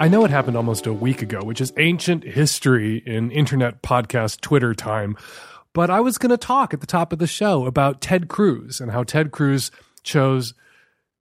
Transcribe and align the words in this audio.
I 0.00 0.08
know 0.08 0.24
it 0.24 0.32
happened 0.32 0.56
almost 0.56 0.88
a 0.88 0.92
week 0.92 1.22
ago, 1.22 1.38
which 1.44 1.60
is 1.60 1.72
ancient 1.78 2.24
history 2.24 3.00
in 3.06 3.30
internet 3.30 3.80
podcast 3.80 4.40
Twitter 4.40 4.74
time. 4.74 5.16
But 5.72 5.88
I 5.88 6.00
was 6.00 6.18
going 6.18 6.30
to 6.30 6.36
talk 6.36 6.74
at 6.74 6.80
the 6.80 6.86
top 6.86 7.12
of 7.12 7.20
the 7.20 7.28
show 7.28 7.64
about 7.64 8.00
Ted 8.00 8.26
Cruz 8.26 8.80
and 8.80 8.90
how 8.90 9.04
Ted 9.04 9.30
Cruz 9.30 9.70
chose 10.02 10.52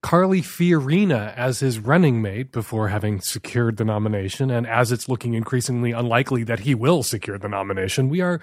Carly 0.02 0.42
Fiorina 0.42 1.36
as 1.36 1.60
his 1.60 1.78
running 1.78 2.20
mate 2.20 2.52
before 2.52 2.88
having 2.88 3.22
secured 3.22 3.78
the 3.78 3.86
nomination. 3.86 4.50
And 4.50 4.66
as 4.66 4.92
it's 4.92 5.08
looking 5.08 5.36
increasingly 5.36 5.92
unlikely 5.92 6.44
that 6.46 6.62
he 6.62 6.74
will 6.74 7.04
secure 7.04 7.38
the 7.38 7.48
nomination, 7.48 8.10
we 8.10 8.22
are 8.22 8.42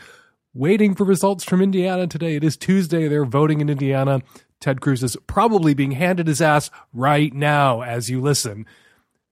waiting 0.54 0.94
for 0.94 1.02
results 1.02 1.42
from 1.42 1.60
Indiana 1.60 2.06
today. 2.06 2.36
It 2.36 2.44
is 2.44 2.56
Tuesday. 2.56 3.08
They're 3.08 3.24
voting 3.24 3.60
in 3.60 3.68
Indiana. 3.68 4.22
Ted 4.60 4.80
Cruz 4.80 5.02
is 5.02 5.16
probably 5.26 5.74
being 5.74 5.92
handed 5.92 6.28
his 6.28 6.40
ass 6.40 6.70
right 6.92 7.34
now 7.34 7.82
as 7.82 8.08
you 8.08 8.20
listen 8.20 8.64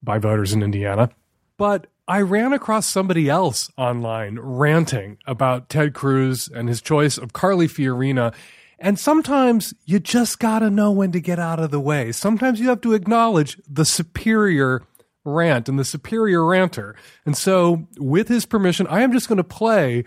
by 0.03 0.19
voters 0.19 0.53
in 0.53 0.63
Indiana. 0.63 1.11
But 1.57 1.87
I 2.07 2.21
ran 2.21 2.53
across 2.53 2.87
somebody 2.87 3.29
else 3.29 3.71
online 3.77 4.39
ranting 4.41 5.19
about 5.27 5.69
Ted 5.69 5.93
Cruz 5.93 6.49
and 6.49 6.69
his 6.69 6.81
choice 6.81 7.19
of 7.19 7.33
Carly 7.33 7.69
Fiorina. 7.69 8.35
And 8.79 8.99
sometimes 8.99 9.75
you 9.85 9.99
just 9.99 10.39
gotta 10.39 10.71
know 10.71 10.91
when 10.91 11.13
to 11.13 11.21
get 11.21 11.39
out 11.39 11.61
of 11.61 11.71
the 11.71 11.81
way. 11.81 12.13
Sometimes 12.13 12.61
you 12.61 12.69
have 12.69 12.81
to 12.83 12.95
acknowledge 12.95 13.61
the 13.69 13.85
superior 13.85 14.83
rant 15.25 15.69
and 15.69 15.79
the 15.79 15.85
superior 15.85 16.45
ranter. 16.47 16.95
And 17.27 17.37
so, 17.37 17.87
with 17.99 18.29
his 18.29 18.47
permission, 18.47 18.87
I 18.87 19.03
am 19.03 19.13
just 19.13 19.29
gonna 19.29 19.45
play 19.45 20.05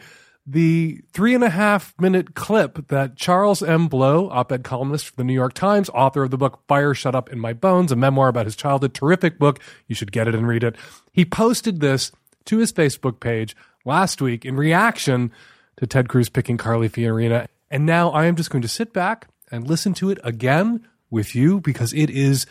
the 0.51 1.01
three 1.13 1.33
and 1.33 1.43
a 1.43 1.49
half 1.49 1.93
minute 1.99 2.35
clip 2.35 2.87
that 2.89 3.15
Charles 3.15 3.63
M. 3.63 3.87
Blow, 3.87 4.29
op 4.29 4.51
ed 4.51 4.63
columnist 4.63 5.07
for 5.07 5.15
the 5.15 5.23
New 5.23 5.33
York 5.33 5.53
Times, 5.53 5.89
author 5.89 6.23
of 6.23 6.31
the 6.31 6.37
book 6.37 6.59
Fire 6.67 6.93
Shut 6.93 7.15
Up 7.15 7.31
in 7.31 7.39
My 7.39 7.53
Bones, 7.53 7.91
a 7.91 7.95
memoir 7.95 8.27
about 8.27 8.45
his 8.45 8.57
childhood, 8.57 8.93
terrific 8.93 9.39
book. 9.39 9.59
You 9.87 9.95
should 9.95 10.11
get 10.11 10.27
it 10.27 10.35
and 10.35 10.47
read 10.47 10.63
it. 10.63 10.75
He 11.13 11.23
posted 11.23 11.79
this 11.79 12.11
to 12.45 12.57
his 12.57 12.73
Facebook 12.73 13.21
page 13.21 13.55
last 13.85 14.21
week 14.21 14.45
in 14.45 14.57
reaction 14.57 15.31
to 15.77 15.87
Ted 15.87 16.09
Cruz 16.09 16.27
picking 16.27 16.57
Carly 16.57 16.89
Fiorina. 16.89 17.47
And 17.69 17.85
now 17.85 18.09
I 18.09 18.25
am 18.25 18.35
just 18.35 18.49
going 18.49 18.61
to 18.61 18.67
sit 18.67 18.91
back 18.91 19.27
and 19.51 19.67
listen 19.67 19.93
to 19.95 20.09
it 20.09 20.19
again 20.21 20.85
with 21.09 21.33
you 21.33 21.61
because 21.61 21.93
it 21.93 22.09
is 22.09 22.45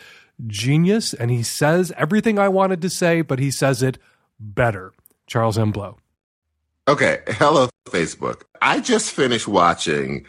genius. 0.47 1.13
And 1.13 1.29
he 1.29 1.43
says 1.43 1.93
everything 1.95 2.39
I 2.39 2.49
wanted 2.49 2.81
to 2.81 2.89
say, 2.89 3.21
but 3.21 3.37
he 3.37 3.51
says 3.51 3.83
it 3.83 3.99
better. 4.39 4.91
Charles 5.27 5.59
M. 5.59 5.71
Blow. 5.71 5.97
Okay, 6.91 7.19
hello 7.29 7.69
Facebook. 7.87 8.41
I 8.61 8.81
just 8.81 9.11
finished 9.11 9.47
watching 9.47 10.25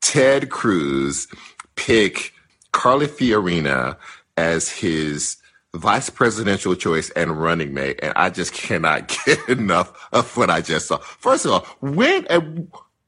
Ted 0.00 0.48
Cruz 0.48 1.26
pick 1.74 2.32
Carly 2.70 3.08
Fiorina 3.08 3.96
as 4.36 4.68
his 4.68 5.38
vice 5.74 6.10
presidential 6.10 6.76
choice 6.76 7.10
and 7.10 7.42
running 7.42 7.74
mate, 7.74 7.98
and 8.00 8.12
I 8.14 8.30
just 8.30 8.52
cannot 8.62 9.12
get 9.26 9.40
enough 9.48 10.08
of 10.12 10.36
what 10.36 10.50
I 10.50 10.60
just 10.60 10.86
saw. 10.86 10.98
First 10.98 11.46
of 11.46 11.50
all, 11.50 11.66
when 11.80 12.28
uh, 12.30 12.42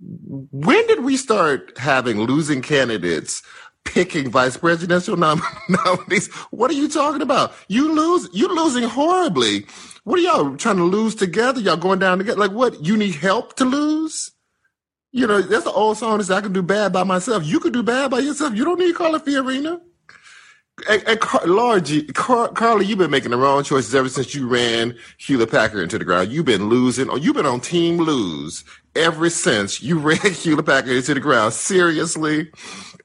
when 0.00 0.84
did 0.88 1.04
we 1.04 1.16
start 1.16 1.78
having 1.78 2.20
losing 2.20 2.60
candidates 2.60 3.40
picking 3.84 4.32
vice 4.32 4.56
presidential 4.56 5.16
nom- 5.16 5.42
nominees? 5.68 6.26
What 6.50 6.72
are 6.72 6.74
you 6.74 6.88
talking 6.88 7.22
about? 7.22 7.52
You 7.68 7.94
lose, 7.94 8.28
you 8.32 8.48
losing 8.48 8.82
horribly. 8.82 9.64
What 10.06 10.20
are 10.20 10.22
y'all 10.22 10.56
trying 10.56 10.76
to 10.76 10.84
lose 10.84 11.16
together? 11.16 11.60
Y'all 11.60 11.76
going 11.76 11.98
down 11.98 12.18
together? 12.18 12.38
Like 12.38 12.52
what? 12.52 12.84
You 12.84 12.96
need 12.96 13.16
help 13.16 13.56
to 13.56 13.64
lose? 13.64 14.30
You 15.10 15.26
know, 15.26 15.42
that's 15.42 15.64
the 15.64 15.72
old 15.72 15.98
song 15.98 16.20
is 16.20 16.30
I 16.30 16.40
can 16.40 16.52
do 16.52 16.62
bad 16.62 16.92
by 16.92 17.02
myself. 17.02 17.44
You 17.44 17.58
can 17.58 17.72
do 17.72 17.82
bad 17.82 18.12
by 18.12 18.20
yourself. 18.20 18.54
You 18.54 18.64
don't 18.64 18.78
need 18.78 18.94
Carly 18.94 19.18
Fiorina. 19.18 19.80
And, 20.88 21.02
and 21.08 21.18
Car- 21.18 21.80
Car- 22.14 22.48
Carly, 22.52 22.86
you've 22.86 22.98
been 22.98 23.10
making 23.10 23.32
the 23.32 23.36
wrong 23.36 23.64
choices 23.64 23.96
ever 23.96 24.08
since 24.08 24.32
you 24.32 24.46
ran 24.46 24.96
Hewlett 25.18 25.50
Packard 25.50 25.82
into 25.82 25.98
the 25.98 26.04
ground. 26.04 26.30
You've 26.30 26.46
been 26.46 26.68
losing, 26.68 27.10
or 27.10 27.18
you've 27.18 27.34
been 27.34 27.44
on 27.44 27.58
team 27.58 27.96
lose 27.96 28.62
ever 28.94 29.28
since 29.28 29.82
you 29.82 29.98
ran 29.98 30.18
Hewlett 30.18 30.66
Packard 30.66 30.92
into 30.92 31.14
the 31.14 31.20
ground. 31.20 31.52
Seriously. 31.52 32.52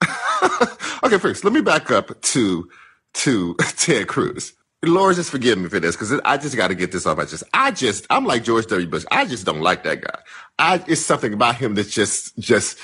okay, 1.04 1.18
first, 1.18 1.44
let 1.44 1.52
me 1.52 1.62
back 1.62 1.90
up 1.90 2.22
to 2.22 2.70
to 3.14 3.56
Ted 3.60 4.08
Cruz. 4.08 4.54
Lord, 4.84 5.16
just 5.16 5.30
forgive 5.30 5.60
me 5.60 5.70
for 5.70 5.80
this 5.80 5.96
because 5.96 6.12
I 6.26 6.38
just 6.38 6.58
got 6.58 6.70
to 6.70 6.76
get 6.76 6.92
this 6.92 7.06
off 7.06 7.18
my 7.18 7.26
chest. 7.26 7.44
I 7.54 7.70
just, 7.70 8.08
I'm 8.10 8.26
like 8.26 8.44
George 8.44 8.66
W. 8.68 8.88
Bush. 8.88 9.06
I 9.12 9.26
just 9.26 9.46
don't 9.46 9.62
like 9.62 9.84
that 9.84 10.02
guy. 10.02 10.20
I, 10.58 10.84
it's 10.88 11.02
something 11.02 11.34
about 11.34 11.56
him 11.56 11.76
that 11.76 11.88
just, 11.88 12.38
just 12.40 12.80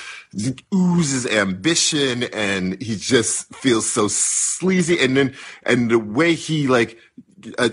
oozes 0.72 1.26
ambition 1.26 2.24
and 2.26 2.80
he 2.82 2.98
just 2.98 3.54
feels 3.56 3.92
so 3.92 4.08
sleazy. 4.10 5.00
And 5.00 5.18
then, 5.18 5.36
and 5.64 5.90
the 5.90 5.98
way 5.98 6.36
he 6.36 6.68
like, 6.68 7.00
uh, 7.58 7.70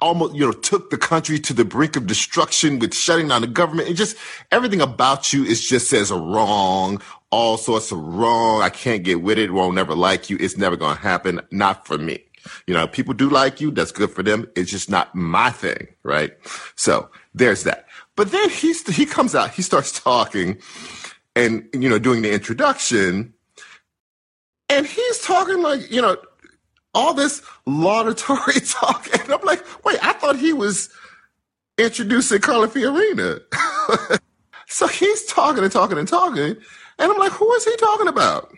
almost, 0.00 0.34
you 0.34 0.40
know, 0.44 0.52
took 0.52 0.90
the 0.90 0.98
country 0.98 1.38
to 1.38 1.52
the 1.52 1.64
brink 1.64 1.94
of 1.94 2.08
destruction 2.08 2.80
with 2.80 2.92
shutting 2.92 3.28
down 3.28 3.42
the 3.42 3.46
government. 3.46 3.88
It 3.88 3.94
just, 3.94 4.16
everything 4.50 4.80
about 4.80 5.32
you 5.32 5.44
is 5.44 5.64
just 5.64 5.90
says 5.90 6.10
wrong, 6.10 7.00
all 7.30 7.56
sorts 7.56 7.92
of 7.92 7.98
wrong. 8.00 8.62
I 8.62 8.70
can't 8.70 9.04
get 9.04 9.22
with 9.22 9.38
it. 9.38 9.52
Won't 9.52 9.76
never 9.76 9.94
like 9.94 10.28
you. 10.28 10.36
It's 10.40 10.56
never 10.56 10.76
going 10.76 10.96
to 10.96 11.02
happen. 11.02 11.40
Not 11.52 11.86
for 11.86 11.98
me. 11.98 12.24
You 12.66 12.74
know, 12.74 12.86
people 12.86 13.14
do 13.14 13.28
like 13.28 13.60
you. 13.60 13.70
That's 13.70 13.92
good 13.92 14.10
for 14.10 14.22
them. 14.22 14.46
It's 14.56 14.70
just 14.70 14.90
not 14.90 15.14
my 15.14 15.50
thing. 15.50 15.88
Right. 16.02 16.32
So 16.76 17.10
there's 17.34 17.64
that. 17.64 17.86
But 18.16 18.32
then 18.32 18.50
he's, 18.50 18.86
he 18.94 19.06
comes 19.06 19.34
out, 19.34 19.50
he 19.50 19.62
starts 19.62 20.00
talking 20.00 20.58
and, 21.36 21.68
you 21.72 21.88
know, 21.88 21.98
doing 21.98 22.22
the 22.22 22.32
introduction 22.32 23.34
and 24.68 24.86
he's 24.86 25.18
talking 25.20 25.62
like, 25.62 25.90
you 25.90 26.02
know, 26.02 26.16
all 26.94 27.14
this 27.14 27.42
laudatory 27.66 28.60
talk. 28.66 29.08
And 29.18 29.32
I'm 29.32 29.40
like, 29.42 29.64
wait, 29.84 30.04
I 30.04 30.12
thought 30.12 30.36
he 30.36 30.52
was 30.52 30.90
introducing 31.78 32.40
Carla 32.40 32.68
Fiorina. 32.68 33.40
so 34.66 34.86
he's 34.86 35.24
talking 35.26 35.62
and 35.62 35.72
talking 35.72 35.98
and 35.98 36.08
talking. 36.08 36.56
And 36.98 37.12
I'm 37.12 37.18
like, 37.18 37.32
who 37.32 37.52
is 37.54 37.64
he 37.64 37.76
talking 37.76 38.08
about? 38.08 38.52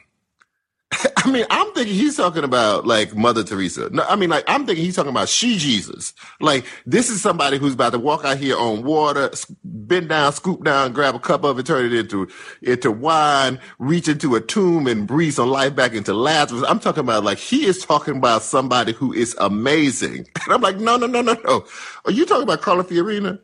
I 1.16 1.30
mean, 1.30 1.46
I'm 1.50 1.72
thinking 1.72 1.94
he's 1.94 2.16
talking 2.16 2.44
about 2.44 2.86
like 2.86 3.14
Mother 3.14 3.44
Teresa. 3.44 3.90
No, 3.90 4.04
I 4.04 4.16
mean, 4.16 4.30
like 4.30 4.44
I'm 4.48 4.66
thinking 4.66 4.84
he's 4.84 4.96
talking 4.96 5.10
about 5.10 5.28
she 5.28 5.56
Jesus. 5.56 6.12
Like 6.40 6.66
this 6.84 7.10
is 7.10 7.22
somebody 7.22 7.58
who's 7.58 7.74
about 7.74 7.92
to 7.92 7.98
walk 7.98 8.24
out 8.24 8.38
here 8.38 8.56
on 8.56 8.82
water, 8.82 9.30
bend 9.64 10.08
down, 10.08 10.32
scoop 10.32 10.64
down, 10.64 10.92
grab 10.92 11.14
a 11.14 11.20
cup 11.20 11.44
of 11.44 11.58
it, 11.58 11.66
turn 11.66 11.86
it 11.86 11.92
into 11.92 12.28
into 12.62 12.90
wine, 12.90 13.60
reach 13.78 14.08
into 14.08 14.34
a 14.34 14.40
tomb 14.40 14.86
and 14.86 15.06
breathe 15.06 15.34
some 15.34 15.48
life 15.48 15.74
back 15.76 15.92
into 15.94 16.12
Lazarus. 16.12 16.64
I'm 16.68 16.80
talking 16.80 17.00
about 17.00 17.24
like 17.24 17.38
he 17.38 17.66
is 17.66 17.84
talking 17.84 18.16
about 18.16 18.42
somebody 18.42 18.92
who 18.92 19.12
is 19.12 19.36
amazing. 19.40 20.26
And 20.50 20.54
I'm 20.54 20.62
like, 20.62 20.78
no, 20.78 20.96
no, 20.96 21.06
no, 21.06 21.22
no, 21.22 21.34
no. 21.44 21.64
Are 22.06 22.10
you 22.10 22.26
talking 22.26 22.42
about 22.42 22.60
Carla 22.62 22.82
Fiorina? 22.82 23.38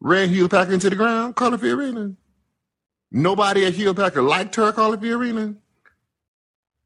Ran 0.00 0.28
Hewlett 0.28 0.50
Packard 0.50 0.74
into 0.74 0.90
the 0.90 0.96
ground, 0.96 1.36
Carla 1.36 1.56
Fiorina. 1.56 2.14
Nobody 3.10 3.64
at 3.64 3.72
Hewlett 3.72 3.96
Packard 3.96 4.24
liked 4.24 4.56
her, 4.56 4.70
Carla 4.72 4.98
Fiorina 4.98 5.56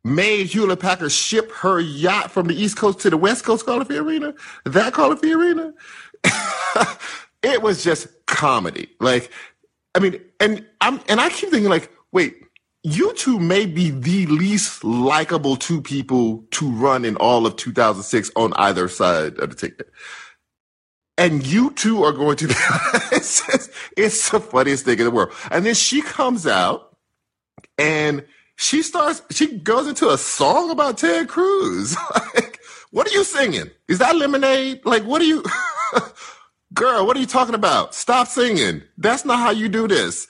made 0.07 0.47
Hewlett 0.47 0.81
Packard 0.81 1.13
ship 1.13 1.51
her 1.53 1.81
yacht 1.81 2.31
from 2.31 2.47
the 2.47 2.55
East 2.55 2.77
Coast 2.77 3.01
to 3.01 3.11
the 3.11 3.17
West 3.17 3.45
Coast 3.45 3.67
Carla 3.67 3.85
Fiorina, 3.85 4.37
That 4.65 4.93
Carla 4.93 5.17
Fiorina. 5.17 5.73
it 7.43 7.61
was 7.61 7.83
just 7.83 8.07
comedy. 8.27 8.89
Like, 9.01 9.31
I 9.95 9.99
mean, 9.99 10.21
and 10.41 10.65
I'm 10.81 11.01
and 11.09 11.21
I 11.21 11.29
keep 11.29 11.51
thinking 11.51 11.71
like, 11.71 11.91
wait, 12.13 12.37
you 12.83 13.13
two 13.15 13.41
may 13.41 13.67
be 13.67 13.91
the 13.91 14.27
least 14.27 14.85
likable 14.85 15.57
two 15.57 15.83
people 15.83 16.45
to 16.53 16.71
run 16.71 17.05
in 17.05 17.17
all 17.17 17.45
of 17.45 17.57
2006 17.57 18.31
on 18.37 18.53
either 18.55 18.87
side 18.89 19.39
of 19.41 19.51
the 19.51 19.57
ticket. 19.57 19.91
And 21.19 21.45
you 21.45 21.71
two 21.73 22.05
are 22.05 22.13
going 22.13 22.37
to, 22.37 22.47
it's, 23.13 23.45
just, 23.47 23.71
it's 23.97 24.31
the 24.31 24.39
funniest 24.39 24.85
thing 24.85 24.99
in 24.99 25.05
the 25.05 25.11
world. 25.11 25.33
And 25.51 25.65
then 25.67 25.75
she 25.75 26.03
comes 26.03 26.47
out 26.47 26.97
and 27.79 28.25
she 28.57 28.83
starts, 28.83 29.23
she 29.31 29.59
goes 29.59 29.87
into 29.87 30.11
a 30.11 30.19
song 30.19 30.71
about 30.71 30.99
Ted 30.99 31.29
Cruz. 31.29 31.97
like, 32.35 32.61
what 32.91 33.07
are 33.07 33.13
you 33.13 33.25
singing? 33.25 33.71
Is 33.89 33.99
that 33.99 34.17
lemonade? 34.17 34.81
Like, 34.85 35.05
what 35.05 35.21
are 35.21 35.27
you, 35.27 35.45
girl, 36.75 37.07
what 37.07 37.17
are 37.17 37.21
you 37.21 37.27
talking 37.27 37.55
about? 37.55 37.95
Stop 37.95 38.29
singing. 38.29 38.83
That's 38.97 39.25
not 39.25 39.39
how 39.39 39.51
you 39.51 39.69
do 39.69 39.87
this. 39.87 40.27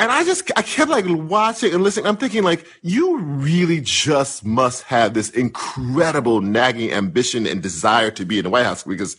And 0.00 0.10
I 0.10 0.24
just, 0.24 0.50
I 0.56 0.62
kept 0.62 0.90
like 0.90 1.04
watching 1.06 1.72
and 1.72 1.84
listening. 1.84 2.06
I'm 2.06 2.16
thinking 2.16 2.42
like, 2.42 2.66
you 2.82 3.18
really 3.18 3.80
just 3.80 4.44
must 4.44 4.82
have 4.82 5.14
this 5.14 5.30
incredible 5.30 6.40
nagging 6.40 6.92
ambition 6.92 7.46
and 7.46 7.62
desire 7.62 8.10
to 8.10 8.24
be 8.24 8.38
in 8.38 8.44
the 8.44 8.50
White 8.50 8.64
House 8.66 8.82
because 8.82 9.16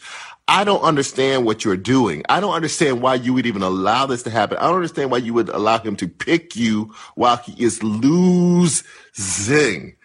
I 0.48 0.64
don't 0.64 0.82
understand 0.82 1.46
what 1.46 1.66
you're 1.66 1.78
doing. 1.78 2.24
I 2.30 2.40
don't 2.40 2.54
understand 2.54 3.02
why 3.02 3.16
you 3.16 3.34
would 3.34 3.46
even 3.48 3.64
allow 3.64 4.06
this 4.06 4.24
to 4.24 4.30
happen. 4.30 4.58
I 4.58 4.68
don't 4.68 4.76
understand 4.76 5.10
why 5.12 5.18
you 5.18 5.34
would 5.34 5.50
allow 5.50 5.80
him 5.80 5.96
to 5.98 6.08
pick 6.08 6.56
you 6.56 6.94
while 7.16 7.38
he 7.38 7.62
is 7.64 7.82
losing. 7.84 9.96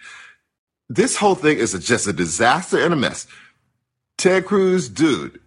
This 0.89 1.17
whole 1.17 1.35
thing 1.35 1.59
is 1.59 1.73
just 1.87 2.07
a 2.07 2.13
disaster 2.13 2.83
and 2.83 2.93
a 2.93 2.97
mess. 2.97 3.27
Ted 4.19 4.47
Cruz, 4.47 4.89
dude, 4.89 5.41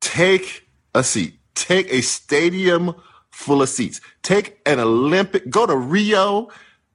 take 0.00 0.66
a 0.94 1.04
seat. 1.04 1.34
Take 1.54 1.92
a 1.92 2.00
stadium 2.02 2.94
full 3.30 3.62
of 3.62 3.68
seats. 3.68 4.00
Take 4.22 4.58
an 4.66 4.80
Olympic, 4.80 5.48
go 5.48 5.66
to 5.66 5.76
Rio, 5.76 6.48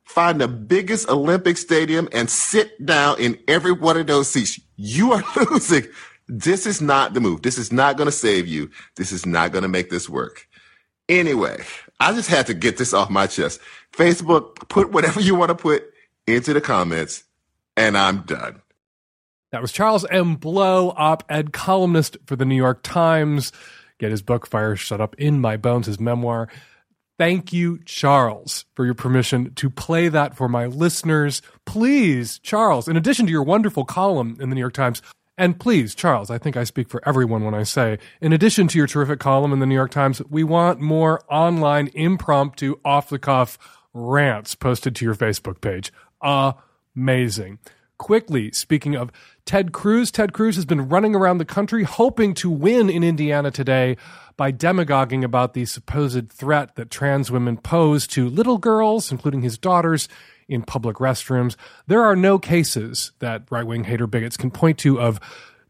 find 0.05 0.41
the 0.41 0.47
biggest 0.47 1.09
Olympic 1.09 1.57
stadium 1.57 2.09
and 2.11 2.29
sit 2.29 2.85
down 2.85 3.19
in 3.19 3.37
every 3.47 3.71
one 3.71 3.97
of 3.97 4.07
those 4.07 4.29
seats. 4.29 4.59
You 4.75 5.13
are 5.13 5.23
losing. 5.51 5.85
This 6.33 6.65
is 6.65 6.81
not 6.81 7.13
the 7.13 7.19
move. 7.19 7.41
This 7.41 7.57
is 7.57 7.73
not 7.73 7.97
going 7.97 8.07
to 8.07 8.11
save 8.11 8.47
you. 8.47 8.71
This 8.95 9.11
is 9.11 9.25
not 9.25 9.51
going 9.51 9.63
to 9.63 9.67
make 9.67 9.89
this 9.89 10.07
work. 10.07 10.47
Anyway, 11.09 11.61
I 11.99 12.13
just 12.13 12.29
had 12.29 12.47
to 12.47 12.53
get 12.53 12.77
this 12.77 12.93
off 12.93 13.09
my 13.09 13.27
chest. 13.27 13.59
Facebook, 13.91 14.55
put 14.69 14.93
whatever 14.93 15.19
you 15.19 15.35
want 15.35 15.49
to 15.49 15.55
put 15.55 15.83
into 16.25 16.53
the 16.53 16.61
comments, 16.61 17.25
and 17.75 17.97
I'm 17.97 18.21
done. 18.21 18.61
That 19.51 19.61
was 19.61 19.73
Charles 19.73 20.05
M. 20.05 20.35
Blow, 20.35 20.93
op 20.95 21.25
ed 21.27 21.51
columnist 21.51 22.15
for 22.25 22.37
the 22.37 22.45
New 22.45 22.55
York 22.55 22.81
Times. 22.81 23.51
Get 23.99 24.11
his 24.11 24.21
book, 24.21 24.47
Fire 24.47 24.77
Shut 24.77 25.01
Up 25.01 25.15
in 25.15 25.41
My 25.41 25.57
Bones, 25.57 25.87
his 25.87 25.99
memoir. 25.99 26.47
Thank 27.19 27.51
you, 27.51 27.79
Charles, 27.83 28.63
for 28.73 28.85
your 28.85 28.93
permission 28.93 29.53
to 29.55 29.69
play 29.69 30.07
that 30.07 30.37
for 30.37 30.47
my 30.47 30.65
listeners. 30.65 31.41
Please, 31.65 32.39
Charles, 32.39 32.87
in 32.87 32.95
addition 32.95 33.25
to 33.25 33.31
your 33.33 33.43
wonderful 33.43 33.83
column 33.83 34.37
in 34.39 34.49
the 34.49 34.55
New 34.55 34.61
York 34.61 34.73
Times, 34.73 35.01
and 35.41 35.59
please, 35.59 35.95
Charles, 35.95 36.29
I 36.29 36.37
think 36.37 36.55
I 36.55 36.63
speak 36.63 36.87
for 36.87 37.01
everyone 37.03 37.43
when 37.43 37.55
I 37.55 37.63
say, 37.63 37.97
in 38.21 38.31
addition 38.31 38.67
to 38.67 38.77
your 38.77 38.85
terrific 38.85 39.19
column 39.19 39.51
in 39.51 39.57
the 39.57 39.65
New 39.65 39.73
York 39.73 39.89
Times, 39.89 40.21
we 40.29 40.43
want 40.43 40.79
more 40.79 41.19
online, 41.27 41.89
impromptu, 41.95 42.75
off 42.85 43.09
the 43.09 43.17
cuff 43.17 43.57
rants 43.91 44.53
posted 44.53 44.95
to 44.97 45.03
your 45.03 45.15
Facebook 45.15 45.59
page. 45.59 45.91
Amazing. 46.95 47.57
Quickly, 47.97 48.51
speaking 48.51 48.95
of 48.95 49.11
Ted 49.43 49.71
Cruz, 49.71 50.11
Ted 50.11 50.31
Cruz 50.31 50.55
has 50.57 50.65
been 50.65 50.87
running 50.89 51.15
around 51.15 51.39
the 51.39 51.45
country 51.45 51.85
hoping 51.85 52.35
to 52.35 52.51
win 52.51 52.91
in 52.91 53.03
Indiana 53.03 53.49
today 53.49 53.97
by 54.37 54.51
demagoguing 54.51 55.23
about 55.23 55.55
the 55.55 55.65
supposed 55.65 56.31
threat 56.31 56.75
that 56.75 56.91
trans 56.91 57.31
women 57.31 57.57
pose 57.57 58.05
to 58.05 58.29
little 58.29 58.59
girls, 58.59 59.11
including 59.11 59.41
his 59.41 59.57
daughters, 59.57 60.07
in 60.51 60.61
public 60.61 60.97
restrooms. 60.97 61.55
There 61.87 62.03
are 62.03 62.15
no 62.15 62.37
cases 62.37 63.13
that 63.19 63.43
right 63.49 63.65
wing 63.65 63.85
hater 63.85 64.05
bigots 64.05 64.37
can 64.37 64.51
point 64.51 64.77
to 64.79 64.99
of 64.99 65.19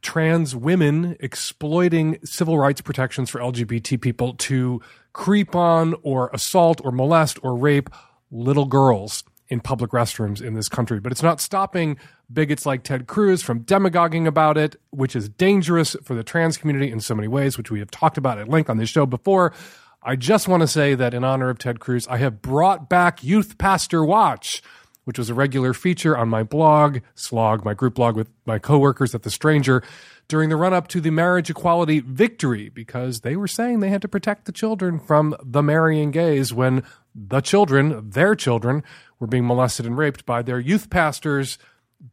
trans 0.01 0.55
women 0.55 1.15
exploiting 1.19 2.17
civil 2.23 2.57
rights 2.57 2.81
protections 2.81 3.29
for 3.29 3.39
LGBT 3.39 4.01
people 4.01 4.33
to 4.33 4.81
creep 5.13 5.55
on 5.55 5.93
or 6.01 6.31
assault 6.33 6.81
or 6.83 6.91
molest 6.91 7.37
or 7.43 7.55
rape 7.55 7.89
little 8.31 8.65
girls 8.65 9.23
in 9.49 9.59
public 9.59 9.91
restrooms 9.91 10.41
in 10.41 10.55
this 10.55 10.69
country. 10.69 10.99
But 10.99 11.11
it's 11.11 11.21
not 11.21 11.39
stopping 11.39 11.97
bigots 12.31 12.65
like 12.65 12.83
Ted 12.83 13.05
Cruz 13.05 13.43
from 13.43 13.59
demagoguing 13.59 14.25
about 14.25 14.57
it, 14.57 14.77
which 14.89 15.15
is 15.15 15.29
dangerous 15.29 15.95
for 16.03 16.15
the 16.15 16.23
trans 16.23 16.57
community 16.57 16.89
in 16.89 17.01
so 17.01 17.13
many 17.13 17.27
ways, 17.27 17.57
which 17.57 17.69
we 17.69 17.79
have 17.79 17.91
talked 17.91 18.17
about 18.17 18.39
at 18.39 18.47
length 18.47 18.69
on 18.69 18.77
this 18.77 18.89
show 18.89 19.05
before. 19.05 19.53
I 20.03 20.15
just 20.15 20.47
want 20.47 20.61
to 20.61 20.67
say 20.67 20.95
that 20.95 21.13
in 21.13 21.23
honor 21.23 21.51
of 21.51 21.59
Ted 21.59 21.79
Cruz, 21.79 22.07
I 22.07 22.17
have 22.17 22.41
brought 22.41 22.89
back 22.89 23.23
Youth 23.23 23.59
Pastor 23.59 24.03
Watch, 24.03 24.63
which 25.03 25.19
was 25.19 25.29
a 25.29 25.35
regular 25.35 25.75
feature 25.75 26.17
on 26.17 26.27
my 26.27 26.41
blog, 26.41 27.01
Slog, 27.13 27.63
my 27.63 27.75
group 27.75 27.93
blog 27.93 28.15
with 28.15 28.31
my 28.47 28.57
coworkers 28.57 29.13
at 29.13 29.21
The 29.21 29.29
Stranger, 29.29 29.83
during 30.27 30.49
the 30.49 30.55
run 30.55 30.73
up 30.73 30.87
to 30.87 31.01
the 31.01 31.11
marriage 31.11 31.51
equality 31.51 31.99
victory, 31.99 32.69
because 32.69 33.21
they 33.21 33.35
were 33.35 33.47
saying 33.47 33.79
they 33.79 33.89
had 33.89 34.01
to 34.01 34.07
protect 34.07 34.45
the 34.45 34.51
children 34.51 34.97
from 34.97 35.35
the 35.43 35.61
marrying 35.61 36.09
gays 36.09 36.51
when 36.51 36.81
the 37.13 37.41
children, 37.41 38.09
their 38.09 38.33
children, 38.33 38.83
were 39.19 39.27
being 39.27 39.45
molested 39.45 39.85
and 39.85 39.99
raped 39.99 40.25
by 40.25 40.41
their 40.41 40.59
youth 40.59 40.89
pastors 40.89 41.59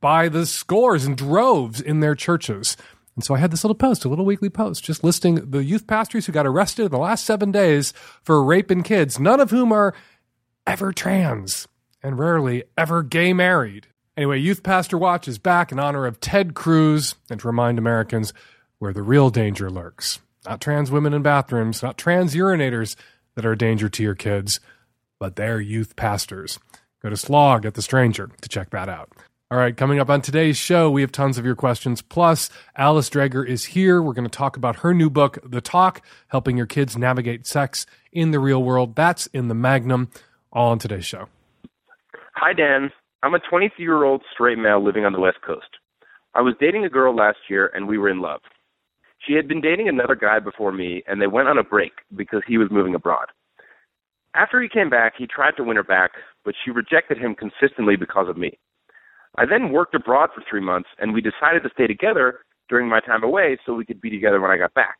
by 0.00 0.29
the 0.29 0.44
scores 0.44 1.06
and 1.06 1.17
droves 1.17 1.81
in 1.81 2.00
their 2.00 2.14
churches. 2.14 2.76
And 3.19 3.25
so 3.25 3.35
I 3.35 3.38
had 3.38 3.50
this 3.50 3.65
little 3.65 3.75
post, 3.75 4.05
a 4.05 4.09
little 4.09 4.25
weekly 4.25 4.49
post, 4.49 4.85
just 4.85 5.03
listing 5.03 5.50
the 5.50 5.65
youth 5.65 5.88
pastors 5.88 6.26
who 6.26 6.32
got 6.32 6.47
arrested 6.47 6.85
in 6.85 6.93
the 6.93 6.99
last 6.99 7.25
seven 7.25 7.50
days 7.50 7.93
for 8.23 8.44
raping 8.44 8.85
kids, 8.85 9.19
none 9.19 9.41
of 9.41 9.50
whom 9.50 9.73
are 9.73 9.93
ever 10.69 10.93
trans 10.93 11.67
and 12.00 12.17
rarely 12.17 12.62
ever 12.76 13.03
gay 13.03 13.32
married. 13.32 13.88
Anyway, 14.17 14.38
Youth 14.38 14.62
Pastor 14.62 14.97
Watch 14.97 15.26
is 15.26 15.37
back 15.37 15.73
in 15.73 15.81
honor 15.81 16.06
of 16.06 16.20
Ted 16.20 16.55
Cruz 16.55 17.17
and 17.29 17.41
to 17.41 17.49
remind 17.49 17.76
Americans 17.76 18.32
where 18.79 18.93
the 18.93 19.03
real 19.03 19.31
danger 19.31 19.69
lurks. 19.69 20.21
Not 20.47 20.61
trans 20.61 20.93
women 20.93 21.12
in 21.12 21.23
bathrooms, 21.23 21.82
not 21.82 21.99
trans 21.99 22.37
urinators 22.37 22.94
that 23.35 23.44
are 23.44 23.50
a 23.50 23.59
danger 23.59 23.88
to 23.88 24.03
your 24.05 24.14
kids, 24.14 24.61
but 25.19 25.35
their 25.35 25.61
youth 25.61 25.97
pastors. 25.97 26.61
Go 27.03 27.11
to 27.11 27.17
Slog 27.17 27.67
at 27.67 27.75
The 27.75 27.82
Stranger 27.82 28.31
to 28.43 28.49
check 28.49 28.71
that 28.71 28.88
out. 28.88 29.11
All 29.50 29.56
right, 29.56 29.75
coming 29.75 29.99
up 29.99 30.11
on 30.11 30.21
today's 30.21 30.59
show, 30.59 30.91
we 30.91 31.00
have 31.00 31.11
tons 31.11 31.39
of 31.39 31.47
your 31.47 31.55
questions. 31.55 32.03
Plus, 32.03 32.50
Alice 32.77 33.09
Dreger 33.09 33.49
is 33.49 33.65
here. 33.65 34.03
We're 34.03 34.12
going 34.12 34.29
to 34.29 34.31
talk 34.31 34.59
about 34.59 34.77
her 34.81 34.93
new 34.93 35.09
book, 35.09 35.39
The 35.43 35.62
Talk 35.62 36.03
Helping 36.27 36.59
Your 36.59 36.67
Kids 36.67 36.99
Navigate 36.99 37.47
Sex 37.47 37.87
in 38.12 38.31
the 38.31 38.41
Real 38.41 38.62
World. 38.62 38.95
That's 38.95 39.25
in 39.29 39.49
the 39.49 39.55
Magnum, 39.55 40.11
all 40.53 40.69
on 40.71 40.79
today's 40.79 41.06
show. 41.06 41.29
Hi, 42.35 42.53
Dan. 42.53 42.91
I'm 43.23 43.33
a 43.33 43.39
23 43.39 43.83
year 43.83 44.05
old 44.05 44.23
straight 44.31 44.59
male 44.59 44.85
living 44.85 45.06
on 45.06 45.15
the 45.15 45.21
West 45.21 45.39
Coast. 45.41 45.79
I 46.35 46.43
was 46.43 46.53
dating 46.61 46.85
a 46.85 46.91
girl 46.91 47.17
last 47.17 47.39
year 47.49 47.73
and 47.75 47.89
we 47.89 47.97
were 47.97 48.11
in 48.11 48.21
love. 48.21 48.43
She 49.27 49.33
had 49.33 49.49
been 49.49 49.62
dating 49.62 49.89
another 49.89 50.15
guy 50.15 50.41
before 50.41 50.73
me 50.73 51.03
and 51.06 51.23
they 51.23 51.27
went 51.27 51.49
on 51.49 51.56
a 51.56 51.65
break 51.65 51.93
because 52.15 52.43
he 52.47 52.59
was 52.59 52.69
moving 52.71 52.95
abroad. 52.95 53.29
After 54.35 54.61
he 54.61 54.69
came 54.69 54.91
back, 54.91 55.15
he 55.17 55.27
tried 55.27 55.56
to 55.56 55.65
win 55.65 55.77
her 55.79 55.83
back, 55.83 56.11
but 56.45 56.55
she 56.62 56.71
rejected 56.71 57.17
him 57.17 57.35
consistently 57.35 57.97
because 57.97 58.29
of 58.29 58.37
me. 58.37 58.59
I 59.38 59.46
then 59.46 59.70
worked 59.70 59.94
abroad 59.94 60.31
for 60.35 60.43
three 60.50 60.61
months, 60.61 60.88
and 60.99 61.14
we 61.14 61.20
decided 61.20 61.62
to 61.62 61.70
stay 61.73 61.87
together 61.87 62.40
during 62.69 62.88
my 62.88 62.99
time 62.99 63.23
away 63.23 63.56
so 63.64 63.73
we 63.73 63.85
could 63.85 64.00
be 64.00 64.11
together 64.11 64.40
when 64.40 64.50
I 64.50 64.58
got 64.58 64.75
back. 64.75 64.99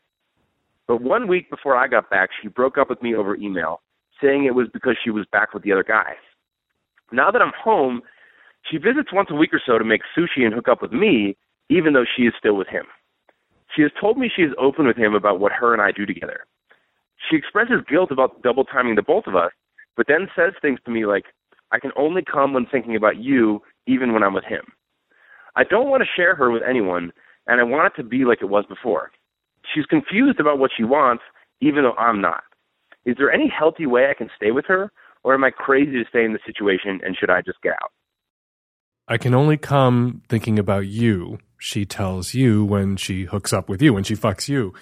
But 0.87 1.01
one 1.01 1.27
week 1.27 1.49
before 1.49 1.75
I 1.75 1.89
got 1.89 2.09
back, 2.09 2.29
she 2.41 2.47
broke 2.47 2.77
up 2.77 2.89
with 2.89 3.01
me 3.01 3.13
over 3.13 3.35
email, 3.35 3.81
saying 4.21 4.45
it 4.45 4.55
was 4.55 4.67
because 4.73 4.95
she 5.03 5.09
was 5.09 5.25
back 5.33 5.53
with 5.53 5.63
the 5.63 5.73
other 5.73 5.83
guy. 5.83 6.13
Now 7.11 7.31
that 7.31 7.41
I'm 7.41 7.51
home, 7.61 8.01
she 8.71 8.77
visits 8.77 9.11
once 9.11 9.27
a 9.29 9.35
week 9.35 9.53
or 9.53 9.61
so 9.65 9.77
to 9.77 9.83
make 9.83 10.01
sushi 10.17 10.45
and 10.45 10.53
hook 10.53 10.69
up 10.69 10.81
with 10.81 10.93
me, 10.93 11.35
even 11.69 11.91
though 11.91 12.05
she 12.15 12.23
is 12.23 12.33
still 12.39 12.55
with 12.55 12.67
him. 12.67 12.85
She 13.75 13.81
has 13.81 13.91
told 13.99 14.17
me 14.17 14.31
she 14.33 14.43
is 14.43 14.53
open 14.57 14.87
with 14.87 14.97
him 14.97 15.15
about 15.15 15.39
what 15.39 15.51
her 15.51 15.73
and 15.73 15.81
I 15.81 15.91
do 15.91 16.05
together. 16.05 16.45
She 17.29 17.35
expresses 17.35 17.83
guilt 17.89 18.09
about 18.09 18.41
double 18.41 18.63
timing 18.63 18.95
the 18.95 19.01
both 19.01 19.27
of 19.27 19.35
us, 19.35 19.51
but 19.97 20.07
then 20.07 20.29
says 20.33 20.53
things 20.61 20.79
to 20.85 20.91
me 20.91 21.05
like, 21.05 21.25
I 21.71 21.79
can 21.79 21.91
only 21.95 22.23
come 22.23 22.53
when 22.53 22.65
thinking 22.65 22.95
about 22.95 23.17
you, 23.17 23.61
even 23.89 24.13
when 24.13 24.23
I'm 24.23 24.33
with 24.33 24.45
him. 24.45 24.61
I 25.55 25.63
don't 25.63 25.89
want 25.89 26.03
to 26.03 26.09
share 26.15 26.35
her 26.35 26.51
with 26.51 26.61
anyone, 26.67 27.11
and 27.47 27.59
I 27.59 27.63
want 27.63 27.91
it 27.93 28.01
to 28.01 28.07
be 28.07 28.23
like 28.23 28.41
it 28.41 28.49
was 28.49 28.65
before. 28.69 29.11
She's 29.73 29.85
confused 29.85 30.39
about 30.39 30.59
what 30.59 30.71
she 30.75 30.83
wants, 30.83 31.23
even 31.59 31.83
though 31.83 31.95
I'm 31.95 32.21
not. 32.21 32.43
Is 33.05 33.15
there 33.17 33.31
any 33.31 33.49
healthy 33.49 33.85
way 33.85 34.09
I 34.09 34.13
can 34.13 34.29
stay 34.35 34.51
with 34.51 34.65
her, 34.67 34.91
or 35.23 35.33
am 35.33 35.43
I 35.43 35.49
crazy 35.49 35.91
to 35.93 36.05
stay 36.07 36.23
in 36.23 36.33
the 36.33 36.39
situation 36.45 37.01
and 37.03 37.17
should 37.17 37.29
I 37.29 37.41
just 37.41 37.61
get 37.61 37.73
out? 37.73 37.91
I 39.07 39.17
can 39.17 39.33
only 39.33 39.57
come 39.57 40.21
thinking 40.29 40.59
about 40.59 40.85
you, 40.85 41.39
she 41.57 41.85
tells 41.85 42.35
you 42.35 42.63
when 42.63 42.95
she 42.95 43.23
hooks 43.23 43.51
up 43.51 43.67
with 43.67 43.81
you, 43.81 43.93
when 43.93 44.03
she 44.03 44.15
fucks 44.15 44.47
you. 44.47 44.73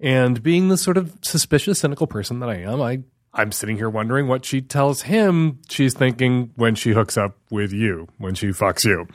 And 0.00 0.42
being 0.42 0.68
the 0.68 0.76
sort 0.76 0.96
of 0.96 1.16
suspicious, 1.22 1.78
cynical 1.78 2.06
person 2.06 2.40
that 2.40 2.48
I 2.48 2.56
am, 2.56 2.82
I 2.82 3.00
I'm 3.38 3.52
sitting 3.52 3.76
here 3.76 3.88
wondering 3.88 4.26
what 4.26 4.44
she 4.44 4.60
tells 4.60 5.02
him 5.02 5.60
she's 5.70 5.94
thinking 5.94 6.50
when 6.56 6.74
she 6.74 6.90
hooks 6.90 7.16
up 7.16 7.38
with 7.50 7.72
you, 7.72 8.08
when 8.18 8.34
she 8.34 8.48
fucks 8.48 8.84
you. 8.84 9.06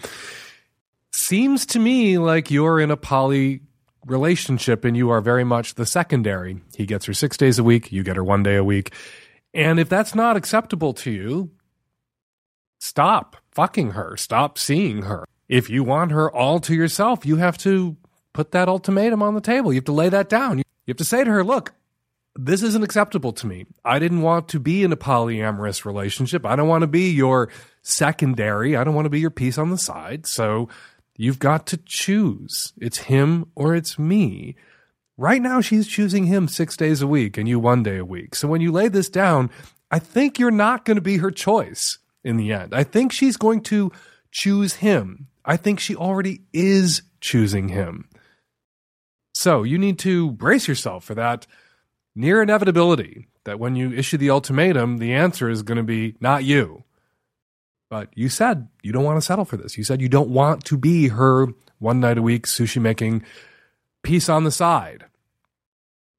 Seems 1.11 1.65
to 1.67 1.79
me 1.79 2.17
like 2.17 2.49
you're 2.49 2.79
in 2.79 2.89
a 2.89 2.95
poly 2.95 3.59
relationship 4.05 4.85
and 4.85 4.95
you 4.95 5.09
are 5.09 5.19
very 5.19 5.43
much 5.43 5.75
the 5.75 5.85
secondary. 5.85 6.61
He 6.73 6.85
gets 6.85 7.05
her 7.05 7.13
six 7.13 7.35
days 7.35 7.59
a 7.59 7.65
week, 7.65 7.91
you 7.91 8.01
get 8.01 8.15
her 8.15 8.23
one 8.23 8.43
day 8.43 8.55
a 8.55 8.63
week. 8.63 8.93
And 9.53 9.77
if 9.77 9.89
that's 9.89 10.15
not 10.15 10.37
acceptable 10.37 10.93
to 10.93 11.11
you, 11.11 11.51
stop 12.79 13.35
fucking 13.51 13.91
her, 13.91 14.15
stop 14.15 14.57
seeing 14.57 15.01
her. 15.03 15.25
If 15.49 15.69
you 15.69 15.83
want 15.83 16.11
her 16.11 16.31
all 16.31 16.61
to 16.61 16.73
yourself, 16.73 17.25
you 17.25 17.35
have 17.35 17.57
to 17.59 17.97
put 18.31 18.51
that 18.51 18.69
ultimatum 18.69 19.21
on 19.21 19.35
the 19.35 19.41
table. 19.41 19.73
You 19.73 19.77
have 19.77 19.85
to 19.85 19.91
lay 19.91 20.07
that 20.07 20.29
down. 20.29 20.59
You 20.59 20.63
have 20.87 20.97
to 20.97 21.05
say 21.05 21.25
to 21.25 21.29
her, 21.29 21.43
look, 21.43 21.73
this 22.35 22.63
isn't 22.63 22.83
acceptable 22.83 23.31
to 23.33 23.47
me. 23.47 23.65
I 23.85 23.99
didn't 23.99 24.21
want 24.21 24.47
to 24.49 24.59
be 24.59 24.83
in 24.83 24.91
a 24.91 24.97
polyamorous 24.97 25.85
relationship. 25.85 26.45
I 26.45 26.55
don't 26.55 26.67
want 26.67 26.81
to 26.81 26.87
be 26.87 27.11
your 27.11 27.49
secondary. 27.83 28.75
I 28.75 28.83
don't 28.83 28.95
want 28.95 29.05
to 29.05 29.11
be 29.11 29.19
your 29.19 29.29
piece 29.29 29.57
on 29.57 29.69
the 29.69 29.77
side. 29.77 30.25
So 30.25 30.67
you've 31.15 31.39
got 31.39 31.67
to 31.67 31.77
choose. 31.77 32.73
It's 32.77 32.97
him 32.99 33.51
or 33.55 33.75
it's 33.75 33.99
me. 33.99 34.55
Right 35.15 35.41
now, 35.41 35.61
she's 35.61 35.87
choosing 35.87 36.25
him 36.25 36.47
six 36.47 36.75
days 36.75 37.03
a 37.03 37.07
week 37.07 37.37
and 37.37 37.47
you 37.47 37.59
one 37.59 37.83
day 37.83 37.97
a 37.97 38.05
week. 38.05 38.33
So 38.33 38.47
when 38.47 38.61
you 38.61 38.71
lay 38.71 38.87
this 38.87 39.09
down, 39.09 39.51
I 39.91 39.99
think 39.99 40.39
you're 40.39 40.49
not 40.49 40.85
going 40.85 40.95
to 40.95 41.01
be 41.01 41.17
her 41.17 41.29
choice 41.29 41.99
in 42.23 42.37
the 42.37 42.51
end. 42.51 42.73
I 42.73 42.83
think 42.83 43.11
she's 43.11 43.37
going 43.37 43.61
to 43.63 43.91
choose 44.31 44.75
him. 44.75 45.27
I 45.45 45.55
think 45.55 45.79
she 45.79 45.95
already 45.95 46.41
is 46.51 47.03
choosing 47.21 47.67
him. 47.67 48.09
So 49.35 49.61
you 49.61 49.77
need 49.77 49.99
to 49.99 50.31
brace 50.31 50.67
yourself 50.67 51.03
for 51.03 51.13
that 51.15 51.45
near 52.15 52.41
inevitability 52.41 53.27
that 53.45 53.59
when 53.59 53.75
you 53.75 53.91
issue 53.91 54.17
the 54.17 54.29
ultimatum, 54.29 54.97
the 54.97 55.13
answer 55.13 55.49
is 55.49 55.63
going 55.63 55.77
to 55.77 55.83
be 55.83 56.15
not 56.19 56.43
you. 56.43 56.83
But 57.89 58.09
you 58.15 58.29
said 58.29 58.67
you 58.81 58.91
don't 58.91 59.03
want 59.03 59.17
to 59.17 59.25
settle 59.25 59.45
for 59.45 59.57
this. 59.57 59.77
You 59.77 59.83
said 59.83 60.01
you 60.01 60.09
don't 60.09 60.29
want 60.29 60.63
to 60.65 60.77
be 60.77 61.09
her 61.09 61.47
one 61.79 61.99
night 61.99 62.17
a 62.17 62.21
week 62.21 62.47
sushi 62.47 62.81
making 62.81 63.23
piece 64.01 64.29
on 64.29 64.43
the 64.43 64.51
side. 64.51 65.05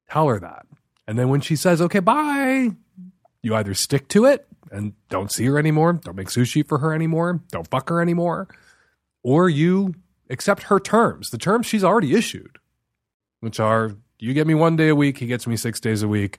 Tell 0.08 0.28
her 0.28 0.38
that. 0.38 0.66
And 1.06 1.18
then 1.18 1.28
when 1.28 1.40
she 1.40 1.56
says, 1.56 1.80
okay, 1.82 2.00
bye, 2.00 2.70
you 3.42 3.54
either 3.54 3.74
stick 3.74 4.08
to 4.08 4.24
it 4.24 4.46
and 4.70 4.94
don't 5.08 5.32
see 5.32 5.44
her 5.46 5.58
anymore, 5.58 5.94
don't 5.94 6.16
make 6.16 6.28
sushi 6.28 6.66
for 6.66 6.78
her 6.78 6.94
anymore, 6.94 7.40
don't 7.50 7.68
fuck 7.68 7.88
her 7.88 8.00
anymore, 8.00 8.48
or 9.22 9.48
you 9.48 9.94
accept 10.30 10.64
her 10.64 10.80
terms, 10.80 11.30
the 11.30 11.38
terms 11.38 11.66
she's 11.66 11.84
already 11.84 12.14
issued, 12.14 12.58
which 13.40 13.60
are 13.60 13.96
you 14.24 14.32
get 14.32 14.46
me 14.46 14.54
one 14.54 14.74
day 14.76 14.88
a 14.88 14.94
week, 14.94 15.18
he 15.18 15.26
gets 15.26 15.46
me 15.46 15.56
six 15.56 15.78
days 15.80 16.02
a 16.02 16.08
week, 16.08 16.38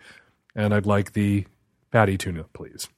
and 0.56 0.74
I'd 0.74 0.88
like 0.88 1.13
the 1.13 1.46
patty 1.92 2.18
tuna, 2.18 2.46
please. 2.54 2.89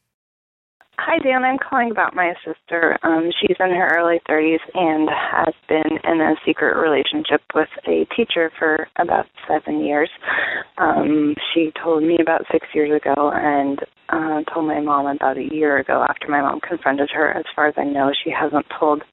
Hi, 1.00 1.20
Dan. 1.20 1.44
I'm 1.44 1.60
calling 1.60 1.92
about 1.92 2.16
my 2.16 2.34
sister. 2.44 2.98
Um, 3.04 3.30
she's 3.40 3.56
in 3.60 3.70
her 3.70 3.96
early 3.98 4.20
30s 4.28 4.60
and 4.74 5.08
has 5.10 5.54
been 5.70 6.00
in 6.04 6.22
a 6.22 6.36
secret 6.46 6.76
relationship 6.76 7.42
with 7.54 7.70
a 7.88 8.08
teacher 8.16 8.52
for 8.58 8.88
about 8.98 9.28
seven 9.48 9.84
years. 9.84 10.10
Um, 10.78 11.36
she 11.54 11.72
told 11.84 12.04
me 12.04 12.18
about 12.20 12.46
six 12.52 12.66
years 12.74 13.00
ago 13.00 13.32
and 13.34 13.80
uh, 14.10 14.42
told 14.52 14.68
my 14.68 14.80
mom 14.80 15.06
about 15.06 15.38
a 15.38 15.48
year 15.54 15.78
ago 15.78 16.04
after 16.10 16.30
my 16.30 16.42
mom 16.42 16.60
confronted 16.62 17.10
her. 17.14 17.30
As 17.32 17.46
far 17.56 17.68
as 17.68 17.76
I 17.78 17.84
know, 17.84 18.12
she 18.24 18.32
hasn't 18.32 18.66
told 18.80 19.04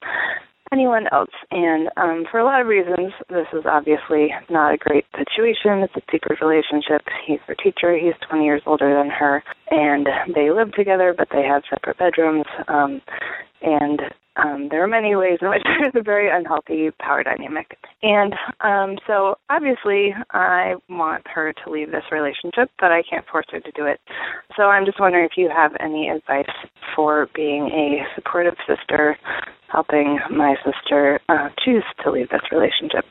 anyone 0.75 1.07
else. 1.13 1.31
And 1.51 1.89
um, 1.97 2.25
for 2.31 2.41
a 2.41 2.45
lot 2.45 2.61
of 2.61 2.67
reasons, 2.67 3.13
this 3.31 3.47
is 3.53 3.63
obviously 3.65 4.35
not 4.51 4.75
a 4.75 4.77
great 4.77 5.07
situation. 5.15 5.87
It's 5.87 5.95
a 5.95 6.03
secret 6.11 6.41
relationship. 6.43 7.07
He's 7.27 7.39
her 7.47 7.55
teacher. 7.55 7.97
He's 7.97 8.19
20 8.29 8.45
years 8.45 8.63
older 8.67 8.91
than 8.91 9.09
her, 9.11 9.43
and 9.75 10.07
they 10.35 10.51
live 10.51 10.73
together, 10.73 11.15
but 11.17 11.29
they 11.33 11.43
have 11.43 11.63
separate 11.69 11.99
bedrooms. 11.99 12.47
Um, 12.69 13.03
and 13.61 14.01
um, 14.37 14.69
there 14.71 14.83
are 14.83 14.89
many 14.89 15.17
ways 15.17 15.39
in 15.41 15.49
which 15.49 15.63
there's 15.81 15.95
a 15.95 16.03
very 16.03 16.29
unhealthy 16.31 16.91
power 17.01 17.23
dynamic. 17.23 17.77
And 18.03 18.35
um, 18.61 18.99
so 19.07 19.37
obviously, 19.51 20.15
I 20.31 20.75
want 20.89 21.27
her 21.27 21.53
to 21.53 21.71
leave 21.71 21.91
this 21.91 22.05
relationship, 22.13 22.71
but 22.79 22.93
I 22.93 23.03
can't 23.09 23.27
force 23.31 23.47
her 23.51 23.61
to 23.61 23.71
do 23.73 23.85
it. 23.87 24.01
So 24.57 24.65
I'm 24.65 24.85
just 24.85 25.01
wondering 25.01 25.25
if 25.25 25.37
you 25.37 25.51
have 25.55 25.73
any 25.81 26.09
advice 26.09 26.55
for 26.95 27.29
being 27.35 27.67
a 27.69 28.05
supportive 28.15 28.57
sister 28.67 29.17
helping 29.69 30.21
my 30.31 30.55
sister 30.65 31.21
uh, 31.29 31.49
choose 31.65 31.85
to 32.05 32.11
leave 32.11 32.29
this 32.29 32.43
relationship. 32.53 33.07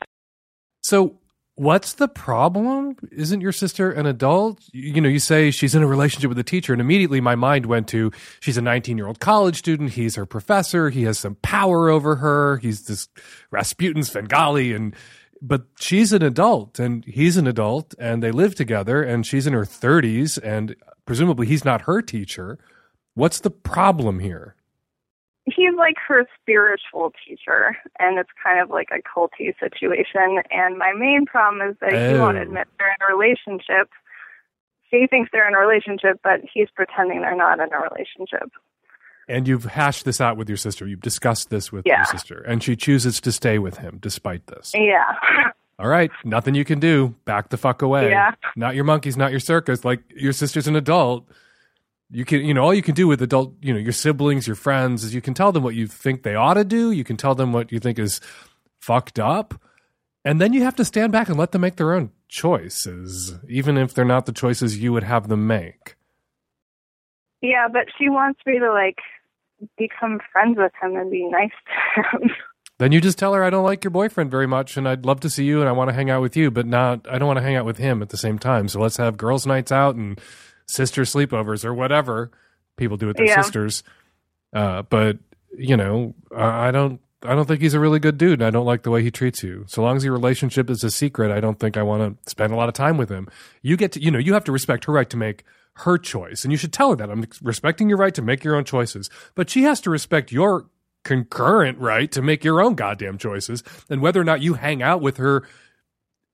So, 0.82 1.14
what's 1.56 1.94
the 1.94 2.08
problem? 2.08 2.96
Isn't 3.12 3.40
your 3.40 3.52
sister 3.52 3.90
an 3.90 4.06
adult? 4.06 4.60
You 4.72 5.00
know, 5.00 5.08
you 5.08 5.18
say 5.18 5.50
she's 5.50 5.74
in 5.74 5.82
a 5.82 5.86
relationship 5.86 6.28
with 6.28 6.38
a 6.38 6.44
teacher, 6.44 6.72
and 6.72 6.80
immediately 6.80 7.20
my 7.20 7.34
mind 7.34 7.66
went 7.66 7.88
to 7.88 8.12
she's 8.40 8.56
a 8.56 8.62
19 8.62 8.96
year 8.98 9.06
old 9.06 9.20
college 9.20 9.56
student. 9.56 9.90
He's 9.90 10.16
her 10.16 10.26
professor. 10.26 10.90
He 10.90 11.02
has 11.04 11.18
some 11.18 11.36
power 11.36 11.88
over 11.88 12.16
her. 12.16 12.58
He's 12.58 12.86
this 12.86 13.08
Rasputin 13.50 14.02
Svengali, 14.02 14.72
and 14.72 14.94
but 15.40 15.66
she's 15.78 16.12
an 16.12 16.22
adult 16.22 16.78
and 16.78 17.04
he's 17.04 17.36
an 17.36 17.46
adult, 17.46 17.94
and 17.98 18.22
they 18.22 18.30
live 18.30 18.54
together, 18.54 19.02
and 19.02 19.26
she's 19.26 19.46
in 19.46 19.52
her 19.52 19.64
30s, 19.64 20.38
and 20.42 20.74
presumably 21.06 21.46
he's 21.46 21.64
not 21.64 21.82
her 21.82 22.02
teacher. 22.02 22.58
What's 23.14 23.40
the 23.40 23.50
problem 23.50 24.18
here? 24.20 24.56
He's 25.46 25.74
like 25.76 25.96
her 26.08 26.26
spiritual 26.40 27.12
teacher, 27.26 27.76
and 27.98 28.18
it's 28.18 28.30
kind 28.42 28.60
of 28.60 28.70
like 28.70 28.88
a 28.90 29.00
culty 29.02 29.52
situation. 29.60 30.42
And 30.50 30.78
my 30.78 30.92
main 30.92 31.26
problem 31.26 31.68
is 31.68 31.76
that 31.80 31.92
oh. 31.92 32.12
he 32.12 32.18
won't 32.18 32.38
oh. 32.38 32.42
admit 32.42 32.68
they're 32.78 32.88
in 32.88 33.02
a 33.02 33.16
relationship. 33.16 33.90
She 34.90 35.06
thinks 35.08 35.30
they're 35.32 35.48
in 35.48 35.54
a 35.54 35.58
relationship, 35.58 36.20
but 36.22 36.40
he's 36.52 36.68
pretending 36.74 37.20
they're 37.20 37.36
not 37.36 37.60
in 37.60 37.72
a 37.72 37.78
relationship. 37.78 38.50
And 39.26 39.48
you've 39.48 39.64
hashed 39.64 40.04
this 40.04 40.20
out 40.20 40.36
with 40.36 40.48
your 40.48 40.58
sister. 40.58 40.86
You've 40.86 41.00
discussed 41.00 41.48
this 41.48 41.72
with 41.72 41.86
yeah. 41.86 41.98
your 41.98 42.04
sister, 42.06 42.40
and 42.46 42.62
she 42.62 42.76
chooses 42.76 43.20
to 43.22 43.32
stay 43.32 43.58
with 43.58 43.78
him 43.78 43.98
despite 44.00 44.46
this. 44.46 44.72
Yeah. 44.74 45.04
All 45.78 45.88
right, 45.88 46.10
nothing 46.24 46.54
you 46.54 46.64
can 46.64 46.78
do. 46.78 47.16
Back 47.24 47.48
the 47.48 47.56
fuck 47.56 47.82
away. 47.82 48.10
Yeah. 48.10 48.32
Not 48.54 48.76
your 48.76 48.84
monkeys, 48.84 49.16
not 49.16 49.32
your 49.32 49.40
circus. 49.40 49.84
Like 49.84 50.02
your 50.14 50.32
sister's 50.32 50.68
an 50.68 50.76
adult 50.76 51.26
you 52.10 52.24
can 52.24 52.44
you 52.44 52.54
know 52.54 52.62
all 52.62 52.74
you 52.74 52.82
can 52.82 52.94
do 52.94 53.06
with 53.06 53.22
adult 53.22 53.54
you 53.60 53.72
know 53.72 53.78
your 53.78 53.92
siblings 53.92 54.46
your 54.46 54.56
friends 54.56 55.04
is 55.04 55.14
you 55.14 55.20
can 55.20 55.34
tell 55.34 55.52
them 55.52 55.62
what 55.62 55.74
you 55.74 55.86
think 55.86 56.22
they 56.22 56.34
ought 56.34 56.54
to 56.54 56.64
do. 56.64 56.90
You 56.90 57.04
can 57.04 57.16
tell 57.16 57.34
them 57.34 57.52
what 57.52 57.72
you 57.72 57.78
think 57.78 57.98
is 57.98 58.20
fucked 58.80 59.18
up. 59.18 59.54
And 60.26 60.40
then 60.40 60.54
you 60.54 60.62
have 60.62 60.76
to 60.76 60.86
stand 60.86 61.12
back 61.12 61.28
and 61.28 61.38
let 61.38 61.52
them 61.52 61.60
make 61.60 61.76
their 61.76 61.92
own 61.92 62.10
choices 62.28 63.34
even 63.48 63.76
if 63.76 63.94
they're 63.94 64.04
not 64.04 64.26
the 64.26 64.32
choices 64.32 64.78
you 64.78 64.92
would 64.92 65.02
have 65.02 65.28
them 65.28 65.46
make. 65.46 65.96
Yeah 67.40 67.68
but 67.72 67.86
she 67.98 68.08
wants 68.08 68.40
me 68.46 68.58
to 68.58 68.72
like 68.72 68.98
become 69.78 70.20
friends 70.32 70.56
with 70.58 70.72
him 70.82 70.96
and 70.96 71.10
be 71.10 71.28
nice 71.28 71.50
to 71.66 72.18
him. 72.18 72.30
Then 72.78 72.90
you 72.90 73.00
just 73.00 73.18
tell 73.18 73.32
her 73.34 73.44
i 73.44 73.50
don't 73.50 73.62
like 73.62 73.84
your 73.84 73.92
boyfriend 73.92 74.32
very 74.32 74.48
much 74.48 74.76
and 74.76 74.88
i'd 74.88 75.06
love 75.06 75.20
to 75.20 75.30
see 75.30 75.44
you 75.44 75.60
and 75.60 75.68
i 75.68 75.72
want 75.72 75.90
to 75.90 75.94
hang 75.94 76.10
out 76.10 76.20
with 76.20 76.36
you 76.36 76.50
but 76.50 76.66
not 76.66 77.06
i 77.08 77.18
don't 77.18 77.28
want 77.28 77.36
to 77.36 77.42
hang 77.42 77.54
out 77.54 77.64
with 77.64 77.78
him 77.78 78.02
at 78.02 78.08
the 78.08 78.16
same 78.16 78.36
time. 78.36 78.66
So 78.66 78.80
let's 78.80 78.96
have 78.96 79.16
girls 79.16 79.46
nights 79.46 79.70
out 79.70 79.94
and 79.94 80.20
sister 80.66 81.02
sleepovers 81.02 81.64
or 81.64 81.74
whatever 81.74 82.30
people 82.76 82.96
do 82.96 83.06
with 83.06 83.16
their 83.16 83.26
yeah. 83.26 83.40
sisters. 83.42 83.82
Uh, 84.52 84.82
but 84.82 85.18
you 85.56 85.76
know, 85.76 86.14
I 86.34 86.70
don't. 86.70 87.00
I 87.26 87.34
don't 87.34 87.46
think 87.46 87.62
he's 87.62 87.72
a 87.72 87.80
really 87.80 88.00
good 88.00 88.18
dude. 88.18 88.40
And 88.40 88.44
I 88.44 88.50
don't 88.50 88.66
like 88.66 88.82
the 88.82 88.90
way 88.90 89.02
he 89.02 89.10
treats 89.10 89.42
you. 89.42 89.64
So 89.66 89.82
long 89.82 89.96
as 89.96 90.04
your 90.04 90.12
relationship 90.12 90.68
is 90.68 90.84
a 90.84 90.90
secret, 90.90 91.30
I 91.30 91.40
don't 91.40 91.58
think 91.58 91.78
I 91.78 91.82
want 91.82 92.22
to 92.22 92.30
spend 92.30 92.52
a 92.52 92.56
lot 92.56 92.68
of 92.68 92.74
time 92.74 92.98
with 92.98 93.08
him. 93.08 93.28
You 93.62 93.78
get 93.78 93.92
to, 93.92 94.02
you 94.02 94.10
know, 94.10 94.18
you 94.18 94.34
have 94.34 94.44
to 94.44 94.52
respect 94.52 94.84
her 94.84 94.92
right 94.92 95.08
to 95.08 95.16
make 95.16 95.42
her 95.76 95.96
choice. 95.96 96.44
And 96.44 96.52
you 96.52 96.58
should 96.58 96.72
tell 96.72 96.90
her 96.90 96.96
that. 96.96 97.10
I'm 97.10 97.24
respecting 97.40 97.88
your 97.88 97.96
right 97.96 98.14
to 98.14 98.20
make 98.20 98.44
your 98.44 98.56
own 98.56 98.64
choices. 98.64 99.08
But 99.34 99.48
she 99.48 99.62
has 99.62 99.80
to 99.82 99.90
respect 99.90 100.32
your 100.32 100.66
concurrent 101.02 101.78
right 101.78 102.12
to 102.12 102.20
make 102.20 102.44
your 102.44 102.60
own 102.60 102.74
goddamn 102.74 103.16
choices. 103.16 103.62
And 103.88 104.02
whether 104.02 104.20
or 104.20 104.24
not 104.24 104.42
you 104.42 104.54
hang 104.54 104.82
out 104.82 105.00
with 105.00 105.16
her 105.16 105.46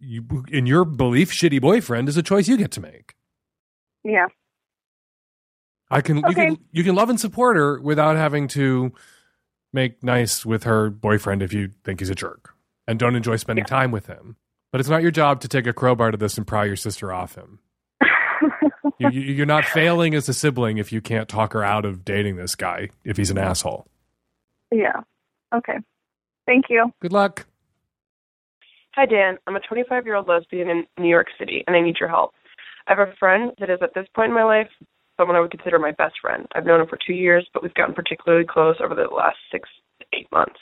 you, 0.01 0.45
in 0.51 0.67
your 0.67 0.85
belief, 0.85 1.31
shitty 1.31 1.61
boyfriend 1.61 2.09
is 2.09 2.17
a 2.17 2.23
choice 2.23 2.49
you 2.49 2.57
get 2.57 2.73
to 2.73 2.81
make. 2.81 3.15
Yeah. 4.05 4.27
I 5.91 6.01
can 6.01 6.19
okay. 6.19 6.29
you 6.29 6.35
can 6.35 6.65
you 6.73 6.85
can 6.85 6.95
love 6.95 7.11
and 7.11 7.19
support 7.19 7.57
her 7.57 7.81
without 7.81 8.17
having 8.17 8.47
to 8.49 8.93
make 9.73 10.03
nice 10.03 10.47
with 10.47 10.65
her 10.65 10.91
boyfriend 10.91 11.43
if 11.43 11.53
you 11.53 11.71
think 11.85 12.01
he's 12.01 12.11
a 12.11 12.15
jerk 12.15 12.55
and 12.87 12.99
don't 12.99 13.17
enjoy 13.17 13.37
spending 13.37 13.65
yeah. 13.65 13.77
time 13.77 13.91
with 13.91 14.07
him. 14.07 14.37
But 14.73 14.81
it's 14.81 14.89
not 14.89 15.03
your 15.03 15.11
job 15.11 15.41
to 15.41 15.49
take 15.49 15.67
a 15.67 15.73
crowbar 15.73 16.13
to 16.13 16.17
this 16.17 16.39
and 16.39 16.47
pry 16.47 16.65
your 16.65 16.77
sister 16.77 17.13
off 17.13 17.35
him. 17.35 17.59
you, 18.99 19.11
you're 19.11 19.47
not 19.47 19.65
failing 19.65 20.15
as 20.15 20.29
a 20.29 20.35
sibling 20.35 20.79
if 20.79 20.93
you 20.93 21.01
can't 21.01 21.29
talk 21.29 21.53
her 21.53 21.65
out 21.65 21.85
of 21.85 22.05
dating 22.05 22.37
this 22.37 22.55
guy 22.55 22.91
if 23.05 23.17
he's 23.17 23.31
an 23.31 23.39
asshole. 23.39 23.87
Yeah. 24.71 25.01
Okay. 25.53 25.79
Thank 26.47 26.67
you. 26.69 26.93
Good 27.01 27.13
luck. 27.13 27.47
Hi, 28.95 29.07
Dan. 29.07 29.39
I'm 29.47 29.57
a 29.57 29.61
25 29.61 30.07
year 30.07 30.17
old 30.17 30.29
lesbian 30.29 30.69
in 30.69 30.87
New 30.99 31.09
York 31.09 31.29
City, 31.39 31.65
and 31.67 31.77
I 31.77 31.81
need 31.81 31.97
your 31.99 32.09
help. 32.09 32.33
I 32.87 32.95
have 32.95 33.09
a 33.09 33.17
friend 33.19 33.53
that 33.59 33.71
is 33.71 33.79
at 33.83 33.95
this 33.95 34.07
point 34.15 34.31
in 34.31 34.35
my 34.35 34.45
life 34.45 34.69
someone 35.17 35.37
I 35.37 35.41
would 35.41 35.51
consider 35.51 35.79
my 35.79 35.93
best 35.93 36.15
friend. 36.21 36.47
I've 36.55 36.65
known 36.65 36.81
him 36.81 36.87
for 36.89 36.99
two 37.07 37.13
years, 37.13 37.47
but 37.53 37.63
we've 37.63 37.75
gotten 37.75 37.95
particularly 37.95 38.47
close 38.49 38.77
over 38.83 38.95
the 38.95 39.15
last 39.15 39.37
six 39.53 39.69
to 40.01 40.07
eight 40.15 40.27
months. 40.33 40.59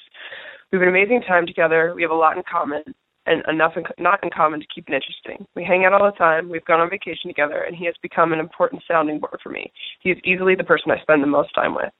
We 0.72 0.78
have 0.78 0.82
an 0.82 0.88
amazing 0.88 1.22
time 1.26 1.46
together. 1.46 1.92
We 1.94 2.02
have 2.02 2.10
a 2.10 2.14
lot 2.14 2.36
in 2.36 2.42
common 2.50 2.82
and 3.26 3.42
enough 3.48 3.74
in, 3.76 3.84
not 3.98 4.22
in 4.24 4.30
common 4.34 4.58
to 4.58 4.66
keep 4.74 4.88
it 4.88 4.94
interesting. 4.94 5.46
We 5.54 5.62
hang 5.62 5.84
out 5.84 5.92
all 5.92 6.10
the 6.10 6.16
time. 6.16 6.48
We've 6.48 6.64
gone 6.64 6.80
on 6.80 6.90
vacation 6.90 7.28
together, 7.28 7.62
and 7.62 7.76
he 7.76 7.84
has 7.86 7.94
become 8.02 8.32
an 8.32 8.40
important 8.40 8.82
sounding 8.88 9.20
board 9.20 9.38
for 9.42 9.50
me. 9.50 9.70
He 10.00 10.10
is 10.10 10.18
easily 10.24 10.54
the 10.56 10.64
person 10.64 10.90
I 10.90 11.00
spend 11.02 11.22
the 11.22 11.28
most 11.28 11.54
time 11.54 11.74
with. 11.74 11.92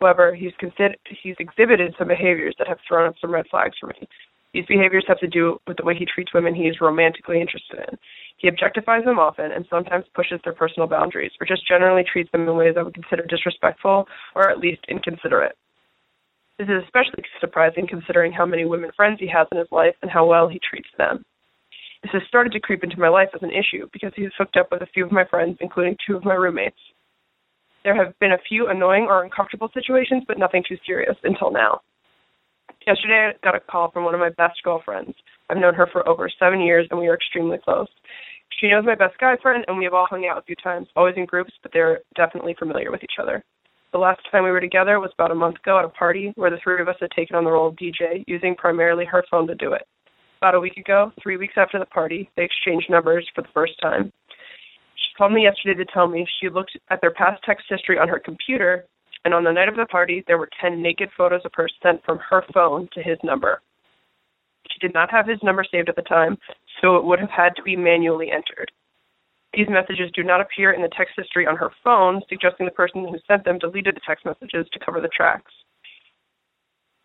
However, 0.00 0.34
he's 0.34 0.52
considered 0.58 0.96
he's 1.22 1.36
exhibited 1.38 1.94
some 1.98 2.08
behaviors 2.08 2.54
that 2.58 2.68
have 2.68 2.78
thrown 2.86 3.08
up 3.08 3.16
some 3.20 3.32
red 3.32 3.46
flags 3.50 3.76
for 3.78 3.88
me. 3.88 4.08
These 4.52 4.66
behaviors 4.66 5.04
have 5.06 5.20
to 5.20 5.28
do 5.28 5.60
with 5.68 5.76
the 5.76 5.84
way 5.84 5.94
he 5.94 6.06
treats 6.06 6.34
women 6.34 6.54
he 6.54 6.64
is 6.64 6.80
romantically 6.80 7.40
interested 7.40 7.78
in. 7.88 7.98
He 8.36 8.50
objectifies 8.50 9.04
them 9.04 9.18
often 9.18 9.52
and 9.52 9.64
sometimes 9.70 10.06
pushes 10.14 10.40
their 10.42 10.54
personal 10.54 10.88
boundaries, 10.88 11.30
or 11.40 11.46
just 11.46 11.66
generally 11.68 12.02
treats 12.02 12.32
them 12.32 12.48
in 12.48 12.56
ways 12.56 12.74
I 12.76 12.82
would 12.82 12.94
consider 12.94 13.24
disrespectful 13.26 14.08
or 14.34 14.50
at 14.50 14.58
least 14.58 14.80
inconsiderate. 14.88 15.56
This 16.58 16.68
is 16.68 16.82
especially 16.84 17.24
surprising 17.40 17.86
considering 17.86 18.32
how 18.32 18.44
many 18.44 18.64
women 18.64 18.90
friends 18.96 19.18
he 19.20 19.28
has 19.28 19.46
in 19.52 19.58
his 19.58 19.70
life 19.70 19.94
and 20.02 20.10
how 20.10 20.26
well 20.26 20.48
he 20.48 20.58
treats 20.58 20.90
them. 20.98 21.24
This 22.02 22.12
has 22.12 22.22
started 22.28 22.52
to 22.52 22.60
creep 22.60 22.82
into 22.82 22.98
my 22.98 23.08
life 23.08 23.28
as 23.34 23.42
an 23.42 23.50
issue 23.50 23.88
because 23.92 24.12
he 24.16 24.24
has 24.24 24.32
hooked 24.36 24.56
up 24.56 24.68
with 24.72 24.82
a 24.82 24.86
few 24.86 25.04
of 25.04 25.12
my 25.12 25.24
friends, 25.24 25.58
including 25.60 25.96
two 26.06 26.16
of 26.16 26.24
my 26.24 26.34
roommates. 26.34 26.76
There 27.84 27.94
have 27.94 28.18
been 28.18 28.32
a 28.32 28.46
few 28.48 28.68
annoying 28.68 29.06
or 29.08 29.22
uncomfortable 29.22 29.70
situations, 29.72 30.24
but 30.26 30.38
nothing 30.38 30.64
too 30.66 30.76
serious 30.84 31.16
until 31.24 31.50
now. 31.50 31.80
Yesterday, 32.86 33.32
I 33.32 33.44
got 33.44 33.54
a 33.54 33.60
call 33.60 33.90
from 33.90 34.04
one 34.04 34.14
of 34.14 34.20
my 34.20 34.30
best 34.30 34.62
girlfriends. 34.62 35.14
I've 35.48 35.58
known 35.58 35.74
her 35.74 35.88
for 35.92 36.08
over 36.08 36.30
seven 36.38 36.60
years, 36.60 36.86
and 36.90 36.98
we 36.98 37.08
are 37.08 37.14
extremely 37.14 37.58
close. 37.58 37.88
She 38.58 38.68
knows 38.68 38.84
my 38.84 38.94
best 38.94 39.18
guy 39.18 39.36
friend, 39.40 39.64
and 39.68 39.78
we 39.78 39.84
have 39.84 39.94
all 39.94 40.06
hung 40.08 40.26
out 40.26 40.38
a 40.38 40.42
few 40.42 40.56
times, 40.56 40.88
always 40.96 41.14
in 41.16 41.24
groups, 41.24 41.52
but 41.62 41.72
they're 41.72 42.00
definitely 42.16 42.54
familiar 42.58 42.90
with 42.90 43.02
each 43.02 43.18
other. 43.20 43.44
The 43.92 43.98
last 43.98 44.20
time 44.30 44.44
we 44.44 44.50
were 44.50 44.60
together 44.60 45.00
was 45.00 45.10
about 45.14 45.32
a 45.32 45.34
month 45.34 45.56
ago 45.56 45.78
at 45.78 45.84
a 45.84 45.88
party 45.88 46.32
where 46.36 46.50
the 46.50 46.58
three 46.62 46.80
of 46.80 46.88
us 46.88 46.96
had 47.00 47.10
taken 47.10 47.36
on 47.36 47.44
the 47.44 47.50
role 47.50 47.68
of 47.68 47.76
DJ, 47.76 48.24
using 48.26 48.54
primarily 48.54 49.04
her 49.04 49.24
phone 49.30 49.46
to 49.48 49.54
do 49.54 49.72
it. 49.72 49.82
About 50.40 50.54
a 50.54 50.60
week 50.60 50.76
ago, 50.76 51.12
three 51.22 51.36
weeks 51.36 51.54
after 51.56 51.78
the 51.78 51.86
party, 51.86 52.30
they 52.36 52.44
exchanged 52.44 52.88
numbers 52.88 53.28
for 53.34 53.42
the 53.42 53.48
first 53.52 53.72
time. 53.80 54.12
She 54.94 55.14
called 55.18 55.32
me 55.32 55.42
yesterday 55.42 55.82
to 55.82 55.92
tell 55.92 56.06
me 56.06 56.26
she 56.40 56.48
looked 56.48 56.78
at 56.90 57.00
their 57.00 57.10
past 57.10 57.42
text 57.44 57.66
history 57.68 57.98
on 57.98 58.08
her 58.08 58.18
computer, 58.18 58.86
and 59.24 59.34
on 59.34 59.44
the 59.44 59.52
night 59.52 59.68
of 59.68 59.76
the 59.76 59.86
party, 59.86 60.24
there 60.26 60.38
were 60.38 60.48
10 60.60 60.80
naked 60.80 61.10
photos 61.16 61.42
of 61.44 61.52
her 61.54 61.68
sent 61.82 62.02
from 62.04 62.18
her 62.18 62.44
phone 62.54 62.88
to 62.94 63.02
his 63.02 63.18
number. 63.22 63.60
She 64.70 64.78
did 64.78 64.94
not 64.94 65.10
have 65.10 65.26
his 65.26 65.42
number 65.42 65.64
saved 65.64 65.88
at 65.88 65.96
the 65.96 66.02
time, 66.02 66.38
so 66.80 66.96
it 66.96 67.04
would 67.04 67.18
have 67.18 67.30
had 67.30 67.56
to 67.56 67.62
be 67.62 67.76
manually 67.76 68.30
entered. 68.30 68.70
These 69.52 69.68
messages 69.68 70.10
do 70.14 70.22
not 70.22 70.40
appear 70.40 70.72
in 70.72 70.82
the 70.82 70.90
text 70.96 71.14
history 71.16 71.46
on 71.46 71.56
her 71.56 71.70
phone, 71.82 72.22
suggesting 72.28 72.66
the 72.66 72.72
person 72.72 73.06
who 73.06 73.18
sent 73.26 73.44
them 73.44 73.58
deleted 73.58 73.96
the 73.96 74.00
text 74.06 74.24
messages 74.24 74.66
to 74.72 74.78
cover 74.78 75.00
the 75.00 75.08
tracks. 75.08 75.52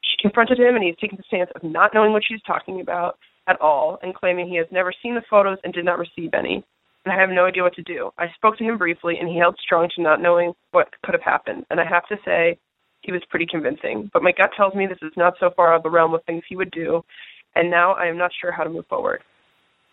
She 0.03 0.21
confronted 0.21 0.59
him, 0.59 0.75
and 0.75 0.83
he 0.83 0.91
has 0.91 0.97
taken 1.01 1.17
the 1.17 1.23
stance 1.27 1.49
of 1.55 1.63
not 1.63 1.93
knowing 1.93 2.13
what 2.13 2.23
she's 2.25 2.41
talking 2.45 2.81
about 2.81 3.17
at 3.47 3.59
all 3.59 3.99
and 4.03 4.13
claiming 4.13 4.47
he 4.47 4.57
has 4.57 4.67
never 4.71 4.93
seen 5.01 5.15
the 5.15 5.23
photos 5.29 5.57
and 5.63 5.73
did 5.73 5.85
not 5.85 5.99
receive 5.99 6.33
any. 6.33 6.63
And 7.05 7.13
I 7.13 7.21
have 7.21 7.29
no 7.29 7.45
idea 7.45 7.61
what 7.61 7.75
to 7.75 7.83
do. 7.83 8.09
I 8.17 8.25
spoke 8.33 8.57
to 8.57 8.63
him 8.63 8.79
briefly, 8.79 9.17
and 9.19 9.29
he 9.29 9.37
held 9.37 9.57
strong 9.63 9.89
to 9.95 10.01
not 10.01 10.21
knowing 10.21 10.53
what 10.71 10.89
could 11.03 11.13
have 11.13 11.21
happened. 11.21 11.65
And 11.69 11.79
I 11.79 11.85
have 11.85 12.07
to 12.07 12.17
say, 12.25 12.57
he 13.01 13.11
was 13.11 13.21
pretty 13.29 13.45
convincing. 13.45 14.09
But 14.11 14.23
my 14.23 14.31
gut 14.31 14.49
tells 14.57 14.73
me 14.73 14.87
this 14.87 14.97
is 15.03 15.13
not 15.15 15.35
so 15.39 15.51
far 15.55 15.71
out 15.71 15.77
of 15.77 15.83
the 15.83 15.91
realm 15.91 16.15
of 16.15 16.23
things 16.25 16.43
he 16.49 16.55
would 16.55 16.71
do, 16.71 17.03
and 17.55 17.69
now 17.69 17.93
I 17.93 18.07
am 18.07 18.17
not 18.17 18.31
sure 18.41 18.51
how 18.51 18.63
to 18.63 18.69
move 18.69 18.87
forward. 18.87 19.21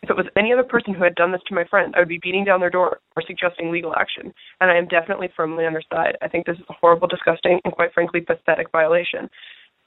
If 0.02 0.10
it 0.10 0.16
was 0.16 0.26
any 0.36 0.52
other 0.52 0.64
person 0.64 0.94
who 0.94 1.04
had 1.04 1.14
done 1.14 1.30
this 1.30 1.42
to 1.46 1.54
my 1.54 1.64
friend, 1.64 1.94
I 1.94 2.00
would 2.00 2.08
be 2.08 2.18
beating 2.20 2.44
down 2.44 2.58
their 2.58 2.70
door 2.70 2.98
or 3.14 3.22
suggesting 3.24 3.70
legal 3.70 3.94
action, 3.94 4.32
and 4.60 4.70
I 4.70 4.76
am 4.76 4.88
definitely 4.88 5.28
firmly 5.36 5.64
on 5.64 5.74
their 5.74 5.82
side. 5.92 6.16
I 6.22 6.28
think 6.28 6.46
this 6.46 6.56
is 6.56 6.64
a 6.68 6.72
horrible, 6.72 7.06
disgusting, 7.06 7.60
and 7.64 7.72
quite 7.72 7.92
frankly 7.92 8.20
pathetic 8.20 8.72
violation. 8.72 9.30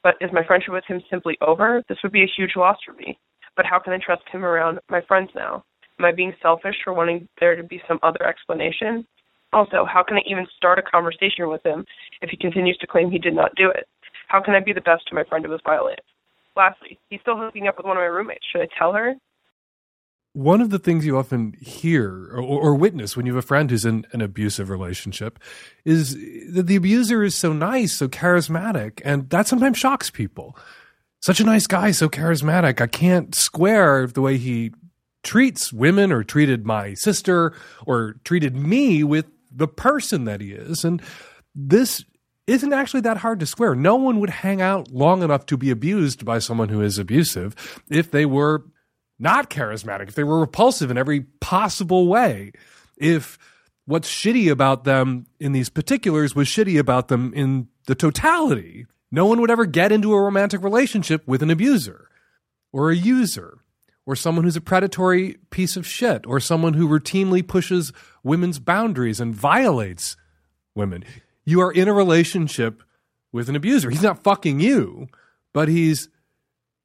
But 0.02 0.14
is 0.20 0.30
my 0.32 0.44
friendship 0.46 0.72
with 0.72 0.84
him 0.86 1.02
simply 1.10 1.36
over? 1.40 1.82
This 1.88 1.98
would 2.02 2.12
be 2.12 2.22
a 2.22 2.32
huge 2.34 2.52
loss 2.56 2.78
for 2.86 2.94
me. 2.94 3.18
But 3.56 3.66
how 3.66 3.78
can 3.78 3.92
I 3.92 3.98
trust 3.98 4.22
him 4.30 4.44
around 4.44 4.78
my 4.88 5.00
friends 5.02 5.30
now? 5.34 5.64
Am 5.98 6.04
I 6.04 6.12
being 6.12 6.34
selfish 6.42 6.76
for 6.84 6.92
wanting 6.92 7.28
there 7.40 7.56
to 7.56 7.62
be 7.62 7.82
some 7.88 7.98
other 8.02 8.22
explanation? 8.26 9.06
Also, 9.52 9.86
how 9.86 10.02
can 10.02 10.18
I 10.18 10.22
even 10.26 10.46
start 10.56 10.78
a 10.78 10.82
conversation 10.82 11.48
with 11.48 11.64
him 11.64 11.86
if 12.20 12.30
he 12.30 12.36
continues 12.36 12.76
to 12.78 12.86
claim 12.86 13.10
he 13.10 13.18
did 13.18 13.34
not 13.34 13.54
do 13.54 13.70
it? 13.70 13.88
How 14.28 14.42
can 14.42 14.54
I 14.54 14.60
be 14.60 14.72
the 14.72 14.80
best 14.80 15.06
to 15.08 15.14
my 15.14 15.24
friend 15.24 15.44
who 15.44 15.50
was 15.50 15.60
violated? 15.64 16.04
Lastly, 16.56 16.98
he's 17.10 17.20
still 17.20 17.38
hooking 17.38 17.68
up 17.68 17.76
with 17.76 17.86
one 17.86 17.96
of 17.96 18.00
my 18.00 18.06
roommates. 18.06 18.44
Should 18.50 18.62
I 18.62 18.68
tell 18.78 18.92
her? 18.92 19.14
One 20.32 20.60
of 20.60 20.68
the 20.68 20.78
things 20.78 21.06
you 21.06 21.16
often 21.16 21.54
hear 21.60 22.28
or, 22.30 22.42
or 22.42 22.74
witness 22.74 23.16
when 23.16 23.24
you 23.24 23.34
have 23.34 23.42
a 23.42 23.46
friend 23.46 23.70
who's 23.70 23.86
in 23.86 24.06
an 24.12 24.20
abusive 24.20 24.68
relationship 24.68 25.38
is 25.86 26.14
that 26.52 26.66
the 26.66 26.76
abuser 26.76 27.22
is 27.22 27.34
so 27.34 27.54
nice, 27.54 27.94
so 27.94 28.08
charismatic, 28.08 29.00
and 29.04 29.30
that 29.30 29.46
sometimes 29.46 29.78
shocks 29.78 30.10
people. 30.10 30.58
Such 31.20 31.40
a 31.40 31.44
nice 31.44 31.66
guy, 31.66 31.90
so 31.92 32.10
charismatic. 32.10 32.82
I 32.82 32.86
can't 32.86 33.34
square 33.34 34.06
the 34.06 34.20
way 34.20 34.36
he 34.36 34.72
treats 35.26 35.72
women 35.72 36.12
or 36.12 36.22
treated 36.22 36.64
my 36.64 36.94
sister 36.94 37.52
or 37.84 38.14
treated 38.24 38.56
me 38.56 39.02
with 39.02 39.26
the 39.50 39.68
person 39.68 40.24
that 40.24 40.40
he 40.40 40.52
is. 40.52 40.84
And 40.84 41.02
this 41.54 42.04
isn't 42.46 42.72
actually 42.72 43.00
that 43.00 43.18
hard 43.18 43.40
to 43.40 43.46
square. 43.46 43.74
No 43.74 43.96
one 43.96 44.20
would 44.20 44.30
hang 44.30 44.62
out 44.62 44.90
long 44.92 45.22
enough 45.22 45.44
to 45.46 45.56
be 45.56 45.70
abused 45.70 46.24
by 46.24 46.38
someone 46.38 46.68
who 46.68 46.80
is 46.80 46.98
abusive 46.98 47.82
if 47.90 48.10
they 48.10 48.24
were 48.24 48.64
not 49.18 49.50
charismatic, 49.50 50.08
if 50.08 50.14
they 50.14 50.24
were 50.24 50.38
repulsive 50.38 50.90
in 50.90 50.98
every 50.98 51.22
possible 51.40 52.06
way, 52.06 52.52
if 52.96 53.36
what's 53.84 54.08
shitty 54.08 54.50
about 54.50 54.84
them 54.84 55.26
in 55.40 55.52
these 55.52 55.68
particulars 55.68 56.36
was 56.36 56.46
shitty 56.46 56.78
about 56.78 57.08
them 57.08 57.32
in 57.34 57.66
the 57.86 57.94
totality, 57.96 58.86
no 59.10 59.26
one 59.26 59.40
would 59.40 59.50
ever 59.50 59.66
get 59.66 59.90
into 59.90 60.14
a 60.14 60.20
romantic 60.20 60.62
relationship 60.62 61.26
with 61.26 61.42
an 61.42 61.50
abuser 61.50 62.08
or 62.72 62.90
a 62.90 62.96
user 62.96 63.58
or 64.06 64.14
someone 64.16 64.44
who's 64.44 64.56
a 64.56 64.60
predatory 64.60 65.36
piece 65.50 65.76
of 65.76 65.86
shit 65.86 66.24
or 66.26 66.38
someone 66.38 66.74
who 66.74 66.88
routinely 66.88 67.46
pushes 67.46 67.92
women's 68.22 68.60
boundaries 68.60 69.20
and 69.20 69.34
violates 69.34 70.16
women. 70.74 71.04
You 71.44 71.60
are 71.60 71.72
in 71.72 71.88
a 71.88 71.92
relationship 71.92 72.82
with 73.32 73.48
an 73.48 73.56
abuser. 73.56 73.90
He's 73.90 74.02
not 74.02 74.22
fucking 74.22 74.60
you, 74.60 75.08
but 75.52 75.68
he's 75.68 76.08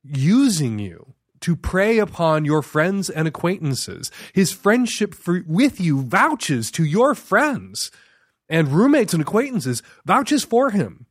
using 0.03 0.79
you 0.79 1.13
to 1.41 1.55
prey 1.55 1.99
upon 1.99 2.45
your 2.45 2.61
friends 2.61 3.09
and 3.09 3.27
acquaintances. 3.27 4.11
His 4.33 4.51
friendship 4.51 5.13
for, 5.13 5.43
with 5.47 5.79
you 5.79 6.01
vouches 6.01 6.71
to 6.71 6.83
your 6.83 7.15
friends 7.15 7.91
and 8.49 8.67
roommates 8.67 9.13
and 9.13 9.21
acquaintances, 9.21 9.81
vouches 10.05 10.43
for 10.43 10.71
him. 10.71 11.05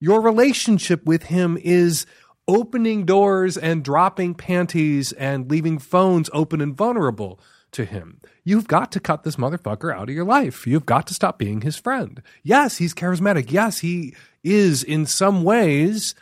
Your 0.00 0.20
relationship 0.20 1.06
with 1.06 1.24
him 1.24 1.56
is 1.62 2.04
opening 2.46 3.04
doors 3.04 3.56
and 3.56 3.84
dropping 3.84 4.34
panties 4.34 5.12
and 5.12 5.50
leaving 5.50 5.78
phones 5.78 6.28
open 6.32 6.60
and 6.60 6.76
vulnerable 6.76 7.40
to 7.72 7.84
him. 7.84 8.20
You've 8.44 8.68
got 8.68 8.92
to 8.92 9.00
cut 9.00 9.24
this 9.24 9.36
motherfucker 9.36 9.94
out 9.94 10.08
of 10.08 10.14
your 10.14 10.24
life. 10.24 10.66
You've 10.66 10.86
got 10.86 11.06
to 11.08 11.14
stop 11.14 11.38
being 11.38 11.62
his 11.62 11.76
friend. 11.76 12.22
Yes, 12.42 12.78
he's 12.78 12.94
charismatic. 12.94 13.50
Yes, 13.50 13.80
he 13.80 14.14
is 14.42 14.82
in 14.82 15.06
some 15.06 15.42
ways 15.42 16.14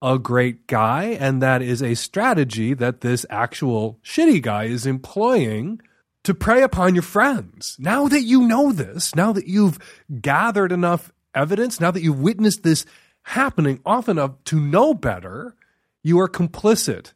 a 0.00 0.18
great 0.18 0.66
guy, 0.66 1.16
and 1.18 1.42
that 1.42 1.60
is 1.60 1.82
a 1.82 1.94
strategy 1.94 2.72
that 2.74 3.00
this 3.00 3.26
actual 3.28 3.98
shitty 4.04 4.40
guy 4.40 4.64
is 4.64 4.86
employing 4.86 5.80
to 6.24 6.34
prey 6.34 6.62
upon 6.62 6.94
your 6.94 7.02
friends. 7.02 7.76
Now 7.80 8.06
that 8.06 8.22
you 8.22 8.46
know 8.46 8.70
this, 8.70 9.14
now 9.14 9.32
that 9.32 9.48
you've 9.48 9.78
gathered 10.20 10.70
enough 10.70 11.10
evidence, 11.34 11.80
now 11.80 11.90
that 11.90 12.02
you've 12.02 12.20
witnessed 12.20 12.62
this 12.62 12.84
happening 13.28 13.78
often 13.84 14.16
enough 14.16 14.32
to 14.44 14.58
know 14.58 14.94
better, 14.94 15.54
you 16.02 16.18
are 16.18 16.28
complicit 16.28 17.12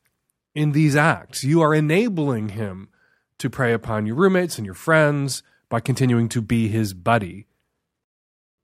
in 0.55 0.73
these 0.73 0.95
acts. 0.95 1.43
You 1.43 1.63
are 1.63 1.75
enabling 1.75 2.51
him 2.51 2.91
to 3.39 3.49
prey 3.49 3.73
upon 3.73 4.05
your 4.05 4.17
roommates 4.17 4.59
and 4.59 4.67
your 4.67 4.75
friends 4.75 5.43
by 5.71 5.81
continuing 5.81 6.29
to 6.29 6.43
be 6.43 6.69
his 6.69 6.93
buddy. 6.93 7.47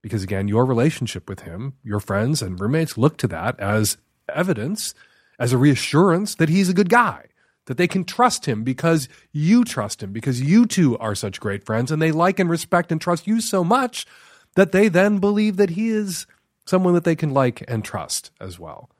Because 0.02 0.22
again, 0.22 0.46
your 0.46 0.66
relationship 0.66 1.28
with 1.28 1.40
him, 1.40 1.74
your 1.82 2.00
friends 2.00 2.42
and 2.42 2.60
roommates 2.60 2.98
look 2.98 3.16
to 3.18 3.28
that 3.28 3.58
as 3.58 3.96
evidence, 4.32 4.94
as 5.38 5.52
a 5.52 5.58
reassurance 5.58 6.34
that 6.34 6.50
he's 6.50 6.68
a 6.68 6.74
good 6.74 6.90
guy, 6.90 7.28
that 7.64 7.78
they 7.78 7.88
can 7.88 8.04
trust 8.04 8.44
him 8.44 8.62
because 8.62 9.08
you 9.32 9.64
trust 9.64 10.02
him, 10.02 10.12
because 10.12 10.42
you 10.42 10.66
two 10.66 10.98
are 10.98 11.14
such 11.14 11.40
great 11.40 11.64
friends, 11.64 11.90
and 11.90 12.00
they 12.00 12.12
like 12.12 12.38
and 12.38 12.50
respect 12.50 12.92
and 12.92 13.00
trust 13.00 13.26
you 13.26 13.40
so 13.40 13.64
much 13.64 14.06
that 14.54 14.72
they 14.72 14.88
then 14.88 15.18
believe 15.18 15.56
that 15.56 15.70
he 15.70 15.88
is 15.88 16.26
someone 16.68 16.92
that 16.92 17.04
they 17.04 17.16
can 17.16 17.32
like 17.32 17.64
and 17.66 17.82
trust 17.82 18.30
as 18.40 18.58
well. 18.58 18.90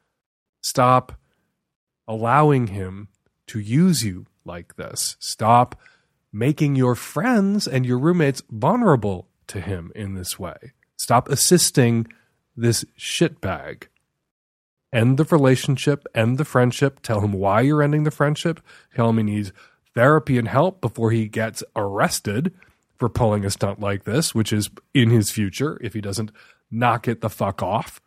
Stop 0.63 1.13
allowing 2.07 2.69
him 2.69 3.09
to 3.47 3.59
use 3.59 4.03
you 4.03 4.27
like 4.45 4.77
this. 4.77 5.17
Stop 5.21 5.79
making 6.33 6.77
your 6.77 6.95
friends 6.95 7.69
and 7.69 7.85
your 7.85 7.99
roommates 7.99 8.43
vulnerable 8.51 9.29
to 9.49 9.61
him 9.61 9.93
in 9.95 10.15
this 10.15 10.39
way. 10.39 10.73
Stop 10.97 11.29
assisting 11.29 12.07
this 12.57 12.85
shitbag 12.99 13.85
end 14.91 15.19
the 15.19 15.25
relationship, 15.25 16.07
end 16.15 16.39
the 16.39 16.47
friendship, 16.47 17.01
tell 17.03 17.21
him 17.21 17.33
why 17.33 17.61
you're 17.61 17.83
ending 17.83 18.05
the 18.05 18.11
friendship, 18.11 18.59
tell 18.95 19.11
him 19.11 19.19
he 19.19 19.23
needs 19.23 19.53
therapy 19.95 20.39
and 20.39 20.49
help 20.49 20.81
before 20.81 21.11
he 21.11 21.29
gets 21.29 21.63
arrested 21.77 22.55
for 22.97 23.11
pulling 23.11 23.45
a 23.45 23.51
stunt 23.51 23.81
like 23.81 24.05
this, 24.05 24.35
which 24.35 24.51
is 24.51 24.71
in 24.95 25.11
his 25.11 25.31
future 25.31 25.79
if 25.83 25.93
he 25.93 26.01
doesn't 26.01 26.31
knock 26.71 27.09
it 27.09 27.21
the 27.21 27.31
fuck 27.31 27.63
off. 27.63 28.01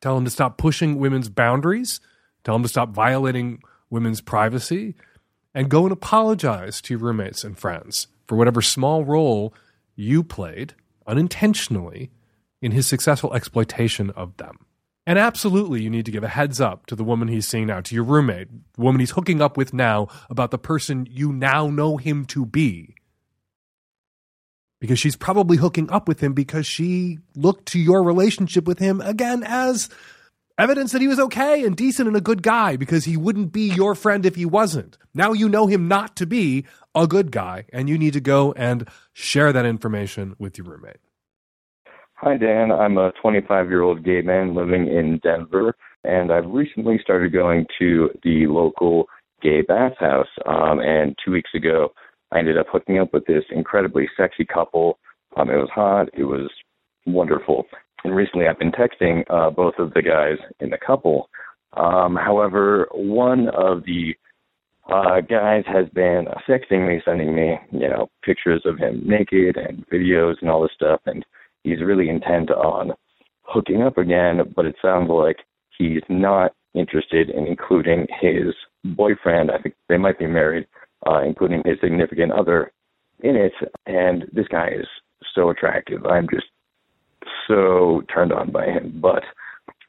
Tell 0.00 0.16
him 0.16 0.24
to 0.24 0.30
stop 0.30 0.56
pushing 0.56 0.98
women's 0.98 1.28
boundaries, 1.28 2.00
tell 2.44 2.56
him 2.56 2.62
to 2.62 2.68
stop 2.68 2.90
violating 2.90 3.62
women's 3.90 4.20
privacy, 4.20 4.94
and 5.54 5.68
go 5.68 5.84
and 5.84 5.92
apologize 5.92 6.80
to 6.82 6.94
your 6.94 7.00
roommates 7.00 7.44
and 7.44 7.58
friends 7.58 8.06
for 8.26 8.36
whatever 8.36 8.62
small 8.62 9.04
role 9.04 9.52
you 9.94 10.22
played 10.22 10.74
unintentionally 11.06 12.10
in 12.62 12.72
his 12.72 12.86
successful 12.86 13.34
exploitation 13.34 14.10
of 14.10 14.36
them. 14.36 14.66
And 15.06 15.18
absolutely, 15.18 15.82
you 15.82 15.90
need 15.90 16.04
to 16.06 16.12
give 16.12 16.22
a 16.22 16.28
heads 16.28 16.60
up 16.60 16.86
to 16.86 16.94
the 16.94 17.02
woman 17.02 17.28
he's 17.28 17.48
seeing 17.48 17.66
now, 17.66 17.80
to 17.80 17.94
your 17.94 18.04
roommate, 18.04 18.48
the 18.74 18.82
woman 18.82 19.00
he's 19.00 19.10
hooking 19.10 19.42
up 19.42 19.56
with 19.56 19.74
now, 19.74 20.08
about 20.28 20.50
the 20.50 20.58
person 20.58 21.08
you 21.10 21.32
now 21.32 21.68
know 21.68 21.96
him 21.96 22.24
to 22.26 22.46
be. 22.46 22.94
Because 24.80 24.98
she's 24.98 25.16
probably 25.16 25.58
hooking 25.58 25.90
up 25.90 26.08
with 26.08 26.20
him 26.20 26.32
because 26.32 26.66
she 26.66 27.18
looked 27.36 27.66
to 27.66 27.78
your 27.78 28.02
relationship 28.02 28.64
with 28.64 28.78
him 28.78 29.00
again 29.02 29.42
as 29.44 29.90
evidence 30.58 30.92
that 30.92 31.00
he 31.00 31.08
was 31.08 31.18
okay 31.18 31.64
and 31.64 31.76
decent 31.76 32.08
and 32.08 32.16
a 32.16 32.20
good 32.20 32.42
guy 32.42 32.76
because 32.76 33.04
he 33.04 33.16
wouldn't 33.16 33.52
be 33.52 33.68
your 33.68 33.94
friend 33.94 34.26
if 34.26 34.36
he 34.36 34.44
wasn't. 34.44 34.98
Now 35.14 35.32
you 35.32 35.48
know 35.48 35.66
him 35.66 35.88
not 35.88 36.16
to 36.16 36.26
be 36.26 36.64
a 36.94 37.06
good 37.06 37.30
guy, 37.30 37.64
and 37.72 37.88
you 37.88 37.96
need 37.96 38.12
to 38.14 38.20
go 38.20 38.52
and 38.52 38.88
share 39.12 39.52
that 39.52 39.64
information 39.64 40.34
with 40.38 40.58
your 40.58 40.66
roommate. 40.66 40.98
Hi, 42.14 42.36
Dan. 42.36 42.70
I'm 42.70 42.98
a 42.98 43.12
25 43.22 43.68
year 43.68 43.80
old 43.82 44.04
gay 44.04 44.20
man 44.20 44.54
living 44.54 44.86
in 44.88 45.18
Denver, 45.22 45.74
and 46.04 46.30
I've 46.30 46.50
recently 46.50 46.98
started 47.02 47.32
going 47.32 47.66
to 47.78 48.10
the 48.22 48.46
local 48.46 49.06
gay 49.40 49.62
bathhouse. 49.62 50.28
Um, 50.44 50.80
and 50.80 51.16
two 51.24 51.32
weeks 51.32 51.50
ago, 51.54 51.92
I 52.32 52.38
ended 52.38 52.58
up 52.58 52.66
hooking 52.70 52.98
up 52.98 53.12
with 53.12 53.26
this 53.26 53.44
incredibly 53.50 54.08
sexy 54.16 54.44
couple. 54.44 54.98
Um, 55.36 55.50
it 55.50 55.56
was 55.56 55.70
hot, 55.74 56.08
it 56.12 56.24
was 56.24 56.50
wonderful. 57.06 57.66
And 58.04 58.14
recently, 58.16 58.48
I've 58.48 58.58
been 58.58 58.72
texting 58.72 59.24
uh, 59.28 59.50
both 59.50 59.74
of 59.78 59.92
the 59.94 60.02
guys 60.02 60.38
in 60.60 60.70
the 60.70 60.78
couple, 60.78 61.28
Um, 61.76 62.16
however, 62.16 62.88
one 62.92 63.48
of 63.50 63.84
the 63.84 64.14
uh, 64.90 65.20
guys 65.20 65.62
has 65.66 65.88
been 65.90 66.26
sexting 66.48 66.88
me, 66.88 67.00
sending 67.04 67.34
me, 67.34 67.58
you 67.70 67.88
know, 67.88 68.08
pictures 68.24 68.62
of 68.64 68.78
him 68.78 69.02
naked 69.06 69.56
and 69.56 69.86
videos 69.88 70.34
and 70.40 70.50
all 70.50 70.62
this 70.62 70.72
stuff, 70.74 71.00
and 71.06 71.24
he's 71.62 71.80
really 71.80 72.08
intent 72.08 72.50
on 72.50 72.92
hooking 73.42 73.82
up 73.82 73.98
again, 73.98 74.40
but 74.56 74.66
it 74.66 74.74
sounds 74.82 75.08
like 75.10 75.38
he's 75.76 76.02
not 76.08 76.52
interested 76.74 77.30
in 77.30 77.46
including 77.46 78.06
his 78.20 78.54
boyfriend. 78.84 79.50
I 79.50 79.58
think 79.58 79.74
they 79.88 79.96
might 79.96 80.18
be 80.18 80.26
married, 80.26 80.66
uh, 81.06 81.22
including 81.22 81.62
his 81.64 81.78
significant 81.82 82.32
other 82.32 82.72
in 83.20 83.36
it. 83.36 83.52
And 83.86 84.24
this 84.32 84.48
guy 84.48 84.68
is 84.68 84.86
so 85.34 85.50
attractive. 85.50 86.06
I'm 86.06 86.28
just 86.32 86.46
so 87.46 88.02
turned 88.12 88.32
on 88.32 88.50
by 88.50 88.66
him. 88.66 88.98
But 89.00 89.22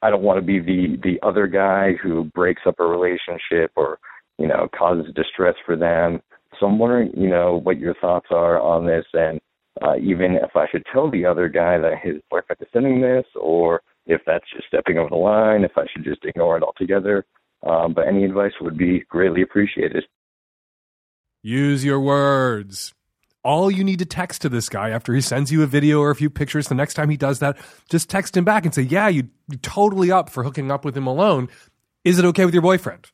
I 0.02 0.10
don't 0.10 0.24
want 0.24 0.40
to 0.40 0.46
be 0.46 0.60
the 0.60 0.98
the 1.04 1.26
other 1.26 1.48
guy 1.48 1.94
who 2.02 2.26
breaks 2.26 2.64
up 2.66 2.80
a 2.80 2.86
relationship 2.86 3.72
or 3.76 4.00
you 4.38 4.48
know 4.48 4.68
causes 4.78 5.14
distress 5.16 5.56
for 5.66 5.76
them. 5.76 6.22
So 6.60 6.66
I'm 6.66 6.80
wondering, 6.80 7.12
you 7.16 7.30
know, 7.30 7.60
what 7.64 7.80
your 7.80 7.96
thoughts 7.96 8.28
are 8.32 8.60
on 8.60 8.86
this, 8.86 9.06
and 9.14 9.40
uh, 9.82 9.96
even 9.98 10.34
if 10.36 10.56
I 10.56 10.66
should 10.72 10.84
tell 10.92 11.10
the 11.10 11.26
other 11.26 11.48
guy 11.48 11.78
that 11.78 12.00
his 12.04 12.16
boyfriend 12.30 12.62
is 12.62 12.68
sending 12.74 13.02
this, 13.02 13.26
or 13.36 13.82
if 14.06 14.22
that's 14.26 14.46
just 14.54 14.68
stepping 14.68 14.98
over 14.98 15.10
the 15.10 15.16
line, 15.16 15.64
if 15.64 15.72
I 15.78 15.86
should 15.92 16.04
just 16.04 16.26
ignore 16.26 16.58
it 16.58 16.64
altogether. 16.64 17.26
Um, 17.66 17.94
but 17.94 18.08
any 18.08 18.26
advice 18.26 18.52
would 18.60 18.78
be 18.78 19.04
greatly 19.10 19.44
appreciated. 19.44 20.04
Use 21.44 21.84
your 21.84 22.00
words. 22.00 22.94
All 23.44 23.72
you 23.72 23.84
need 23.84 23.98
to 24.00 24.06
text 24.06 24.44
to 24.44 24.50
this 24.50 24.70
guy 24.70 24.90
after 24.90 25.14
he 25.14 25.22
sends 25.22 25.52
you 25.52 25.64
a 25.64 25.68
video 25.68 26.00
or 26.00 26.12
a 26.12 26.16
few 26.16 26.30
pictures, 26.30 26.68
the 26.68 26.76
next 26.76 26.94
time 26.94 27.10
he 27.10 27.18
does 27.18 27.40
that, 27.40 27.58
just 27.90 28.10
text 28.10 28.38
him 28.38 28.44
back 28.44 28.66
and 28.66 28.76
say, 28.76 28.84
Yeah, 28.84 29.08
you, 29.08 29.28
you're 29.50 29.60
totally 29.60 30.12
up 30.12 30.30
for 30.30 30.44
hooking 30.44 30.70
up 30.70 30.86
with 30.86 30.96
him 30.96 31.08
alone. 31.08 31.50
Is 32.04 32.20
it 32.20 32.26
okay 32.26 32.46
with 32.46 32.54
your 32.54 32.62
boyfriend? 32.62 33.08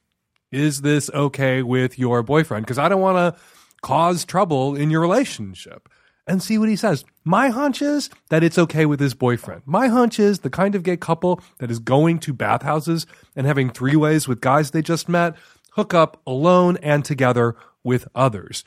Is 0.52 0.82
this 0.82 1.10
okay 1.14 1.62
with 1.62 1.98
your 1.98 2.24
boyfriend? 2.24 2.66
Because 2.66 2.78
I 2.78 2.90
don't 2.90 3.02
want 3.02 3.36
to 3.36 3.42
cause 3.82 4.26
trouble 4.26 4.76
in 4.76 4.90
your 4.90 5.02
relationship. 5.02 5.90
And 6.30 6.44
see 6.44 6.58
what 6.58 6.68
he 6.68 6.76
says. 6.76 7.06
My 7.24 7.48
hunch 7.48 7.82
is 7.82 8.10
that 8.30 8.44
it's 8.44 8.58
okay 8.58 8.86
with 8.86 9.00
his 9.00 9.14
boyfriend. 9.14 9.62
My 9.66 9.88
hunch 9.88 10.20
is 10.20 10.40
the 10.40 10.50
kind 10.50 10.76
of 10.76 10.84
gay 10.84 10.98
couple 10.98 11.40
that 11.60 11.72
is 11.72 11.80
going 11.80 12.20
to 12.20 12.34
bathhouses 12.34 13.08
and 13.34 13.48
having 13.48 13.70
three 13.70 13.96
ways 13.96 14.28
with 14.28 14.42
guys 14.42 14.72
they 14.72 14.82
just 14.82 15.08
met, 15.08 15.38
hook 15.72 15.94
up 15.94 16.22
alone 16.28 16.76
and 16.84 17.06
together 17.06 17.56
with 17.88 18.08
others. 18.14 18.64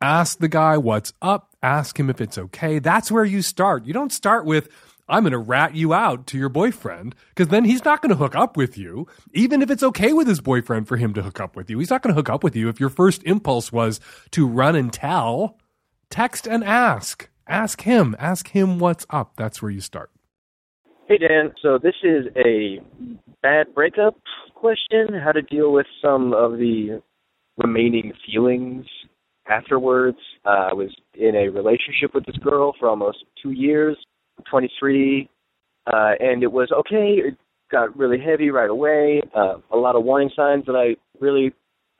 Ask 0.00 0.38
the 0.38 0.48
guy 0.48 0.76
what's 0.76 1.14
up. 1.22 1.54
Ask 1.62 1.98
him 1.98 2.10
if 2.10 2.20
it's 2.20 2.36
okay. 2.36 2.78
That's 2.78 3.10
where 3.10 3.24
you 3.24 3.40
start. 3.40 3.86
You 3.86 3.94
don't 3.94 4.12
start 4.12 4.44
with, 4.44 4.68
I'm 5.08 5.22
going 5.22 5.32
to 5.32 5.38
rat 5.38 5.74
you 5.74 5.94
out 5.94 6.26
to 6.26 6.36
your 6.36 6.50
boyfriend 6.50 7.14
because 7.30 7.48
then 7.48 7.64
he's 7.64 7.84
not 7.84 8.02
going 8.02 8.10
to 8.10 8.16
hook 8.16 8.34
up 8.34 8.56
with 8.56 8.76
you, 8.76 9.06
even 9.32 9.62
if 9.62 9.70
it's 9.70 9.82
okay 9.82 10.12
with 10.12 10.26
his 10.26 10.40
boyfriend 10.40 10.88
for 10.88 10.98
him 10.98 11.14
to 11.14 11.22
hook 11.22 11.40
up 11.40 11.56
with 11.56 11.70
you. 11.70 11.78
He's 11.78 11.88
not 11.88 12.02
going 12.02 12.14
to 12.14 12.18
hook 12.18 12.28
up 12.28 12.44
with 12.44 12.54
you 12.54 12.68
if 12.68 12.80
your 12.80 12.90
first 12.90 13.22
impulse 13.22 13.72
was 13.72 14.00
to 14.32 14.46
run 14.46 14.76
and 14.76 14.92
tell. 14.92 15.56
Text 16.10 16.46
and 16.46 16.62
ask. 16.62 17.30
Ask 17.46 17.82
him. 17.82 18.14
Ask 18.18 18.48
him 18.48 18.78
what's 18.78 19.06
up. 19.08 19.36
That's 19.36 19.62
where 19.62 19.70
you 19.70 19.80
start. 19.80 20.10
Hey, 21.06 21.18
Dan. 21.18 21.52
So 21.62 21.78
this 21.78 21.94
is 22.02 22.26
a 22.36 22.80
bad 23.42 23.74
breakup 23.74 24.16
question 24.54 25.08
how 25.22 25.32
to 25.32 25.42
deal 25.42 25.72
with 25.72 25.86
some 26.02 26.32
of 26.32 26.52
the 26.52 27.02
remaining 27.58 28.12
feelings 28.26 28.86
afterwards. 29.48 30.18
Uh, 30.44 30.68
I 30.70 30.72
was 30.72 30.90
in 31.14 31.34
a 31.34 31.48
relationship 31.48 32.14
with 32.14 32.26
this 32.26 32.36
girl 32.36 32.74
for 32.78 32.88
almost 32.88 33.24
two 33.42 33.50
years, 33.50 33.96
23, 34.50 35.28
uh, 35.86 36.12
and 36.20 36.42
it 36.42 36.50
was 36.50 36.70
okay. 36.72 37.18
It 37.18 37.36
got 37.70 37.96
really 37.96 38.18
heavy 38.18 38.50
right 38.50 38.70
away. 38.70 39.22
Uh, 39.34 39.56
a 39.72 39.76
lot 39.76 39.96
of 39.96 40.04
warning 40.04 40.30
signs 40.34 40.64
that 40.66 40.76
I 40.76 40.96
really 41.20 41.52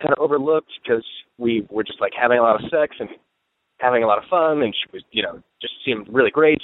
kind 0.02 0.12
of 0.16 0.22
overlooked 0.22 0.70
because 0.82 1.04
we 1.38 1.66
were 1.70 1.84
just 1.84 2.00
like 2.00 2.12
having 2.20 2.38
a 2.38 2.42
lot 2.42 2.56
of 2.56 2.70
sex 2.70 2.96
and 2.98 3.08
having 3.78 4.02
a 4.02 4.06
lot 4.06 4.18
of 4.18 4.24
fun, 4.30 4.62
and 4.62 4.74
she 4.74 4.90
was, 4.92 5.02
you 5.10 5.22
know, 5.22 5.42
just 5.60 5.74
seemed 5.84 6.06
really 6.10 6.30
great. 6.30 6.60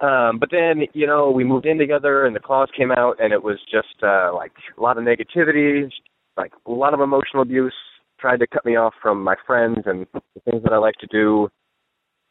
Um, 0.00 0.38
but 0.38 0.50
then, 0.50 0.82
you 0.92 1.06
know, 1.06 1.30
we 1.30 1.42
moved 1.44 1.66
in 1.66 1.76
together, 1.76 2.24
and 2.24 2.34
the 2.34 2.40
claws 2.40 2.68
came 2.76 2.92
out, 2.92 3.16
and 3.20 3.32
it 3.32 3.42
was 3.42 3.58
just 3.70 4.02
uh, 4.02 4.30
like 4.34 4.52
a 4.76 4.80
lot 4.80 4.96
of 4.96 5.04
negativity, 5.04 5.90
like 6.38 6.52
a 6.66 6.70
lot 6.70 6.94
of 6.94 7.00
emotional 7.00 7.42
abuse. 7.42 7.74
Tried 8.18 8.40
to 8.40 8.46
cut 8.46 8.64
me 8.64 8.76
off 8.76 8.94
from 9.00 9.22
my 9.22 9.36
friends 9.46 9.78
and 9.86 10.06
the 10.12 10.40
things 10.50 10.62
that 10.64 10.72
I 10.72 10.78
like 10.78 10.96
to 11.00 11.06
do 11.06 11.48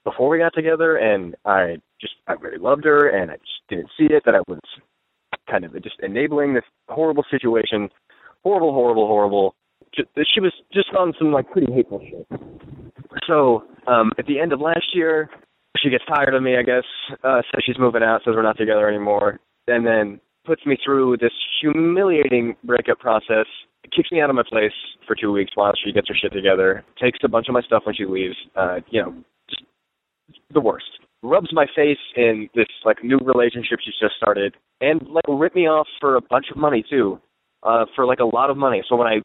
before 0.04 0.30
we 0.30 0.38
got 0.38 0.54
together, 0.54 0.98
and 0.98 1.36
I 1.46 1.78
just 2.02 2.14
I 2.28 2.34
really 2.34 2.58
loved 2.58 2.86
her, 2.86 3.10
and 3.10 3.30
I 3.30 3.36
just 3.36 3.62
didn't 3.70 3.90
see 3.98 4.06
it 4.06 4.24
that 4.26 4.36
I 4.36 4.40
was 4.48 4.60
kind 5.50 5.64
of 5.64 5.74
just 5.84 5.96
enabling 6.02 6.54
this 6.54 6.64
horrible 6.90 7.24
situation, 7.30 7.90
horrible, 8.44 8.74
horrible, 8.74 9.08
horrible. 9.08 9.56
Just, 9.96 10.10
she 10.34 10.42
was 10.42 10.54
just 10.74 10.90
on 10.98 11.14
some 11.18 11.32
like 11.32 11.50
pretty 11.52 11.72
hateful 11.72 12.02
shit. 12.02 12.40
So 13.28 13.64
um, 13.88 14.12
at 14.18 14.26
the 14.26 14.40
end 14.40 14.54
of 14.54 14.62
last 14.62 14.88
year, 14.94 15.30
she 15.78 15.90
gets 15.90 16.04
tired 16.06 16.34
of 16.34 16.44
me, 16.44 16.58
I 16.58 16.64
guess, 16.64 16.84
uh, 17.24 17.42
says 17.52 17.64
she's 17.66 17.80
moving 17.80 18.04
out, 18.04 18.22
says 18.24 18.34
we're 18.36 18.42
not 18.42 18.58
together 18.58 18.88
anymore, 18.88 19.40
and 19.68 19.86
then 19.86 20.20
puts 20.48 20.66
me 20.66 20.78
through 20.84 21.18
this 21.18 21.34
humiliating 21.62 22.56
breakup 22.64 23.00
process, 23.00 23.46
kicks 23.96 24.12
me 24.12 24.22
out 24.22 24.30
of 24.30 24.36
my 24.36 24.44
place 24.50 24.72
for 25.06 25.16
two 25.16 25.32
weeks 25.32 25.52
while 25.56 25.74
she 25.84 25.92
gets 25.92 26.08
her 26.08 26.16
shit 26.20 26.32
together, 26.32 26.84
takes 27.00 27.20
a 27.24 27.28
bunch 27.28 27.48
of 27.50 27.54
my 27.54 27.62
stuff 27.62 27.84
when 27.86 27.94
she 27.94 28.06
leaves, 28.06 28.36
uh, 28.56 28.78
you 28.90 29.02
know, 29.02 29.14
just 29.50 29.64
the 30.54 30.62
worst. 30.62 30.86
Rubs 31.24 31.50
my 31.52 31.66
face 31.76 31.98
in 32.16 32.48
this 32.56 32.68
like 32.86 33.04
new 33.04 33.18
relationship 33.18 33.80
she's 33.84 33.96
just 34.00 34.16
started, 34.16 34.56
and 34.82 35.02
like 35.10 35.24
rip 35.28 35.54
me 35.56 35.68
off 35.68 35.88
for 36.00 36.16
a 36.16 36.22
bunch 36.22 36.46
of 36.52 36.58
money 36.58 36.84
too, 36.90 37.20
uh, 37.64 37.86
for 37.96 38.06
like 38.06 38.20
a 38.20 38.26
lot 38.26 38.50
of 38.50 38.58
money. 38.58 38.82
So 38.88 38.96
when 38.96 39.08
I 39.08 39.18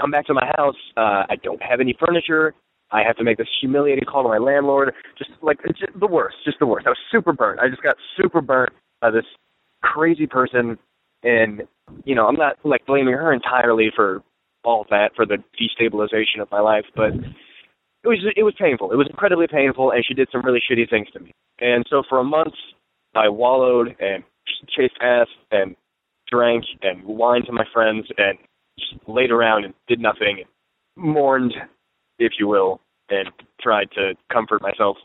come 0.00 0.10
back 0.10 0.26
to 0.26 0.34
my 0.34 0.46
house, 0.56 0.76
uh, 0.96 1.24
I 1.28 1.36
don't 1.42 1.62
have 1.62 1.80
any 1.80 1.96
furniture. 1.98 2.54
I 2.90 3.02
have 3.02 3.16
to 3.16 3.24
make 3.24 3.38
this 3.38 3.48
humiliating 3.60 4.04
call 4.04 4.22
to 4.22 4.28
my 4.28 4.38
landlord. 4.38 4.94
Just 5.16 5.30
like 5.42 5.58
just 5.78 5.98
the 5.98 6.06
worst, 6.06 6.36
just 6.44 6.58
the 6.58 6.66
worst. 6.66 6.86
I 6.86 6.90
was 6.90 6.98
super 7.10 7.32
burnt. 7.32 7.60
I 7.60 7.68
just 7.68 7.82
got 7.82 7.96
super 8.16 8.40
burnt 8.40 8.72
by 9.00 9.10
this 9.10 9.24
crazy 9.82 10.26
person, 10.26 10.78
and 11.22 11.62
you 12.04 12.14
know 12.14 12.26
I'm 12.26 12.36
not 12.36 12.56
like 12.64 12.86
blaming 12.86 13.14
her 13.14 13.32
entirely 13.32 13.90
for 13.94 14.22
all 14.64 14.82
of 14.82 14.88
that 14.90 15.10
for 15.16 15.24
the 15.24 15.38
destabilization 15.60 16.40
of 16.40 16.50
my 16.50 16.60
life, 16.60 16.84
but 16.94 17.12
it 18.04 18.08
was 18.08 18.18
it 18.36 18.42
was 18.42 18.54
painful. 18.58 18.92
It 18.92 18.96
was 18.96 19.08
incredibly 19.08 19.46
painful, 19.46 19.90
and 19.90 20.04
she 20.06 20.14
did 20.14 20.28
some 20.30 20.44
really 20.44 20.60
shitty 20.60 20.88
things 20.88 21.08
to 21.12 21.20
me. 21.20 21.32
And 21.60 21.84
so 21.90 22.02
for 22.08 22.18
a 22.18 22.24
month, 22.24 22.54
I 23.14 23.28
wallowed 23.28 23.96
and 24.00 24.22
chased 24.76 24.94
ass 25.00 25.26
and 25.50 25.74
drank 26.30 26.64
and 26.82 27.02
whined 27.02 27.46
to 27.46 27.52
my 27.52 27.64
friends 27.72 28.06
and 28.16 28.38
just 28.78 29.08
laid 29.08 29.30
around 29.30 29.64
and 29.64 29.74
did 29.88 30.00
nothing, 30.00 30.38
and 30.38 31.04
mourned 31.04 31.54
if 32.18 32.32
you 32.38 32.48
will, 32.48 32.80
and 33.08 33.28
tried 33.60 33.90
to 33.92 34.14
comfort 34.32 34.60
myself. 34.60 34.96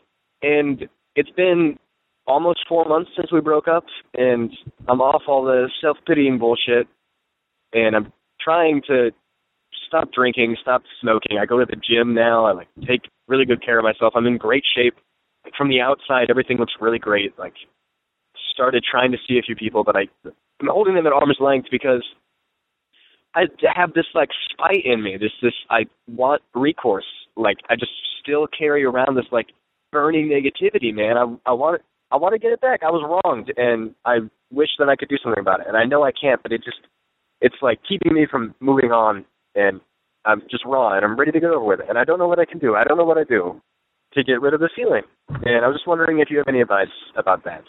And 0.41 0.87
it's 1.15 1.29
been 1.31 1.77
almost 2.25 2.59
four 2.67 2.85
months 2.85 3.11
since 3.15 3.31
we 3.31 3.41
broke 3.41 3.67
up, 3.67 3.85
and 4.13 4.51
I'm 4.87 5.01
off 5.01 5.23
all 5.27 5.43
the 5.43 5.69
self 5.81 5.97
pitying 6.07 6.39
bullshit, 6.39 6.87
and 7.73 7.95
I'm 7.95 8.13
trying 8.41 8.81
to 8.87 9.11
stop 9.87 10.11
drinking, 10.11 10.57
stop 10.61 10.83
smoking. 11.01 11.37
I 11.39 11.45
go 11.45 11.59
to 11.59 11.65
the 11.65 11.75
gym 11.75 12.13
now. 12.13 12.45
I 12.45 12.53
like 12.53 12.67
take 12.87 13.01
really 13.27 13.45
good 13.45 13.63
care 13.63 13.79
of 13.79 13.83
myself. 13.83 14.13
I'm 14.15 14.25
in 14.25 14.37
great 14.37 14.63
shape. 14.75 14.95
From 15.57 15.69
the 15.69 15.81
outside, 15.81 16.29
everything 16.29 16.57
looks 16.57 16.73
really 16.79 16.99
great. 16.99 17.37
Like 17.37 17.53
started 18.53 18.83
trying 18.89 19.11
to 19.11 19.17
see 19.27 19.37
a 19.37 19.41
few 19.41 19.55
people, 19.55 19.83
but 19.83 19.95
I 19.95 20.07
I'm 20.61 20.67
holding 20.67 20.95
them 20.95 21.07
at 21.07 21.13
arm's 21.13 21.37
length 21.39 21.67
because 21.71 22.03
I 23.35 23.45
have 23.75 23.93
this 23.93 24.05
like 24.13 24.29
spite 24.51 24.85
in 24.85 25.03
me. 25.03 25.17
This 25.19 25.31
this 25.41 25.53
I 25.69 25.85
want 26.07 26.41
recourse. 26.53 27.05
Like 27.35 27.57
I 27.69 27.75
just 27.75 27.91
still 28.21 28.47
carry 28.47 28.83
around 28.83 29.15
this 29.15 29.25
like 29.31 29.47
burning 29.91 30.29
negativity, 30.29 30.93
man. 30.93 31.17
I 31.17 31.49
I 31.49 31.53
want 31.53 31.81
I 32.13 32.17
want 32.17 32.33
to 32.33 32.39
get 32.39 32.51
it 32.51 32.61
back. 32.61 32.81
I 32.83 32.91
was 32.91 33.01
wronged, 33.25 33.51
and 33.57 33.95
I 34.05 34.19
wish 34.51 34.69
that 34.77 34.87
I 34.87 34.95
could 34.95 35.09
do 35.09 35.17
something 35.23 35.41
about 35.41 35.61
it. 35.61 35.67
And 35.67 35.75
I 35.75 35.83
know 35.83 36.03
I 36.03 36.11
can't, 36.11 36.43
but 36.43 36.51
it 36.51 36.63
just 36.63 36.77
it's 37.41 37.55
like 37.61 37.79
keeping 37.87 38.13
me 38.13 38.27
from 38.29 38.53
moving 38.59 38.91
on. 38.91 39.25
And 39.55 39.81
I'm 40.23 40.41
just 40.49 40.63
raw, 40.63 40.95
and 40.95 41.03
I'm 41.03 41.19
ready 41.19 41.31
to 41.31 41.39
get 41.39 41.49
over 41.49 41.65
with 41.65 41.79
it. 41.79 41.87
And 41.89 41.97
I 41.97 42.03
don't 42.03 42.19
know 42.19 42.27
what 42.27 42.39
I 42.39 42.45
can 42.45 42.59
do. 42.59 42.75
I 42.75 42.83
don't 42.83 42.97
know 42.97 43.03
what 43.03 43.17
I 43.17 43.23
do 43.23 43.59
to 44.13 44.23
get 44.23 44.41
rid 44.41 44.53
of 44.53 44.59
the 44.59 44.69
feeling. 44.75 45.01
And 45.27 45.65
I 45.65 45.67
was 45.67 45.75
just 45.75 45.87
wondering 45.87 46.19
if 46.19 46.29
you 46.29 46.37
have 46.37 46.47
any 46.47 46.61
advice 46.61 46.87
about 47.17 47.43
that. 47.45 47.63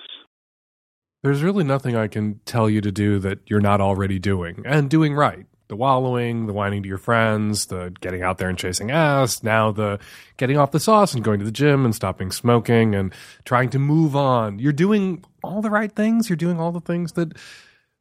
There's 1.22 1.42
really 1.42 1.64
nothing 1.64 1.96
I 1.96 2.07
can 2.07 2.40
tell 2.44 2.68
you 2.68 2.83
to 2.83 2.92
do 2.92 3.18
that 3.20 3.38
you're 3.46 3.61
not 3.61 3.80
already 3.80 4.18
doing 4.18 4.62
and 4.66 4.90
doing 4.90 5.14
right 5.14 5.46
the 5.68 5.77
wallowing, 5.77 6.46
the 6.46 6.53
whining 6.53 6.83
to 6.83 6.88
your 6.88 6.98
friends, 6.98 7.66
the 7.66 7.92
getting 8.00 8.22
out 8.22 8.38
there 8.38 8.48
and 8.48 8.59
chasing 8.59 8.90
ass, 8.90 9.42
now 9.42 9.72
the 9.72 9.98
getting 10.37 10.59
off 10.59 10.72
the 10.72 10.81
sauce 10.81 11.14
and 11.14 11.24
going 11.24 11.38
to 11.38 11.44
the 11.44 11.53
gym 11.53 11.85
and 11.85 11.94
stopping 11.94 12.31
smoking 12.31 12.94
and 12.94 13.14
trying 13.44 13.70
to 13.70 13.79
move 13.79 14.14
on. 14.14 14.59
You're 14.59 14.72
doing 14.72 15.24
all 15.42 15.62
the 15.62 15.70
right 15.70 15.92
things. 15.92 16.29
You're 16.29 16.37
doing 16.37 16.61
all 16.61 16.72
the 16.72 16.81
things 16.81 17.12
that 17.12 17.37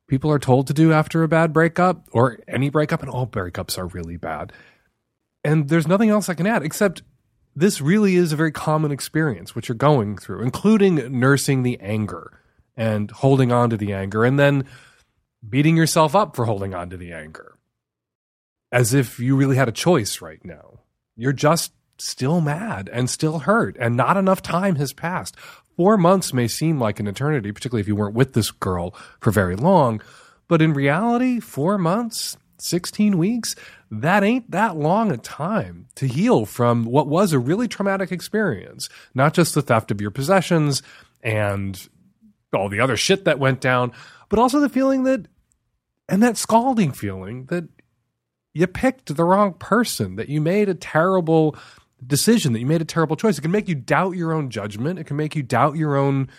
people 0.07 0.29
are 0.31 0.39
told 0.39 0.67
to 0.67 0.73
do 0.73 0.91
after 0.91 1.23
a 1.23 1.27
bad 1.27 1.53
breakup 1.53 2.07
or 2.11 2.39
any 2.47 2.69
breakup, 2.69 3.01
and 3.01 3.09
all 3.09 3.27
breakups 3.27 3.77
are 3.77 3.87
really 3.87 4.17
bad. 4.17 4.51
And 5.43 5.69
there's 5.69 5.87
nothing 5.87 6.09
else 6.09 6.29
I 6.29 6.33
can 6.33 6.47
add 6.47 6.63
except 6.63 7.03
this 7.55 7.81
really 7.81 8.15
is 8.15 8.31
a 8.31 8.35
very 8.35 8.51
common 8.51 8.91
experience, 8.91 9.55
what 9.55 9.69
you're 9.69 9.75
going 9.75 10.17
through, 10.17 10.41
including 10.41 11.19
nursing 11.19 11.63
the 11.63 11.79
anger 11.79 12.39
and 12.75 13.11
holding 13.11 13.51
on 13.51 13.69
to 13.69 13.77
the 13.77 13.93
anger 13.93 14.25
and 14.25 14.39
then 14.39 14.65
beating 15.47 15.77
yourself 15.77 16.15
up 16.15 16.35
for 16.35 16.45
holding 16.45 16.73
on 16.73 16.89
to 16.89 16.97
the 16.97 17.11
anger 17.11 17.52
as 18.73 18.93
if 18.93 19.19
you 19.19 19.35
really 19.35 19.55
had 19.55 19.69
a 19.69 19.71
choice 19.71 20.19
right 20.19 20.43
now. 20.43 20.79
You're 21.15 21.31
just 21.31 21.71
still 21.99 22.41
mad 22.41 22.89
and 22.91 23.07
still 23.07 23.39
hurt, 23.39 23.77
and 23.79 23.95
not 23.95 24.17
enough 24.17 24.41
time 24.41 24.75
has 24.77 24.91
passed. 24.91 25.35
Four 25.77 25.95
months 25.95 26.33
may 26.33 26.47
seem 26.47 26.79
like 26.79 26.99
an 26.99 27.07
eternity, 27.07 27.51
particularly 27.51 27.81
if 27.81 27.87
you 27.87 27.95
weren't 27.95 28.15
with 28.15 28.33
this 28.33 28.49
girl 28.49 28.95
for 29.21 29.29
very 29.29 29.55
long. 29.55 30.01
But 30.47 30.61
in 30.61 30.73
reality, 30.73 31.39
four 31.39 31.77
months, 31.77 32.35
16 32.57 33.15
weeks, 33.17 33.55
that 33.91 34.23
ain't 34.23 34.49
that 34.49 34.75
long 34.75 35.11
a 35.11 35.17
time 35.17 35.87
to 35.95 36.07
heal 36.07 36.47
from 36.47 36.83
what 36.83 37.07
was 37.07 37.31
a 37.31 37.39
really 37.39 37.67
traumatic 37.67 38.11
experience. 38.11 38.89
Not 39.13 39.35
just 39.35 39.53
the 39.53 39.61
theft 39.61 39.91
of 39.91 40.01
your 40.01 40.11
possessions 40.11 40.81
and 41.21 41.87
all 42.51 42.69
the 42.69 42.79
other 42.79 42.97
shit 42.97 43.25
that 43.25 43.39
went 43.39 43.61
down, 43.61 43.91
but 44.29 44.39
also 44.39 44.59
the 44.59 44.69
feeling 44.69 45.03
that, 45.03 45.27
and 46.09 46.23
that 46.23 46.37
scalding 46.37 46.91
feeling 46.91 47.45
that 47.45 47.67
you 48.53 48.67
picked 48.67 49.15
the 49.15 49.23
wrong 49.23 49.53
person, 49.53 50.15
that 50.15 50.29
you 50.29 50.39
made 50.39 50.69
a 50.69 50.75
terrible 50.75 51.55
decision, 52.05 52.53
that 52.53 52.59
you 52.59 52.65
made 52.65 52.81
a 52.81 52.85
terrible 52.85 53.15
choice. 53.15 53.37
It 53.37 53.41
can 53.41 53.51
make 53.51 53.67
you 53.67 53.75
doubt 53.75 54.11
your 54.11 54.33
own 54.33 54.49
judgment. 54.49 54.99
It 54.99 55.05
can 55.05 55.17
make 55.17 55.35
you 55.35 55.43
doubt 55.43 55.75
your 55.75 55.95
own 55.95 56.29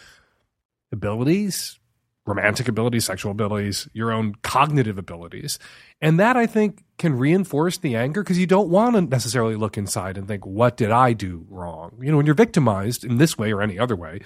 abilities, 0.92 1.78
romantic 2.26 2.68
abilities, 2.68 3.04
sexual 3.04 3.32
abilities, 3.32 3.88
your 3.92 4.12
own 4.12 4.34
cognitive 4.42 4.96
abilities. 4.96 5.58
And 6.00 6.18
that 6.20 6.36
I 6.36 6.46
think 6.46 6.84
can 6.98 7.18
reinforce 7.18 7.78
the 7.78 7.96
anger 7.96 8.22
because 8.22 8.38
you 8.38 8.46
don't 8.46 8.68
want 8.68 8.94
to 8.94 9.02
necessarily 9.02 9.56
look 9.56 9.76
inside 9.76 10.16
and 10.16 10.28
think, 10.28 10.46
what 10.46 10.76
did 10.76 10.90
I 10.90 11.12
do 11.12 11.46
wrong? 11.50 11.98
You 12.00 12.10
know, 12.10 12.16
when 12.16 12.26
you're 12.26 12.34
victimized 12.34 13.04
in 13.04 13.18
this 13.18 13.36
way 13.36 13.52
or 13.52 13.60
any 13.60 13.78
other 13.78 13.96
way, 13.96 14.20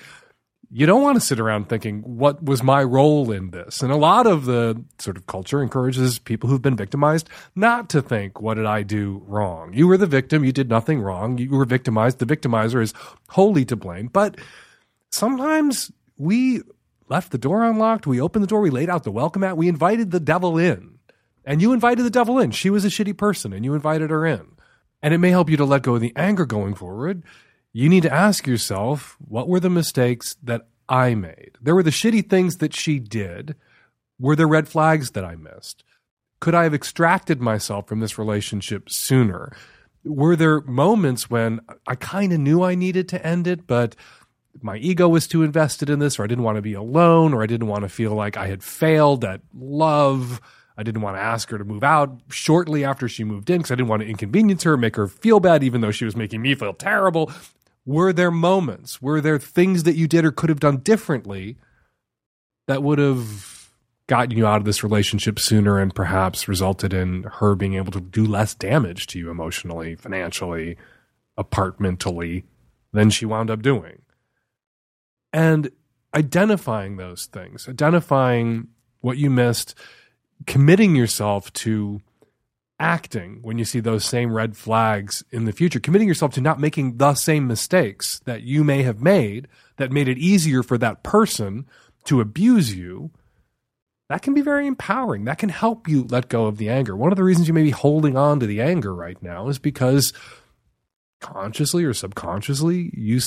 you 0.71 0.85
don't 0.85 1.03
want 1.03 1.17
to 1.17 1.21
sit 1.21 1.41
around 1.41 1.69
thinking, 1.69 2.03
what 2.03 2.43
was 2.45 2.63
my 2.63 2.83
role 2.83 3.31
in 3.31 3.51
this? 3.51 3.83
And 3.83 3.91
a 3.91 3.97
lot 3.97 4.27
of 4.27 4.45
the 4.45 4.83
sort 4.99 5.17
of 5.17 5.27
culture 5.27 5.63
encourages 5.63 6.19
people 6.19 6.51
who've 6.51 6.61
been 6.61 6.77
victimized 6.77 7.31
not 7.55 7.89
to 7.91 8.03
think, 8.03 8.41
what 8.41 8.55
did 8.55 8.67
I 8.67 8.83
do 8.83 9.23
wrong? 9.27 9.73
You 9.73 9.89
were 9.89 9.97
the 9.97 10.07
victim. 10.07 10.45
You 10.45 10.53
did 10.53 10.69
nothing 10.69 11.01
wrong. 11.01 11.39
You 11.39 11.51
were 11.51 11.65
victimized. 11.65 12.19
The 12.19 12.27
victimizer 12.27 12.83
is 12.83 12.93
wholly 13.31 13.65
to 13.65 13.77
blame. 13.77 14.09
But 14.09 14.37
sometimes 15.11 15.91
we 16.19 16.61
left 17.09 17.33
the 17.33 17.39
door 17.39 17.65
unlocked. 17.65 18.07
We 18.07 18.21
opened 18.21 18.43
the 18.43 18.49
door. 18.49 18.61
We 18.61 18.71
laid 18.71 18.91
out 18.91 19.05
the 19.05 19.11
welcome 19.11 19.41
mat. 19.41 19.57
We 19.57 19.69
invited 19.69 20.11
the 20.11 20.21
devil 20.21 20.59
in. 20.59 20.99
And 21.47 21.63
you 21.63 21.73
invited 21.73 22.03
the 22.03 22.11
devil 22.11 22.39
in. 22.39 22.51
She 22.51 22.69
was 22.69 22.85
a 22.85 22.89
shitty 22.89 23.17
person 23.17 23.55
and 23.55 23.65
you 23.65 23.73
invited 23.73 24.11
her 24.11 24.27
in. 24.27 24.47
And 25.01 25.15
it 25.15 25.19
may 25.19 25.31
help 25.31 25.49
you 25.49 25.57
to 25.57 25.65
let 25.65 25.83
go 25.83 25.95
of 25.95 26.03
the 26.03 26.13
anger 26.15 26.45
going 26.45 26.75
forward 26.75 27.23
you 27.73 27.89
need 27.89 28.03
to 28.03 28.13
ask 28.13 28.47
yourself 28.47 29.17
what 29.21 29.49
were 29.49 29.61
the 29.61 29.71
mistakes 29.71 30.37
that 30.43 30.69
I 30.89 31.15
made? 31.15 31.53
There 31.61 31.75
were 31.75 31.83
the 31.83 31.91
shitty 31.91 32.29
things 32.29 32.57
that 32.57 32.75
she 32.75 32.99
did. 32.99 33.55
Were 34.19 34.37
there 34.37 34.49
red 34.49 34.69
flags 34.69 35.13
that 35.13 35.25
I 35.25 35.37
missed? 35.37 35.85
Could 36.41 36.55
I 36.55 36.65
have 36.65 36.75
extracted 36.75 37.41
myself 37.41 37.89
from 37.89 38.01
this 38.01 38.19
relationship 38.19 38.91
sooner? 38.91 39.53
Were 40.05 40.37
there 40.37 40.61
moments 40.63 41.29
when 41.29 41.61
I 41.87 41.95
kind 41.95 42.33
of 42.33 42.41
knew 42.41 42.63
I 42.63 42.75
needed 42.75 43.09
to 43.11 43.27
end 43.27 43.47
it, 43.47 43.67
but 43.67 43.97
my 44.63 44.77
ego 44.77 45.09
was 45.09 45.27
too 45.27 45.43
invested 45.43 45.91
in 45.91 45.99
this, 45.99 46.19
or 46.19 46.25
I 46.25 46.27
didn't 46.27 46.45
want 46.45 46.57
to 46.57 46.63
be 46.63 46.75
alone, 46.75 47.35
or 47.35 47.43
I 47.43 47.47
didn't 47.47 47.67
want 47.67 47.83
to 47.83 47.89
feel 47.89 48.15
like 48.15 48.37
I 48.37 48.47
had 48.47 48.63
failed 48.63 49.25
at 49.25 49.41
love? 49.55 50.41
I 50.77 50.85
didn't 50.85 51.03
want 51.03 51.17
to 51.17 51.21
ask 51.21 51.51
her 51.51 51.59
to 51.59 51.65
move 51.65 51.83
out 51.83 52.21
shortly 52.31 52.85
after 52.85 53.09
she 53.09 53.25
moved 53.25 53.51
in 53.51 53.59
because 53.59 53.73
I 53.73 53.75
didn't 53.75 53.89
want 53.89 54.03
to 54.03 54.09
inconvenience 54.09 54.63
her, 54.63 54.77
make 54.77 54.95
her 54.95 55.09
feel 55.09 55.41
bad, 55.41 55.65
even 55.65 55.81
though 55.81 55.91
she 55.91 56.05
was 56.05 56.15
making 56.15 56.41
me 56.41 56.55
feel 56.55 56.73
terrible. 56.73 57.33
Were 57.85 58.13
there 58.13 58.31
moments? 58.31 59.01
Were 59.01 59.21
there 59.21 59.39
things 59.39 59.85
that 59.85 59.97
you 59.97 60.07
did 60.07 60.25
or 60.25 60.33
could 60.33 60.51
have 60.51 60.61
done 60.61 60.79
differently 60.79 61.57
that 62.67 62.83
would 62.83 62.99
have 62.99 63.71
gotten 64.07 64.37
you 64.37 64.47
out 64.47 64.59
of 64.59 64.65
this 64.65 64.83
relationship 64.83 65.39
sooner 65.39 65.79
and 65.79 65.95
perhaps 65.95 66.49
resulted 66.49 66.93
in 66.93 67.23
her 67.25 67.55
being 67.55 67.75
able 67.75 67.93
to 67.93 68.01
do 68.01 68.25
less 68.25 68.55
damage 68.55 69.07
to 69.07 69.19
you 69.19 69.31
emotionally, 69.31 69.95
financially, 69.95 70.77
apartmentally 71.39 72.45
than 72.93 73.11
she 73.11 73.27
wound 73.27 73.51
up 73.51 73.63
doing? 73.63 74.03
And 75.33 75.71
identifying 76.15 76.97
those 76.97 77.27
things, 77.27 77.69
identifying 77.69 78.69
what 79.01 79.19
you 79.19 79.31
missed, 79.31 79.75
committing 80.47 80.97
yourself 80.97 81.53
to 81.53 82.01
acting 82.79 83.41
when 83.43 83.59
you 83.59 83.65
see 83.65 83.81
those 83.81 84.05
same 84.05 84.33
red 84.33 84.57
flags 84.57 85.25
in 85.31 85.45
the 85.45 85.53
future, 85.53 85.81
committing 85.81 86.09
yourself 86.09 86.33
to 86.35 86.41
not 86.41 86.61
making 86.61 86.97
the 86.97 87.15
same 87.15 87.47
mistakes 87.47 88.21
that 88.21 88.43
you 88.43 88.63
may 88.63 88.83
have 88.83 89.01
made 89.01 89.49
that 89.77 89.93
made 89.93 90.09
it 90.09 90.19
easier 90.19 90.63
for 90.63 90.79
that 90.79 91.03
person 91.03 91.67
to 92.05 92.21
abuse 92.21 92.75
you, 92.75 93.11
that 94.09 94.23
can 94.23 94.33
be 94.33 94.41
very 94.41 94.67
empowering. 94.67 95.25
That 95.25 95.39
can 95.39 95.51
help 95.51 95.87
you 95.89 96.05
let 96.05 96.29
go 96.29 96.47
of 96.47 96.57
the 96.57 96.71
anger. 96.71 96.97
One 96.97 97.13
of 97.13 97.17
the 97.17 97.25
reasons 97.25 97.49
you 97.49 97.55
may 97.55 97.63
be 97.63 97.71
holding 97.71 98.17
on 98.17 98.41
to 98.41 98.47
the 98.47 98.63
anger 98.63 98.95
right 98.95 99.21
now 99.23 99.49
is 99.49 99.59
because 99.59 100.13
consciously 101.21 101.85
or 101.85 101.93
subconsciously 101.93 102.91
you 102.95 103.21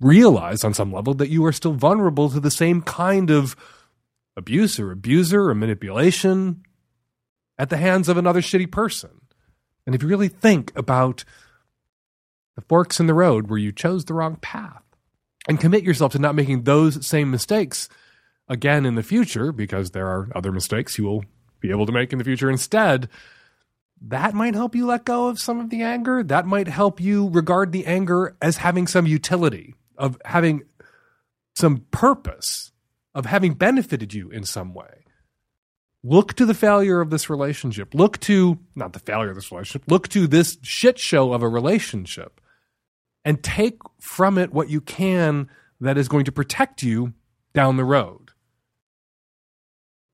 realize 0.00 0.64
on 0.64 0.74
some 0.74 0.92
level 0.92 1.14
that 1.14 1.28
you 1.28 1.44
are 1.44 1.52
still 1.52 1.74
vulnerable 1.74 2.30
to 2.30 2.40
the 2.40 2.50
same 2.50 2.82
kind 2.82 3.30
of 3.30 3.54
abuse 4.36 4.80
or 4.80 4.90
abuser 4.90 5.48
or 5.48 5.54
manipulation 5.54 6.62
at 7.58 7.70
the 7.70 7.76
hands 7.76 8.08
of 8.08 8.16
another 8.16 8.40
shitty 8.40 8.70
person. 8.70 9.10
And 9.86 9.94
if 9.94 10.02
you 10.02 10.08
really 10.08 10.28
think 10.28 10.72
about 10.76 11.24
the 12.56 12.62
forks 12.62 13.00
in 13.00 13.06
the 13.06 13.14
road 13.14 13.48
where 13.48 13.58
you 13.58 13.72
chose 13.72 14.04
the 14.04 14.14
wrong 14.14 14.36
path 14.36 14.82
and 15.48 15.60
commit 15.60 15.84
yourself 15.84 16.12
to 16.12 16.18
not 16.18 16.34
making 16.34 16.62
those 16.62 17.06
same 17.06 17.30
mistakes 17.30 17.88
again 18.48 18.86
in 18.86 18.94
the 18.94 19.02
future, 19.02 19.52
because 19.52 19.90
there 19.90 20.06
are 20.06 20.28
other 20.34 20.52
mistakes 20.52 20.98
you 20.98 21.04
will 21.04 21.24
be 21.60 21.70
able 21.70 21.86
to 21.86 21.92
make 21.92 22.12
in 22.12 22.18
the 22.18 22.24
future 22.24 22.50
instead, 22.50 23.08
that 24.00 24.34
might 24.34 24.54
help 24.54 24.74
you 24.74 24.86
let 24.86 25.04
go 25.04 25.28
of 25.28 25.38
some 25.38 25.60
of 25.60 25.70
the 25.70 25.82
anger. 25.82 26.22
That 26.22 26.46
might 26.46 26.68
help 26.68 27.00
you 27.00 27.28
regard 27.30 27.72
the 27.72 27.86
anger 27.86 28.36
as 28.42 28.58
having 28.58 28.86
some 28.86 29.06
utility, 29.06 29.74
of 29.96 30.18
having 30.24 30.62
some 31.54 31.86
purpose, 31.90 32.72
of 33.14 33.26
having 33.26 33.54
benefited 33.54 34.12
you 34.12 34.30
in 34.30 34.44
some 34.44 34.74
way 34.74 35.03
look 36.04 36.34
to 36.34 36.44
the 36.44 36.54
failure 36.54 37.00
of 37.00 37.10
this 37.10 37.28
relationship. 37.30 37.94
Look 37.94 38.20
to, 38.20 38.58
not 38.76 38.92
the 38.92 39.00
failure 39.00 39.30
of 39.30 39.34
this 39.34 39.50
relationship, 39.50 39.90
look 39.90 40.06
to 40.08 40.26
this 40.28 40.58
shit 40.62 40.98
show 40.98 41.32
of 41.32 41.42
a 41.42 41.48
relationship 41.48 42.40
and 43.24 43.42
take 43.42 43.78
from 43.98 44.36
it 44.36 44.52
what 44.52 44.68
you 44.68 44.82
can 44.82 45.48
that 45.80 45.96
is 45.98 46.08
going 46.08 46.26
to 46.26 46.32
protect 46.32 46.82
you 46.82 47.14
down 47.54 47.78
the 47.78 47.84
road. 47.84 48.30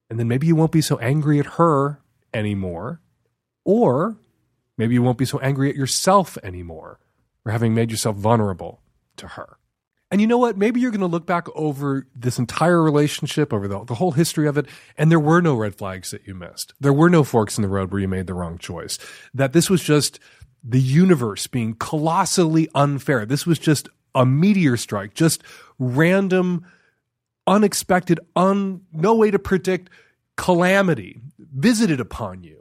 And 0.09 0.19
then 0.19 0.29
maybe 0.29 0.47
you 0.47 0.57
won't 0.57 0.73
be 0.73 0.81
so 0.81 0.97
angry 0.99 1.39
at 1.41 1.47
her 1.47 2.01
anymore, 2.33 3.01
or 3.65 4.17
maybe 4.79 4.95
you 4.95 5.03
won't 5.03 5.19
be 5.19 5.25
so 5.25 5.39
angry 5.41 5.69
at 5.69 5.77
yourself 5.77 6.39
anymore 6.43 7.01
for 7.43 7.51
having 7.51 7.75
made 7.75 7.91
yourself 7.91 8.17
vulnerable 8.17 8.81
to 9.17 9.29
her. 9.29 9.59
And 10.11 10.21
you 10.21 10.27
know 10.27 10.39
what? 10.39 10.57
Maybe 10.57 10.81
you're 10.81 10.91
going 10.91 11.01
to 11.01 11.07
look 11.07 11.27
back 11.27 11.47
over 11.55 12.07
this 12.17 12.39
entire 12.39 12.83
relationship, 12.83 13.53
over 13.53 13.69
the, 13.69 13.85
the 13.85 13.95
whole 13.95 14.11
history 14.13 14.49
of 14.49 14.59
it, 14.59 14.67
and 14.99 15.11
there 15.11 15.21
were 15.21 15.41
no 15.41 15.55
red 15.55 15.77
flags 15.77 16.11
that 16.11 16.27
you 16.27 16.35
missed. 16.35 16.75
There 16.81 16.93
were 16.93 17.09
no 17.09 17.23
forks 17.23 17.57
in 17.57 17.63
the 17.63 17.69
road 17.69 17.93
where 17.93 18.01
you 18.01 18.09
made 18.09 18.27
the 18.27 18.35
wrong 18.35 18.59
choice. 18.59 18.99
That 19.33 19.53
this 19.53 19.71
was 19.71 19.83
just 19.83 20.19
the 20.65 20.81
universe 20.81 21.47
being 21.47 21.75
colossally 21.75 22.69
unfair. 22.75 23.25
This 23.25 23.47
was 23.47 23.59
just 23.59 23.89
a 24.15 24.27
meteor 24.27 24.77
strike, 24.77 25.15
just 25.15 25.43
random, 25.79 26.67
unexpected, 27.47 28.21
un, 28.35 28.83
no 28.93 29.15
way 29.15 29.31
to 29.31 29.39
predict 29.39 29.91
calamity 30.37 31.21
visited 31.39 32.01
upon 32.01 32.43
you. 32.43 32.60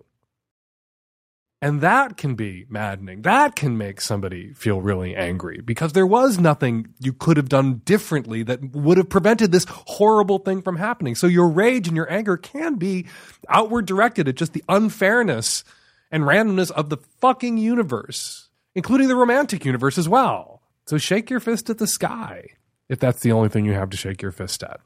And 1.62 1.82
that 1.82 2.16
can 2.16 2.36
be 2.36 2.66
maddening. 2.70 3.24
That 3.24 3.56
can 3.58 3.78
make 3.78 4.00
somebody 4.00 4.54
feel 4.54 4.82
really 4.82 5.14
angry 5.14 5.60
because 5.60 5.92
there 5.92 6.08
was 6.08 6.40
nothing 6.40 6.94
you 7.00 7.12
could 7.12 7.36
have 7.36 7.50
done 7.50 7.82
differently 7.84 8.44
that 8.44 8.74
would 8.74 8.98
have 8.98 9.10
prevented 9.10 9.52
this 9.52 9.66
horrible 9.70 10.40
thing 10.40 10.62
from 10.62 10.78
happening. 10.78 11.16
So 11.16 11.28
your 11.28 11.50
rage 11.50 11.88
and 11.88 11.98
your 11.98 12.10
anger 12.10 12.38
can 12.38 12.76
be 12.76 13.08
outward 13.50 13.86
directed 13.88 14.30
at 14.30 14.36
just 14.36 14.54
the 14.54 14.64
unfairness 14.70 15.66
and 16.12 16.24
randomness 16.24 16.72
of 16.72 16.90
the 16.90 16.98
fucking 17.20 17.58
universe, 17.58 18.48
including 18.74 19.10
the 19.10 19.16
romantic 19.18 19.66
universe 19.66 19.98
as 19.98 20.08
well. 20.08 20.62
So 20.86 20.98
shake 20.98 21.30
your 21.30 21.42
fist 21.42 21.70
at 21.70 21.78
the 21.78 21.88
sky 21.88 22.46
if 22.88 23.00
that's 23.00 23.22
the 23.22 23.34
only 23.34 23.50
thing 23.50 23.66
you 23.66 23.74
have 23.74 23.90
to 23.90 23.98
shake 23.98 24.22
your 24.22 24.32
fist 24.32 24.64
at. 24.64 24.80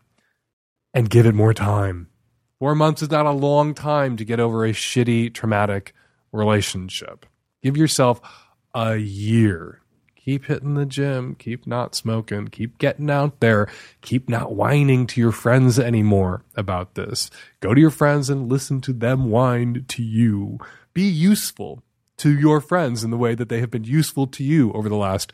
And 0.94 1.10
give 1.10 1.26
it 1.26 1.36
more 1.36 1.54
time. 1.54 2.10
Four 2.60 2.76
months 2.76 3.02
is 3.02 3.12
not 3.12 3.26
a 3.26 3.32
long 3.32 3.74
time 3.74 4.18
to 4.18 4.26
get 4.26 4.40
over 4.40 4.66
a 4.66 4.72
shitty, 4.74 5.34
traumatic 5.34 5.94
relationship. 6.34 7.26
Give 7.62 7.78
yourself 7.78 8.20
a 8.74 8.98
year. 8.98 9.80
Keep 10.16 10.46
hitting 10.46 10.76
the 10.76 10.86
gym, 10.86 11.36
keep 11.36 11.68
not 11.68 11.96
smoking, 11.96 12.48
keep 12.48 12.78
getting 12.78 13.10
out 13.10 13.42
there, 13.42 13.68
keep 14.02 14.30
not 14.30 14.56
whining 14.56 15.06
to 15.08 15.20
your 15.20 15.34
friends 15.34 15.78
anymore 15.78 16.44
about 16.56 16.96
this. 16.96 17.30
Go 17.60 17.74
to 17.74 17.82
your 17.82 17.90
friends 17.90 18.30
and 18.30 18.50
listen 18.50 18.80
to 18.82 18.94
them 18.94 19.30
whine 19.30 19.84
to 19.90 20.02
you. 20.02 20.60
Be 20.94 21.04
useful 21.04 21.84
to 22.18 22.38
your 22.38 22.62
friends 22.62 23.04
in 23.04 23.12
the 23.12 23.18
way 23.18 23.36
that 23.36 23.50
they 23.50 23.60
have 23.60 23.72
been 23.72 23.84
useful 23.84 24.28
to 24.28 24.46
you 24.46 24.72
over 24.72 24.88
the 24.88 24.96
last 24.96 25.34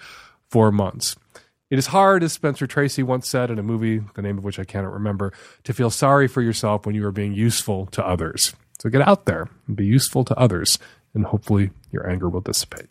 four 0.49 0.71
months. 0.71 1.15
It 1.69 1.77
is 1.77 1.87
hard, 1.87 2.23
as 2.23 2.33
Spencer 2.33 2.65
Tracy 2.65 3.03
once 3.03 3.29
said 3.29 3.51
in 3.51 3.59
a 3.59 3.63
movie, 3.63 4.01
the 4.15 4.23
name 4.23 4.39
of 4.39 4.43
which 4.43 4.57
I 4.57 4.63
cannot 4.63 4.93
remember, 4.93 5.33
to 5.65 5.73
feel 5.73 5.91
sorry 5.91 6.27
for 6.27 6.41
yourself 6.41 6.87
when 6.87 6.95
you 6.95 7.05
are 7.05 7.11
being 7.11 7.33
useful 7.33 7.85
to 7.87 8.03
others. 8.03 8.55
So 8.79 8.89
get 8.89 9.07
out 9.07 9.25
there 9.25 9.49
and 9.67 9.75
be 9.75 9.85
useful 9.85 10.23
to 10.25 10.39
others, 10.39 10.79
and 11.13 11.25
hopefully 11.25 11.71
your 11.91 12.09
anger 12.09 12.29
will 12.29 12.41
dissipate. 12.41 12.87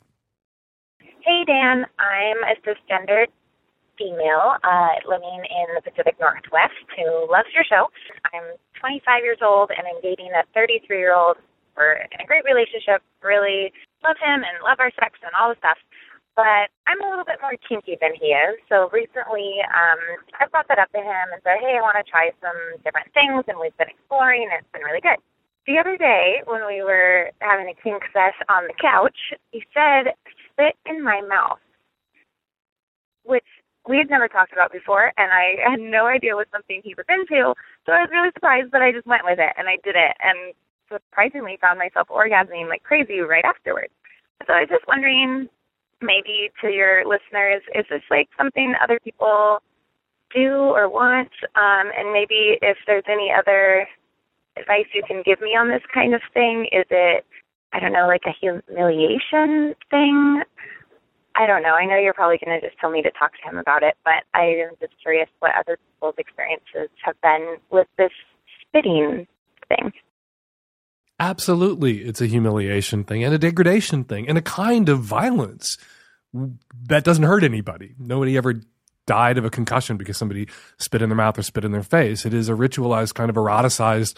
Hey, 1.00 1.44
Dan. 1.46 1.86
I'm 1.98 2.40
a 2.44 2.54
cisgendered 2.64 3.28
female 3.98 4.56
uh, 4.62 4.94
living 5.04 5.42
in 5.44 5.66
the 5.74 5.82
Pacific 5.82 6.16
Northwest 6.20 6.78
who 6.94 7.26
loves 7.30 7.50
your 7.52 7.64
show. 7.66 7.90
I'm 8.32 8.54
25 8.78 9.24
years 9.24 9.42
old 9.42 9.74
and 9.74 9.82
I'm 9.84 10.00
dating 10.00 10.30
a 10.32 10.46
33 10.54 10.86
year 10.96 11.12
old. 11.12 11.36
We're 11.76 11.98
in 12.06 12.20
a 12.22 12.26
great 12.26 12.46
relationship, 12.46 13.02
really 13.22 13.74
love 14.06 14.16
him 14.22 14.46
and 14.46 14.62
love 14.62 14.78
our 14.78 14.94
sex 14.94 15.18
and 15.20 15.34
all 15.34 15.50
the 15.50 15.58
stuff. 15.58 15.78
But 16.38 16.70
I'm 16.86 17.02
a 17.02 17.10
little 17.10 17.26
bit 17.26 17.42
more 17.42 17.58
kinky 17.66 17.98
than 17.98 18.14
he 18.14 18.30
is. 18.30 18.62
So 18.70 18.86
recently, 18.94 19.58
um, 19.74 19.98
I 20.38 20.46
brought 20.46 20.70
that 20.70 20.78
up 20.78 20.90
to 20.94 21.02
him 21.02 21.26
and 21.34 21.42
said, 21.42 21.58
hey, 21.58 21.74
I 21.74 21.82
want 21.82 21.98
to 21.98 22.06
try 22.06 22.30
some 22.38 22.78
different 22.86 23.10
things. 23.10 23.42
And 23.50 23.58
we've 23.58 23.74
been 23.74 23.90
exploring 23.90 24.46
and 24.46 24.62
it's 24.62 24.70
been 24.70 24.86
really 24.86 25.02
good. 25.02 25.18
The 25.68 25.76
other 25.76 25.98
day, 25.98 26.40
when 26.46 26.66
we 26.66 26.80
were 26.80 27.28
having 27.40 27.68
a 27.68 27.76
kink 27.82 28.02
on 28.48 28.64
the 28.64 28.74
couch, 28.80 29.36
he 29.52 29.62
said, 29.74 30.14
spit 30.48 30.74
in 30.88 31.04
my 31.04 31.20
mouth, 31.20 31.60
which 33.24 33.44
we 33.86 33.98
had 33.98 34.08
never 34.08 34.28
talked 34.28 34.54
about 34.54 34.72
before, 34.72 35.12
and 35.18 35.30
I 35.30 35.60
had 35.70 35.78
no 35.78 36.06
idea 36.06 36.36
was 36.36 36.46
something 36.50 36.80
he 36.82 36.94
was 36.94 37.04
into. 37.10 37.52
So 37.84 37.92
I 37.92 38.00
was 38.00 38.08
really 38.10 38.30
surprised, 38.32 38.70
but 38.70 38.80
I 38.80 38.92
just 38.92 39.06
went 39.06 39.26
with 39.26 39.38
it 39.38 39.52
and 39.58 39.68
I 39.68 39.76
did 39.84 39.94
it, 39.94 40.16
and 40.24 40.54
surprisingly 40.88 41.58
found 41.60 41.78
myself 41.78 42.08
orgasming 42.08 42.70
like 42.70 42.82
crazy 42.82 43.20
right 43.20 43.44
afterwards. 43.44 43.92
So 44.46 44.54
I 44.54 44.60
was 44.60 44.70
just 44.70 44.88
wondering, 44.88 45.50
maybe 46.00 46.48
to 46.62 46.70
your 46.70 47.04
listeners, 47.04 47.60
is 47.74 47.84
this 47.90 48.08
like 48.10 48.30
something 48.38 48.72
other 48.82 48.98
people 49.04 49.58
do 50.34 50.72
or 50.72 50.88
want? 50.88 51.28
Um, 51.56 51.92
and 51.92 52.10
maybe 52.10 52.56
if 52.62 52.78
there's 52.86 53.04
any 53.06 53.30
other 53.36 53.86
advice 54.58 54.86
you 54.94 55.02
can 55.06 55.22
give 55.24 55.40
me 55.40 55.50
on 55.50 55.68
this 55.68 55.82
kind 55.92 56.14
of 56.14 56.20
thing, 56.34 56.66
is 56.72 56.86
it 56.90 57.24
I 57.72 57.80
don't 57.80 57.92
know, 57.92 58.06
like 58.06 58.22
a 58.26 58.32
humiliation 58.40 59.74
thing? 59.90 60.42
I 61.36 61.46
don't 61.46 61.62
know. 61.62 61.74
I 61.74 61.84
know 61.84 61.96
you're 61.96 62.14
probably 62.14 62.38
going 62.44 62.58
to 62.60 62.66
just 62.66 62.78
tell 62.80 62.90
me 62.90 63.02
to 63.02 63.10
talk 63.10 63.32
to 63.32 63.48
him 63.48 63.58
about 63.58 63.82
it, 63.82 63.94
but 64.04 64.24
I 64.34 64.44
am 64.44 64.70
just 64.80 64.94
curious 65.00 65.28
what 65.38 65.52
other 65.56 65.78
people's 65.94 66.14
experiences 66.18 66.88
have 67.04 67.20
been 67.20 67.58
with 67.70 67.86
this 67.96 68.10
spitting 68.60 69.26
thing. 69.68 69.92
Absolutely. 71.20 71.98
It's 71.98 72.20
a 72.20 72.26
humiliation 72.26 73.04
thing 73.04 73.22
and 73.22 73.34
a 73.34 73.38
degradation 73.38 74.04
thing 74.04 74.28
and 74.28 74.38
a 74.38 74.42
kind 74.42 74.88
of 74.88 75.00
violence 75.00 75.76
that 76.32 77.04
doesn't 77.04 77.24
hurt 77.24 77.44
anybody. 77.44 77.94
Nobody 77.98 78.36
ever 78.36 78.54
died 79.06 79.38
of 79.38 79.44
a 79.44 79.50
concussion 79.50 79.96
because 79.96 80.16
somebody 80.16 80.48
spit 80.78 81.02
in 81.02 81.08
their 81.08 81.16
mouth 81.16 81.38
or 81.38 81.42
spit 81.42 81.64
in 81.64 81.72
their 81.72 81.82
face. 81.82 82.24
It 82.24 82.34
is 82.34 82.48
a 82.48 82.52
ritualized, 82.52 83.14
kind 83.14 83.30
of 83.30 83.36
eroticized 83.36 84.16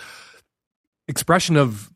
expression 1.10 1.56
of 1.56 1.90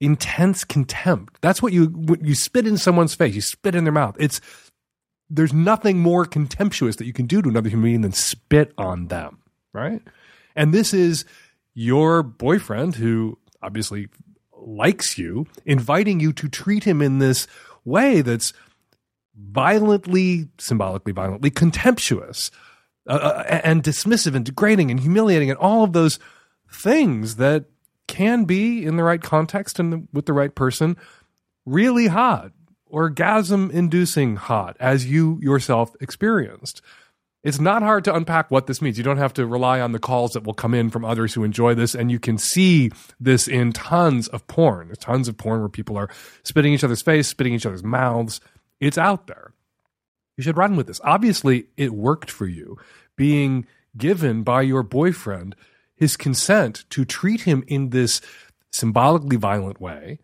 intense 0.00 0.64
contempt. 0.64 1.38
That's 1.40 1.62
what 1.62 1.72
you 1.72 2.18
you 2.20 2.34
spit 2.34 2.66
in 2.66 2.76
someone's 2.76 3.14
face. 3.14 3.34
You 3.34 3.40
spit 3.40 3.74
in 3.74 3.84
their 3.84 3.92
mouth. 3.92 4.16
It's 4.18 4.40
there's 5.30 5.52
nothing 5.52 5.98
more 5.98 6.24
contemptuous 6.24 6.96
that 6.96 7.06
you 7.06 7.12
can 7.12 7.26
do 7.26 7.42
to 7.42 7.48
another 7.48 7.68
human 7.68 7.84
being 7.84 8.00
than 8.02 8.12
spit 8.12 8.72
on 8.76 9.08
them, 9.08 9.38
right? 9.72 10.02
And 10.54 10.72
this 10.72 10.92
is 10.92 11.24
your 11.74 12.22
boyfriend 12.22 12.96
who 12.96 13.38
obviously 13.62 14.08
likes 14.56 15.18
you, 15.18 15.46
inviting 15.64 16.20
you 16.20 16.32
to 16.34 16.48
treat 16.48 16.84
him 16.84 17.02
in 17.02 17.18
this 17.18 17.46
way 17.84 18.20
that's 18.20 18.52
violently, 19.36 20.48
symbolically 20.58 21.12
violently 21.12 21.50
contemptuous 21.50 22.50
uh, 23.08 23.12
uh 23.12 23.60
and 23.64 23.82
dismissive 23.82 24.34
and 24.34 24.44
degrading 24.44 24.90
and 24.90 25.00
humiliating 25.00 25.50
and 25.50 25.58
all 25.58 25.84
of 25.84 25.92
those 25.92 26.18
things 26.70 27.36
that 27.36 27.66
can 28.06 28.44
be 28.44 28.84
in 28.84 28.96
the 28.96 29.02
right 29.02 29.22
context 29.22 29.78
and 29.78 29.92
the, 29.92 30.06
with 30.12 30.26
the 30.26 30.32
right 30.32 30.54
person 30.54 30.96
really 31.66 32.08
hot, 32.08 32.52
orgasm 32.86 33.70
inducing 33.70 34.36
hot, 34.36 34.76
as 34.78 35.06
you 35.06 35.38
yourself 35.42 35.94
experienced. 36.00 36.82
It's 37.42 37.60
not 37.60 37.82
hard 37.82 38.04
to 38.04 38.14
unpack 38.14 38.50
what 38.50 38.66
this 38.66 38.80
means. 38.80 38.96
You 38.96 39.04
don't 39.04 39.18
have 39.18 39.34
to 39.34 39.46
rely 39.46 39.80
on 39.80 39.92
the 39.92 39.98
calls 39.98 40.32
that 40.32 40.44
will 40.44 40.54
come 40.54 40.72
in 40.72 40.88
from 40.88 41.04
others 41.04 41.34
who 41.34 41.44
enjoy 41.44 41.74
this. 41.74 41.94
And 41.94 42.10
you 42.10 42.18
can 42.18 42.38
see 42.38 42.90
this 43.20 43.46
in 43.46 43.72
tons 43.72 44.28
of 44.28 44.46
porn. 44.46 44.88
There's 44.88 44.98
tons 44.98 45.28
of 45.28 45.36
porn 45.36 45.60
where 45.60 45.68
people 45.68 45.98
are 45.98 46.08
spitting 46.42 46.72
each 46.72 46.84
other's 46.84 47.02
face, 47.02 47.28
spitting 47.28 47.52
each 47.52 47.66
other's 47.66 47.84
mouths. 47.84 48.40
It's 48.80 48.96
out 48.96 49.26
there. 49.26 49.52
You 50.38 50.42
should 50.42 50.56
run 50.56 50.74
with 50.74 50.86
this. 50.86 51.02
Obviously, 51.04 51.66
it 51.76 51.92
worked 51.92 52.30
for 52.30 52.46
you 52.46 52.78
being 53.14 53.66
given 53.96 54.42
by 54.42 54.62
your 54.62 54.82
boyfriend 54.82 55.54
his 55.96 56.16
consent 56.16 56.84
to 56.90 57.04
treat 57.04 57.42
him 57.42 57.64
in 57.66 57.90
this 57.90 58.20
symbolically 58.72 59.36
violent 59.36 59.80
way 59.80 60.18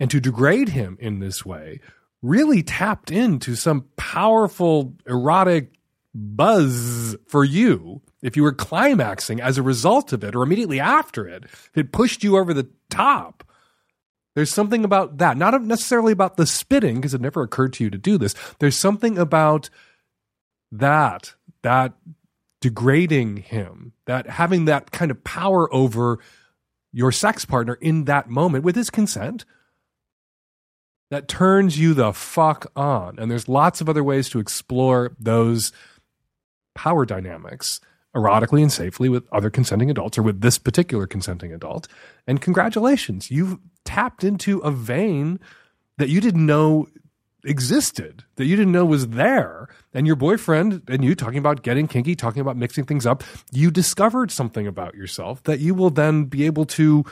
and 0.00 0.10
to 0.10 0.20
degrade 0.20 0.70
him 0.70 0.96
in 1.00 1.20
this 1.20 1.44
way 1.44 1.80
really 2.22 2.62
tapped 2.62 3.10
into 3.10 3.54
some 3.54 3.86
powerful 3.96 4.94
erotic 5.06 5.72
buzz 6.14 7.16
for 7.26 7.44
you 7.44 8.00
if 8.22 8.36
you 8.36 8.42
were 8.42 8.52
climaxing 8.52 9.40
as 9.40 9.58
a 9.58 9.62
result 9.62 10.12
of 10.12 10.22
it 10.22 10.34
or 10.34 10.42
immediately 10.42 10.78
after 10.78 11.26
it. 11.26 11.44
It 11.74 11.92
pushed 11.92 12.22
you 12.22 12.38
over 12.38 12.54
the 12.54 12.68
top. 12.90 13.44
There's 14.34 14.50
something 14.50 14.84
about 14.84 15.18
that. 15.18 15.36
Not 15.36 15.60
necessarily 15.62 16.12
about 16.12 16.36
the 16.36 16.46
spitting 16.46 16.96
because 16.96 17.12
it 17.12 17.20
never 17.20 17.42
occurred 17.42 17.74
to 17.74 17.84
you 17.84 17.90
to 17.90 17.98
do 17.98 18.16
this. 18.16 18.34
There's 18.60 18.76
something 18.76 19.18
about 19.18 19.68
that 20.70 21.34
that 21.62 21.92
degrading 22.62 23.38
him, 23.38 23.92
that 24.06 24.26
having 24.26 24.64
that 24.64 24.92
kind 24.92 25.10
of 25.10 25.22
power 25.24 25.72
over 25.74 26.18
your 26.92 27.12
sex 27.12 27.44
partner 27.44 27.74
in 27.74 28.04
that 28.04 28.30
moment 28.30 28.64
with 28.64 28.76
his 28.76 28.88
consent, 28.88 29.44
that 31.10 31.28
turns 31.28 31.78
you 31.78 31.92
the 31.92 32.12
fuck 32.12 32.70
on. 32.74 33.18
And 33.18 33.30
there's 33.30 33.48
lots 33.48 33.82
of 33.82 33.88
other 33.88 34.04
ways 34.04 34.30
to 34.30 34.38
explore 34.38 35.14
those 35.18 35.72
power 36.74 37.04
dynamics 37.04 37.80
erotically 38.16 38.62
and 38.62 38.72
safely 38.72 39.08
with 39.08 39.26
other 39.32 39.50
consenting 39.50 39.90
adults 39.90 40.16
or 40.16 40.22
with 40.22 40.40
this 40.40 40.58
particular 40.58 41.06
consenting 41.06 41.52
adult. 41.52 41.88
And 42.26 42.40
congratulations, 42.40 43.30
you've 43.30 43.58
tapped 43.84 44.22
into 44.22 44.58
a 44.60 44.70
vein 44.70 45.40
that 45.98 46.08
you 46.08 46.20
didn't 46.20 46.46
know 46.46 46.86
existed 47.44 48.22
that 48.36 48.44
you 48.44 48.54
didn't 48.54 48.72
know 48.72 48.84
was 48.84 49.08
there 49.08 49.68
and 49.92 50.06
your 50.06 50.14
boyfriend 50.14 50.80
and 50.86 51.02
you 51.02 51.14
talking 51.14 51.38
about 51.38 51.62
getting 51.62 51.88
kinky 51.88 52.14
talking 52.14 52.40
about 52.40 52.56
mixing 52.56 52.84
things 52.84 53.04
up 53.04 53.24
you 53.50 53.68
discovered 53.68 54.30
something 54.30 54.64
about 54.64 54.94
yourself 54.94 55.42
that 55.42 55.58
you 55.58 55.74
will 55.74 55.90
then 55.90 56.24
be 56.26 56.46
able 56.46 56.64
to 56.64 57.04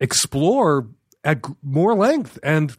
explore 0.00 0.86
at 1.24 1.40
more 1.62 1.94
length 1.94 2.38
and 2.42 2.76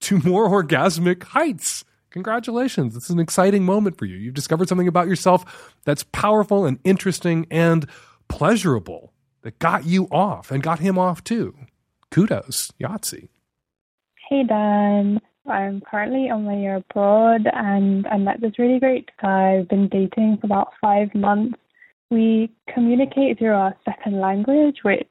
to 0.00 0.18
more 0.18 0.48
orgasmic 0.64 1.24
heights. 1.24 1.84
Congratulations. 2.10 2.94
This 2.94 3.04
is 3.04 3.10
an 3.10 3.18
exciting 3.18 3.64
moment 3.64 3.98
for 3.98 4.06
you. 4.06 4.16
You've 4.16 4.34
discovered 4.34 4.68
something 4.68 4.88
about 4.88 5.08
yourself 5.08 5.74
that's 5.84 6.04
powerful 6.04 6.64
and 6.64 6.78
interesting 6.84 7.46
and 7.50 7.86
pleasurable 8.28 9.12
that 9.42 9.58
got 9.58 9.84
you 9.84 10.06
off 10.10 10.50
and 10.50 10.62
got 10.62 10.78
him 10.78 10.98
off 10.98 11.22
too. 11.22 11.54
Kudos 12.10 12.72
yahtzee. 12.80 13.28
Hey 14.30 14.44
dan 14.44 15.20
I'm 15.48 15.80
currently 15.80 16.30
on 16.30 16.44
my 16.44 16.56
year 16.56 16.76
abroad 16.76 17.42
and 17.52 18.06
I 18.06 18.18
met 18.18 18.40
this 18.40 18.58
really 18.58 18.78
great 18.78 19.08
guy. 19.20 19.58
I've 19.58 19.68
been 19.68 19.88
dating 19.88 20.38
for 20.40 20.46
about 20.46 20.72
five 20.80 21.14
months. 21.14 21.58
We 22.10 22.50
communicate 22.72 23.38
through 23.38 23.52
our 23.54 23.74
second 23.84 24.20
language, 24.20 24.78
which 24.82 25.08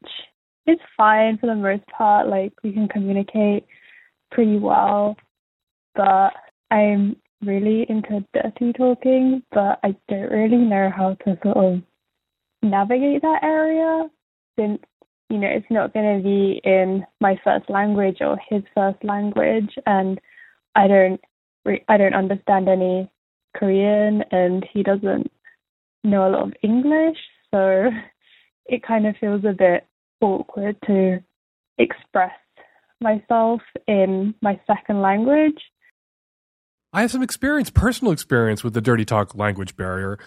is 0.67 0.77
fine 0.95 1.37
for 1.37 1.47
the 1.47 1.55
most 1.55 1.85
part. 1.87 2.27
Like 2.27 2.53
we 2.63 2.73
can 2.73 2.87
communicate 2.87 3.65
pretty 4.31 4.57
well, 4.57 5.15
but 5.95 6.31
I'm 6.71 7.15
really 7.43 7.85
into 7.89 8.25
dirty 8.33 8.73
talking, 8.73 9.43
but 9.51 9.79
I 9.83 9.95
don't 10.09 10.31
really 10.31 10.57
know 10.57 10.91
how 10.95 11.15
to 11.25 11.37
sort 11.43 11.57
of 11.57 11.81
navigate 12.63 13.21
that 13.21 13.43
area 13.43 14.09
since 14.57 14.79
you 15.29 15.37
know, 15.37 15.47
it's 15.47 15.65
not 15.69 15.93
going 15.93 16.17
to 16.17 16.23
be 16.23 16.61
in 16.63 17.05
my 17.19 17.39
first 17.43 17.69
language 17.69 18.17
or 18.21 18.37
his 18.49 18.63
first 18.73 19.03
language, 19.03 19.69
and 19.85 20.19
I 20.77 20.87
don't, 20.87 21.19
I 21.89 21.97
don't 21.97 22.13
understand 22.13 22.69
any 22.69 23.09
Korean, 23.57 24.23
and 24.31 24.65
he 24.71 24.83
doesn't 24.83 25.31
know 26.03 26.27
a 26.27 26.29
lot 26.29 26.43
of 26.43 26.53
English, 26.61 27.17
so 27.51 27.89
it 28.67 28.83
kind 28.83 29.07
of 29.07 29.15
feels 29.17 29.43
a 29.43 29.53
bit 29.53 29.87
awkward 30.21 30.77
to 30.85 31.19
express 31.79 32.31
myself 33.01 33.61
in 33.87 34.35
my 34.41 34.59
second 34.67 35.01
language. 35.01 35.59
I 36.93 37.01
have 37.01 37.11
some 37.11 37.23
experience, 37.23 37.69
personal 37.69 38.13
experience 38.13 38.63
with 38.63 38.73
the 38.73 38.81
dirty 38.81 39.05
talk 39.05 39.35
language 39.35 39.75
barrier. 39.75 40.17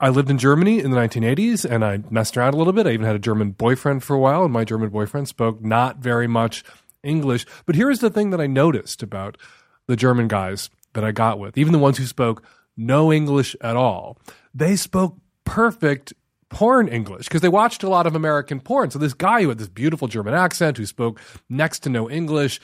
I 0.00 0.08
lived 0.10 0.30
in 0.30 0.38
Germany 0.38 0.80
in 0.80 0.90
the 0.90 0.96
1980s 0.96 1.70
and 1.70 1.84
I 1.84 2.00
messed 2.10 2.36
around 2.36 2.54
a 2.54 2.56
little 2.56 2.72
bit. 2.72 2.86
I 2.86 2.90
even 2.90 3.06
had 3.06 3.16
a 3.16 3.20
German 3.20 3.52
boyfriend 3.52 4.02
for 4.04 4.14
a 4.14 4.18
while, 4.18 4.44
and 4.44 4.52
my 4.52 4.64
German 4.64 4.90
boyfriend 4.90 5.28
spoke 5.28 5.62
not 5.62 5.98
very 5.98 6.26
much 6.26 6.64
English. 7.02 7.46
But 7.66 7.74
here's 7.74 8.00
the 8.00 8.10
thing 8.10 8.30
that 8.30 8.40
I 8.40 8.46
noticed 8.46 9.02
about 9.02 9.36
the 9.86 9.96
German 9.96 10.28
guys 10.28 10.70
that 10.94 11.04
I 11.04 11.12
got 11.12 11.38
with, 11.38 11.58
even 11.58 11.72
the 11.72 11.78
ones 11.78 11.98
who 11.98 12.06
spoke 12.06 12.42
no 12.76 13.12
English 13.12 13.54
at 13.60 13.76
all. 13.76 14.18
They 14.54 14.76
spoke 14.76 15.16
perfect 15.44 16.12
porn 16.48 16.88
English 16.88 17.26
because 17.26 17.40
they 17.40 17.48
watched 17.48 17.82
a 17.82 17.88
lot 17.88 18.06
of 18.06 18.14
American 18.14 18.60
porn. 18.60 18.90
So 18.90 18.98
this 18.98 19.14
guy 19.14 19.42
who 19.42 19.48
had 19.48 19.58
this 19.58 19.68
beautiful 19.68 20.08
German 20.08 20.34
accent 20.34 20.76
who 20.76 20.86
spoke 20.86 21.20
next 21.48 21.80
to 21.80 21.90
no 21.90 22.08
English 22.08 22.60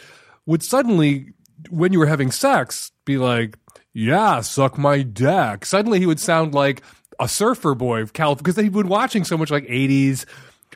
would 0.47 0.63
suddenly, 0.63 1.33
when 1.69 1.93
you 1.93 1.99
were 1.99 2.07
having 2.07 2.31
sex, 2.31 2.93
be 3.05 3.19
like, 3.19 3.59
yeah, 3.93 4.41
suck 4.41 4.79
my 4.79 5.03
dick. 5.03 5.67
Suddenly 5.67 5.99
he 5.99 6.07
would 6.07 6.21
sound 6.21 6.55
like 6.55 6.83
a 7.19 7.29
surfer 7.29 7.75
boy 7.75 8.01
of 8.01 8.13
California 8.13 8.43
because 8.43 8.63
he'd 8.63 8.73
been 8.73 8.89
watching 8.89 9.25
so 9.25 9.37
much 9.37 9.51
like 9.51 9.67
80s 9.67 10.25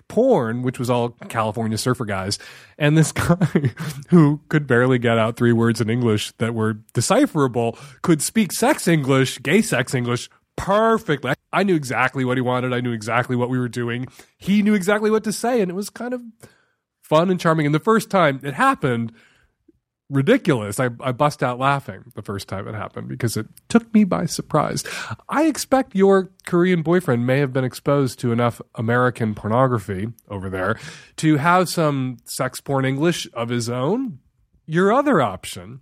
porn, 0.09 0.63
which 0.63 0.79
was 0.79 0.91
all 0.91 1.11
California 1.29 1.79
surfer 1.79 2.05
guys. 2.05 2.39
And 2.79 2.97
this 2.97 3.13
guy 3.13 3.73
who 4.09 4.41
could 4.49 4.67
barely 4.67 4.99
get 4.99 5.19
out 5.19 5.37
three 5.37 5.53
words 5.53 5.81
in 5.81 5.91
English 5.91 6.33
that 6.39 6.55
were 6.55 6.75
decipherable 6.93 7.79
could 8.03 8.23
speak 8.23 8.53
sex 8.53 8.89
English, 8.89 9.43
gay 9.43 9.63
sex 9.63 9.95
English 9.95 10.29
perfectly. 10.57 11.35
I 11.53 11.63
knew 11.63 11.75
exactly 11.75 12.25
what 12.25 12.37
he 12.37 12.41
wanted. 12.41 12.73
I 12.73 12.81
knew 12.81 12.93
exactly 12.93 13.37
what 13.37 13.49
we 13.49 13.59
were 13.59 13.69
doing. 13.69 14.07
He 14.39 14.63
knew 14.63 14.75
exactly 14.75 15.11
what 15.11 15.25
to 15.25 15.33
say. 15.33 15.61
And 15.61 15.71
it 15.71 15.75
was 15.75 15.91
kind 15.91 16.15
of 16.15 16.23
fun 17.03 17.31
and 17.31 17.39
charming. 17.39 17.67
And 17.67 17.75
the 17.75 17.81
first 17.81 18.11
time 18.11 18.41
it 18.43 18.55
happened, 18.55 19.13
ridiculous. 20.11 20.79
I, 20.79 20.91
I 21.01 21.13
bust 21.13 21.43
out 21.43 21.59
laughing 21.59 22.05
the 22.15 22.23
first 22.23 22.49
time 22.49 22.69
it 22.69 22.75
happened 22.75 23.09
because 23.09 23.37
it 23.37 23.47
took 23.69 23.93
me 23.95 24.05
by 24.05 24.27
surprise. 24.27 24.85
I 25.29 25.45
expect 25.45 25.95
your 25.95 26.31
Korean 26.47 26.83
boyfriend 26.83 27.27
may 27.27 27.39
have 27.39 27.53
been 27.53 27.65
exposed 27.65 28.19
to 28.21 28.33
enough 28.33 28.61
American 28.75 29.35
pornography 29.35 30.09
over 30.29 30.51
there 30.51 30.79
to 31.17 31.37
have 31.37 31.69
some 31.69 32.19
sex 32.25 32.61
porn 32.61 32.85
English 32.85 33.29
of 33.33 33.49
his 33.49 33.69
own. 33.69 34.19
Your 34.67 34.93
other 34.93 35.21
option 35.21 35.81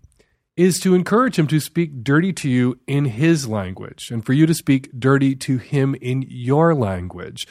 is 0.56 0.78
to 0.80 0.94
encourage 0.94 1.38
him 1.38 1.46
to 1.46 1.60
speak 1.60 2.04
dirty 2.04 2.32
to 2.32 2.48
you 2.48 2.78
in 2.86 3.06
his 3.06 3.48
language 3.48 4.10
and 4.10 4.24
for 4.24 4.32
you 4.32 4.46
to 4.46 4.54
speak 4.54 4.90
dirty 4.98 5.34
to 5.34 5.56
him 5.56 5.94
in 6.00 6.24
your 6.28 6.74
language. 6.74 7.46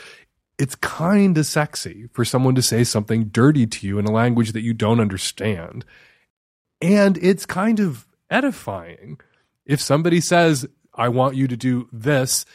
It's 0.60 0.76
kind 0.76 1.36
of 1.38 1.46
sexy 1.48 2.08
for 2.14 2.24
someone 2.24 2.54
to 2.56 2.62
say 2.62 2.84
something 2.84 3.26
dirty 3.26 3.66
to 3.66 3.88
you 3.88 3.98
in 3.98 4.06
a 4.06 4.12
language 4.12 4.52
that 4.52 4.62
you 4.62 4.74
don't 4.74 5.00
understand. 5.00 5.84
And 6.82 7.18
it's 7.22 7.46
kind 7.46 7.80
of 7.80 8.08
edifying 8.30 9.20
if 9.66 9.80
somebody 9.80 10.20
says, 10.20 10.66
I 10.94 11.10
want 11.10 11.36
you 11.36 11.48
to 11.48 11.56
do 11.56 11.88
this 11.92 12.46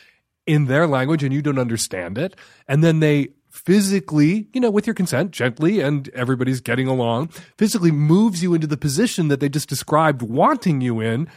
in 0.46 0.66
their 0.66 0.86
language 0.86 1.22
and 1.22 1.32
you 1.32 1.42
don't 1.42 1.58
understand 1.58 2.18
it. 2.18 2.36
And 2.68 2.82
then 2.82 3.00
they 3.00 3.28
physically, 3.50 4.48
you 4.52 4.60
know, 4.60 4.70
with 4.70 4.86
your 4.86 4.94
consent, 4.94 5.30
gently, 5.30 5.80
and 5.80 6.08
everybody's 6.10 6.60
getting 6.60 6.88
along, 6.88 7.28
physically 7.56 7.90
moves 7.90 8.42
you 8.42 8.54
into 8.54 8.66
the 8.66 8.76
position 8.76 9.28
that 9.28 9.40
they 9.40 9.48
just 9.48 9.68
described 9.68 10.22
wanting 10.22 10.80
you 10.80 11.00
in. 11.00 11.28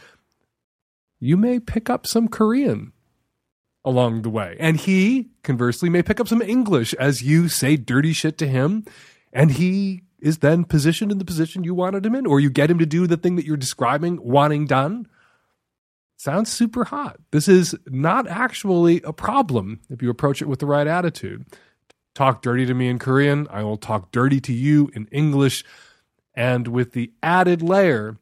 You 1.18 1.36
may 1.36 1.60
pick 1.60 1.88
up 1.88 2.06
some 2.06 2.28
Korean 2.28 2.92
along 3.84 4.22
the 4.22 4.30
way. 4.30 4.56
And 4.60 4.76
he, 4.76 5.30
conversely, 5.42 5.88
may 5.88 6.02
pick 6.02 6.20
up 6.20 6.28
some 6.28 6.42
English 6.42 6.92
as 6.94 7.22
you 7.22 7.48
say 7.48 7.76
dirty 7.76 8.12
shit 8.12 8.36
to 8.38 8.46
him. 8.46 8.84
And 9.32 9.52
he 9.52 10.02
is 10.22 10.38
then 10.38 10.64
positioned 10.64 11.12
in 11.12 11.18
the 11.18 11.24
position 11.24 11.64
you 11.64 11.74
wanted 11.74 12.04
him 12.04 12.14
in, 12.14 12.26
or 12.26 12.40
you 12.40 12.50
get 12.50 12.70
him 12.70 12.78
to 12.78 12.86
do 12.86 13.06
the 13.06 13.16
thing 13.16 13.36
that 13.36 13.44
you're 13.44 13.56
describing 13.56 14.18
wanting 14.22 14.66
done. 14.66 15.06
Sounds 16.16 16.52
super 16.52 16.84
hot. 16.84 17.18
This 17.30 17.48
is 17.48 17.74
not 17.86 18.28
actually 18.28 19.00
a 19.02 19.12
problem 19.12 19.80
if 19.88 20.02
you 20.02 20.10
approach 20.10 20.42
it 20.42 20.48
with 20.48 20.58
the 20.58 20.66
right 20.66 20.86
attitude. 20.86 21.46
Talk 22.14 22.42
dirty 22.42 22.66
to 22.66 22.74
me 22.74 22.88
in 22.88 22.98
Korean, 22.98 23.46
I 23.50 23.62
will 23.62 23.76
talk 23.76 24.10
dirty 24.12 24.40
to 24.42 24.52
you 24.52 24.90
in 24.94 25.06
English, 25.12 25.64
and 26.34 26.68
with 26.68 26.92
the 26.92 27.12
added 27.22 27.62
layer 27.62 28.18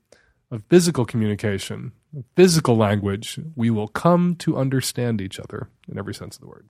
of 0.51 0.63
physical 0.69 1.05
communication, 1.05 1.93
physical 2.37 2.77
language, 2.77 3.41
we 3.57 3.71
will 3.71 3.89
come 3.89 4.37
to 4.37 4.57
understand 4.57 5.21
each 5.21 5.41
other 5.41 5.69
in 5.91 5.99
every 5.99 6.15
sense 6.15 6.37
of 6.37 6.43
the 6.43 6.49
word. 6.49 6.69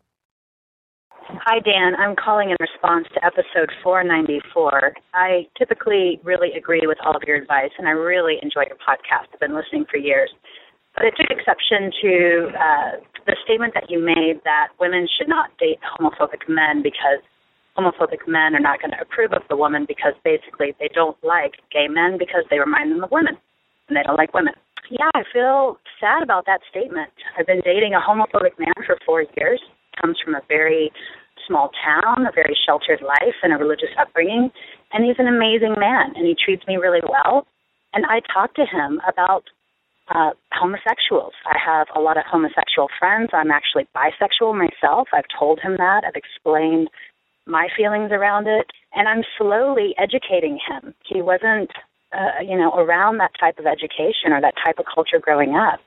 Hi, 1.29 1.61
Dan. 1.61 1.93
I'm 2.01 2.17
calling 2.17 2.49
in 2.49 2.57
response 2.57 3.05
to 3.13 3.21
episode 3.21 3.69
494. 3.85 4.97
I 5.13 5.45
typically 5.59 6.21
really 6.25 6.57
agree 6.57 6.89
with 6.89 6.97
all 7.05 7.15
of 7.15 7.21
your 7.27 7.37
advice, 7.37 7.69
and 7.77 7.87
I 7.87 7.93
really 7.93 8.41
enjoy 8.41 8.65
your 8.65 8.81
podcast. 8.81 9.29
I've 9.35 9.41
been 9.41 9.55
listening 9.55 9.85
for 9.91 9.99
years. 9.99 10.33
But 10.97 11.05
I 11.05 11.11
took 11.13 11.29
exception 11.29 11.93
to 12.01 12.13
uh, 12.57 12.91
the 13.29 13.37
statement 13.45 13.75
that 13.75 13.91
you 13.93 14.01
made 14.01 14.41
that 14.49 14.69
women 14.81 15.07
should 15.21 15.29
not 15.29 15.53
date 15.61 15.77
homophobic 15.85 16.49
men 16.49 16.81
because 16.81 17.21
homophobic 17.77 18.25
men 18.27 18.57
are 18.57 18.65
not 18.65 18.81
going 18.81 18.97
to 18.97 19.01
approve 19.05 19.35
of 19.37 19.43
the 19.51 19.57
woman 19.57 19.85
because 19.87 20.17
basically 20.25 20.73
they 20.81 20.89
don't 20.95 21.17
like 21.23 21.61
gay 21.71 21.89
men 21.93 22.17
because 22.17 22.49
they 22.49 22.59
remind 22.59 22.91
them 22.91 23.05
of 23.05 23.11
women 23.13 23.37
and 23.89 23.97
they 23.97 24.03
don't 24.03 24.17
like 24.17 24.33
women. 24.33 24.55
Yeah, 24.89 25.13
I 25.15 25.29
feel 25.31 25.77
sad 26.01 26.23
about 26.23 26.47
that 26.47 26.65
statement. 26.71 27.13
I've 27.39 27.47
been 27.47 27.61
dating 27.61 27.93
a 27.93 28.01
homophobic 28.01 28.57
man 28.59 28.73
for 28.87 28.97
four 29.05 29.29
years. 29.37 29.61
Comes 30.01 30.17
from 30.25 30.35
a 30.35 30.41
very 30.49 30.91
small 31.49 31.71
town, 31.85 32.27
a 32.27 32.33
very 32.33 32.57
sheltered 32.67 33.03
life, 33.03 33.35
and 33.43 33.53
a 33.53 33.57
religious 33.57 33.91
upbringing. 33.99 34.51
And 34.93 35.05
he's 35.05 35.19
an 35.19 35.27
amazing 35.27 35.75
man, 35.79 36.13
and 36.15 36.27
he 36.27 36.37
treats 36.37 36.67
me 36.67 36.77
really 36.77 37.03
well. 37.09 37.47
And 37.95 38.05
I 38.07 38.21
talk 38.33 38.55
to 38.55 38.67
him 38.67 39.01
about 39.09 39.45
uh, 40.15 40.31
homosexuals. 40.53 41.33
I 41.47 41.57
have 41.59 41.89
a 41.97 42.01
lot 42.01 42.17
of 42.17 42.25
homosexual 42.31 42.89
friends. 42.99 43.31
I'm 43.33 43.51
actually 43.51 43.89
bisexual 43.97 44.57
myself. 44.57 45.09
I've 45.13 45.29
told 45.39 45.61
him 45.61 45.77
that. 45.79 46.05
I've 46.07 46.15
explained 46.15 46.89
my 47.47 47.69
feelings 47.77 48.11
around 48.13 48.47
it, 48.47 48.67
and 48.95 49.09
I'm 49.09 49.23
slowly 49.37 49.95
educating 49.99 50.59
him. 50.69 50.95
He 51.05 51.23
wasn't, 51.23 51.71
uh, 52.13 52.43
you 52.43 52.57
know, 52.57 52.73
around 52.75 53.19
that 53.19 53.33
type 53.41 53.59
of 53.59 53.67
education 53.67 54.33
or 54.33 54.41
that 54.41 54.55
type 54.65 54.79
of 54.79 54.87
culture 54.93 55.19
growing 55.19 55.57
up, 55.57 55.81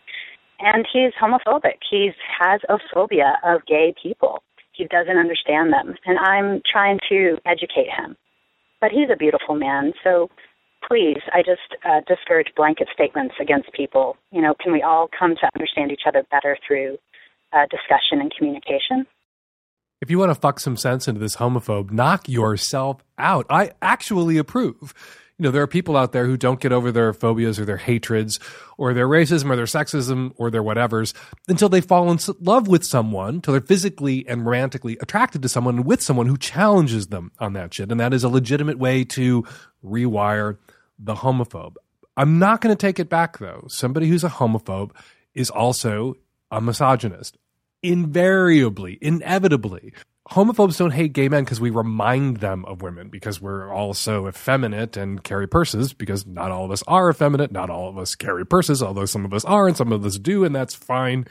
and 0.60 0.88
he's 0.92 1.14
homophobic. 1.22 1.78
He 1.90 2.12
has 2.40 2.62
a 2.70 2.78
phobia 2.94 3.38
of 3.44 3.66
gay 3.66 3.94
people. 4.02 4.44
He 4.82 4.88
doesn't 4.88 5.16
understand 5.16 5.72
them, 5.72 5.94
and 6.08 6.18
I'm 6.18 6.60
trying 6.66 6.98
to 7.08 7.38
educate 7.46 7.86
him. 7.96 8.18
But 8.80 8.90
he's 8.90 9.12
a 9.14 9.16
beautiful 9.16 9.54
man, 9.54 9.94
so 10.04 10.28
please, 10.88 11.20
I 11.32 11.44
just 11.44 11.80
uh, 11.86 12.02
discourage 12.08 12.48
blanket 12.56 12.88
statements 12.92 13.36
against 13.40 13.72
people. 13.74 14.18
You 14.32 14.42
know, 14.42 14.56
can 14.60 14.74
we 14.74 14.82
all 14.82 15.08
come 15.08 15.36
to 15.36 15.50
understand 15.54 15.92
each 15.92 16.02
other 16.08 16.24
better 16.32 16.58
through 16.66 16.98
uh, 17.54 17.68
discussion 17.70 18.22
and 18.22 18.34
communication? 18.36 19.06
If 20.02 20.10
you 20.10 20.18
want 20.18 20.32
to 20.32 20.36
fuck 20.36 20.60
some 20.60 20.78
sense 20.78 21.08
into 21.08 21.20
this 21.20 21.36
homophobe, 21.36 21.92
knock 21.92 22.28
yourself 22.28 23.04
out. 23.20 23.46
I 23.52 23.74
actually 23.84 24.40
approve. 24.40 24.96
You 25.42 25.48
know, 25.48 25.52
there 25.54 25.64
are 25.64 25.68
people 25.68 25.98
out 25.98 26.12
there 26.12 26.28
who 26.28 26.38
don't 26.38 26.60
get 26.60 26.72
over 26.72 26.92
their 26.92 27.14
phobias 27.14 27.60
or 27.60 27.66
their 27.66 27.78
hatreds 27.78 28.40
or 28.78 28.94
their 28.94 29.08
racism 29.08 29.50
or 29.50 29.56
their 29.56 29.66
sexism 29.66 30.34
or 30.36 30.52
their 30.52 30.62
whatevers 30.62 31.16
until 31.48 31.68
they 31.68 31.82
fall 31.82 32.12
in 32.12 32.20
love 32.40 32.68
with 32.68 32.86
someone, 32.86 33.36
until 33.36 33.54
they're 33.54 33.62
physically 33.62 34.24
and 34.28 34.46
romantically 34.46 35.00
attracted 35.02 35.42
to 35.42 35.50
someone 35.50 35.78
and 35.78 35.86
with 35.88 36.00
someone 36.00 36.28
who 36.28 36.38
challenges 36.38 37.08
them 37.08 37.32
on 37.40 37.54
that 37.54 37.74
shit. 37.74 37.90
And 37.90 38.00
that 38.00 38.14
is 38.14 38.24
a 38.24 38.30
legitimate 38.30 38.78
way 38.78 39.04
to 39.06 39.44
rewire 39.84 40.60
the 41.00 41.16
homophobe. 41.16 41.74
I'm 42.16 42.38
not 42.38 42.62
going 42.62 42.78
to 42.78 42.80
take 42.80 43.00
it 43.00 43.10
back 43.10 43.40
though. 43.40 43.64
Somebody 43.68 44.10
who's 44.10 44.24
a 44.24 44.30
homophobe 44.30 44.92
is 45.34 45.50
also 45.50 46.18
a 46.52 46.62
misogynist. 46.62 47.40
Invariably, 47.82 49.00
inevitably. 49.02 49.92
Homophobes 50.32 50.78
don't 50.78 50.92
hate 50.92 51.12
gay 51.12 51.28
men 51.28 51.44
because 51.44 51.60
we 51.60 51.72
remind 51.72 52.38
them 52.38 52.64
of 52.64 52.82
women, 52.82 53.10
because 53.10 53.42
we're 53.42 53.70
all 53.70 53.94
so 53.94 54.30
effeminate 54.30 54.96
and 54.96 55.22
carry 55.22 55.46
purses, 55.46 55.92
because 55.92 56.26
not 56.26 56.52
all 56.52 56.64
of 56.64 56.72
us 56.72 56.82
are 56.88 57.10
effeminate, 57.10 57.52
not 57.52 57.70
all 57.70 57.90
of 57.90 57.98
us 57.98 58.16
carry 58.16 58.46
purses, 58.46 58.82
although 58.82 59.06
some 59.06 59.26
of 59.26 59.34
us 59.34 59.44
are 59.44 59.68
and 59.68 59.76
some 59.76 59.92
of 59.92 60.06
us 60.06 60.18
do, 60.18 60.46
and 60.46 60.56
that's 60.56 60.74
fine 60.74 61.28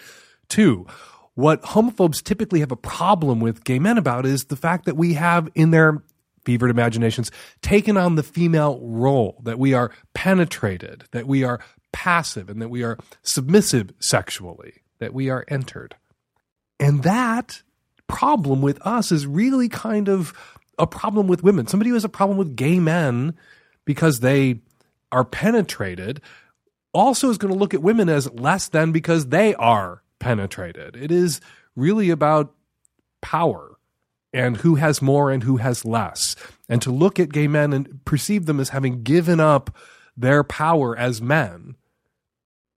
too. 0.51 0.87
What 1.33 1.63
homophobes 1.63 2.23
typically 2.23 2.61
have 2.61 2.73
a 2.73 2.77
problem 2.77 3.41
with 3.41 3.65
gay 3.65 3.79
men 3.79 3.97
about 3.97 4.27
is 4.27 4.45
the 4.45 4.57
fact 4.57 4.85
that 4.85 4.99
we 4.99 5.15
have 5.15 5.49
in 5.55 5.71
their 5.71 6.03
fevered 6.45 6.71
imaginations, 6.71 7.31
taken 7.63 7.97
on 7.97 8.17
the 8.17 8.23
female 8.23 8.79
role, 8.83 9.41
that 9.45 9.59
we 9.59 9.73
are 9.73 9.91
penetrated, 10.13 11.05
that 11.13 11.27
we 11.27 11.43
are 11.43 11.61
passive, 11.93 12.51
and 12.51 12.61
that 12.61 12.69
we 12.69 12.83
are 12.83 12.99
submissive 13.23 13.95
sexually, 13.99 14.83
that 14.99 15.15
we 15.15 15.31
are 15.31 15.47
entered. 15.49 15.97
And 16.79 17.03
that 17.03 17.63
problem 18.11 18.63
with 18.63 18.85
us 18.87 19.13
is 19.13 19.27
really 19.27 19.69
kind 19.69 20.09
of 20.09 20.35
a 20.79 20.87
problem 20.87 21.27
with 21.27 21.43
women. 21.43 21.67
Somebody 21.67 21.91
who 21.91 21.95
has 21.95 22.05
a 22.05 22.09
problem 22.09 22.39
with 22.39 22.57
gay 22.57 22.79
men 22.79 23.35
because 23.85 24.21
they 24.21 24.61
are 25.13 25.25
penetrated 25.25 26.21
also 26.93 27.31
is 27.31 27.39
going 27.39 27.53
to 27.53 27.59
look 27.59 27.75
at 27.75 27.83
women 27.83 28.09
as 28.09 28.31
less 28.33 28.69
than 28.69 28.93
because 28.93 29.27
they 29.29 29.55
are 29.55 30.03
penetrated. 30.19 30.97
It 30.97 31.11
is 31.11 31.41
really 31.77 32.11
about 32.11 32.55
power 33.21 33.77
and 34.33 34.57
who 34.59 34.77
has 34.77 35.03
more 35.03 35.31
and 35.31 35.43
who 35.43 35.57
has 35.59 35.85
less. 35.85 36.37
And 36.69 36.81
to 36.83 36.91
look 36.91 37.19
at 37.19 37.33
gay 37.33 37.49
men 37.49 37.73
and 37.73 38.05
perceive 38.05 38.47
them 38.47 38.61
as 38.61 38.71
having 38.71 39.03
given 39.03 39.41
up 39.41 39.77
their 40.17 40.45
power 40.45 40.97
as 40.97 41.21
men 41.21 41.77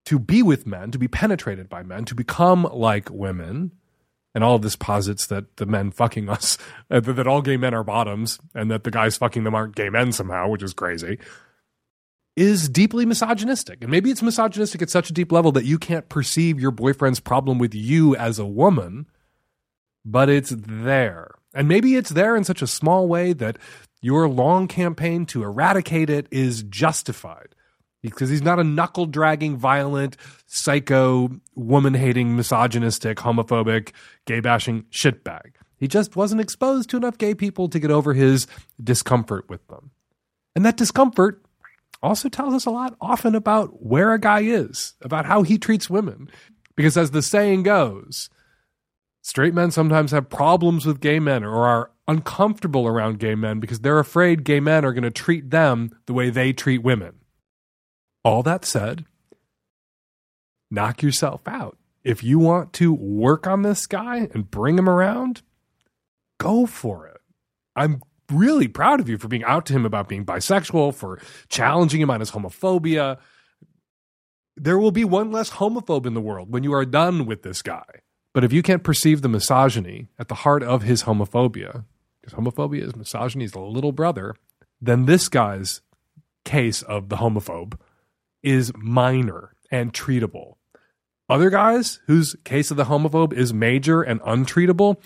to 0.06 0.18
be 0.18 0.42
with 0.42 0.66
men, 0.66 0.90
to 0.90 0.98
be 0.98 1.08
penetrated 1.08 1.68
by 1.68 1.82
men, 1.82 2.04
to 2.04 2.14
become 2.14 2.64
like 2.64 3.08
women. 3.10 3.72
And 4.34 4.42
all 4.42 4.56
of 4.56 4.62
this 4.62 4.76
posits 4.76 5.26
that 5.26 5.56
the 5.58 5.66
men 5.66 5.92
fucking 5.92 6.28
us, 6.28 6.58
uh, 6.90 7.00
that 7.00 7.26
all 7.26 7.42
gay 7.42 7.56
men 7.56 7.74
are 7.74 7.84
bottoms, 7.84 8.38
and 8.54 8.70
that 8.70 8.84
the 8.84 8.90
guys 8.90 9.16
fucking 9.16 9.44
them 9.44 9.54
aren't 9.54 9.76
gay 9.76 9.90
men 9.90 10.12
somehow, 10.12 10.48
which 10.48 10.62
is 10.62 10.74
crazy. 10.74 11.18
is 12.36 12.68
deeply 12.68 13.06
misogynistic. 13.06 13.78
And 13.80 13.90
maybe 13.90 14.10
it's 14.10 14.22
misogynistic 14.22 14.82
at 14.82 14.90
such 14.90 15.08
a 15.08 15.12
deep 15.12 15.30
level 15.30 15.52
that 15.52 15.64
you 15.64 15.78
can't 15.78 16.08
perceive 16.08 16.58
your 16.58 16.72
boyfriend's 16.72 17.20
problem 17.20 17.58
with 17.58 17.74
you 17.74 18.16
as 18.16 18.40
a 18.40 18.46
woman, 18.46 19.06
but 20.04 20.28
it's 20.28 20.52
there. 20.56 21.36
And 21.54 21.68
maybe 21.68 21.94
it's 21.94 22.10
there 22.10 22.34
in 22.34 22.42
such 22.42 22.60
a 22.60 22.66
small 22.66 23.06
way 23.06 23.32
that 23.34 23.58
your 24.02 24.28
long 24.28 24.66
campaign 24.66 25.26
to 25.26 25.44
eradicate 25.44 26.10
it 26.10 26.26
is 26.32 26.64
justified 26.64 27.54
because 28.04 28.28
he's 28.28 28.42
not 28.42 28.60
a 28.60 28.64
knuckle 28.64 29.06
dragging, 29.06 29.56
violent, 29.56 30.18
psycho, 30.46 31.30
woman 31.54 31.94
hating, 31.94 32.36
misogynistic, 32.36 33.16
homophobic, 33.16 33.92
gay 34.26 34.40
bashing 34.40 34.82
shitbag. 34.90 35.54
He 35.78 35.88
just 35.88 36.14
wasn't 36.14 36.42
exposed 36.42 36.90
to 36.90 36.98
enough 36.98 37.16
gay 37.16 37.34
people 37.34 37.66
to 37.70 37.78
get 37.78 37.90
over 37.90 38.12
his 38.12 38.46
discomfort 38.82 39.48
with 39.48 39.66
them. 39.68 39.90
And 40.54 40.66
that 40.66 40.76
discomfort 40.76 41.42
also 42.02 42.28
tells 42.28 42.52
us 42.52 42.66
a 42.66 42.70
lot 42.70 42.94
often 43.00 43.34
about 43.34 43.82
where 43.82 44.12
a 44.12 44.20
guy 44.20 44.40
is, 44.40 44.92
about 45.00 45.24
how 45.24 45.42
he 45.42 45.56
treats 45.56 45.88
women. 45.88 46.28
Because 46.76 46.98
as 46.98 47.12
the 47.12 47.22
saying 47.22 47.62
goes, 47.62 48.28
straight 49.22 49.54
men 49.54 49.70
sometimes 49.70 50.10
have 50.10 50.28
problems 50.28 50.84
with 50.84 51.00
gay 51.00 51.20
men 51.20 51.42
or 51.42 51.66
are 51.66 51.90
uncomfortable 52.06 52.86
around 52.86 53.18
gay 53.18 53.34
men 53.34 53.60
because 53.60 53.80
they're 53.80 53.98
afraid 53.98 54.44
gay 54.44 54.60
men 54.60 54.84
are 54.84 54.92
going 54.92 55.04
to 55.04 55.10
treat 55.10 55.48
them 55.48 55.90
the 56.04 56.12
way 56.12 56.28
they 56.28 56.52
treat 56.52 56.82
women. 56.82 57.14
All 58.24 58.42
that 58.42 58.64
said, 58.64 59.04
knock 60.70 61.02
yourself 61.02 61.42
out. 61.46 61.76
If 62.02 62.24
you 62.24 62.38
want 62.38 62.72
to 62.74 62.92
work 62.92 63.46
on 63.46 63.62
this 63.62 63.86
guy 63.86 64.28
and 64.32 64.50
bring 64.50 64.78
him 64.78 64.88
around, 64.88 65.42
go 66.38 66.66
for 66.66 67.06
it. 67.06 67.20
I'm 67.76 68.02
really 68.30 68.68
proud 68.68 69.00
of 69.00 69.08
you 69.08 69.18
for 69.18 69.28
being 69.28 69.44
out 69.44 69.66
to 69.66 69.72
him 69.72 69.84
about 69.84 70.08
being 70.08 70.24
bisexual, 70.24 70.94
for 70.94 71.20
challenging 71.48 72.00
him 72.00 72.10
on 72.10 72.20
his 72.20 72.30
homophobia. 72.30 73.18
There 74.56 74.78
will 74.78 74.92
be 74.92 75.04
one 75.04 75.30
less 75.30 75.50
homophobe 75.50 76.06
in 76.06 76.14
the 76.14 76.20
world 76.20 76.52
when 76.52 76.64
you 76.64 76.72
are 76.72 76.84
done 76.84 77.26
with 77.26 77.42
this 77.42 77.60
guy. 77.62 77.84
But 78.32 78.44
if 78.44 78.52
you 78.52 78.62
can't 78.62 78.82
perceive 78.82 79.22
the 79.22 79.28
misogyny 79.28 80.08
at 80.18 80.28
the 80.28 80.34
heart 80.34 80.62
of 80.62 80.82
his 80.82 81.04
homophobia, 81.04 81.84
because 82.20 82.38
homophobia 82.38 82.82
is 82.82 82.96
misogyny's 82.96 83.54
little 83.54 83.92
brother, 83.92 84.34
then 84.80 85.06
this 85.06 85.28
guy's 85.28 85.82
case 86.44 86.82
of 86.82 87.08
the 87.08 87.16
homophobe 87.16 87.78
is 88.44 88.72
minor 88.76 89.54
and 89.70 89.92
treatable. 89.92 90.54
Other 91.28 91.50
guys 91.50 92.00
whose 92.06 92.36
case 92.44 92.70
of 92.70 92.76
the 92.76 92.84
homophobe 92.84 93.32
is 93.32 93.54
major 93.54 94.02
and 94.02 94.20
untreatable, 94.20 95.02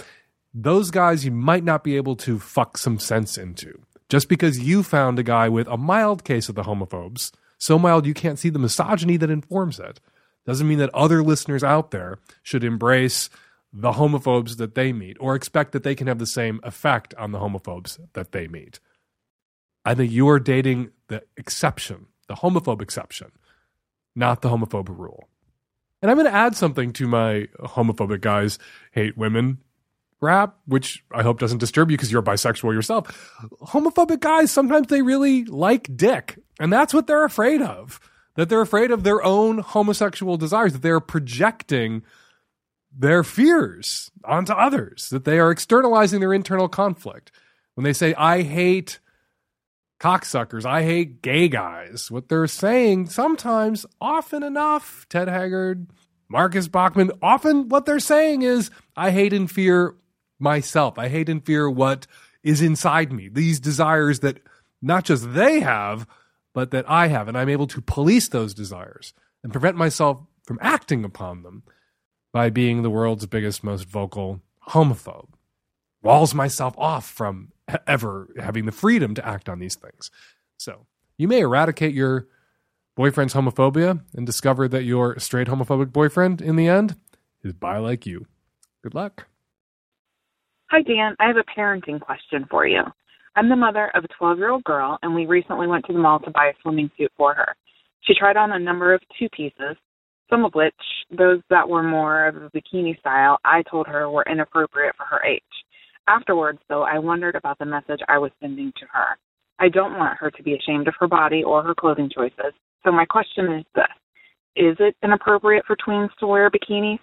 those 0.53 0.91
guys 0.91 1.25
you 1.25 1.31
might 1.31 1.63
not 1.63 1.85
be 1.85 1.97
able 1.97 2.17
to 2.17 2.39
fuck 2.39 2.77
some 2.77 2.99
sense 2.99 3.39
into. 3.39 3.83
Just 4.09 4.29
because 4.29 4.59
you 4.59 4.83
found 4.83 5.19
a 5.19 5.23
guy 5.23 5.49
with 5.49 5.69
a 5.69 5.77
mild 5.77 6.25
case 6.25 6.49
of 6.49 6.55
the 6.55 6.65
homophobes, 6.65 7.31
so 7.59 7.79
mild 7.79 8.07
you 8.07 8.15
can't 8.15 8.39
see 8.39 8.49
the 8.49 8.59
misogyny 8.59 9.17
that 9.17 9.31
informs 9.31 9.79
it, 9.79 10.01
doesn't 10.45 10.67
mean 10.67 10.79
that 10.79 10.95
other 10.95 11.23
listeners 11.23 11.63
out 11.63 11.91
there 11.91 12.19
should 12.43 12.65
embrace 12.65 13.29
the 13.73 13.93
homophobes 13.93 14.57
that 14.57 14.75
they 14.75 14.93
meet 14.93 15.17
or 15.21 15.35
expect 15.35 15.73
that 15.73 15.83
they 15.83 15.95
can 15.95 16.07
have 16.07 16.19
the 16.19 16.27
same 16.27 16.59
effect 16.63 17.15
on 17.15 17.33
the 17.33 17.39
homophobes 17.39 17.99
that 18.15 18.33
they 18.33 18.49
meet. 18.49 18.81
I 19.85 19.95
think 19.95 20.11
you 20.11 20.29
are 20.29 20.41
dating 20.41 20.91
the 21.09 21.23
exception 21.37 22.07
the 22.29 22.35
homophobe 22.35 22.81
exception, 22.81 23.33
not 24.15 24.43
the 24.43 24.49
homophobe 24.49 24.89
rule. 24.89 25.29
And 26.01 26.11
I'm 26.11 26.17
going 26.17 26.31
to 26.31 26.37
add 26.37 26.55
something 26.55 26.93
to 26.95 27.09
my 27.09 27.49
homophobic 27.61 28.21
guys 28.21 28.59
hate 28.93 29.17
women 29.19 29.59
rap, 30.21 30.57
which 30.67 31.05
I 31.13 31.23
hope 31.23 31.39
doesn't 31.41 31.59
disturb 31.59 31.91
you 31.91 31.97
because 31.97 32.13
you're 32.13 32.23
bisexual 32.23 32.73
yourself. 32.73 33.35
Homophobic 33.63 34.21
guys, 34.21 34.53
sometimes 34.53 34.89
they 34.89 35.03
really 35.03 35.45
like 35.45 35.97
dick, 35.97 36.39
and 36.61 36.73
that's 36.73 36.95
what 36.95 37.07
they're 37.07 37.25
afraid 37.25 37.63
of. 37.63 38.01
That 38.35 38.49
they're 38.49 38.61
afraid 38.61 38.93
of 38.93 39.03
their 39.03 39.23
own 39.25 39.59
homosexual 39.59 40.37
desires, 40.37 40.73
that 40.73 40.83
they're 40.83 41.01
projecting 41.01 42.03
their 42.97 43.25
fears 43.25 44.13
onto 44.25 44.53
others, 44.53 45.09
that 45.11 45.25
they 45.25 45.41
are 45.41 45.51
externalizing 45.51 46.21
their 46.21 46.33
internal 46.33 46.69
conflict. 46.69 47.33
When 47.75 47.85
they 47.85 47.93
say, 47.93 48.15
I 48.15 48.43
hate 48.43 49.01
cocksuckers. 49.99 50.65
I 50.65 50.83
hate 50.83 51.23
gay 51.23 51.49
guys. 51.49 52.11
What 52.11 52.29
they're 52.29 52.47
saying 52.47 53.09
sometimes, 53.09 53.85
often 54.01 54.43
enough, 54.43 55.07
Ted 55.09 55.29
Haggard, 55.29 55.89
Marcus 56.29 56.69
Bachmann, 56.69 57.11
often 57.23 57.69
what 57.69 57.87
they're 57.87 57.99
saying 57.99 58.43
is, 58.43 58.71
I 58.97 59.11
hate 59.11 59.33
and 59.33 59.51
fear 59.51 59.95
myself. 60.39 60.99
I 60.99 61.09
hate 61.09 61.29
and 61.29 61.45
fear 61.45 61.69
what 61.69 62.07
is 62.43 62.63
inside 62.63 63.13
me. 63.13 63.29
These 63.29 63.61
desires 63.61 64.21
that 64.21 64.41
not 64.81 65.05
just 65.05 65.33
they 65.35 65.61
have, 65.61 66.07
but 66.55 66.71
that 66.71 66.89
I 66.89 67.09
have. 67.09 67.29
And 67.29 67.37
I'm 67.37 67.49
able 67.49 67.67
to 67.69 67.81
police 67.81 68.29
those 68.29 68.55
desires 68.55 69.15
and 69.43 69.53
prevent 69.53 69.77
myself 69.77 70.23
from 70.45 70.59
acting 70.63 71.05
upon 71.05 71.43
them 71.43 71.63
by 72.33 72.51
being 72.51 72.83
the 72.83 72.91
world's 72.91 73.27
biggest, 73.27 73.65
most 73.65 73.85
vocal 73.89 74.41
homophobe. 74.69 75.29
Walls 76.03 76.35
myself 76.35 76.75
off 76.79 77.09
from 77.09 77.53
ever 77.87 78.29
having 78.39 78.67
the 78.67 78.73
freedom 78.73 79.15
to 79.15 79.27
act 79.27 79.49
on 79.49 79.59
these 79.59 79.77
things. 79.77 80.11
So 80.57 80.87
you 81.17 81.29
may 81.29 81.41
eradicate 81.41 81.95
your 81.95 82.27
boyfriend's 82.97 83.35
homophobia 83.35 84.01
and 84.15 84.27
discover 84.27 84.69
that 84.69 84.85
your 84.85 85.19
straight 85.19 85.49
homophobic 85.49 85.93
boyfriend 85.93 86.41
in 86.41 86.57
the 86.57 86.69
end 86.69 86.97
is 87.43 87.53
bi 87.53 87.79
like 87.79 88.07
you. 88.07 88.27
Good 88.83 88.95
luck. 88.95 89.27
Hi, 90.71 90.83
Dan. 90.83 91.17
I 91.19 91.27
have 91.27 91.37
a 91.37 91.59
parenting 91.59 92.01
question 92.01 92.47
for 92.51 92.67
you. 92.67 92.83
I'm 93.37 93.49
the 93.49 93.57
mother 93.57 93.91
of 93.95 94.05
a 94.05 94.09
12 94.19 94.39
year 94.39 94.51
old 94.51 94.65
girl, 94.65 94.99
and 95.03 95.15
we 95.15 95.27
recently 95.27 95.67
went 95.67 95.87
to 95.87 95.93
the 95.93 95.99
mall 95.99 96.19
to 96.21 96.31
buy 96.31 96.49
a 96.49 96.53
swimming 96.61 96.91
suit 96.99 97.13
for 97.17 97.35
her. 97.35 97.55
She 98.01 98.15
tried 98.15 98.37
on 98.37 98.53
a 98.53 98.59
number 98.59 98.93
of 98.93 99.01
two 99.19 99.29
pieces, 99.31 99.77
some 100.29 100.45
of 100.45 100.55
which, 100.55 100.75
those 101.17 101.41
that 101.49 101.69
were 101.69 101.83
more 101.83 102.27
of 102.27 102.37
a 102.37 102.51
bikini 102.51 102.99
style, 102.99 103.39
I 103.45 103.63
told 103.63 103.87
her 103.87 104.11
were 104.11 104.27
inappropriate 104.31 104.97
for 104.97 105.05
her 105.05 105.25
age. 105.25 105.43
Afterwards, 106.09 106.59
though, 106.69 106.85
I 106.85 106.99
wondered 106.99 107.35
about 107.35 107.59
the 107.59 107.67
message 107.67 108.01
I 108.09 108.17
was 108.17 108.31
sending 108.41 108.73
to 108.81 108.87
her. 108.93 109.19
I 109.59 109.69
don't 109.69 109.99
want 109.99 110.17
her 110.19 110.31
to 110.31 110.43
be 110.43 110.55
ashamed 110.55 110.89
of 110.89 110.95
her 110.99 111.07
body 111.07 111.45
or 111.45 111.63
her 111.63 111.75
clothing 111.75 112.11
choices. 112.13 112.55
So 112.85 112.91
my 112.91 113.05
question 113.05 113.53
is 113.53 113.65
this. 113.75 113.85
Is 114.57 114.77
it 114.81 114.97
inappropriate 115.03 115.67
for 115.67 115.77
tweens 115.77 116.09
to 116.21 116.27
wear 116.27 116.51
bikinis? 116.51 116.99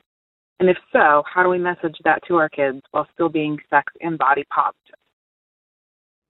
And 0.59 0.69
if 0.69 0.77
so, 0.91 1.21
how 1.31 1.43
do 1.43 1.49
we 1.49 1.59
message 1.59 1.95
that 2.03 2.21
to 2.27 2.37
our 2.37 2.49
kids 2.49 2.81
while 2.91 3.07
still 3.13 3.29
being 3.29 3.57
sex 3.69 3.93
and 4.01 4.17
body 4.17 4.43
positive? 4.53 4.99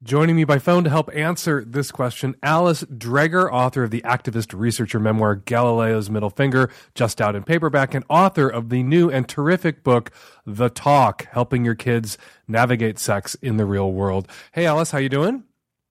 Joining 0.06 0.36
me 0.36 0.44
by 0.44 0.60
phone 0.60 0.84
to 0.84 0.90
help 0.92 1.10
answer 1.16 1.66
this 1.66 1.90
question, 1.90 2.36
Alice 2.44 2.84
Dreger, 2.84 3.52
author 3.52 3.82
of 3.82 3.90
the 3.90 4.02
activist 4.02 4.54
researcher 4.56 5.00
memoir 5.00 5.36
Galileo's 5.36 6.12
Middle 6.12 6.30
Finger, 6.30 6.70
just 6.94 7.20
out 7.20 7.36
in 7.36 7.42
paperback, 7.42 7.96
and 7.96 8.06
author 8.08 8.48
of 8.48 8.70
the 8.70 8.84
new 8.84 9.10
and 9.10 9.28
terrific 9.28 9.84
book 9.84 10.12
The 10.46 10.70
Talk: 10.70 11.26
Helping 11.32 11.66
Your 11.66 11.74
Kids 11.74 12.20
Navigate 12.48 13.00
Sex 13.00 13.34
in 13.42 13.58
the 13.58 13.66
Real 13.66 13.92
World. 13.92 14.28
Hey 14.52 14.68
Alice, 14.68 14.92
how 14.92 15.00
you 15.00 15.10
doing? 15.10 15.44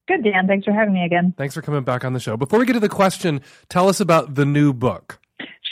Good, 0.06 0.22
Dan. 0.22 0.46
Thanks 0.46 0.64
for 0.64 0.72
having 0.72 0.94
me 0.94 1.04
again. 1.04 1.34
Thanks 1.36 1.54
for 1.54 1.62
coming 1.62 1.82
back 1.82 2.04
on 2.04 2.12
the 2.12 2.20
show. 2.20 2.36
Before 2.36 2.60
we 2.60 2.66
get 2.66 2.74
to 2.74 2.80
the 2.80 2.88
question, 2.88 3.40
tell 3.68 3.88
us 3.88 3.98
about 3.98 4.36
the 4.36 4.46
new 4.46 4.72
book. 4.72 5.18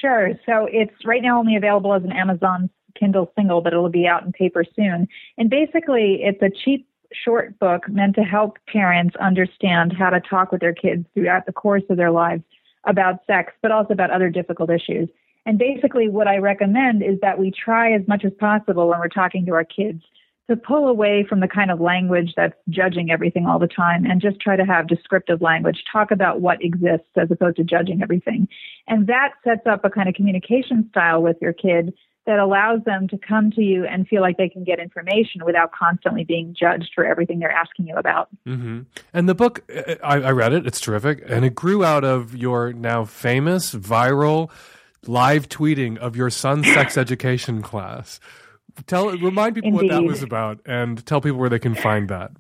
Sure. 0.00 0.32
So 0.46 0.66
it's 0.68 1.04
right 1.04 1.22
now 1.22 1.38
only 1.38 1.54
available 1.54 1.94
as 1.94 2.02
an 2.02 2.10
Amazon 2.10 2.70
Kindle 2.98 3.30
single, 3.36 3.60
but 3.60 3.72
it'll 3.72 3.88
be 3.88 4.08
out 4.08 4.24
in 4.24 4.32
paper 4.32 4.64
soon. 4.74 5.06
And 5.38 5.48
basically, 5.48 6.22
it's 6.24 6.42
a 6.42 6.50
cheap 6.64 6.88
short 7.24 7.58
book 7.58 7.88
meant 7.88 8.14
to 8.16 8.22
help 8.22 8.58
parents 8.66 9.16
understand 9.16 9.92
how 9.92 10.10
to 10.10 10.20
talk 10.20 10.52
with 10.52 10.60
their 10.60 10.74
kids 10.74 11.06
throughout 11.14 11.46
the 11.46 11.52
course 11.52 11.82
of 11.90 11.96
their 11.96 12.10
lives 12.10 12.42
about 12.84 13.20
sex, 13.26 13.52
but 13.62 13.70
also 13.70 13.92
about 13.92 14.10
other 14.10 14.30
difficult 14.30 14.70
issues. 14.70 15.08
And 15.44 15.58
basically, 15.58 16.08
what 16.08 16.28
I 16.28 16.38
recommend 16.38 17.02
is 17.02 17.18
that 17.20 17.38
we 17.38 17.50
try 17.50 17.92
as 17.92 18.06
much 18.06 18.24
as 18.24 18.32
possible 18.38 18.88
when 18.88 19.00
we're 19.00 19.08
talking 19.08 19.44
to 19.46 19.52
our 19.52 19.64
kids 19.64 20.02
to 20.50 20.56
pull 20.56 20.88
away 20.88 21.24
from 21.28 21.40
the 21.40 21.48
kind 21.48 21.70
of 21.70 21.80
language 21.80 22.32
that's 22.36 22.54
judging 22.68 23.10
everything 23.10 23.46
all 23.46 23.58
the 23.58 23.68
time 23.68 24.04
and 24.04 24.20
just 24.20 24.40
try 24.40 24.56
to 24.56 24.64
have 24.64 24.86
descriptive 24.86 25.40
language, 25.40 25.82
talk 25.90 26.10
about 26.10 26.40
what 26.40 26.62
exists 26.62 27.08
as 27.16 27.30
opposed 27.30 27.56
to 27.56 27.64
judging 27.64 28.02
everything. 28.02 28.48
And 28.88 29.06
that 29.06 29.34
sets 29.44 29.66
up 29.66 29.84
a 29.84 29.90
kind 29.90 30.08
of 30.08 30.14
communication 30.14 30.88
style 30.90 31.22
with 31.22 31.36
your 31.40 31.52
kid 31.52 31.94
that 32.26 32.38
allows 32.38 32.80
them 32.84 33.08
to 33.08 33.18
come 33.18 33.50
to 33.50 33.62
you 33.62 33.84
and 33.84 34.06
feel 34.06 34.20
like 34.20 34.36
they 34.36 34.48
can 34.48 34.62
get 34.62 34.78
information 34.78 35.44
without 35.44 35.72
constantly 35.72 36.24
being 36.24 36.54
judged 36.58 36.90
for 36.94 37.04
everything 37.04 37.40
they're 37.40 37.50
asking 37.50 37.88
you 37.88 37.96
about. 37.96 38.28
Mm-hmm. 38.46 38.82
And 39.12 39.28
the 39.28 39.34
book, 39.34 39.64
I, 40.02 40.20
I 40.20 40.30
read 40.30 40.52
it, 40.52 40.66
it's 40.66 40.80
terrific. 40.80 41.22
And 41.26 41.44
it 41.44 41.54
grew 41.54 41.84
out 41.84 42.04
of 42.04 42.36
your 42.36 42.72
now 42.72 43.04
famous, 43.04 43.74
viral, 43.74 44.50
live 45.06 45.48
tweeting 45.48 45.98
of 45.98 46.14
your 46.14 46.30
son's 46.30 46.72
sex 46.72 46.96
education 46.96 47.60
class. 47.60 48.20
Tell, 48.86 49.10
remind 49.10 49.56
people 49.56 49.70
Indeed. 49.70 49.90
what 49.90 50.00
that 50.00 50.04
was 50.04 50.22
about 50.22 50.60
and 50.64 51.04
tell 51.04 51.20
people 51.20 51.38
where 51.38 51.50
they 51.50 51.58
can 51.58 51.74
find 51.74 52.08
that. 52.08 52.30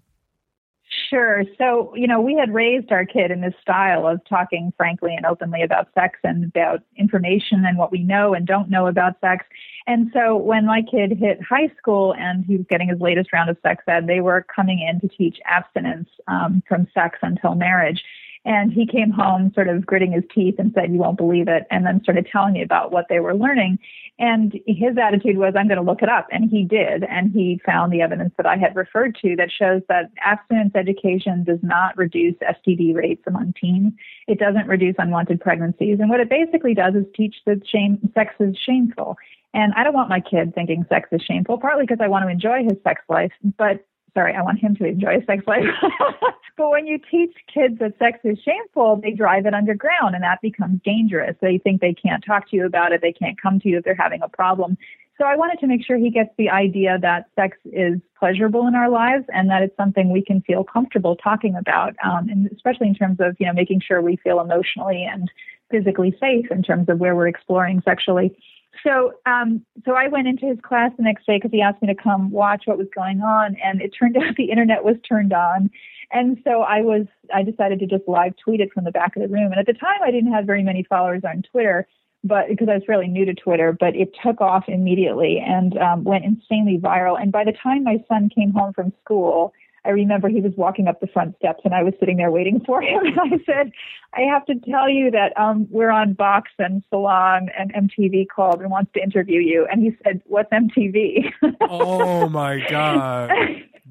Sure. 1.08 1.44
So, 1.56 1.94
you 1.94 2.06
know, 2.06 2.20
we 2.20 2.34
had 2.34 2.52
raised 2.52 2.92
our 2.92 3.06
kid 3.06 3.30
in 3.30 3.40
this 3.40 3.54
style 3.60 4.06
of 4.06 4.22
talking 4.28 4.72
frankly 4.76 5.14
and 5.14 5.24
openly 5.24 5.62
about 5.62 5.88
sex 5.94 6.18
and 6.22 6.44
about 6.44 6.82
information 6.96 7.64
and 7.64 7.78
what 7.78 7.90
we 7.90 8.02
know 8.02 8.34
and 8.34 8.46
don't 8.46 8.68
know 8.68 8.86
about 8.86 9.18
sex. 9.20 9.46
And 9.86 10.10
so 10.12 10.36
when 10.36 10.66
my 10.66 10.82
kid 10.82 11.12
hit 11.12 11.40
high 11.42 11.70
school 11.78 12.14
and 12.18 12.44
he 12.44 12.56
was 12.56 12.66
getting 12.68 12.88
his 12.88 13.00
latest 13.00 13.32
round 13.32 13.48
of 13.48 13.56
sex 13.62 13.84
ed, 13.88 14.06
they 14.06 14.20
were 14.20 14.44
coming 14.54 14.86
in 14.86 15.00
to 15.00 15.08
teach 15.16 15.38
abstinence 15.46 16.08
um, 16.28 16.62
from 16.68 16.86
sex 16.92 17.18
until 17.22 17.54
marriage. 17.54 18.02
And 18.44 18.72
he 18.72 18.86
came 18.86 19.10
home 19.10 19.52
sort 19.54 19.68
of 19.68 19.86
gritting 19.86 20.12
his 20.12 20.24
teeth 20.34 20.56
and 20.58 20.72
said, 20.74 20.92
You 20.92 20.98
won't 20.98 21.16
believe 21.16 21.46
it. 21.46 21.64
And 21.70 21.86
then 21.86 22.02
started 22.02 22.26
telling 22.30 22.54
me 22.54 22.62
about 22.62 22.90
what 22.90 23.06
they 23.08 23.20
were 23.20 23.34
learning. 23.34 23.78
And 24.18 24.52
his 24.66 24.96
attitude 25.00 25.38
was, 25.38 25.54
I'm 25.56 25.68
going 25.68 25.78
to 25.78 25.84
look 25.84 26.02
it 26.02 26.08
up. 26.08 26.26
And 26.32 26.50
he 26.50 26.64
did. 26.64 27.04
And 27.04 27.32
he 27.32 27.60
found 27.64 27.92
the 27.92 28.02
evidence 28.02 28.34
that 28.36 28.46
I 28.46 28.56
had 28.56 28.74
referred 28.74 29.16
to 29.22 29.36
that 29.36 29.50
shows 29.50 29.82
that 29.88 30.10
abstinence 30.24 30.72
education 30.74 31.44
does 31.44 31.60
not 31.62 31.96
reduce 31.96 32.34
STD 32.36 32.94
rates 32.94 33.22
among 33.26 33.54
teens. 33.60 33.92
It 34.26 34.38
doesn't 34.38 34.66
reduce 34.66 34.96
unwanted 34.98 35.40
pregnancies. 35.40 35.98
And 36.00 36.10
what 36.10 36.20
it 36.20 36.28
basically 36.28 36.74
does 36.74 36.94
is 36.94 37.04
teach 37.14 37.36
that 37.46 37.66
shame, 37.66 37.98
sex 38.14 38.34
is 38.40 38.56
shameful. 38.58 39.16
And 39.54 39.72
I 39.76 39.84
don't 39.84 39.94
want 39.94 40.08
my 40.08 40.20
kid 40.20 40.54
thinking 40.54 40.84
sex 40.88 41.08
is 41.12 41.22
shameful, 41.22 41.58
partly 41.58 41.84
because 41.84 41.98
I 42.00 42.08
want 42.08 42.24
to 42.24 42.28
enjoy 42.28 42.64
his 42.64 42.78
sex 42.82 43.02
life, 43.08 43.32
but 43.58 43.84
sorry, 44.14 44.34
I 44.34 44.42
want 44.42 44.58
him 44.58 44.76
to 44.76 44.84
enjoy 44.84 45.24
sex 45.26 45.46
life. 45.46 45.64
but 46.56 46.70
when 46.70 46.86
you 46.86 46.98
teach 47.10 47.34
kids 47.52 47.78
that 47.80 47.98
sex 47.98 48.18
is 48.24 48.38
shameful, 48.44 49.00
they 49.02 49.12
drive 49.12 49.46
it 49.46 49.54
underground 49.54 50.14
and 50.14 50.22
that 50.22 50.40
becomes 50.42 50.80
dangerous. 50.84 51.36
They 51.40 51.58
think 51.58 51.80
they 51.80 51.94
can't 51.94 52.24
talk 52.24 52.50
to 52.50 52.56
you 52.56 52.66
about 52.66 52.92
it. 52.92 53.00
They 53.00 53.12
can't 53.12 53.40
come 53.40 53.60
to 53.60 53.68
you 53.68 53.78
if 53.78 53.84
they're 53.84 53.94
having 53.94 54.22
a 54.22 54.28
problem. 54.28 54.76
So 55.18 55.26
I 55.26 55.36
wanted 55.36 55.60
to 55.60 55.66
make 55.66 55.84
sure 55.84 55.96
he 55.96 56.10
gets 56.10 56.30
the 56.36 56.50
idea 56.50 56.98
that 57.00 57.26
sex 57.36 57.56
is 57.66 58.00
pleasurable 58.18 58.66
in 58.66 58.74
our 58.74 58.88
lives 58.88 59.24
and 59.28 59.48
that 59.50 59.62
it's 59.62 59.76
something 59.76 60.10
we 60.10 60.24
can 60.24 60.40
feel 60.42 60.64
comfortable 60.64 61.16
talking 61.16 61.54
about, 61.54 61.94
um, 62.02 62.28
and 62.28 62.50
especially 62.50 62.88
in 62.88 62.94
terms 62.94 63.18
of 63.20 63.36
you 63.38 63.46
know 63.46 63.52
making 63.52 63.80
sure 63.80 64.00
we 64.00 64.16
feel 64.16 64.40
emotionally 64.40 65.04
and 65.04 65.30
physically 65.70 66.16
safe 66.18 66.50
in 66.50 66.62
terms 66.62 66.88
of 66.88 66.98
where 66.98 67.14
we're 67.14 67.28
exploring 67.28 67.82
sexually. 67.84 68.36
So, 68.84 69.12
um, 69.26 69.64
so 69.84 69.92
I 69.92 70.08
went 70.08 70.28
into 70.28 70.46
his 70.46 70.58
class 70.62 70.92
the 70.96 71.02
next 71.02 71.26
day 71.26 71.36
because 71.36 71.50
he 71.50 71.60
asked 71.60 71.82
me 71.82 71.88
to 71.88 71.94
come 71.94 72.30
watch 72.30 72.62
what 72.64 72.78
was 72.78 72.88
going 72.94 73.20
on, 73.20 73.56
and 73.62 73.80
it 73.82 73.90
turned 73.98 74.16
out 74.22 74.36
the 74.36 74.50
internet 74.50 74.84
was 74.84 74.96
turned 75.08 75.32
on, 75.32 75.70
and 76.10 76.38
so 76.44 76.62
I 76.62 76.80
was 76.80 77.06
I 77.34 77.42
decided 77.42 77.78
to 77.80 77.86
just 77.86 78.08
live 78.08 78.34
tweet 78.36 78.60
it 78.60 78.72
from 78.72 78.84
the 78.84 78.90
back 78.90 79.16
of 79.16 79.22
the 79.22 79.28
room. 79.28 79.52
And 79.52 79.58
at 79.58 79.66
the 79.66 79.72
time, 79.72 80.00
I 80.02 80.10
didn't 80.10 80.32
have 80.32 80.46
very 80.46 80.62
many 80.62 80.82
followers 80.84 81.22
on 81.24 81.42
Twitter, 81.42 81.86
but 82.24 82.48
because 82.48 82.68
I 82.68 82.74
was 82.74 82.84
fairly 82.86 83.08
new 83.08 83.24
to 83.24 83.34
Twitter, 83.34 83.72
but 83.72 83.96
it 83.96 84.10
took 84.24 84.40
off 84.40 84.64
immediately 84.68 85.42
and 85.44 85.76
um, 85.78 86.04
went 86.04 86.24
insanely 86.24 86.78
viral. 86.78 87.20
And 87.20 87.32
by 87.32 87.44
the 87.44 87.52
time 87.52 87.84
my 87.84 88.02
son 88.08 88.30
came 88.34 88.52
home 88.52 88.72
from 88.72 88.92
school, 89.04 89.52
I 89.84 89.90
remember 89.90 90.28
he 90.28 90.40
was 90.40 90.52
walking 90.56 90.86
up 90.86 91.00
the 91.00 91.06
front 91.08 91.36
steps 91.36 91.60
and 91.64 91.74
I 91.74 91.82
was 91.82 91.94
sitting 91.98 92.16
there 92.16 92.30
waiting 92.30 92.60
for 92.64 92.80
him. 92.80 93.00
And 93.12 93.18
I 93.20 93.44
said, 93.44 93.72
I 94.14 94.20
have 94.22 94.44
to 94.46 94.54
tell 94.70 94.88
you 94.88 95.10
that 95.10 95.38
um, 95.38 95.66
we're 95.70 95.90
on 95.90 96.14
Vox 96.14 96.50
and 96.58 96.82
Salon 96.88 97.48
and 97.58 97.72
MTV 97.74 98.26
called 98.34 98.60
and 98.60 98.70
wants 98.70 98.92
to 98.94 99.02
interview 99.02 99.40
you. 99.40 99.66
And 99.70 99.82
he 99.82 99.90
said, 100.04 100.22
What's 100.26 100.50
MTV? 100.50 101.32
oh 101.62 102.28
my 102.28 102.64
God. 102.68 103.30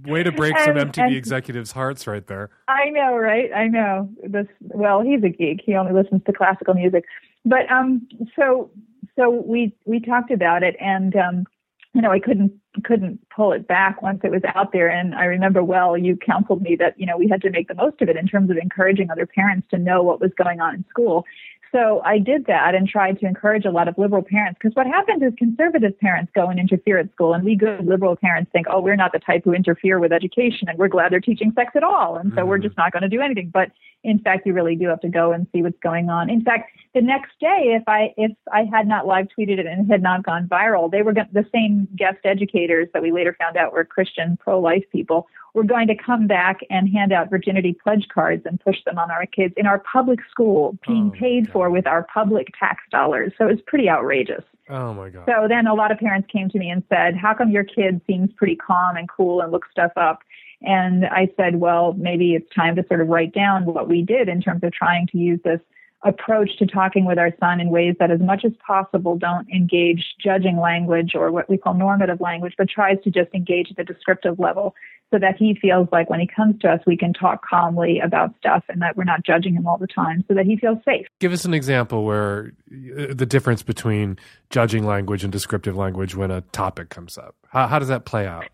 Way 0.06 0.24
to 0.24 0.32
break 0.32 0.58
some 0.58 0.76
MTV 0.76 0.98
and- 1.04 1.16
executives' 1.16 1.74
hearts 1.74 2.08
right 2.08 2.26
there. 2.26 2.50
I 2.68 2.90
know, 2.90 3.16
right? 3.16 3.52
I 3.54 3.68
know. 3.68 4.10
This 4.24 4.48
well, 4.60 5.02
he's 5.02 5.24
a 5.24 5.30
geek. 5.30 5.62
He 5.64 5.76
only 5.76 5.94
listens 5.94 6.22
to 6.26 6.34
classical 6.34 6.74
music. 6.74 7.04
But 7.46 7.70
um 7.72 8.08
so 8.36 8.72
so 9.16 9.30
we 9.30 9.76
we 9.86 10.00
talked 10.00 10.32
about 10.32 10.64
it 10.64 10.76
and 10.80 11.16
um 11.16 11.46
you 11.94 12.02
know, 12.02 12.12
I 12.12 12.20
couldn't 12.20 12.54
couldn't 12.84 13.20
pull 13.30 13.52
it 13.52 13.68
back 13.68 14.02
once 14.02 14.22
it 14.24 14.32
was 14.32 14.42
out 14.56 14.72
there 14.72 14.90
and 14.90 15.14
I 15.14 15.26
remember 15.26 15.62
well 15.62 15.98
you 15.98 16.16
counseled 16.16 16.62
me 16.62 16.78
that, 16.78 16.98
you 16.98 17.06
know, 17.06 17.18
we 17.18 17.28
had 17.28 17.42
to 17.42 17.50
make 17.50 17.68
the 17.68 17.76
most 17.76 18.02
of 18.02 18.08
it 18.08 18.16
in 18.16 18.28
terms 18.28 18.50
of 18.50 18.58
encouraging 18.58 19.10
other 19.12 19.26
parents 19.26 19.68
to 19.72 19.78
know 19.78 20.02
what 20.02 20.22
was 20.22 20.32
going 20.38 20.62
on 20.62 20.76
in 20.76 20.86
school. 20.90 21.26
So 21.72 22.02
I 22.04 22.18
did 22.20 22.46
that 22.48 22.76
and 22.76 22.88
tried 22.88 23.20
to 23.20 23.26
encourage 23.26 23.64
a 23.66 23.72
lot 23.72 23.88
of 23.88 23.98
liberal 23.98 24.22
parents 24.22 24.60
because 24.62 24.76
what 24.76 24.88
happens 24.88 25.22
is 25.24 25.34
conservative 25.38 25.98
parents 26.00 26.32
go 26.36 26.48
and 26.48 26.60
interfere 26.60 26.98
at 26.98 27.12
school 27.14 27.34
and 27.34 27.44
we 27.44 27.56
good 27.56 27.86
liberal 27.86 28.16
parents 28.16 28.52
think, 28.52 28.68
oh, 28.70 28.82
we're 28.82 28.98
not 28.98 29.14
the 29.14 29.20
type 29.20 29.44
who 29.46 29.54
interfere 29.54 30.00
with 30.00 30.12
education 30.12 30.68
and 30.68 30.78
we're 30.78 30.90
glad 30.90 31.12
they're 31.12 31.22
teaching 31.22 31.52
sex 31.56 31.72
at 31.76 31.84
all. 31.84 32.18
And 32.18 32.34
so 32.36 32.46
we're 32.46 32.58
mm-hmm. 32.58 32.68
just 32.68 32.78
not 32.78 32.92
going 32.92 33.04
to 33.04 33.10
do 33.10 33.22
anything. 33.22 33.52
But 33.54 33.72
in 34.04 34.20
fact, 34.20 34.46
you 34.46 34.54
really 34.54 34.76
do 34.76 34.88
have 34.88 35.02
to 35.02 35.10
go 35.10 35.32
and 35.32 35.48
see 35.54 35.62
what's 35.62 35.80
going 35.80 36.10
on. 36.10 36.30
In 36.30 36.42
fact, 36.42 36.72
the 36.94 37.02
next 37.02 37.32
day, 37.40 37.78
if 37.80 37.84
I 37.88 38.14
if 38.18 38.32
I 38.52 38.64
had 38.64 38.88
not 38.88 39.08
live 39.08 39.28
tweeted 39.38 39.60
it 39.60 39.66
and 39.66 39.90
had 39.90 40.02
not 40.02 40.24
gone 40.24 40.48
viral, 40.48 40.92
they 40.92 41.02
were 41.04 41.14
the 41.14 41.46
same 41.54 41.88
guest 41.96 42.18
educators 42.24 42.88
that 42.94 43.02
we 43.02 43.12
later 43.12 43.36
found 43.40 43.58
out 43.58 43.74
were 43.74 43.86
Christian 43.86 44.38
pro 44.38 44.60
life 44.60 44.84
people 44.92 45.28
were 45.54 45.64
going 45.64 45.88
to 45.88 45.96
come 45.96 46.28
back 46.28 46.62
and 46.70 46.90
hand 46.90 47.12
out 47.12 47.30
virginity 47.30 47.74
pledge 47.74 48.08
cards 48.14 48.44
and 48.46 48.60
push 48.62 48.78
them 48.86 48.98
on 48.98 49.12
our 49.12 49.26
kids 49.26 49.54
in 49.58 49.66
our 49.66 49.80
public 49.80 50.20
school, 50.30 50.78
being 50.88 51.12
oh, 51.14 51.18
paid 51.18 51.50
for 51.52 51.70
with 51.70 51.86
our 51.88 52.08
public 52.14 52.48
tax 52.58 52.82
dollars. 52.92 53.34
So 53.38 53.48
it 53.48 53.52
was 53.52 53.62
pretty 53.68 53.90
outrageous. 53.90 54.44
Oh 54.70 54.94
my 54.94 55.10
God. 55.10 55.26
So 55.26 55.48
then 55.50 55.68
a 55.68 55.74
lot 55.74 55.92
of 55.92 55.98
parents 55.98 56.30
came 56.32 56.50
to 56.50 56.58
me 56.58 56.70
and 56.70 56.84
said, 56.90 57.16
How 57.16 57.34
come 57.34 57.52
your 57.52 57.66
kid 57.66 58.02
seems 58.08 58.32
pretty 58.38 58.56
calm 58.56 58.96
and 58.96 59.10
cool 59.10 59.42
and 59.42 59.52
looks 59.52 59.68
stuff 59.72 59.92
up? 59.98 60.20
And 60.62 61.06
I 61.06 61.30
said, 61.38 61.56
Well, 61.60 61.94
maybe 61.94 62.36
it's 62.36 62.54
time 62.54 62.76
to 62.76 62.86
sort 62.88 63.02
of 63.02 63.08
write 63.08 63.34
down 63.34 63.66
what 63.66 63.88
we 63.88 64.02
did 64.02 64.30
in 64.30 64.42
terms 64.42 64.64
of 64.64 64.72
trying 64.72 65.08
to 65.08 65.18
use 65.18 65.40
this 65.44 65.60
approach 66.04 66.50
to 66.58 66.66
talking 66.66 67.06
with 67.06 67.20
our 67.20 67.32
son 67.40 67.60
in 67.60 67.70
ways 67.70 67.96
that, 68.00 68.10
as 68.10 68.20
much 68.20 68.44
as 68.44 68.52
possible, 68.66 69.18
don't 69.18 69.48
engage 69.50 70.04
judging 70.24 70.58
language 70.58 71.12
or 71.14 71.32
what 71.32 71.50
we 71.50 71.58
call 71.58 71.74
normative 71.74 72.20
language, 72.20 72.54
but 72.58 72.68
tries 72.70 72.98
to 73.04 73.12
just 73.12 73.32
engage 73.34 73.68
at 73.70 73.78
the 73.78 73.84
descriptive 73.84 74.40
level 74.40 74.74
so 75.12 75.20
that 75.20 75.36
he 75.38 75.58
feels 75.62 75.88
like 75.92 76.10
when 76.10 76.20
he 76.20 76.28
comes 76.28 76.58
to 76.62 76.70
us, 76.70 76.80
we 76.88 76.96
can 76.96 77.14
talk 77.14 77.46
calmly 77.46 78.00
about 78.00 78.34
stuff 78.40 78.64
and 78.70 78.82
that 78.82 78.96
we're 78.96 79.04
not 79.04 79.24
judging 79.24 79.54
him 79.54 79.68
all 79.68 79.78
the 79.78 79.88
time 79.88 80.24
so 80.28 80.34
that 80.34 80.46
he 80.46 80.56
feels 80.56 80.78
safe. 80.86 81.06
Give 81.20 81.34
us 81.34 81.44
an 81.44 81.54
example 81.54 82.06
where 82.06 82.54
uh, 82.72 83.14
the 83.14 83.26
difference 83.26 83.62
between 83.62 84.18
judging 84.50 84.86
language 84.86 85.24
and 85.24 85.32
descriptive 85.32 85.76
language 85.76 86.16
when 86.16 86.32
a 86.32 86.42
topic 86.42 86.90
comes 86.90 87.18
up. 87.18 87.36
How, 87.50 87.68
how 87.68 87.78
does 87.78 87.90
that 87.90 88.06
play 88.06 88.26
out? 88.26 88.46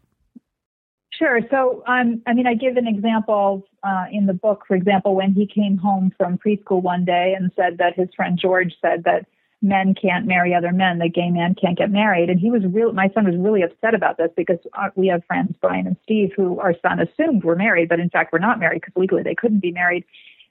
Sure. 1.17 1.39
So, 1.49 1.83
um, 1.87 2.21
I 2.27 2.33
mean, 2.33 2.45
I 2.45 2.53
give 2.53 2.77
an 2.77 2.87
example 2.87 3.67
uh, 3.83 4.05
in 4.11 4.27
the 4.27 4.33
book. 4.33 4.65
For 4.67 4.75
example, 4.75 5.15
when 5.15 5.33
he 5.33 5.47
came 5.47 5.77
home 5.77 6.13
from 6.15 6.37
preschool 6.37 6.81
one 6.81 7.05
day 7.05 7.33
and 7.37 7.51
said 7.55 7.79
that 7.79 7.95
his 7.95 8.09
friend 8.15 8.37
George 8.39 8.75
said 8.81 9.03
that 9.05 9.25
men 9.63 9.95
can't 9.99 10.27
marry 10.27 10.53
other 10.53 10.71
men, 10.71 10.99
that 10.99 11.15
gay 11.15 11.31
men 11.31 11.55
can't 11.55 11.77
get 11.77 11.89
married, 11.89 12.29
and 12.29 12.39
he 12.39 12.51
was 12.51 12.61
real. 12.65 12.93
My 12.93 13.09
son 13.15 13.25
was 13.25 13.35
really 13.35 13.63
upset 13.63 13.95
about 13.95 14.17
this 14.17 14.29
because 14.37 14.59
uh, 14.73 14.89
we 14.95 15.07
have 15.07 15.25
friends, 15.25 15.55
Brian 15.59 15.87
and 15.87 15.97
Steve, 16.03 16.31
who 16.35 16.59
our 16.59 16.75
son 16.81 16.99
assumed 16.99 17.43
were 17.43 17.55
married, 17.55 17.89
but 17.89 17.99
in 17.99 18.11
fact 18.11 18.31
were 18.31 18.37
not 18.37 18.59
married 18.59 18.81
because 18.81 18.93
legally 18.95 19.23
they 19.23 19.33
couldn't 19.33 19.61
be 19.61 19.71
married. 19.71 20.03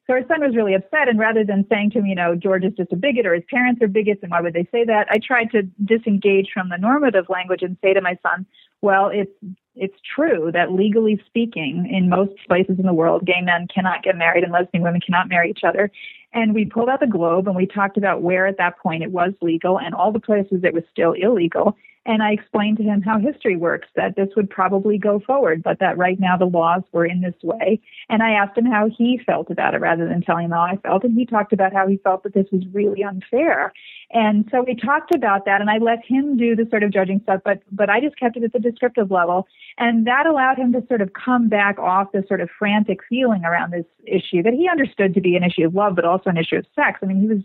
So 0.08 0.14
our 0.14 0.26
son 0.26 0.40
was 0.40 0.56
really 0.56 0.74
upset, 0.74 1.08
and 1.08 1.18
rather 1.18 1.44
than 1.44 1.66
saying 1.68 1.90
to 1.90 1.98
him, 2.00 2.06
you 2.06 2.16
know, 2.16 2.34
George 2.34 2.64
is 2.64 2.72
just 2.72 2.92
a 2.92 2.96
bigot 2.96 3.26
or 3.26 3.34
his 3.34 3.44
parents 3.48 3.80
are 3.82 3.88
bigots, 3.88 4.20
and 4.22 4.32
why 4.32 4.40
would 4.40 4.54
they 4.54 4.66
say 4.72 4.84
that? 4.84 5.06
I 5.10 5.18
tried 5.18 5.52
to 5.52 5.62
disengage 5.84 6.48
from 6.52 6.68
the 6.68 6.78
normative 6.78 7.26
language 7.28 7.62
and 7.62 7.76
say 7.82 7.94
to 7.94 8.00
my 8.00 8.18
son, 8.24 8.46
well, 8.82 9.08
it's 9.08 9.30
it's 9.76 9.96
true 10.14 10.50
that 10.52 10.72
legally 10.72 11.22
speaking, 11.26 11.88
in 11.90 12.08
most 12.08 12.32
places 12.48 12.78
in 12.78 12.86
the 12.86 12.94
world, 12.94 13.26
gay 13.26 13.40
men 13.42 13.66
cannot 13.72 14.02
get 14.02 14.16
married 14.16 14.42
and 14.42 14.52
lesbian 14.52 14.82
women 14.82 15.00
cannot 15.00 15.28
marry 15.28 15.50
each 15.50 15.64
other. 15.64 15.90
And 16.32 16.54
we 16.54 16.64
pulled 16.64 16.88
out 16.88 17.00
the 17.00 17.06
globe 17.06 17.46
and 17.46 17.56
we 17.56 17.66
talked 17.66 17.96
about 17.96 18.22
where 18.22 18.46
at 18.46 18.58
that 18.58 18.78
point 18.78 19.02
it 19.02 19.12
was 19.12 19.32
legal 19.40 19.78
and 19.78 19.94
all 19.94 20.12
the 20.12 20.20
places 20.20 20.60
it 20.64 20.74
was 20.74 20.84
still 20.90 21.12
illegal. 21.12 21.76
And 22.06 22.22
I 22.22 22.30
explained 22.30 22.76
to 22.76 22.84
him 22.84 23.02
how 23.02 23.18
history 23.18 23.56
works, 23.56 23.88
that 23.96 24.14
this 24.14 24.28
would 24.36 24.48
probably 24.48 24.96
go 24.96 25.18
forward, 25.18 25.62
but 25.62 25.80
that 25.80 25.98
right 25.98 26.18
now 26.20 26.36
the 26.36 26.46
laws 26.46 26.82
were 26.92 27.04
in 27.04 27.20
this 27.20 27.34
way. 27.42 27.80
And 28.08 28.22
I 28.22 28.30
asked 28.30 28.56
him 28.56 28.64
how 28.64 28.88
he 28.88 29.20
felt 29.26 29.50
about 29.50 29.74
it 29.74 29.80
rather 29.80 30.08
than 30.08 30.22
telling 30.22 30.44
him 30.44 30.52
how 30.52 30.60
I 30.60 30.76
felt. 30.76 31.02
And 31.02 31.14
he 31.18 31.26
talked 31.26 31.52
about 31.52 31.72
how 31.72 31.88
he 31.88 31.96
felt 31.96 32.22
that 32.22 32.32
this 32.32 32.46
was 32.52 32.62
really 32.72 33.02
unfair. 33.02 33.72
And 34.12 34.48
so 34.52 34.62
we 34.62 34.76
talked 34.76 35.12
about 35.12 35.46
that 35.46 35.60
and 35.60 35.68
I 35.68 35.78
let 35.78 35.98
him 36.04 36.36
do 36.36 36.54
the 36.54 36.66
sort 36.70 36.84
of 36.84 36.92
judging 36.92 37.20
stuff, 37.24 37.40
but, 37.44 37.60
but 37.72 37.90
I 37.90 38.00
just 38.00 38.16
kept 38.16 38.36
it 38.36 38.44
at 38.44 38.52
the 38.52 38.60
descriptive 38.60 39.10
level. 39.10 39.48
And 39.76 40.06
that 40.06 40.26
allowed 40.26 40.58
him 40.58 40.72
to 40.74 40.86
sort 40.86 41.00
of 41.00 41.12
come 41.12 41.48
back 41.48 41.76
off 41.80 42.12
this 42.12 42.26
sort 42.28 42.40
of 42.40 42.48
frantic 42.56 43.00
feeling 43.08 43.44
around 43.44 43.72
this 43.72 43.84
issue 44.06 44.44
that 44.44 44.52
he 44.52 44.68
understood 44.68 45.12
to 45.14 45.20
be 45.20 45.34
an 45.34 45.42
issue 45.42 45.66
of 45.66 45.74
love, 45.74 45.96
but 45.96 46.04
also 46.04 46.30
an 46.30 46.36
issue 46.36 46.56
of 46.56 46.66
sex. 46.76 47.00
I 47.02 47.06
mean, 47.06 47.20
he 47.20 47.26
was, 47.26 47.42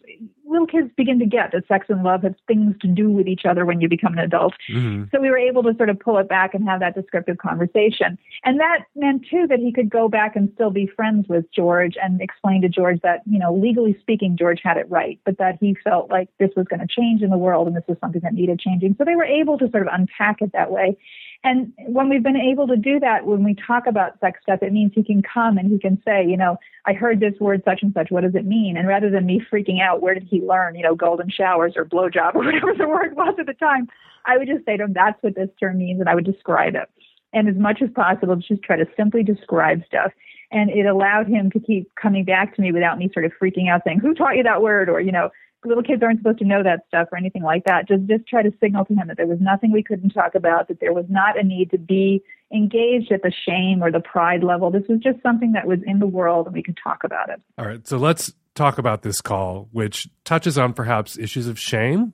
little 0.52 0.68
kids 0.68 0.92
begin 0.98 1.18
to 1.20 1.26
get 1.26 1.52
that 1.54 1.68
sex 1.68 1.88
and 1.90 2.04
love 2.04 2.24
have 2.24 2.36
things 2.48 2.76
to 2.82 2.88
do 2.88 3.10
with 3.10 3.28
each 3.28 3.46
other 3.46 3.66
when 3.66 3.80
you 3.80 3.88
become 3.88 4.14
an 4.14 4.20
adult. 4.20 4.54
Mm-hmm. 4.70 5.06
So 5.12 5.22
we 5.22 5.30
were 5.30 5.38
able 5.38 5.64
to 5.64 5.74
sort 5.78 5.90
of 5.90 6.00
pull 6.00 6.18
it 6.18 6.28
back 6.28 6.54
and 6.54 6.68
have 6.68 6.82
that 6.82 6.94
descriptive 6.94 7.38
conversation. 7.38 8.18
And 8.44 8.60
that 8.60 8.86
meant 8.96 9.26
too 9.30 9.48
that 9.48 9.60
he 9.60 9.72
could 9.72 9.90
go 9.90 10.10
back 10.10 10.36
and 10.36 10.52
still 10.56 10.70
be 10.70 10.88
friends 10.88 11.28
with 11.30 11.46
George 11.52 11.96
and 12.02 12.22
explain 12.22 12.62
to 12.62 12.70
George 12.70 13.00
that, 13.02 13.22
you 13.26 13.40
know, 13.40 13.56
legally 13.56 13.98
speaking, 14.02 14.36
George 14.38 14.60
had 14.62 14.78
it 14.78 14.90
right, 14.90 15.20
but 15.26 15.38
that 15.38 15.58
he 15.60 15.76
felt 15.84 16.10
like 16.10 16.30
this 16.38 16.52
was 16.56 16.68
going 16.68 16.82
to 16.82 16.88
change 16.88 17.22
in 17.22 17.30
the 17.30 17.38
world 17.38 17.68
and 17.68 17.76
this 17.76 17.86
was 17.88 17.98
something 18.02 18.22
that 18.22 18.34
needed 18.34 18.60
changing. 18.60 18.96
So 18.98 19.06
they 19.06 19.16
were 19.16 19.24
able 19.24 19.58
to 19.58 19.72
sort 19.72 19.88
of 19.88 19.94
unpack 19.94 20.42
it 20.42 20.52
that 20.52 20.72
way. 20.72 20.98
And 21.44 21.74
when 21.88 22.08
we've 22.08 22.22
been 22.22 22.38
able 22.38 22.68
to 22.68 22.78
do 22.78 23.00
that, 23.00 23.26
when 23.26 23.44
we 23.44 23.56
talk 23.56 23.88
about 23.88 24.20
sex 24.20 24.40
stuff, 24.44 24.60
it 24.62 24.72
means 24.72 24.92
he 24.94 25.04
can 25.04 25.24
come 25.24 25.58
and 25.58 25.72
he 25.72 25.80
can 25.80 26.00
say, 26.06 26.24
you 26.24 26.38
know, 26.38 26.58
I 26.86 26.94
heard 26.94 27.20
this 27.20 27.34
word 27.40 27.64
such 27.66 27.80
and 27.82 27.94
such. 27.94 28.12
What 28.12 28.22
does 28.22 28.36
it 28.36 28.46
mean? 28.46 28.78
And 28.78 28.88
rather 28.88 29.10
than 29.10 29.26
me 29.26 29.42
freaking 29.52 29.82
out, 29.82 30.02
where 30.02 30.14
did 30.14 30.28
he 30.30 30.41
learn, 30.46 30.76
you 30.76 30.84
know, 30.84 30.96
golden 30.96 31.30
showers 31.30 31.74
or 31.76 31.86
blowjob 31.86 32.36
or 32.36 32.44
whatever 32.44 32.74
the 32.78 32.88
word 32.88 33.16
was 33.16 33.36
at 33.40 33.46
the 33.46 33.54
time, 33.54 33.88
I 34.26 34.38
would 34.38 34.48
just 34.48 34.66
say 34.66 34.78
to 34.78 34.84
him, 34.84 34.94
that's 34.94 35.22
what 35.22 35.36
this 35.36 35.50
term 35.60 35.78
means, 35.78 36.00
and 36.00 36.10
I 36.10 36.16
would 36.16 36.26
describe 36.26 36.76
it. 36.76 36.90
And 37.34 37.48
as 37.48 37.56
much 37.56 37.82
as 37.82 37.90
possible, 37.92 38.36
just 38.36 38.62
try 38.62 38.76
to 38.76 38.86
simply 38.98 39.24
describe 39.24 39.84
stuff. 39.88 40.12
And 40.52 40.70
it 40.70 40.86
allowed 40.86 41.28
him 41.28 41.50
to 41.52 41.60
keep 41.60 41.90
coming 41.96 42.26
back 42.26 42.56
to 42.56 42.62
me 42.62 42.74
without 42.74 42.98
me 42.98 43.10
sort 43.14 43.26
of 43.26 43.32
freaking 43.42 43.70
out 43.70 43.82
saying, 43.86 44.00
who 44.00 44.14
taught 44.14 44.36
you 44.36 44.44
that 44.44 44.62
word? 44.62 44.90
Or, 44.90 45.00
you 45.00 45.14
know, 45.14 45.30
little 45.66 45.84
kids 45.84 46.02
aren't 46.04 46.20
supposed 46.20 46.40
to 46.40 46.46
know 46.46 46.64
that 46.64 46.86
stuff 46.88 47.08
or 47.12 47.18
anything 47.18 47.44
like 47.44 47.64
that. 47.66 47.88
Just 47.88 48.06
just 48.08 48.28
try 48.28 48.42
to 48.42 48.52
signal 48.60 48.86
to 48.86 48.94
him 48.94 49.08
that 49.08 49.18
there 49.18 49.28
was 49.28 49.40
nothing 49.40 49.72
we 49.72 49.84
couldn't 49.84 50.10
talk 50.10 50.36
about, 50.36 50.68
that 50.68 50.80
there 50.80 50.94
was 50.94 51.06
not 51.10 51.40
a 51.40 51.44
need 51.44 51.72
to 51.72 51.78
be 51.78 52.24
engaged 52.54 53.12
at 53.12 53.22
the 53.22 53.32
shame 53.32 53.84
or 53.84 53.92
the 53.92 54.00
pride 54.00 54.44
level. 54.44 54.72
This 54.72 54.84
was 54.90 55.00
just 55.00 55.22
something 55.22 55.54
that 55.54 55.68
was 55.68 55.80
in 55.86 56.00
the 56.00 56.08
world 56.08 56.48
and 56.48 56.56
we 56.56 56.64
could 56.64 56.78
talk 56.82 57.04
about 57.04 57.30
it. 57.30 57.42
All 57.58 57.66
right. 57.66 57.88
So 57.88 57.98
let's 57.98 58.34
talk 58.56 58.78
about 58.78 59.02
this 59.02 59.22
call, 59.22 59.70
which 59.72 60.08
touches 60.24 60.58
on 60.58 60.74
perhaps 60.74 61.18
issues 61.18 61.48
of 61.48 61.60
shame. 61.60 62.14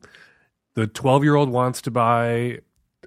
The 0.76 0.88
12 0.88 1.24
year 1.24 1.36
old 1.36 1.50
wants 1.50 1.82
to 1.84 1.92
buy 1.92 2.60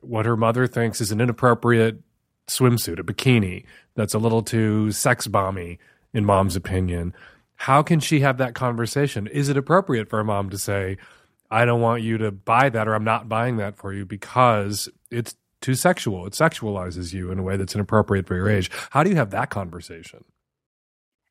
what 0.03 0.27
her 0.27 0.37
mother 0.37 0.67
thinks 0.67 1.01
is 1.01 1.13
an 1.13 1.21
inappropriate 1.21 2.01
swimsuit, 2.49 2.99
a 2.99 3.05
bikini 3.05 3.65
that's 3.95 4.15
a 4.15 4.19
little 4.19 4.43
too 4.43 4.91
sex 4.93 5.27
bomby, 5.27 5.79
in 6.13 6.25
mom's 6.25 6.57
opinion. 6.57 7.15
How 7.55 7.83
can 7.83 8.01
she 8.01 8.21
have 8.21 8.39
that 8.39 8.55
conversation? 8.55 9.27
Is 9.27 9.49
it 9.49 9.57
appropriate 9.57 10.09
for 10.09 10.19
a 10.19 10.25
mom 10.25 10.51
to 10.51 10.59
say, 10.59 10.97
I 11.51 11.65
don't 11.65 11.81
want 11.81 12.03
you 12.03 12.17
to 12.19 12.31
buy 12.31 12.71
that 12.71 12.89
or 12.89 12.95
I'm 12.95 13.05
not 13.05 13.29
buying 13.29 13.59
that 13.59 13.77
for 13.77 13.93
you 13.93 14.07
because 14.07 14.89
it's 15.11 15.35
too 15.61 15.75
sexual. 15.75 16.27
It 16.27 16.33
sexualizes 16.33 17.13
you 17.13 17.31
in 17.31 17.39
a 17.39 17.43
way 17.43 17.57
that's 17.57 17.75
inappropriate 17.75 18.27
for 18.27 18.35
your 18.35 18.49
age. 18.49 18.71
How 18.91 19.03
do 19.03 19.11
you 19.11 19.17
have 19.17 19.31
that 19.31 19.51
conversation? 19.51 20.25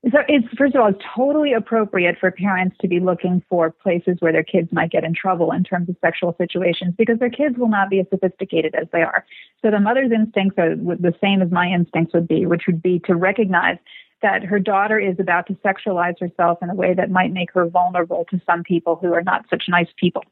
So 0.06 0.20
it's 0.30 0.48
first 0.58 0.76
of 0.76 0.82
all, 0.82 0.88
it's 0.88 1.04
totally 1.14 1.52
appropriate 1.52 2.18
for 2.20 2.32
parents 2.32 2.78
to 2.82 2.88
be 2.88 3.02
looking 3.02 3.44
for 3.50 3.70
places 3.70 4.16
where 4.20 4.32
their 4.32 4.44
kids 4.44 4.70
might 4.72 4.92
get 4.92 5.04
in 5.04 5.14
trouble 5.14 5.52
in 5.52 5.64
terms 5.64 5.90
of 5.90 5.98
sexual 6.00 6.34
situations 6.38 6.94
because 6.98 7.20
their 7.20 7.30
kids 7.30 7.58
will 7.58 7.68
not 7.68 7.90
be 7.90 8.00
as 8.00 8.06
sophisticated 8.10 8.76
as 8.76 8.88
they 8.94 9.02
are. 9.02 9.26
So 9.62 9.72
the 9.72 9.80
mother's 9.80 10.12
instincts 10.12 10.58
are 10.58 10.74
the 10.76 11.14
same 11.22 11.42
as 11.42 11.52
my 11.52 11.68
instincts 11.68 12.14
would 12.14 12.30
be, 12.30 12.46
which 12.46 12.64
would 12.66 12.82
be 12.82 13.00
to 13.08 13.16
recognize 13.16 13.78
that 14.22 14.44
her 14.44 14.60
daughter 14.60 15.00
is 15.00 15.16
about 15.20 15.48
to 15.48 15.54
sexualize 15.56 16.20
herself 16.20 16.60
in 16.62 16.70
a 16.70 16.76
way 16.76 16.94
that 16.94 17.10
might 17.10 17.32
make 17.32 17.52
her 17.54 17.68
vulnerable 17.68 18.26
to 18.30 18.40
some 18.46 18.64
people 18.64 18.96
who 18.96 19.14
are 19.14 19.22
not 19.22 19.46
such 19.50 19.64
nice 19.68 19.88
people. 19.98 20.24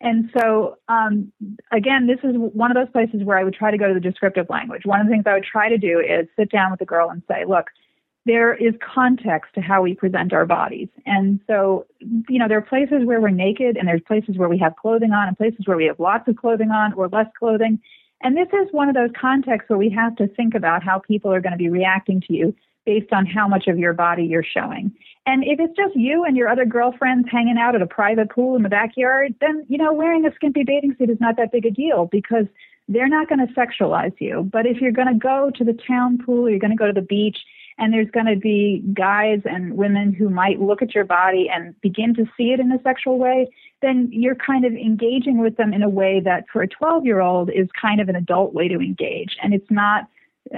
And 0.00 0.30
so, 0.36 0.78
um, 0.88 1.32
again, 1.72 2.06
this 2.06 2.18
is 2.24 2.34
one 2.36 2.70
of 2.70 2.76
those 2.76 2.92
places 2.92 3.24
where 3.24 3.38
I 3.38 3.44
would 3.44 3.54
try 3.54 3.70
to 3.70 3.78
go 3.78 3.88
to 3.88 3.94
the 3.94 4.00
descriptive 4.00 4.46
language. 4.48 4.82
One 4.84 5.00
of 5.00 5.06
the 5.06 5.12
things 5.12 5.24
I 5.26 5.34
would 5.34 5.44
try 5.44 5.68
to 5.68 5.78
do 5.78 6.00
is 6.00 6.26
sit 6.36 6.50
down 6.50 6.70
with 6.70 6.80
the 6.80 6.86
girl 6.86 7.10
and 7.10 7.22
say, 7.28 7.44
look, 7.44 7.66
there 8.24 8.54
is 8.54 8.74
context 8.94 9.52
to 9.54 9.60
how 9.60 9.82
we 9.82 9.94
present 9.94 10.32
our 10.32 10.46
bodies. 10.46 10.88
And 11.06 11.40
so, 11.46 11.86
you 12.28 12.38
know, 12.38 12.46
there 12.46 12.58
are 12.58 12.62
places 12.62 13.04
where 13.04 13.20
we're 13.20 13.30
naked 13.30 13.76
and 13.76 13.88
there's 13.88 14.02
places 14.06 14.36
where 14.36 14.48
we 14.48 14.58
have 14.58 14.76
clothing 14.76 15.12
on 15.12 15.28
and 15.28 15.36
places 15.36 15.66
where 15.66 15.76
we 15.76 15.86
have 15.86 15.98
lots 15.98 16.28
of 16.28 16.36
clothing 16.36 16.70
on 16.70 16.92
or 16.92 17.08
less 17.08 17.26
clothing. 17.38 17.80
And 18.22 18.36
this 18.36 18.48
is 18.52 18.68
one 18.70 18.88
of 18.88 18.94
those 18.94 19.10
contexts 19.20 19.68
where 19.68 19.78
we 19.78 19.90
have 19.90 20.14
to 20.16 20.28
think 20.28 20.54
about 20.54 20.84
how 20.84 21.00
people 21.00 21.32
are 21.32 21.40
going 21.40 21.52
to 21.52 21.58
be 21.58 21.68
reacting 21.68 22.20
to 22.22 22.32
you 22.32 22.54
based 22.86 23.12
on 23.12 23.26
how 23.26 23.48
much 23.48 23.66
of 23.66 23.78
your 23.78 23.92
body 23.92 24.24
you're 24.24 24.44
showing. 24.44 24.92
And 25.26 25.44
if 25.44 25.60
it's 25.60 25.76
just 25.76 25.94
you 25.94 26.24
and 26.24 26.36
your 26.36 26.48
other 26.48 26.64
girlfriends 26.64 27.28
hanging 27.30 27.58
out 27.58 27.74
at 27.74 27.82
a 27.82 27.86
private 27.86 28.30
pool 28.30 28.56
in 28.56 28.62
the 28.62 28.68
backyard, 28.68 29.34
then, 29.40 29.64
you 29.68 29.78
know, 29.78 29.92
wearing 29.92 30.26
a 30.26 30.34
skimpy 30.34 30.64
bathing 30.64 30.94
suit 30.98 31.10
is 31.10 31.20
not 31.20 31.36
that 31.36 31.52
big 31.52 31.66
a 31.66 31.70
deal 31.70 32.08
because 32.10 32.46
they're 32.88 33.08
not 33.08 33.28
going 33.28 33.44
to 33.44 33.52
sexualize 33.54 34.14
you. 34.20 34.48
But 34.52 34.66
if 34.66 34.80
you're 34.80 34.92
going 34.92 35.12
to 35.12 35.18
go 35.18 35.50
to 35.56 35.64
the 35.64 35.78
town 35.86 36.18
pool 36.18 36.46
or 36.46 36.50
you're 36.50 36.58
going 36.58 36.72
to 36.72 36.76
go 36.76 36.86
to 36.86 36.92
the 36.92 37.06
beach 37.06 37.38
and 37.78 37.92
there's 37.92 38.10
going 38.10 38.26
to 38.26 38.36
be 38.36 38.84
guys 38.94 39.40
and 39.44 39.76
women 39.76 40.12
who 40.12 40.28
might 40.28 40.60
look 40.60 40.82
at 40.82 40.94
your 40.94 41.04
body 41.04 41.48
and 41.52 41.78
begin 41.80 42.14
to 42.14 42.24
see 42.36 42.52
it 42.52 42.60
in 42.60 42.70
a 42.72 42.82
sexual 42.82 43.18
way, 43.18 43.48
then 43.80 44.08
you're 44.12 44.34
kind 44.34 44.64
of 44.64 44.72
engaging 44.72 45.38
with 45.38 45.56
them 45.56 45.72
in 45.72 45.82
a 45.82 45.88
way 45.88 46.20
that 46.20 46.44
for 46.52 46.62
a 46.62 46.68
12 46.68 47.04
year 47.04 47.20
old 47.20 47.50
is 47.50 47.68
kind 47.80 48.00
of 48.00 48.08
an 48.08 48.16
adult 48.16 48.54
way 48.54 48.68
to 48.68 48.76
engage. 48.76 49.36
And 49.42 49.54
it's 49.54 49.70
not 49.70 50.08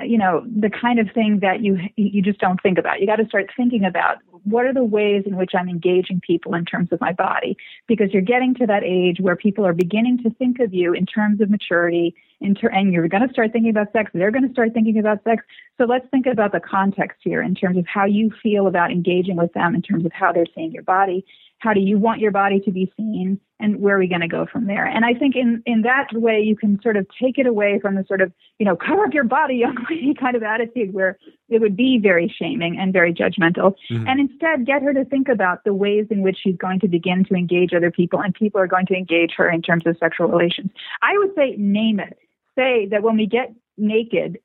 you 0.03 0.19
know 0.19 0.45
the 0.47 0.71
kind 0.71 0.99
of 0.99 1.11
thing 1.13 1.41
that 1.41 1.61
you 1.61 1.79
you 1.97 2.23
just 2.23 2.41
don't 2.41 2.61
think 2.63 2.79
about 2.79 3.01
you 3.01 3.07
got 3.07 3.17
to 3.17 3.27
start 3.27 3.51
thinking 3.57 3.85
about 3.85 4.19
what 4.45 4.65
are 4.65 4.73
the 4.73 4.83
ways 4.83 5.25
in 5.27 5.37
which 5.37 5.53
i'm 5.55 5.69
engaging 5.69 6.21
people 6.21 6.55
in 6.55 6.65
terms 6.65 6.91
of 6.91 7.01
my 7.01 7.13
body 7.13 7.57
because 7.87 8.11
you're 8.13 8.23
getting 8.23 8.55
to 8.55 8.67
that 8.67 8.83
age 8.83 9.19
where 9.21 9.37
people 9.37 9.67
are 9.67 9.75
beginning 9.75 10.19
to 10.23 10.31
think 10.31 10.59
of 10.59 10.73
you 10.73 10.93
in 10.95 11.05
terms 11.05 11.41
of 11.41 11.51
maturity 11.51 12.15
ter- 12.53 12.69
and 12.69 12.93
you're 12.93 13.09
going 13.09 13.27
to 13.27 13.33
start 13.33 13.53
thinking 13.53 13.71
about 13.71 13.93
sex 13.93 14.11
they're 14.13 14.31
going 14.31 14.47
to 14.47 14.53
start 14.53 14.73
thinking 14.75 14.99
about 14.99 15.23
sex. 15.25 15.45
So 15.79 15.85
let's 15.85 16.07
think 16.11 16.27
about 16.27 16.53
the 16.53 16.61
context 16.61 17.19
here 17.23 17.43
in 17.43 17.55
terms 17.55 17.79
of 17.79 17.87
how 17.87 18.05
you 18.05 18.31
feel 18.43 18.67
about 18.67 18.91
engaging 18.91 19.37
with 19.37 19.53
them 19.55 19.75
in 19.75 19.83
terms 19.83 20.05
of 20.05 20.13
how 20.13 20.33
they're 20.33 20.47
seeing 20.55 20.73
your 20.73 20.83
body. 20.83 21.25
How 21.59 21.73
do 21.73 21.81
you 21.81 21.99
want 21.99 22.21
your 22.21 22.31
body 22.31 22.61
to 22.61 22.71
be 22.71 22.93
seen 22.97 23.41
and 23.59 23.81
where 23.81 23.97
are 23.97 23.99
we 23.99 24.07
going 24.07 24.21
to 24.21 24.29
go 24.29 24.45
from 24.45 24.67
there? 24.67 24.85
And 24.85 25.05
i 25.05 25.15
think 25.15 25.35
in 25.35 25.63
in 25.65 25.83
that 25.83 26.09
way 26.13 26.41
you 26.41 26.57
can 26.57 26.81
sort 26.83 26.97
of 26.97 27.07
take 27.21 27.39
it 27.39 27.47
away 27.47 27.79
from 27.81 27.95
the 27.95 28.05
sort 28.07 28.21
of 28.21 28.33
you 28.59 28.67
know 28.67 28.77
cover 28.77 29.05
up 29.05 29.15
your 29.15 29.25
body 29.25 29.55
young 29.65 29.77
lady 29.89 30.15
kind 30.15 30.37
of 30.37 30.43
attitude 30.43 30.93
where 30.93 31.19
it 31.49 31.61
would 31.61 31.77
be 31.77 31.99
very 31.99 32.35
shaming 32.39 32.79
and 32.79 32.93
very 32.93 33.15
judgmental. 33.15 33.75
Mm-hmm. 33.91 34.07
and 34.07 34.21
instead 34.21 34.67
get 34.67 34.83
her 34.83 34.93
to 34.93 35.05
think 35.05 35.29
about 35.29 35.65
the 35.65 35.73
ways 35.73 36.07
in 36.11 36.23
which 36.23 36.39
she's 36.43 36.57
going 36.57 36.81
to 36.81 36.89
begin 36.89 37.25
to 37.25 37.35
engage 37.35 37.73
other 37.73 37.91
people 37.91 38.21
and 38.21 38.35
people 38.35 38.61
are 38.61 38.67
going 38.67 38.87
to 38.87 38.95
engage 38.95 39.33
her 39.37 39.51
in 39.51 39.63
terms 39.63 39.87
of 39.87 39.97
sexual 39.99 40.29
relations. 40.29 40.71
I 41.03 41.17
would 41.17 41.35
say 41.35 41.55
name 41.57 42.01
it 42.01 42.19
say 42.57 42.87
that 42.91 43.03
when 43.03 43.17
we 43.17 43.27
get 43.27 43.53
naked 43.77 44.39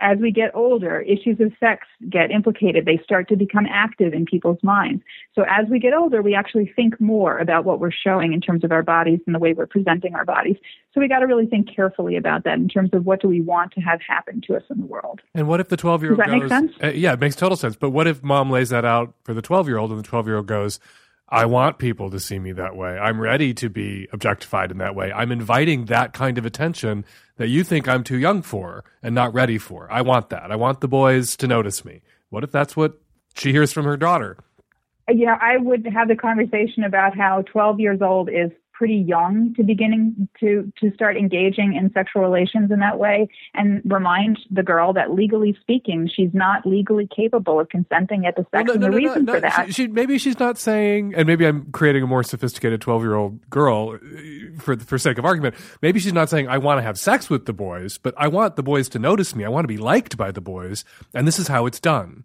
as 0.00 0.18
we 0.18 0.30
get 0.30 0.54
older, 0.54 1.00
issues 1.00 1.40
of 1.40 1.52
sex 1.58 1.86
get 2.10 2.30
implicated. 2.30 2.84
They 2.84 3.00
start 3.02 3.28
to 3.28 3.36
become 3.36 3.66
active 3.70 4.12
in 4.12 4.26
people's 4.26 4.62
minds. 4.62 5.02
So 5.34 5.44
as 5.48 5.66
we 5.70 5.78
get 5.78 5.94
older, 5.94 6.22
we 6.22 6.34
actually 6.34 6.70
think 6.76 7.00
more 7.00 7.38
about 7.38 7.64
what 7.64 7.80
we're 7.80 7.90
showing 7.90 8.32
in 8.32 8.40
terms 8.40 8.64
of 8.64 8.72
our 8.72 8.82
bodies 8.82 9.20
and 9.26 9.34
the 9.34 9.38
way 9.38 9.52
we're 9.52 9.66
presenting 9.66 10.14
our 10.14 10.24
bodies. 10.24 10.56
So 10.92 11.00
we 11.00 11.08
got 11.08 11.20
to 11.20 11.26
really 11.26 11.46
think 11.46 11.74
carefully 11.74 12.16
about 12.16 12.44
that 12.44 12.58
in 12.58 12.68
terms 12.68 12.90
of 12.92 13.06
what 13.06 13.20
do 13.20 13.28
we 13.28 13.40
want 13.40 13.72
to 13.72 13.80
have 13.80 14.00
happen 14.06 14.40
to 14.42 14.56
us 14.56 14.62
in 14.70 14.78
the 14.80 14.86
world. 14.86 15.20
And 15.34 15.48
what 15.48 15.60
if 15.60 15.68
the 15.68 15.76
12 15.76 16.02
year 16.02 16.12
old 16.12 16.18
Does 16.18 16.26
that 16.26 16.32
goes, 16.32 16.42
make 16.42 16.48
sense? 16.48 16.72
Uh, 16.82 16.88
yeah, 16.88 17.12
it 17.14 17.20
makes 17.20 17.36
total 17.36 17.56
sense. 17.56 17.76
But 17.76 17.90
what 17.90 18.06
if 18.06 18.22
mom 18.22 18.50
lays 18.50 18.68
that 18.70 18.84
out 18.84 19.14
for 19.24 19.34
the 19.34 19.42
12 19.42 19.68
year 19.68 19.78
old 19.78 19.90
and 19.90 19.98
the 19.98 20.04
12 20.06 20.26
year 20.26 20.36
old 20.36 20.46
goes, 20.46 20.78
I 21.28 21.46
want 21.46 21.78
people 21.78 22.10
to 22.10 22.20
see 22.20 22.38
me 22.38 22.52
that 22.52 22.76
way. 22.76 22.98
I'm 22.98 23.20
ready 23.20 23.54
to 23.54 23.68
be 23.68 24.08
objectified 24.12 24.70
in 24.70 24.78
that 24.78 24.94
way. 24.94 25.10
I'm 25.12 25.32
inviting 25.32 25.86
that 25.86 26.12
kind 26.12 26.36
of 26.38 26.44
attention 26.44 27.04
that 27.36 27.48
you 27.48 27.64
think 27.64 27.88
I'm 27.88 28.04
too 28.04 28.18
young 28.18 28.42
for 28.42 28.84
and 29.02 29.14
not 29.14 29.32
ready 29.32 29.58
for. 29.58 29.90
I 29.90 30.02
want 30.02 30.28
that. 30.30 30.52
I 30.52 30.56
want 30.56 30.80
the 30.80 30.88
boys 30.88 31.36
to 31.38 31.46
notice 31.46 31.84
me. 31.84 32.02
What 32.28 32.44
if 32.44 32.52
that's 32.52 32.76
what 32.76 33.00
she 33.34 33.52
hears 33.52 33.72
from 33.72 33.84
her 33.84 33.96
daughter? 33.96 34.36
Know, 35.08 35.36
I 35.40 35.56
would 35.58 35.86
have 35.86 36.08
the 36.08 36.16
conversation 36.16 36.84
about 36.84 37.16
how 37.16 37.42
12 37.42 37.80
years 37.80 38.00
old 38.02 38.28
is 38.28 38.50
pretty 38.74 38.96
young 38.96 39.54
to 39.54 39.62
beginning 39.62 40.28
to 40.40 40.70
to 40.80 40.92
start 40.94 41.16
engaging 41.16 41.74
in 41.74 41.90
sexual 41.92 42.22
relations 42.22 42.70
in 42.70 42.80
that 42.80 42.98
way 42.98 43.28
and 43.54 43.80
remind 43.84 44.38
the 44.50 44.62
girl 44.62 44.92
that 44.92 45.12
legally 45.12 45.56
speaking 45.60 46.10
she's 46.12 46.34
not 46.34 46.66
legally 46.66 47.08
capable 47.14 47.60
of 47.60 47.68
consenting 47.68 48.26
at 48.26 48.34
the 48.36 48.42
sex 48.50 48.52
well, 48.52 48.64
no, 48.64 48.72
and 48.72 48.82
the 48.82 48.88
no, 48.88 48.96
reason 48.96 49.24
no, 49.24 49.34
for 49.34 49.40
that. 49.40 49.66
she, 49.66 49.72
she, 49.72 49.86
maybe 49.86 50.18
she's 50.18 50.38
not 50.40 50.58
saying 50.58 51.14
and 51.14 51.26
maybe 51.26 51.46
i'm 51.46 51.70
creating 51.70 52.02
a 52.02 52.06
more 52.06 52.22
sophisticated 52.22 52.80
12 52.80 53.02
year 53.02 53.14
old 53.14 53.48
girl 53.48 53.94
uh, 53.94 54.60
for 54.60 54.76
for 54.76 54.98
sake 54.98 55.18
of 55.18 55.24
argument 55.24 55.54
maybe 55.80 56.00
she's 56.00 56.12
not 56.12 56.28
saying 56.28 56.48
i 56.48 56.58
want 56.58 56.78
to 56.78 56.82
have 56.82 56.98
sex 56.98 57.30
with 57.30 57.46
the 57.46 57.52
boys 57.52 57.96
but 57.98 58.12
i 58.18 58.26
want 58.26 58.56
the 58.56 58.62
boys 58.62 58.88
to 58.88 58.98
notice 58.98 59.34
me. 59.34 59.44
I 59.44 59.48
want 59.48 59.64
to 59.64 59.68
be 59.68 59.76
liked 59.76 60.16
by 60.16 60.32
the 60.32 60.40
boys 60.40 60.84
and 61.14 61.26
this 61.26 61.38
is 61.38 61.48
how 61.48 61.66
it's 61.66 61.80
done. 61.80 62.24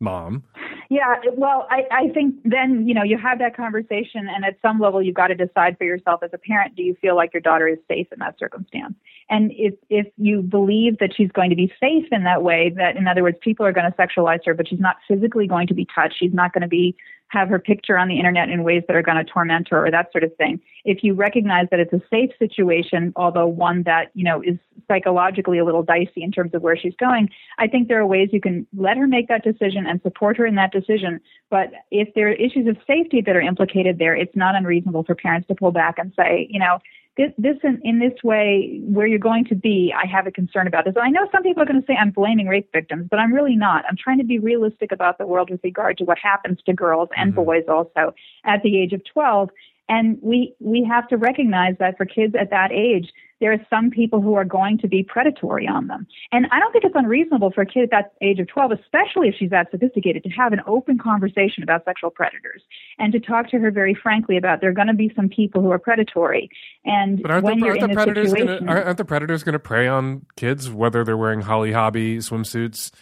Mom 0.00 0.44
yeah, 0.90 1.16
well, 1.36 1.66
I, 1.70 1.82
I 1.90 2.08
think 2.08 2.36
then, 2.44 2.86
you 2.86 2.94
know, 2.94 3.02
you 3.02 3.18
have 3.18 3.38
that 3.38 3.56
conversation, 3.56 4.28
and 4.28 4.44
at 4.44 4.56
some 4.62 4.78
level, 4.78 5.02
you've 5.02 5.14
got 5.14 5.28
to 5.28 5.34
decide 5.34 5.78
for 5.78 5.84
yourself 5.84 6.22
as 6.22 6.30
a 6.32 6.38
parent 6.38 6.76
do 6.76 6.82
you 6.82 6.96
feel 7.00 7.16
like 7.16 7.32
your 7.32 7.40
daughter 7.40 7.68
is 7.68 7.78
safe 7.88 8.06
in 8.12 8.18
that 8.18 8.38
circumstance? 8.38 8.94
And 9.30 9.52
if, 9.54 9.74
if 9.88 10.06
you 10.16 10.42
believe 10.42 10.98
that 10.98 11.14
she's 11.16 11.30
going 11.32 11.50
to 11.50 11.56
be 11.56 11.72
safe 11.80 12.06
in 12.12 12.24
that 12.24 12.42
way, 12.42 12.72
that 12.76 12.96
in 12.96 13.08
other 13.08 13.22
words, 13.22 13.38
people 13.40 13.64
are 13.64 13.72
going 13.72 13.90
to 13.90 13.96
sexualize 13.96 14.40
her, 14.44 14.54
but 14.54 14.68
she's 14.68 14.80
not 14.80 14.96
physically 15.08 15.46
going 15.46 15.66
to 15.68 15.74
be 15.74 15.86
touched, 15.94 16.18
she's 16.18 16.34
not 16.34 16.52
going 16.52 16.62
to 16.62 16.68
be 16.68 16.94
have 17.34 17.48
her 17.48 17.58
picture 17.58 17.98
on 17.98 18.08
the 18.08 18.16
internet 18.16 18.48
in 18.48 18.62
ways 18.62 18.82
that 18.86 18.96
are 18.96 19.02
going 19.02 19.18
to 19.18 19.24
torment 19.24 19.68
her 19.70 19.86
or 19.86 19.90
that 19.90 20.10
sort 20.12 20.24
of 20.24 20.34
thing. 20.36 20.60
If 20.84 21.02
you 21.02 21.14
recognize 21.14 21.66
that 21.70 21.80
it's 21.80 21.92
a 21.92 22.00
safe 22.08 22.30
situation, 22.38 23.12
although 23.16 23.46
one 23.46 23.82
that, 23.82 24.10
you 24.14 24.24
know, 24.24 24.40
is 24.40 24.56
psychologically 24.88 25.58
a 25.58 25.64
little 25.64 25.82
dicey 25.82 26.22
in 26.22 26.30
terms 26.30 26.54
of 26.54 26.62
where 26.62 26.76
she's 26.76 26.94
going, 26.98 27.28
I 27.58 27.66
think 27.66 27.88
there 27.88 28.00
are 28.00 28.06
ways 28.06 28.30
you 28.32 28.40
can 28.40 28.66
let 28.76 28.96
her 28.96 29.06
make 29.06 29.28
that 29.28 29.42
decision 29.42 29.86
and 29.86 30.00
support 30.02 30.36
her 30.36 30.46
in 30.46 30.54
that 30.54 30.72
decision. 30.72 31.20
But 31.50 31.72
if 31.90 32.14
there 32.14 32.28
are 32.28 32.32
issues 32.32 32.68
of 32.68 32.76
safety 32.86 33.20
that 33.26 33.34
are 33.34 33.40
implicated 33.40 33.98
there, 33.98 34.14
it's 34.14 34.36
not 34.36 34.54
unreasonable 34.54 35.02
for 35.02 35.14
parents 35.14 35.48
to 35.48 35.54
pull 35.54 35.72
back 35.72 35.98
and 35.98 36.12
say, 36.16 36.46
you 36.48 36.60
know, 36.60 36.78
this, 37.16 37.30
this 37.38 37.56
in, 37.62 37.80
in 37.84 37.98
this 38.00 38.12
way, 38.24 38.80
where 38.84 39.06
you're 39.06 39.18
going 39.18 39.44
to 39.46 39.54
be, 39.54 39.94
I 39.96 40.06
have 40.06 40.26
a 40.26 40.32
concern 40.32 40.66
about 40.66 40.84
this. 40.84 40.94
And 40.96 41.04
I 41.04 41.10
know 41.10 41.28
some 41.30 41.42
people 41.42 41.62
are 41.62 41.66
going 41.66 41.80
to 41.80 41.86
say 41.86 41.94
I'm 41.94 42.10
blaming 42.10 42.48
rape 42.48 42.70
victims, 42.72 43.06
but 43.10 43.18
I'm 43.18 43.32
really 43.32 43.56
not. 43.56 43.84
I'm 43.88 43.96
trying 43.96 44.18
to 44.18 44.24
be 44.24 44.38
realistic 44.38 44.90
about 44.90 45.18
the 45.18 45.26
world 45.26 45.50
with 45.50 45.60
regard 45.62 45.98
to 45.98 46.04
what 46.04 46.18
happens 46.18 46.58
to 46.66 46.72
girls 46.72 47.08
and 47.16 47.32
mm-hmm. 47.32 47.44
boys 47.44 47.64
also 47.68 48.14
at 48.44 48.62
the 48.62 48.78
age 48.78 48.92
of 48.92 49.02
12. 49.04 49.50
And 49.88 50.18
we, 50.22 50.54
we 50.60 50.86
have 50.88 51.08
to 51.08 51.16
recognize 51.16 51.74
that 51.78 51.96
for 51.96 52.06
kids 52.06 52.34
at 52.38 52.50
that 52.50 52.72
age, 52.72 53.12
there 53.40 53.52
are 53.52 53.66
some 53.68 53.90
people 53.90 54.22
who 54.22 54.34
are 54.34 54.44
going 54.44 54.78
to 54.78 54.88
be 54.88 55.02
predatory 55.02 55.68
on 55.68 55.88
them. 55.88 56.06
And 56.32 56.46
I 56.50 56.58
don't 56.60 56.72
think 56.72 56.84
it's 56.84 56.94
unreasonable 56.96 57.50
for 57.50 57.60
a 57.60 57.66
kid 57.66 57.82
at 57.82 57.90
that 57.90 58.12
age 58.22 58.38
of 58.38 58.48
12, 58.48 58.72
especially 58.72 59.28
if 59.28 59.34
she's 59.38 59.50
that 59.50 59.70
sophisticated, 59.70 60.22
to 60.22 60.30
have 60.30 60.54
an 60.54 60.60
open 60.66 60.98
conversation 60.98 61.62
about 61.62 61.84
sexual 61.84 62.10
predators 62.10 62.62
and 62.98 63.12
to 63.12 63.20
talk 63.20 63.50
to 63.50 63.58
her 63.58 63.70
very 63.70 63.94
frankly 63.94 64.38
about 64.38 64.62
there 64.62 64.70
are 64.70 64.74
going 64.74 64.88
to 64.88 64.94
be 64.94 65.12
some 65.14 65.28
people 65.28 65.60
who 65.60 65.70
are 65.70 65.78
predatory. 65.78 66.48
And 66.86 67.20
but 67.20 67.30
aren't 67.30 67.44
when 67.44 67.60
the, 67.60 67.66
you're 67.66 67.74
aren't 67.74 67.82
in 67.82 67.90
the 67.90 67.96
predators 67.96 68.30
situation, 68.30 68.66
gonna, 68.66 68.80
aren't 68.80 68.98
the 68.98 69.04
predators 69.04 69.42
going 69.42 69.52
to 69.54 69.58
prey 69.58 69.86
on 69.88 70.24
kids, 70.36 70.70
whether 70.70 71.04
they're 71.04 71.16
wearing 71.16 71.42
Holly 71.42 71.72
Hobbie 71.72 72.18
swimsuits 72.18 72.92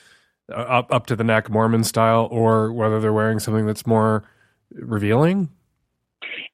uh, 0.50 0.56
up 0.56 0.92
up 0.92 1.06
to 1.06 1.14
the 1.14 1.24
neck, 1.24 1.50
Mormon 1.50 1.84
style, 1.84 2.26
or 2.32 2.72
whether 2.72 3.00
they're 3.00 3.12
wearing 3.12 3.38
something 3.38 3.66
that's 3.66 3.86
more 3.86 4.24
revealing? 4.72 5.50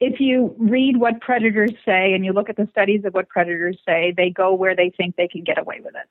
If 0.00 0.20
you 0.20 0.54
read 0.58 0.98
what 0.98 1.20
predators 1.20 1.72
say 1.84 2.14
and 2.14 2.24
you 2.24 2.32
look 2.32 2.48
at 2.48 2.56
the 2.56 2.68
studies 2.70 3.04
of 3.04 3.14
what 3.14 3.28
predators 3.28 3.78
say, 3.86 4.12
they 4.16 4.30
go 4.30 4.54
where 4.54 4.76
they 4.76 4.90
think 4.90 5.16
they 5.16 5.28
can 5.28 5.44
get 5.44 5.58
away 5.58 5.80
with 5.82 5.94
it. 5.94 6.08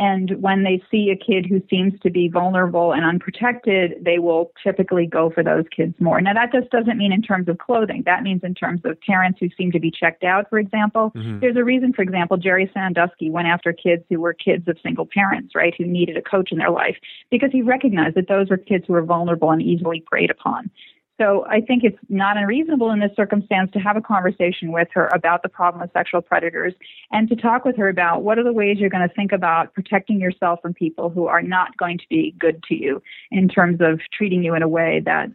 And 0.00 0.40
when 0.40 0.62
they 0.62 0.80
see 0.92 1.10
a 1.10 1.16
kid 1.16 1.44
who 1.44 1.60
seems 1.68 1.98
to 2.00 2.10
be 2.10 2.28
vulnerable 2.28 2.92
and 2.92 3.04
unprotected, 3.04 3.96
they 4.00 4.20
will 4.20 4.52
typically 4.62 5.06
go 5.06 5.28
for 5.28 5.42
those 5.42 5.64
kids 5.74 5.92
more. 5.98 6.20
Now, 6.20 6.34
that 6.34 6.52
just 6.52 6.70
doesn't 6.70 6.96
mean 6.96 7.12
in 7.12 7.20
terms 7.20 7.48
of 7.48 7.58
clothing. 7.58 8.04
That 8.06 8.22
means 8.22 8.44
in 8.44 8.54
terms 8.54 8.80
of 8.84 9.00
parents 9.00 9.40
who 9.40 9.48
seem 9.58 9.72
to 9.72 9.80
be 9.80 9.90
checked 9.90 10.22
out, 10.22 10.48
for 10.48 10.60
example. 10.60 11.10
Mhm. 11.16 11.40
There's 11.40 11.56
a 11.56 11.64
reason, 11.64 11.92
for 11.92 12.02
example, 12.02 12.36
Jerry 12.36 12.70
Sandusky 12.72 13.28
went 13.28 13.48
after 13.48 13.72
kids 13.72 14.04
who 14.08 14.20
were 14.20 14.34
kids 14.34 14.68
of 14.68 14.78
single 14.84 15.04
parents, 15.04 15.56
right, 15.56 15.74
who 15.76 15.84
needed 15.84 16.16
a 16.16 16.22
coach 16.22 16.52
in 16.52 16.58
their 16.58 16.70
life, 16.70 16.96
because 17.30 17.50
he 17.50 17.62
recognized 17.62 18.14
that 18.14 18.28
those 18.28 18.50
were 18.50 18.56
kids 18.56 18.86
who 18.86 18.92
were 18.92 19.02
vulnerable 19.02 19.50
and 19.50 19.62
easily 19.62 20.00
preyed 20.06 20.30
upon. 20.30 20.70
So 21.18 21.44
I 21.48 21.60
think 21.60 21.82
it's 21.82 21.98
not 22.08 22.36
unreasonable 22.36 22.90
in 22.92 23.00
this 23.00 23.10
circumstance 23.16 23.72
to 23.72 23.80
have 23.80 23.96
a 23.96 24.00
conversation 24.00 24.70
with 24.70 24.86
her 24.94 25.08
about 25.12 25.42
the 25.42 25.48
problem 25.48 25.82
of 25.82 25.90
sexual 25.92 26.22
predators 26.22 26.74
and 27.10 27.28
to 27.28 27.34
talk 27.34 27.64
with 27.64 27.76
her 27.76 27.88
about 27.88 28.22
what 28.22 28.38
are 28.38 28.44
the 28.44 28.52
ways 28.52 28.78
you're 28.78 28.88
going 28.88 29.06
to 29.06 29.14
think 29.14 29.32
about 29.32 29.74
protecting 29.74 30.20
yourself 30.20 30.60
from 30.62 30.74
people 30.74 31.10
who 31.10 31.26
are 31.26 31.42
not 31.42 31.76
going 31.76 31.98
to 31.98 32.04
be 32.08 32.34
good 32.38 32.62
to 32.68 32.74
you 32.74 33.02
in 33.32 33.48
terms 33.48 33.80
of 33.80 34.00
treating 34.16 34.44
you 34.44 34.54
in 34.54 34.62
a 34.62 34.68
way 34.68 35.02
that 35.04 35.28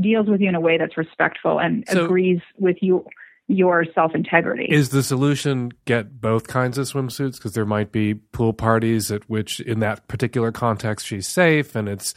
deals 0.00 0.26
with 0.28 0.42
you 0.42 0.48
in 0.48 0.54
a 0.54 0.60
way 0.60 0.76
that's 0.76 0.96
respectful 0.98 1.58
and 1.58 1.84
So- 1.88 2.04
agrees 2.04 2.40
with 2.58 2.76
you 2.82 3.06
your 3.46 3.84
self 3.94 4.14
integrity. 4.14 4.66
Is 4.70 4.88
the 4.88 5.02
solution 5.02 5.72
get 5.84 6.20
both 6.20 6.46
kinds 6.46 6.78
of 6.78 6.86
swimsuits? 6.86 7.36
Because 7.36 7.52
there 7.52 7.66
might 7.66 7.92
be 7.92 8.14
pool 8.14 8.54
parties 8.54 9.10
at 9.10 9.28
which, 9.28 9.60
in 9.60 9.80
that 9.80 10.08
particular 10.08 10.50
context, 10.50 11.06
she's 11.06 11.28
safe, 11.28 11.76
and 11.76 11.86
it's 11.86 12.14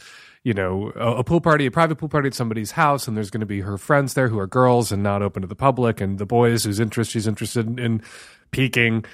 you 0.48 0.54
know 0.54 0.90
a, 0.96 1.16
a 1.16 1.24
pool 1.24 1.42
party, 1.42 1.66
a 1.66 1.70
private 1.70 1.96
pool 1.96 2.08
party 2.08 2.28
at 2.28 2.34
somebody's 2.34 2.70
house, 2.70 3.06
and 3.06 3.14
there's 3.14 3.28
going 3.28 3.42
to 3.42 3.46
be 3.46 3.60
her 3.60 3.76
friends 3.76 4.14
there 4.14 4.28
who 4.28 4.38
are 4.38 4.46
girls 4.46 4.90
and 4.90 5.02
not 5.02 5.20
open 5.20 5.42
to 5.42 5.46
the 5.46 5.54
public, 5.54 6.00
and 6.00 6.18
the 6.18 6.24
boys 6.24 6.64
whose 6.64 6.80
interest 6.80 7.10
she's 7.10 7.26
interested 7.26 7.66
in, 7.66 7.78
in 7.78 8.02
peaking, 8.50 9.04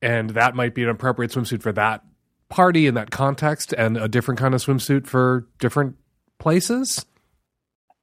and 0.00 0.30
that 0.30 0.54
might 0.54 0.74
be 0.74 0.82
an 0.82 0.88
appropriate 0.88 1.30
swimsuit 1.30 1.60
for 1.60 1.72
that 1.72 2.02
party 2.48 2.86
in 2.86 2.94
that 2.94 3.10
context, 3.10 3.74
and 3.74 3.98
a 3.98 4.08
different 4.08 4.40
kind 4.40 4.54
of 4.54 4.62
swimsuit 4.62 5.06
for 5.06 5.46
different 5.58 5.94
places. 6.38 7.04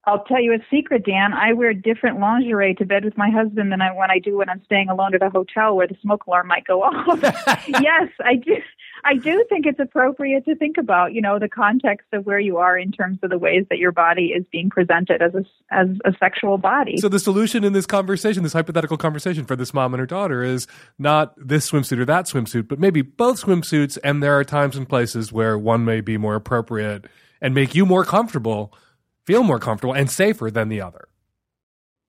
I'll 0.05 0.23
tell 0.25 0.39
you 0.39 0.53
a 0.53 0.59
secret, 0.69 1.07
Dan. 1.07 1.33
I 1.33 1.53
wear 1.53 1.73
different 1.73 2.19
lingerie 2.19 2.75
to 2.75 2.85
bed 2.85 3.03
with 3.03 3.17
my 3.17 3.31
husband 3.31 3.71
than 3.71 3.81
I 3.81 3.91
when 3.95 4.11
I 4.11 4.19
do 4.19 4.37
when 4.37 4.49
I'm 4.49 4.61
staying 4.65 4.89
alone 4.89 5.15
at 5.15 5.23
a 5.23 5.31
hotel 5.31 5.75
where 5.75 5.87
the 5.87 5.97
smoke 6.03 6.27
alarm 6.27 6.47
might 6.47 6.65
go 6.65 6.83
off. 6.83 7.19
yes, 7.67 8.09
I 8.23 8.35
do. 8.35 8.57
I 9.05 9.15
do 9.15 9.45
think 9.49 9.65
it's 9.65 9.79
appropriate 9.79 10.45
to 10.45 10.55
think 10.55 10.77
about, 10.77 11.13
you 11.13 11.21
know, 11.21 11.39
the 11.39 11.49
context 11.49 12.07
of 12.13 12.25
where 12.25 12.39
you 12.39 12.57
are 12.57 12.77
in 12.77 12.91
terms 12.91 13.19
of 13.21 13.29
the 13.29 13.37
ways 13.37 13.65
that 13.69 13.77
your 13.77 13.91
body 13.91 14.27
is 14.27 14.45
being 14.51 14.69
presented 14.69 15.21
as 15.21 15.33
a 15.35 15.43
as 15.71 15.87
a 16.05 16.13
sexual 16.19 16.57
body. 16.57 16.97
So 16.97 17.09
the 17.09 17.19
solution 17.19 17.63
in 17.63 17.73
this 17.73 17.85
conversation, 17.85 18.43
this 18.43 18.53
hypothetical 18.53 18.97
conversation 18.97 19.45
for 19.45 19.55
this 19.55 19.73
mom 19.73 19.93
and 19.93 19.99
her 19.99 20.05
daughter 20.05 20.43
is 20.43 20.67
not 20.97 21.33
this 21.37 21.69
swimsuit 21.69 21.99
or 21.99 22.05
that 22.05 22.25
swimsuit, 22.25 22.67
but 22.67 22.79
maybe 22.79 23.01
both 23.01 23.41
swimsuits 23.41 23.97
and 24.03 24.23
there 24.23 24.37
are 24.37 24.43
times 24.43 24.77
and 24.77 24.87
places 24.87 25.31
where 25.31 25.57
one 25.57 25.83
may 25.83 26.01
be 26.01 26.17
more 26.17 26.35
appropriate 26.35 27.05
and 27.41 27.53
make 27.53 27.75
you 27.75 27.85
more 27.85 28.05
comfortable, 28.05 28.73
feel 29.25 29.43
more 29.43 29.59
comfortable 29.59 29.93
and 29.93 30.09
safer 30.09 30.49
than 30.49 30.69
the 30.69 30.81
other. 30.81 31.07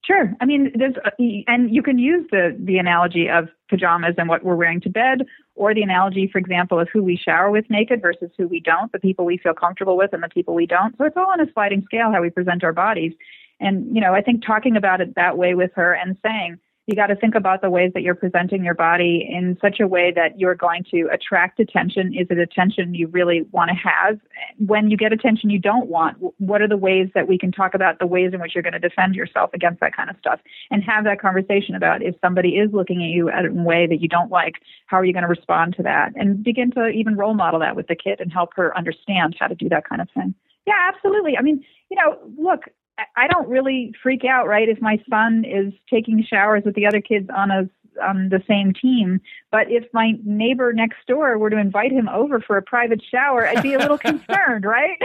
Sure. 0.07 0.34
I 0.40 0.45
mean, 0.45 0.70
there's, 0.74 0.95
uh, 1.03 1.11
and 1.47 1.74
you 1.74 1.82
can 1.82 1.99
use 1.99 2.26
the, 2.30 2.55
the 2.59 2.76
analogy 2.76 3.28
of 3.28 3.49
pajamas 3.70 4.14
and 4.18 4.28
what 4.28 4.45
we're 4.45 4.55
wearing 4.55 4.80
to 4.82 4.90
bed, 4.90 5.22
or 5.57 5.74
the 5.74 5.82
analogy, 5.82 6.28
for 6.30 6.38
example, 6.38 6.80
of 6.80 6.88
who 6.92 7.02
we 7.02 7.16
shower 7.16 7.50
with 7.50 7.68
naked 7.70 8.02
versus 8.02 8.30
who 8.36 8.48
we 8.48 8.61
don't, 8.61 8.90
the 8.92 8.98
people 8.98 9.24
we 9.24 9.38
feel 9.38 9.55
comfortable 9.55 9.96
with 9.96 10.12
and 10.12 10.22
the 10.22 10.28
people 10.28 10.55
we 10.55 10.66
don't. 10.66 10.96
So 10.98 11.05
it's 11.05 11.16
all 11.16 11.30
on 11.32 11.40
a 11.40 11.52
sliding 11.52 11.82
scale 11.84 12.11
how 12.12 12.22
we 12.22 12.30
present 12.30 12.64
our 12.64 12.72
bodies. 12.72 13.12
And, 13.61 13.94
you 13.94 14.00
know, 14.00 14.14
I 14.14 14.20
think 14.20 14.44
talking 14.44 14.76
about 14.76 15.00
it 15.00 15.14
that 15.14 15.38
way 15.38 15.55
with 15.55 15.70
her 15.74 15.92
and 15.94 16.16
saying, 16.24 16.59
you 16.87 16.95
got 16.95 17.07
to 17.07 17.16
think 17.16 17.35
about 17.35 17.62
the 17.62 17.70
ways 17.70 17.93
that 17.95 18.03
you're 18.03 18.14
presenting 18.14 18.62
your 18.62 18.74
body 18.74 19.26
in 19.28 19.57
such 19.61 19.80
a 19.80 19.87
way 19.87 20.12
that 20.14 20.39
you're 20.39 20.55
going 20.55 20.85
to 20.91 21.09
attract 21.12 21.59
attention. 21.59 22.12
Is 22.14 22.26
it 22.28 22.39
attention 22.39 22.95
you 22.95 23.07
really 23.09 23.43
want 23.53 23.70
to 23.70 23.76
have? 23.76 24.18
When 24.59 24.91
you 24.91 24.97
get 24.97 25.12
attention 25.12 25.49
you 25.49 25.59
don't 25.59 25.89
want, 25.89 26.18
what 26.39 26.61
are 26.61 26.68
the 26.68 26.76
ways 26.76 27.09
that 27.14 27.26
we 27.26 27.39
can 27.39 27.53
talk 27.53 27.74
about 27.74 27.99
the 28.01 28.07
ways 28.07 28.35
in 28.35 28.41
which 28.41 28.55
you're 28.55 28.62
going 28.62 28.74
to 28.74 28.78
defend 28.78 29.14
yourself 29.14 29.51
against 29.55 29.80
that 29.80 29.97
kind 29.97 30.11
of 30.11 30.16
stuff 30.18 30.41
and 30.70 30.82
have 30.82 31.05
that 31.05 31.20
conversation 31.20 31.74
about 31.74 32.03
if 32.03 32.14
somebody 32.20 32.51
is 32.51 32.70
looking 32.72 33.03
at 33.03 33.09
you 33.09 33.30
in 33.30 33.59
a 33.59 33.62
way 33.62 33.87
that 33.87 34.03
you 34.03 34.09
don't 34.09 34.30
like, 34.30 34.55
how 34.87 34.99
are 34.99 35.05
you 35.05 35.14
going 35.14 35.22
to 35.22 35.28
respond 35.28 35.74
to 35.76 35.82
that? 35.82 36.12
And 36.16 36.45
begin 36.45 36.70
to 36.72 36.89
even 36.89 37.16
role 37.16 37.35
model 37.35 37.61
that 37.61 37.76
with 37.76 37.87
the 37.87 37.97
kid 37.97 38.20
and 38.20 38.30
help 38.30 38.51
her 38.57 38.76
understand 38.76 39.37
how 39.41 39.47
to 39.47 39.55
do 39.55 39.70
that 39.70 39.89
kind 39.89 40.03
of 40.03 40.09
thing. 40.14 40.35
Yeah, 40.66 40.91
absolutely. 40.95 41.37
I 41.39 41.43
mean, 41.43 41.64
you 41.91 41.97
know, 41.97 42.18
look, 42.39 42.64
I- 42.99 43.24
I 43.24 43.28
don't 43.28 43.49
really 43.49 43.92
freak 44.03 44.24
out, 44.24 44.47
right? 44.47 44.68
If 44.68 44.80
my 44.80 45.03
son 45.09 45.45
is 45.45 45.72
taking 45.90 46.22
showers 46.24 46.62
with 46.64 46.74
the 46.74 46.86
other 46.86 47.01
kids 47.01 47.28
on 47.34 47.51
a 47.51 47.68
on 48.03 48.28
the 48.28 48.42
same 48.49 48.72
team, 48.72 49.20
but 49.53 49.70
if 49.70 49.84
my 49.92 50.14
neighbor 50.24 50.72
next 50.72 50.97
door 51.07 51.38
were 51.38 51.49
to 51.49 51.57
invite 51.59 51.92
him 51.92 52.09
over 52.09 52.40
for 52.40 52.57
a 52.57 52.62
private 52.62 53.01
shower, 53.09 53.47
I'd 53.47 53.62
be 53.62 53.74
a 53.74 53.78
little 53.78 53.99
concerned, 54.11 54.64
right? 54.64 54.99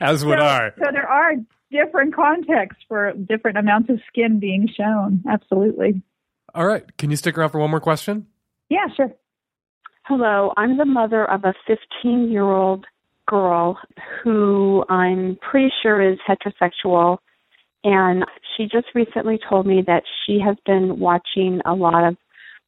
As 0.00 0.24
would 0.24 0.40
so, 0.40 0.44
I. 0.44 0.70
So 0.76 0.86
there 0.92 1.08
are 1.08 1.34
different 1.70 2.14
contexts 2.14 2.82
for 2.88 3.12
different 3.12 3.56
amounts 3.56 3.88
of 3.90 4.00
skin 4.08 4.40
being 4.40 4.68
shown. 4.76 5.22
Absolutely. 5.28 6.02
All 6.54 6.66
right. 6.66 6.84
Can 6.98 7.10
you 7.10 7.16
stick 7.16 7.38
around 7.38 7.50
for 7.50 7.60
one 7.60 7.70
more 7.70 7.80
question? 7.80 8.26
Yeah, 8.68 8.86
sure. 8.96 9.12
Hello, 10.06 10.52
I'm 10.56 10.76
the 10.76 10.84
mother 10.84 11.24
of 11.24 11.44
a 11.44 11.54
15 11.66 12.30
year 12.30 12.44
old 12.44 12.84
girl 13.28 13.78
who 14.22 14.84
I'm 14.88 15.38
pretty 15.40 15.72
sure 15.82 16.00
is 16.00 16.18
heterosexual. 16.28 17.18
And 17.84 18.24
she 18.56 18.64
just 18.64 18.86
recently 18.94 19.38
told 19.48 19.66
me 19.66 19.82
that 19.86 20.02
she 20.24 20.40
has 20.40 20.56
been 20.64 20.98
watching 20.98 21.60
a 21.66 21.74
lot 21.74 22.06
of 22.06 22.16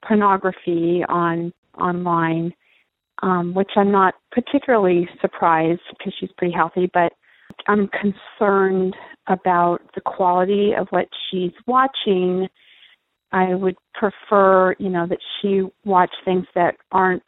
pornography 0.06 1.02
on 1.08 1.52
online, 1.80 2.52
um, 3.22 3.54
which 3.54 3.70
I'm 3.76 3.90
not 3.90 4.14
particularly 4.30 5.08
surprised 5.20 5.80
because 5.96 6.12
she's 6.18 6.30
pretty 6.36 6.54
healthy, 6.54 6.90
but 6.92 7.12
I'm 7.66 7.88
concerned 7.88 8.94
about 9.26 9.78
the 9.94 10.00
quality 10.02 10.72
of 10.78 10.86
what 10.90 11.08
she's 11.30 11.52
watching. 11.66 12.48
I 13.32 13.54
would 13.54 13.76
prefer, 13.94 14.74
you 14.78 14.90
know, 14.90 15.06
that 15.06 15.18
she 15.40 15.62
watch 15.84 16.12
things 16.24 16.46
that 16.54 16.76
aren't 16.92 17.22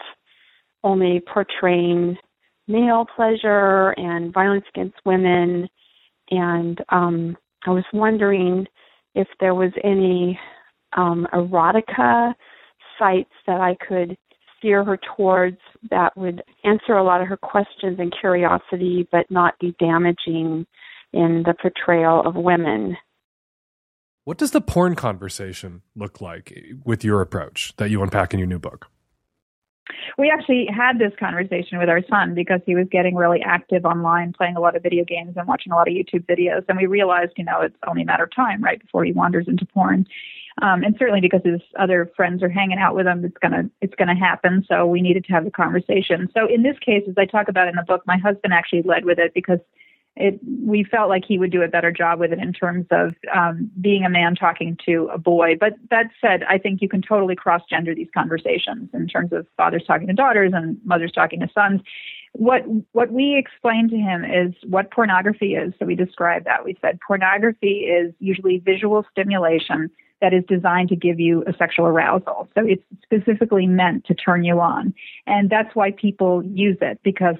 only 0.84 1.20
portraying 1.32 2.16
male 2.68 3.06
pleasure 3.16 3.90
and 3.96 4.32
violence 4.32 4.64
against 4.74 4.96
women. 5.04 5.68
And 6.30 6.78
um, 6.90 7.36
I 7.66 7.70
was 7.70 7.84
wondering 7.92 8.66
if 9.14 9.28
there 9.40 9.54
was 9.54 9.72
any 9.82 10.38
um, 10.96 11.26
erotica 11.32 12.34
sites 12.98 13.30
that 13.46 13.60
I 13.60 13.76
could 13.86 14.16
steer 14.58 14.84
her 14.84 14.98
towards 15.16 15.58
that 15.90 16.16
would 16.16 16.42
answer 16.64 16.94
a 16.94 17.04
lot 17.04 17.20
of 17.20 17.28
her 17.28 17.36
questions 17.36 17.98
and 17.98 18.12
curiosity, 18.20 19.08
but 19.10 19.30
not 19.30 19.58
be 19.60 19.74
damaging 19.78 20.66
in 21.12 21.44
the 21.46 21.54
portrayal 21.60 22.22
of 22.24 22.34
women. 22.34 22.96
What 24.24 24.36
does 24.36 24.50
the 24.50 24.60
porn 24.60 24.94
conversation 24.94 25.82
look 25.96 26.20
like 26.20 26.52
with 26.84 27.02
your 27.02 27.22
approach 27.22 27.72
that 27.76 27.88
you 27.88 28.02
unpack 28.02 28.34
in 28.34 28.38
your 28.38 28.48
new 28.48 28.58
book? 28.58 28.90
We 30.16 30.30
actually 30.30 30.66
had 30.66 30.98
this 30.98 31.12
conversation 31.18 31.78
with 31.78 31.88
our 31.88 32.02
son 32.08 32.34
because 32.34 32.60
he 32.66 32.74
was 32.74 32.86
getting 32.90 33.14
really 33.14 33.40
active 33.42 33.84
online, 33.84 34.32
playing 34.32 34.56
a 34.56 34.60
lot 34.60 34.76
of 34.76 34.82
video 34.82 35.04
games 35.04 35.34
and 35.36 35.46
watching 35.46 35.72
a 35.72 35.76
lot 35.76 35.88
of 35.88 35.94
YouTube 35.94 36.26
videos. 36.26 36.64
And 36.68 36.78
we 36.78 36.86
realized, 36.86 37.32
you 37.36 37.44
know, 37.44 37.60
it's 37.60 37.76
only 37.86 38.02
a 38.02 38.06
matter 38.06 38.24
of 38.24 38.34
time, 38.34 38.62
right, 38.62 38.80
before 38.80 39.04
he 39.04 39.12
wanders 39.12 39.46
into 39.48 39.64
porn. 39.66 40.06
Um, 40.60 40.82
and 40.82 40.96
certainly 40.98 41.20
because 41.20 41.42
his 41.44 41.60
other 41.78 42.10
friends 42.16 42.42
are 42.42 42.48
hanging 42.48 42.78
out 42.78 42.94
with 42.96 43.06
him, 43.06 43.24
it's 43.24 43.36
gonna 43.38 43.70
it's 43.80 43.94
gonna 43.94 44.18
happen. 44.18 44.64
So 44.68 44.86
we 44.86 45.00
needed 45.00 45.24
to 45.26 45.32
have 45.32 45.44
the 45.44 45.52
conversation. 45.52 46.28
So 46.34 46.46
in 46.46 46.62
this 46.62 46.76
case, 46.80 47.04
as 47.08 47.14
I 47.16 47.26
talk 47.26 47.48
about 47.48 47.68
in 47.68 47.76
the 47.76 47.84
book, 47.84 48.02
my 48.06 48.18
husband 48.18 48.52
actually 48.52 48.82
led 48.82 49.04
with 49.04 49.18
it 49.18 49.32
because 49.34 49.60
it 50.18 50.40
we 50.66 50.84
felt 50.84 51.08
like 51.08 51.24
he 51.26 51.38
would 51.38 51.52
do 51.52 51.62
a 51.62 51.68
better 51.68 51.92
job 51.92 52.18
with 52.18 52.32
it 52.32 52.40
in 52.40 52.52
terms 52.52 52.86
of 52.90 53.14
um, 53.32 53.70
being 53.80 54.04
a 54.04 54.10
man 54.10 54.34
talking 54.34 54.76
to 54.84 55.08
a 55.12 55.18
boy. 55.18 55.56
But 55.58 55.74
that 55.90 56.06
said, 56.20 56.42
I 56.42 56.58
think 56.58 56.82
you 56.82 56.88
can 56.88 57.02
totally 57.02 57.36
cross 57.36 57.62
gender 57.70 57.94
these 57.94 58.08
conversations 58.12 58.90
in 58.92 59.06
terms 59.06 59.32
of 59.32 59.46
fathers 59.56 59.84
talking 59.86 60.08
to 60.08 60.12
daughters 60.12 60.52
and 60.54 60.78
mothers 60.84 61.12
talking 61.12 61.40
to 61.40 61.48
sons. 61.54 61.80
What 62.32 62.62
what 62.92 63.12
we 63.12 63.36
explained 63.38 63.90
to 63.90 63.96
him 63.96 64.24
is 64.24 64.54
what 64.68 64.90
pornography 64.90 65.54
is. 65.54 65.72
So 65.78 65.86
we 65.86 65.94
described 65.94 66.46
that. 66.46 66.64
We 66.64 66.76
said 66.80 66.98
pornography 67.06 67.86
is 67.86 68.12
usually 68.18 68.58
visual 68.58 69.06
stimulation 69.12 69.90
that 70.20 70.34
is 70.34 70.42
designed 70.48 70.88
to 70.88 70.96
give 70.96 71.20
you 71.20 71.44
a 71.46 71.52
sexual 71.56 71.86
arousal. 71.86 72.48
So 72.56 72.66
it's 72.66 72.82
specifically 73.04 73.68
meant 73.68 74.04
to 74.06 74.14
turn 74.14 74.42
you 74.42 74.60
on. 74.60 74.92
And 75.28 75.48
that's 75.48 75.74
why 75.76 75.92
people 75.92 76.44
use 76.44 76.76
it 76.80 76.98
because 77.04 77.36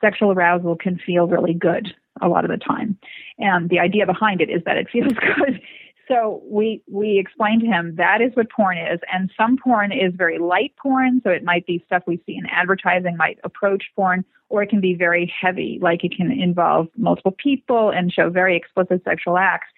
sexual 0.00 0.32
arousal 0.32 0.76
can 0.76 0.98
feel 0.98 1.28
really 1.28 1.54
good 1.54 1.94
a 2.20 2.28
lot 2.28 2.44
of 2.44 2.50
the 2.50 2.56
time. 2.56 2.98
And 3.38 3.68
the 3.68 3.78
idea 3.78 4.06
behind 4.06 4.40
it 4.40 4.50
is 4.50 4.62
that 4.64 4.76
it 4.76 4.88
feels 4.90 5.12
good. 5.36 5.60
So 6.08 6.42
we 6.48 6.82
we 6.90 7.18
explained 7.18 7.60
to 7.60 7.66
him 7.66 7.94
that 7.96 8.22
is 8.22 8.34
what 8.34 8.50
porn 8.50 8.78
is, 8.78 8.98
and 9.12 9.30
some 9.36 9.58
porn 9.62 9.92
is 9.92 10.14
very 10.16 10.38
light 10.38 10.72
porn. 10.80 11.20
So 11.22 11.30
it 11.30 11.44
might 11.44 11.66
be 11.66 11.82
stuff 11.86 12.02
we 12.06 12.20
see 12.24 12.36
in 12.36 12.46
advertising, 12.46 13.16
might 13.16 13.38
approach 13.44 13.84
porn, 13.94 14.24
or 14.48 14.62
it 14.62 14.70
can 14.70 14.80
be 14.80 14.94
very 14.94 15.32
heavy, 15.40 15.78
like 15.82 16.04
it 16.04 16.16
can 16.16 16.32
involve 16.32 16.88
multiple 16.96 17.36
people 17.36 17.90
and 17.90 18.10
show 18.10 18.30
very 18.30 18.56
explicit 18.56 19.02
sexual 19.04 19.36
acts. 19.36 19.68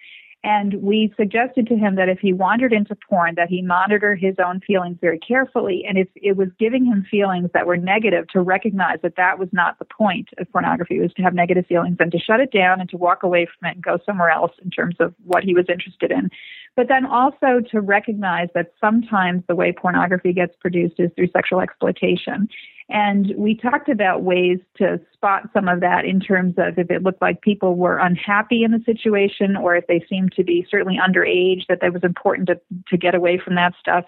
And 0.43 0.81
we 0.81 1.13
suggested 1.17 1.67
to 1.67 1.75
him 1.75 1.95
that 1.97 2.09
if 2.09 2.17
he 2.19 2.33
wandered 2.33 2.73
into 2.73 2.95
porn, 2.95 3.35
that 3.35 3.49
he 3.49 3.61
monitor 3.61 4.15
his 4.15 4.35
own 4.43 4.59
feelings 4.59 4.97
very 4.99 5.19
carefully. 5.19 5.85
And 5.87 5.99
if 5.99 6.07
it 6.15 6.35
was 6.35 6.49
giving 6.57 6.83
him 6.83 7.05
feelings 7.09 7.51
that 7.53 7.67
were 7.67 7.77
negative, 7.77 8.27
to 8.29 8.41
recognize 8.41 8.97
that 9.03 9.17
that 9.17 9.37
was 9.37 9.49
not 9.51 9.77
the 9.77 9.85
point 9.85 10.29
of 10.39 10.51
pornography, 10.51 10.99
was 10.99 11.13
to 11.13 11.21
have 11.21 11.35
negative 11.35 11.67
feelings 11.67 11.97
and 11.99 12.11
to 12.11 12.17
shut 12.17 12.39
it 12.39 12.51
down 12.51 12.81
and 12.81 12.89
to 12.89 12.97
walk 12.97 13.21
away 13.21 13.45
from 13.45 13.69
it 13.69 13.75
and 13.75 13.83
go 13.83 13.99
somewhere 14.03 14.31
else 14.31 14.53
in 14.63 14.71
terms 14.71 14.95
of 14.99 15.13
what 15.25 15.43
he 15.43 15.53
was 15.53 15.65
interested 15.69 16.11
in. 16.11 16.31
But 16.75 16.87
then 16.87 17.05
also 17.05 17.59
to 17.71 17.81
recognize 17.81 18.47
that 18.55 18.73
sometimes 18.79 19.43
the 19.47 19.55
way 19.55 19.71
pornography 19.71 20.33
gets 20.33 20.55
produced 20.55 20.95
is 20.99 21.11
through 21.15 21.27
sexual 21.27 21.59
exploitation. 21.59 22.47
And 22.89 23.33
we 23.37 23.55
talked 23.55 23.87
about 23.87 24.23
ways 24.23 24.59
to 24.77 24.99
spot 25.13 25.49
some 25.53 25.69
of 25.69 25.79
that 25.79 26.03
in 26.03 26.19
terms 26.19 26.55
of 26.57 26.77
if 26.77 26.91
it 26.91 27.03
looked 27.03 27.21
like 27.21 27.41
people 27.41 27.75
were 27.75 27.97
unhappy 27.97 28.63
in 28.63 28.71
the 28.71 28.83
situation 28.85 29.55
or 29.55 29.75
if 29.75 29.87
they 29.87 30.03
seemed 30.09 30.30
to 30.35 30.43
be 30.43 30.65
certainly 30.69 30.97
underage, 30.97 31.67
that 31.67 31.83
it 31.83 31.93
was 31.93 32.03
important 32.03 32.47
to, 32.47 32.59
to 32.89 32.97
get 32.97 33.15
away 33.15 33.37
from 33.37 33.55
that 33.55 33.73
stuff. 33.79 34.05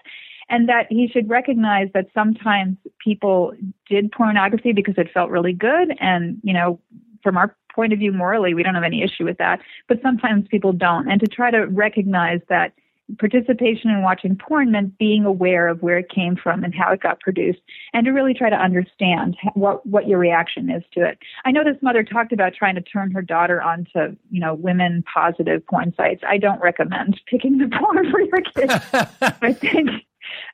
And 0.48 0.68
that 0.68 0.86
he 0.90 1.08
should 1.08 1.30
recognize 1.30 1.88
that 1.94 2.08
sometimes 2.12 2.76
people 3.02 3.54
did 3.88 4.12
pornography 4.12 4.72
because 4.72 4.94
it 4.98 5.10
felt 5.12 5.30
really 5.30 5.54
good. 5.54 5.96
And, 6.00 6.38
you 6.42 6.52
know, 6.52 6.78
from 7.22 7.38
our 7.38 7.56
point 7.74 7.92
of 7.94 7.98
view 7.98 8.12
morally, 8.12 8.52
we 8.52 8.62
don't 8.62 8.74
have 8.74 8.84
any 8.84 9.02
issue 9.02 9.24
with 9.24 9.38
that. 9.38 9.60
But 9.88 10.02
sometimes 10.02 10.46
people 10.48 10.72
don't. 10.72 11.10
And 11.10 11.18
to 11.20 11.26
try 11.26 11.50
to 11.50 11.64
recognize 11.66 12.40
that 12.48 12.74
participation 13.18 13.90
in 13.90 14.02
watching 14.02 14.36
porn 14.36 14.70
meant 14.70 14.96
being 14.98 15.24
aware 15.24 15.68
of 15.68 15.82
where 15.82 15.98
it 15.98 16.08
came 16.08 16.36
from 16.36 16.64
and 16.64 16.74
how 16.74 16.92
it 16.92 17.00
got 17.00 17.20
produced 17.20 17.60
and 17.92 18.06
to 18.06 18.12
really 18.12 18.34
try 18.34 18.48
to 18.48 18.56
understand 18.56 19.36
what 19.54 19.84
what 19.86 20.08
your 20.08 20.18
reaction 20.18 20.70
is 20.70 20.82
to 20.92 21.04
it. 21.04 21.18
I 21.44 21.50
know 21.50 21.64
this 21.64 21.80
mother 21.82 22.02
talked 22.02 22.32
about 22.32 22.54
trying 22.54 22.74
to 22.76 22.80
turn 22.80 23.10
her 23.12 23.22
daughter 23.22 23.60
onto 23.60 24.16
you 24.30 24.40
know 24.40 24.54
women 24.54 25.04
positive 25.12 25.66
porn 25.66 25.92
sites. 25.96 26.22
I 26.26 26.38
don't 26.38 26.60
recommend 26.60 27.20
picking 27.26 27.58
the 27.58 27.68
porn 27.78 28.10
for 28.10 28.20
your 28.20 28.40
kids. 28.40 28.72
I 29.42 29.52
think 29.52 29.90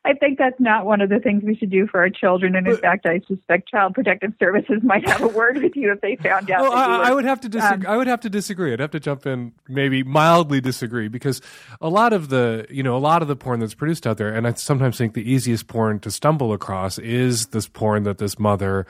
I 0.04 0.14
think 0.14 0.38
that's 0.38 0.58
not 0.58 0.86
one 0.86 1.00
of 1.00 1.10
the 1.10 1.18
things 1.18 1.42
we 1.44 1.56
should 1.56 1.70
do 1.70 1.86
for 1.86 2.00
our 2.00 2.10
children. 2.10 2.56
And 2.56 2.66
in 2.66 2.76
fact, 2.76 3.06
I 3.06 3.20
suspect 3.26 3.68
Child 3.68 3.94
Protective 3.94 4.32
Services 4.38 4.78
might 4.82 5.06
have 5.08 5.20
a 5.20 5.28
word 5.28 5.62
with 5.62 5.76
you 5.76 5.92
if 5.92 6.00
they 6.00 6.16
found 6.16 6.50
out. 6.50 6.62
Well, 6.62 6.72
I, 6.72 6.86
would, 6.86 7.06
I 7.06 7.14
would 7.14 7.24
have 7.24 7.40
to 7.42 7.48
disagree. 7.48 7.86
um, 7.86 7.92
I 7.92 7.96
would 7.96 8.06
have 8.06 8.20
to 8.20 8.30
disagree. 8.30 8.72
I'd 8.72 8.80
have 8.80 8.92
to 8.92 9.00
jump 9.00 9.26
in, 9.26 9.52
maybe 9.68 10.02
mildly 10.02 10.60
disagree, 10.60 11.08
because 11.08 11.42
a 11.80 11.88
lot 11.88 12.12
of 12.12 12.30
the, 12.30 12.66
you 12.70 12.82
know, 12.82 12.96
a 12.96 12.98
lot 12.98 13.22
of 13.22 13.28
the 13.28 13.36
porn 13.36 13.60
that's 13.60 13.74
produced 13.74 14.06
out 14.06 14.16
there, 14.16 14.32
and 14.34 14.46
I 14.46 14.54
sometimes 14.54 14.96
think 14.96 15.14
the 15.14 15.30
easiest 15.30 15.66
porn 15.66 16.00
to 16.00 16.10
stumble 16.10 16.52
across 16.52 16.98
is 16.98 17.48
this 17.48 17.68
porn 17.68 18.04
that 18.04 18.18
this 18.18 18.38
mother 18.38 18.86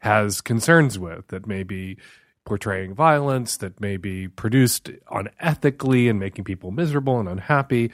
has 0.00 0.40
concerns 0.40 0.98
with, 0.98 1.28
that 1.28 1.46
may 1.46 1.62
be 1.62 1.98
portraying 2.44 2.94
violence, 2.94 3.56
that 3.58 3.80
may 3.80 3.96
be 3.96 4.28
produced 4.28 4.90
unethically 5.12 6.08
and 6.08 6.18
making 6.18 6.44
people 6.44 6.70
miserable 6.70 7.18
and 7.20 7.28
unhappy 7.28 7.90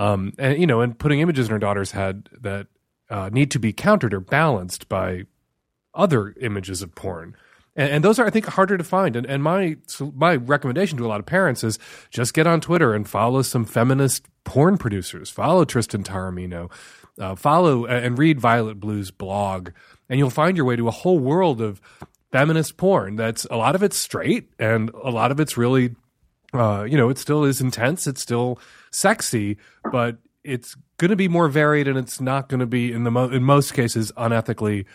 um, 0.00 0.32
and 0.38 0.58
you 0.58 0.66
know, 0.66 0.80
and 0.80 0.98
putting 0.98 1.20
images 1.20 1.46
in 1.46 1.52
her 1.52 1.58
daughter's 1.58 1.90
head 1.90 2.30
that 2.40 2.68
uh, 3.10 3.28
need 3.30 3.50
to 3.50 3.58
be 3.58 3.72
countered 3.72 4.14
or 4.14 4.20
balanced 4.20 4.88
by 4.88 5.24
other 5.92 6.34
images 6.40 6.80
of 6.80 6.94
porn. 6.94 7.36
And, 7.76 7.90
and 7.90 8.04
those 8.04 8.18
are, 8.18 8.26
I 8.26 8.30
think, 8.30 8.46
harder 8.46 8.78
to 8.78 8.84
find. 8.84 9.14
And, 9.14 9.26
and 9.26 9.42
my 9.42 9.76
my 10.14 10.36
recommendation 10.36 10.96
to 10.98 11.04
a 11.04 11.08
lot 11.08 11.20
of 11.20 11.26
parents 11.26 11.62
is 11.62 11.78
just 12.08 12.32
get 12.32 12.46
on 12.46 12.62
Twitter 12.62 12.94
and 12.94 13.06
follow 13.06 13.42
some 13.42 13.66
feminist 13.66 14.26
porn 14.44 14.78
producers. 14.78 15.28
Follow 15.28 15.66
Tristan 15.66 16.02
Taormino. 16.02 16.70
Uh, 17.18 17.34
follow 17.34 17.84
and 17.84 18.18
read 18.18 18.40
Violet 18.40 18.80
Blue's 18.80 19.10
blog, 19.10 19.70
and 20.08 20.18
you'll 20.18 20.30
find 20.30 20.56
your 20.56 20.64
way 20.64 20.76
to 20.76 20.88
a 20.88 20.92
whole 20.92 21.18
world 21.18 21.60
of 21.60 21.82
feminist 22.32 22.78
porn. 22.78 23.16
That's 23.16 23.44
a 23.50 23.56
lot 23.56 23.74
of 23.74 23.82
it's 23.82 23.98
straight, 23.98 24.48
and 24.58 24.88
a 25.04 25.10
lot 25.10 25.30
of 25.30 25.38
it's 25.40 25.58
really, 25.58 25.96
uh, 26.54 26.86
you 26.88 26.96
know, 26.96 27.10
it 27.10 27.18
still 27.18 27.44
is 27.44 27.60
intense. 27.60 28.06
It's 28.06 28.22
still 28.22 28.58
sexy, 28.90 29.56
but 29.90 30.18
it's 30.44 30.76
going 30.98 31.10
to 31.10 31.16
be 31.16 31.28
more 31.28 31.48
varied, 31.48 31.88
and 31.88 31.98
it's 31.98 32.20
not 32.20 32.48
going 32.48 32.60
to 32.60 32.66
be 32.66 32.92
in 32.92 33.04
the 33.04 33.10
mo- 33.10 33.30
in 33.30 33.42
most 33.42 33.74
cases 33.74 34.12
unethically 34.16 34.86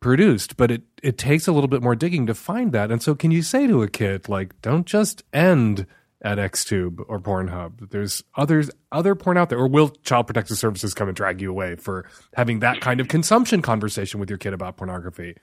produced. 0.00 0.56
But 0.56 0.70
it 0.70 0.82
it 1.02 1.18
takes 1.18 1.46
a 1.46 1.52
little 1.52 1.68
bit 1.68 1.82
more 1.82 1.94
digging 1.94 2.26
to 2.26 2.34
find 2.34 2.72
that. 2.72 2.90
And 2.90 3.02
so, 3.02 3.14
can 3.14 3.30
you 3.30 3.42
say 3.42 3.66
to 3.66 3.82
a 3.82 3.88
kid 3.88 4.28
like, 4.28 4.60
don't 4.62 4.86
just 4.86 5.22
end 5.32 5.86
at 6.22 6.38
XTube 6.38 7.04
or 7.08 7.18
Pornhub. 7.18 7.90
There's 7.90 8.22
others 8.36 8.70
other 8.90 9.14
porn 9.14 9.36
out 9.36 9.48
there, 9.48 9.58
or 9.58 9.68
will 9.68 9.88
Child 9.88 10.28
Protective 10.28 10.56
Services 10.56 10.94
come 10.94 11.08
and 11.08 11.16
drag 11.16 11.40
you 11.40 11.50
away 11.50 11.76
for 11.76 12.08
having 12.34 12.60
that 12.60 12.80
kind 12.80 13.00
of 13.00 13.08
consumption 13.08 13.60
conversation 13.62 14.20
with 14.20 14.30
your 14.30 14.38
kid 14.38 14.52
about 14.52 14.76
pornography? 14.76 15.36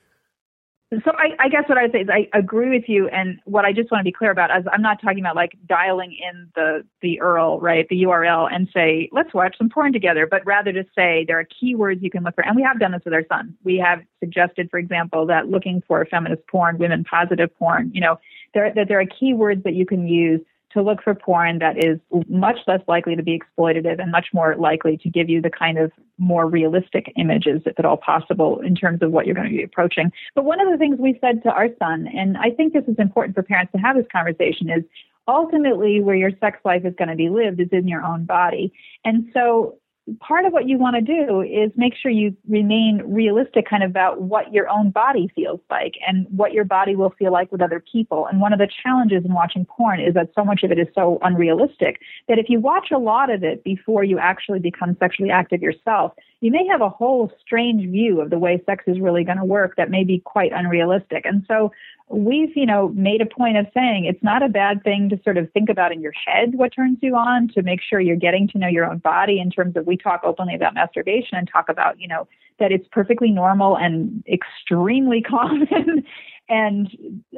So 0.92 1.12
I, 1.16 1.36
I 1.38 1.48
guess 1.48 1.68
what 1.68 1.78
I 1.78 1.82
would 1.82 1.92
say 1.92 2.00
is 2.00 2.08
I 2.08 2.28
agree 2.36 2.68
with 2.68 2.88
you, 2.88 3.06
and 3.08 3.38
what 3.44 3.64
I 3.64 3.72
just 3.72 3.92
want 3.92 4.00
to 4.00 4.04
be 4.04 4.10
clear 4.10 4.32
about 4.32 4.50
is 4.50 4.66
I'm 4.72 4.82
not 4.82 5.00
talking 5.00 5.20
about 5.20 5.36
like 5.36 5.52
dialing 5.68 6.10
in 6.20 6.48
the 6.56 6.84
the 7.00 7.20
URL, 7.22 7.62
right, 7.62 7.86
the 7.88 8.02
URL, 8.02 8.52
and 8.52 8.68
say 8.74 9.08
let's 9.12 9.32
watch 9.32 9.56
some 9.56 9.68
porn 9.68 9.92
together, 9.92 10.26
but 10.28 10.44
rather 10.44 10.72
to 10.72 10.82
say 10.96 11.24
there 11.28 11.38
are 11.38 11.46
keywords 11.46 12.02
you 12.02 12.10
can 12.10 12.24
look 12.24 12.34
for, 12.34 12.44
and 12.44 12.56
we 12.56 12.62
have 12.62 12.80
done 12.80 12.90
this 12.90 13.02
with 13.04 13.14
our 13.14 13.24
son. 13.28 13.56
We 13.62 13.78
have 13.78 14.00
suggested, 14.18 14.68
for 14.68 14.80
example, 14.80 15.26
that 15.26 15.46
looking 15.46 15.80
for 15.86 16.04
feminist 16.06 16.44
porn, 16.48 16.76
women 16.78 17.04
positive 17.04 17.56
porn, 17.56 17.92
you 17.94 18.00
know, 18.00 18.18
there 18.52 18.74
that 18.74 18.88
there 18.88 18.98
are 18.98 19.04
keywords 19.04 19.62
that 19.62 19.74
you 19.74 19.86
can 19.86 20.08
use 20.08 20.40
to 20.72 20.82
look 20.82 21.02
for 21.02 21.14
porn 21.14 21.58
that 21.58 21.84
is 21.84 21.98
much 22.28 22.58
less 22.66 22.80
likely 22.86 23.16
to 23.16 23.22
be 23.22 23.38
exploitative 23.38 24.00
and 24.00 24.12
much 24.12 24.28
more 24.32 24.54
likely 24.56 24.96
to 24.98 25.08
give 25.08 25.28
you 25.28 25.40
the 25.40 25.50
kind 25.50 25.78
of 25.78 25.90
more 26.18 26.46
realistic 26.46 27.12
images, 27.16 27.62
if 27.66 27.78
at 27.78 27.84
all 27.84 27.96
possible, 27.96 28.60
in 28.60 28.74
terms 28.74 29.02
of 29.02 29.10
what 29.10 29.26
you're 29.26 29.34
going 29.34 29.50
to 29.50 29.56
be 29.56 29.62
approaching. 29.62 30.12
But 30.34 30.44
one 30.44 30.60
of 30.60 30.70
the 30.70 30.78
things 30.78 30.98
we 30.98 31.18
said 31.20 31.42
to 31.42 31.50
our 31.50 31.68
son, 31.78 32.08
and 32.14 32.36
I 32.36 32.50
think 32.50 32.72
this 32.72 32.84
is 32.86 32.96
important 32.98 33.34
for 33.34 33.42
parents 33.42 33.72
to 33.72 33.78
have 33.78 33.96
this 33.96 34.06
conversation, 34.12 34.70
is 34.70 34.84
ultimately 35.26 36.00
where 36.00 36.16
your 36.16 36.30
sex 36.40 36.58
life 36.64 36.84
is 36.84 36.94
going 36.96 37.08
to 37.08 37.16
be 37.16 37.28
lived 37.28 37.60
is 37.60 37.68
in 37.72 37.88
your 37.88 38.02
own 38.04 38.24
body. 38.24 38.72
And 39.04 39.28
so 39.34 39.76
part 40.18 40.44
of 40.44 40.52
what 40.52 40.66
you 40.66 40.78
want 40.78 40.96
to 40.96 41.02
do 41.02 41.42
is 41.42 41.70
make 41.76 41.94
sure 41.94 42.10
you 42.10 42.36
remain 42.48 43.02
realistic 43.04 43.68
kind 43.68 43.82
of 43.82 43.90
about 43.90 44.22
what 44.22 44.52
your 44.52 44.68
own 44.68 44.90
body 44.90 45.30
feels 45.34 45.60
like 45.70 45.94
and 46.06 46.26
what 46.30 46.52
your 46.52 46.64
body 46.64 46.96
will 46.96 47.10
feel 47.18 47.32
like 47.32 47.52
with 47.52 47.60
other 47.60 47.82
people. 47.92 48.26
And 48.26 48.40
one 48.40 48.52
of 48.52 48.58
the 48.58 48.68
challenges 48.82 49.24
in 49.24 49.32
watching 49.32 49.64
porn 49.64 50.00
is 50.00 50.14
that 50.14 50.30
so 50.34 50.44
much 50.44 50.62
of 50.62 50.72
it 50.72 50.78
is 50.78 50.88
so 50.94 51.18
unrealistic 51.22 52.00
that 52.28 52.38
if 52.38 52.46
you 52.48 52.60
watch 52.60 52.88
a 52.90 52.98
lot 52.98 53.30
of 53.30 53.44
it 53.44 53.62
before 53.64 54.04
you 54.04 54.18
actually 54.18 54.58
become 54.58 54.96
sexually 54.98 55.30
active 55.30 55.62
yourself, 55.62 56.12
you 56.40 56.50
may 56.50 56.66
have 56.66 56.80
a 56.80 56.88
whole 56.88 57.30
strange 57.40 57.88
view 57.90 58.20
of 58.20 58.30
the 58.30 58.38
way 58.38 58.62
sex 58.64 58.84
is 58.86 58.98
really 58.98 59.24
going 59.24 59.38
to 59.38 59.44
work 59.44 59.76
that 59.76 59.90
may 59.90 60.04
be 60.04 60.20
quite 60.20 60.52
unrealistic. 60.52 61.24
And 61.26 61.44
so 61.46 61.70
we've, 62.08 62.56
you 62.56 62.64
know, 62.64 62.88
made 62.88 63.20
a 63.20 63.26
point 63.26 63.58
of 63.58 63.66
saying 63.74 64.06
it's 64.06 64.22
not 64.22 64.42
a 64.42 64.48
bad 64.48 64.82
thing 64.82 65.10
to 65.10 65.20
sort 65.22 65.36
of 65.36 65.52
think 65.52 65.68
about 65.68 65.92
in 65.92 66.00
your 66.00 66.12
head 66.12 66.54
what 66.54 66.72
turns 66.74 66.98
you 67.02 67.14
on 67.14 67.48
to 67.48 67.62
make 67.62 67.80
sure 67.82 68.00
you're 68.00 68.16
getting 68.16 68.48
to 68.48 68.58
know 68.58 68.68
your 68.68 68.90
own 68.90 68.98
body 68.98 69.38
in 69.38 69.50
terms 69.50 69.76
of 69.76 69.86
we 69.86 69.96
talk 69.96 70.22
openly 70.24 70.54
about 70.54 70.74
masturbation 70.74 71.36
and 71.36 71.48
talk 71.50 71.68
about, 71.68 72.00
you 72.00 72.08
know, 72.08 72.26
that 72.58 72.72
it's 72.72 72.86
perfectly 72.90 73.30
normal 73.30 73.76
and 73.76 74.24
extremely 74.26 75.20
common. 75.28 76.04
And 76.50 76.90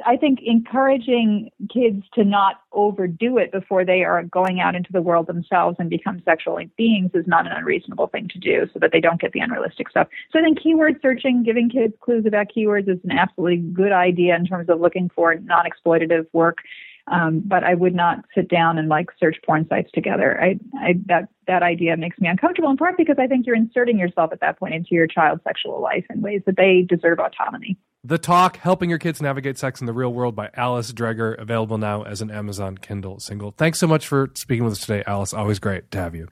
I 0.07 0.17
think 0.17 0.39
encouraging 0.43 1.51
kids 1.71 2.03
to 2.15 2.23
not 2.23 2.61
overdo 2.71 3.37
it 3.37 3.51
before 3.51 3.85
they 3.85 4.03
are 4.03 4.23
going 4.23 4.59
out 4.59 4.73
into 4.73 4.91
the 4.91 5.03
world 5.03 5.27
themselves 5.27 5.77
and 5.79 5.87
become 5.87 6.23
sexual 6.25 6.59
beings 6.75 7.11
is 7.13 7.27
not 7.27 7.45
an 7.45 7.51
unreasonable 7.51 8.07
thing 8.07 8.27
to 8.29 8.39
do 8.39 8.67
so 8.73 8.79
that 8.79 8.91
they 8.91 8.99
don't 8.99 9.21
get 9.21 9.31
the 9.33 9.39
unrealistic 9.39 9.87
stuff. 9.87 10.07
So 10.31 10.39
I 10.39 10.41
think 10.41 10.59
keyword 10.59 10.99
searching, 10.99 11.43
giving 11.43 11.69
kids 11.69 11.93
clues 12.01 12.25
about 12.25 12.47
keywords 12.57 12.89
is 12.89 12.97
an 13.03 13.11
absolutely 13.11 13.57
good 13.57 13.91
idea 13.91 14.35
in 14.35 14.47
terms 14.47 14.67
of 14.67 14.81
looking 14.81 15.11
for 15.13 15.35
non 15.35 15.65
exploitative 15.65 16.25
work. 16.33 16.57
Um, 17.05 17.43
but 17.45 17.63
I 17.63 17.75
would 17.75 17.93
not 17.93 18.25
sit 18.33 18.47
down 18.47 18.79
and 18.79 18.89
like 18.89 19.09
search 19.19 19.37
porn 19.45 19.67
sites 19.69 19.91
together. 19.93 20.41
I, 20.41 20.57
I 20.79 20.95
that 21.05 21.27
that 21.45 21.61
idea 21.61 21.97
makes 21.97 22.17
me 22.19 22.29
uncomfortable 22.29 22.71
in 22.71 22.77
part 22.77 22.97
because 22.97 23.17
I 23.19 23.27
think 23.27 23.45
you're 23.45 23.57
inserting 23.57 23.99
yourself 23.99 24.31
at 24.31 24.39
that 24.39 24.57
point 24.57 24.73
into 24.73 24.95
your 24.95 25.05
child's 25.05 25.43
sexual 25.43 25.81
life 25.81 26.05
in 26.09 26.21
ways 26.21 26.41
that 26.47 26.55
they 26.57 26.81
deserve 26.81 27.19
autonomy. 27.19 27.77
The 28.05 28.17
Talk, 28.17 28.57
Helping 28.57 28.89
Your 28.89 28.99
Kids 28.99 29.21
Navigate 29.21 29.57
Sex 29.57 29.79
in 29.79 29.87
the 29.87 29.93
Real 29.93 30.11
World 30.11 30.35
by 30.35 30.49
Alice 30.55 30.91
Dreger, 30.91 31.39
available 31.39 31.77
now 31.77 32.01
as 32.01 32.19
an 32.19 32.29
Amazon 32.29 32.77
Kindle 32.77 33.17
single. 33.21 33.51
Thanks 33.51 33.79
so 33.79 33.87
much 33.87 34.05
for 34.05 34.29
speaking 34.33 34.65
with 34.65 34.73
us 34.73 34.81
today, 34.81 35.05
Alice. 35.07 35.33
Always 35.33 35.57
great 35.59 35.89
to 35.91 35.99
have 35.99 36.13
you. 36.13 36.27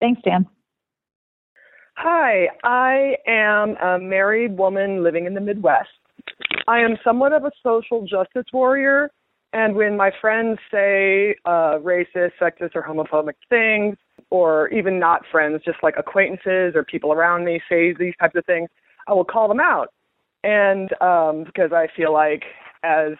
Thanks, 0.00 0.22
Dan. 0.24 0.46
Hi, 1.96 2.48
I 2.64 3.16
am 3.26 3.76
a 3.76 3.98
married 3.98 4.56
woman 4.56 5.02
living 5.02 5.26
in 5.26 5.34
the 5.34 5.42
Midwest. 5.42 5.90
I 6.66 6.78
am 6.78 6.96
somewhat 7.04 7.34
of 7.34 7.44
a 7.44 7.50
social 7.62 8.06
justice 8.06 8.46
warrior, 8.50 9.10
and 9.52 9.76
when 9.76 9.98
my 9.98 10.12
friends 10.18 10.60
say 10.70 11.34
uh, 11.44 11.76
racist, 11.82 12.32
sexist, 12.40 12.74
or 12.74 12.82
homophobic 12.82 13.34
things, 13.50 13.98
or 14.30 14.68
even 14.68 14.98
not 14.98 15.26
friends, 15.30 15.60
just 15.62 15.76
like 15.82 15.96
acquaintances 15.98 16.72
or 16.74 16.82
people 16.84 17.12
around 17.12 17.44
me 17.44 17.60
say 17.68 17.92
these 17.92 18.14
types 18.18 18.34
of 18.34 18.46
things, 18.46 18.70
I 19.06 19.12
will 19.12 19.26
call 19.26 19.46
them 19.46 19.60
out. 19.60 19.92
And 20.44 20.90
um, 21.00 21.44
because 21.44 21.72
I 21.72 21.86
feel 21.96 22.12
like, 22.12 22.42
as 22.82 23.12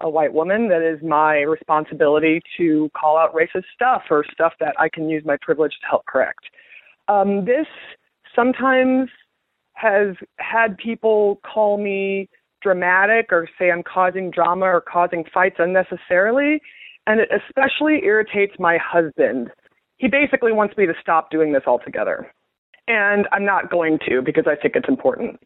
a 0.00 0.10
white 0.10 0.32
woman, 0.34 0.68
that 0.68 0.82
is 0.82 1.02
my 1.02 1.38
responsibility 1.38 2.42
to 2.58 2.90
call 2.98 3.16
out 3.16 3.32
racist 3.34 3.64
stuff 3.74 4.02
or 4.10 4.24
stuff 4.32 4.52
that 4.60 4.74
I 4.78 4.88
can 4.88 5.08
use 5.08 5.24
my 5.24 5.36
privilege 5.40 5.72
to 5.80 5.86
help 5.88 6.04
correct. 6.06 6.40
Um, 7.08 7.44
this 7.44 7.66
sometimes 8.34 9.08
has 9.74 10.16
had 10.38 10.76
people 10.76 11.40
call 11.50 11.78
me 11.78 12.28
dramatic 12.62 13.26
or 13.30 13.48
say 13.58 13.70
I'm 13.70 13.82
causing 13.82 14.30
drama 14.30 14.64
or 14.66 14.80
causing 14.80 15.24
fights 15.32 15.56
unnecessarily. 15.58 16.60
and 17.06 17.20
it 17.20 17.28
especially 17.30 18.00
irritates 18.04 18.54
my 18.58 18.78
husband. 18.82 19.50
He 19.96 20.08
basically 20.08 20.52
wants 20.52 20.76
me 20.76 20.86
to 20.86 20.94
stop 21.00 21.30
doing 21.30 21.52
this 21.52 21.62
altogether. 21.66 22.30
And 22.88 23.26
I'm 23.32 23.44
not 23.44 23.70
going 23.70 23.98
to 24.08 24.22
because 24.22 24.44
I 24.46 24.54
think 24.54 24.76
it's 24.76 24.88
important. 24.88 25.40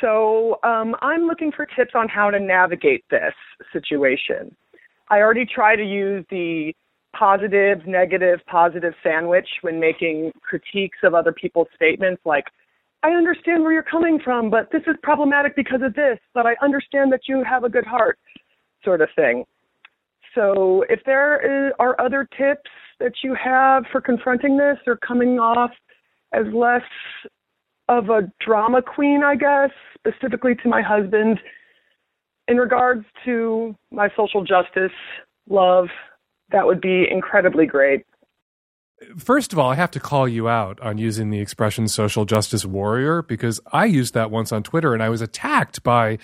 So 0.00 0.60
um, 0.62 0.94
I'm 1.00 1.26
looking 1.26 1.50
for 1.50 1.66
tips 1.66 1.92
on 1.94 2.08
how 2.08 2.30
to 2.30 2.38
navigate 2.38 3.04
this 3.10 3.34
situation. 3.72 4.54
I 5.08 5.18
already 5.18 5.44
try 5.44 5.76
to 5.76 5.84
use 5.84 6.24
the 6.30 6.72
positive, 7.18 7.86
negative, 7.86 8.40
positive 8.46 8.92
sandwich 9.02 9.48
when 9.62 9.78
making 9.80 10.32
critiques 10.42 10.98
of 11.02 11.14
other 11.14 11.32
people's 11.32 11.68
statements, 11.74 12.20
like, 12.24 12.44
I 13.02 13.10
understand 13.10 13.62
where 13.62 13.72
you're 13.72 13.82
coming 13.82 14.18
from, 14.18 14.48
but 14.48 14.70
this 14.72 14.82
is 14.86 14.96
problematic 15.02 15.54
because 15.54 15.82
of 15.82 15.94
this, 15.94 16.18
but 16.32 16.46
I 16.46 16.54
understand 16.62 17.12
that 17.12 17.20
you 17.28 17.44
have 17.44 17.62
a 17.62 17.68
good 17.68 17.84
heart, 17.84 18.18
sort 18.82 19.02
of 19.02 19.08
thing. 19.14 19.44
So, 20.34 20.84
if 20.88 21.00
there 21.04 21.68
is, 21.68 21.72
are 21.78 22.00
other 22.00 22.26
tips 22.36 22.70
that 23.00 23.12
you 23.22 23.34
have 23.34 23.84
for 23.92 24.00
confronting 24.00 24.56
this 24.56 24.78
or 24.86 24.96
coming 24.96 25.38
off 25.38 25.70
as 26.34 26.52
less 26.52 26.82
of 27.88 28.10
a 28.10 28.30
drama 28.40 28.82
queen, 28.82 29.22
I 29.22 29.36
guess, 29.36 29.70
specifically 29.98 30.54
to 30.56 30.68
my 30.68 30.82
husband, 30.82 31.38
in 32.48 32.56
regards 32.56 33.04
to 33.24 33.74
my 33.90 34.08
social 34.16 34.44
justice 34.44 34.92
love, 35.48 35.88
that 36.50 36.66
would 36.66 36.80
be 36.80 37.06
incredibly 37.10 37.66
great. 37.66 38.04
First 39.18 39.52
of 39.52 39.58
all, 39.58 39.70
I 39.70 39.74
have 39.74 39.90
to 39.92 40.00
call 40.00 40.28
you 40.28 40.48
out 40.48 40.80
on 40.80 40.98
using 40.98 41.30
the 41.30 41.40
expression 41.40 41.88
social 41.88 42.24
justice 42.24 42.64
warrior 42.64 43.22
because 43.22 43.60
I 43.72 43.86
used 43.86 44.14
that 44.14 44.30
once 44.30 44.52
on 44.52 44.62
Twitter 44.62 44.94
and 44.94 45.02
I 45.02 45.08
was 45.08 45.20
attacked 45.20 45.82
by, 45.82 46.18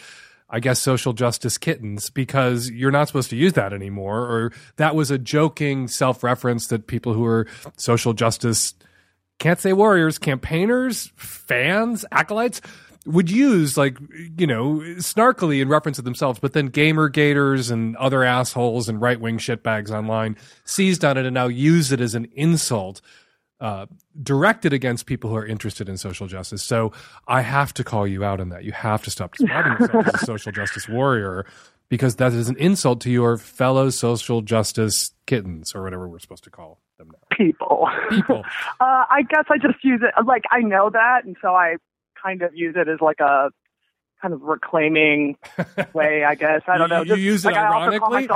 I 0.48 0.60
guess, 0.60 0.78
social 0.78 1.12
justice 1.12 1.58
kittens 1.58 2.10
because 2.10 2.70
you're 2.70 2.90
not 2.90 3.08
supposed 3.08 3.28
to 3.30 3.36
use 3.36 3.54
that 3.54 3.72
anymore. 3.72 4.20
Or 4.20 4.52
that 4.76 4.94
was 4.94 5.10
a 5.10 5.18
joking 5.18 5.88
self 5.88 6.22
reference 6.22 6.68
that 6.68 6.86
people 6.86 7.12
who 7.12 7.24
are 7.24 7.46
social 7.76 8.14
justice 8.14 8.74
can't 9.40 9.58
say 9.58 9.72
warriors, 9.72 10.18
campaigners, 10.18 11.10
fans, 11.16 12.04
acolytes 12.12 12.60
would 13.06 13.30
use 13.30 13.78
like 13.78 13.98
you 14.38 14.46
know 14.46 14.76
snarkily 14.98 15.60
in 15.60 15.68
reference 15.68 15.96
to 15.96 16.02
themselves, 16.02 16.38
but 16.38 16.52
then 16.52 16.66
gamer 16.66 17.08
gators 17.08 17.70
and 17.70 17.96
other 17.96 18.22
assholes 18.22 18.88
and 18.88 19.00
right 19.00 19.20
wing 19.20 19.38
shitbags 19.38 19.90
online 19.90 20.36
seized 20.64 21.04
on 21.04 21.16
it 21.16 21.24
and 21.24 21.34
now 21.34 21.48
use 21.48 21.90
it 21.90 22.00
as 22.00 22.14
an 22.14 22.28
insult 22.34 23.00
uh, 23.60 23.86
directed 24.22 24.72
against 24.72 25.06
people 25.06 25.28
who 25.28 25.36
are 25.36 25.46
interested 25.46 25.88
in 25.88 25.96
social 25.96 26.26
justice. 26.26 26.62
So 26.62 26.92
I 27.28 27.42
have 27.42 27.74
to 27.74 27.84
call 27.84 28.06
you 28.06 28.24
out 28.24 28.40
on 28.40 28.50
that. 28.50 28.64
You 28.64 28.72
have 28.72 29.02
to 29.04 29.10
stop 29.10 29.34
describing 29.36 29.72
yourself 29.72 30.06
as 30.08 30.22
a 30.22 30.24
social 30.26 30.52
justice 30.52 30.88
warrior 30.88 31.46
because 31.90 32.16
that 32.16 32.32
is 32.32 32.48
an 32.48 32.56
insult 32.56 33.02
to 33.02 33.10
your 33.10 33.36
fellow 33.36 33.90
social 33.90 34.40
justice 34.40 35.12
kittens 35.26 35.74
or 35.74 35.82
whatever 35.82 36.08
we're 36.08 36.18
supposed 36.20 36.44
to 36.44 36.50
call 36.50 36.80
them 36.96 37.08
now. 37.12 37.36
People. 37.36 37.86
People. 38.08 38.44
uh, 38.80 39.04
I 39.10 39.22
guess 39.28 39.44
I 39.50 39.58
just 39.58 39.84
use 39.84 40.00
it 40.02 40.24
like 40.24 40.44
I 40.50 40.60
know 40.60 40.88
that, 40.88 41.24
and 41.24 41.36
so 41.42 41.48
I 41.48 41.76
kind 42.22 42.40
of 42.42 42.54
use 42.54 42.74
it 42.78 42.88
as 42.88 43.00
like 43.02 43.20
a 43.20 43.50
kind 44.22 44.32
of 44.34 44.42
reclaiming 44.42 45.36
way, 45.94 46.24
I 46.24 46.34
guess. 46.34 46.62
I 46.68 46.78
don't 46.78 46.90
know. 46.90 47.00
You, 47.00 47.04
Just, 47.06 47.18
you 47.20 47.24
use 47.24 47.44
it 47.44 47.48
like, 47.48 47.56
I 47.56 47.66
ironically. 47.66 48.28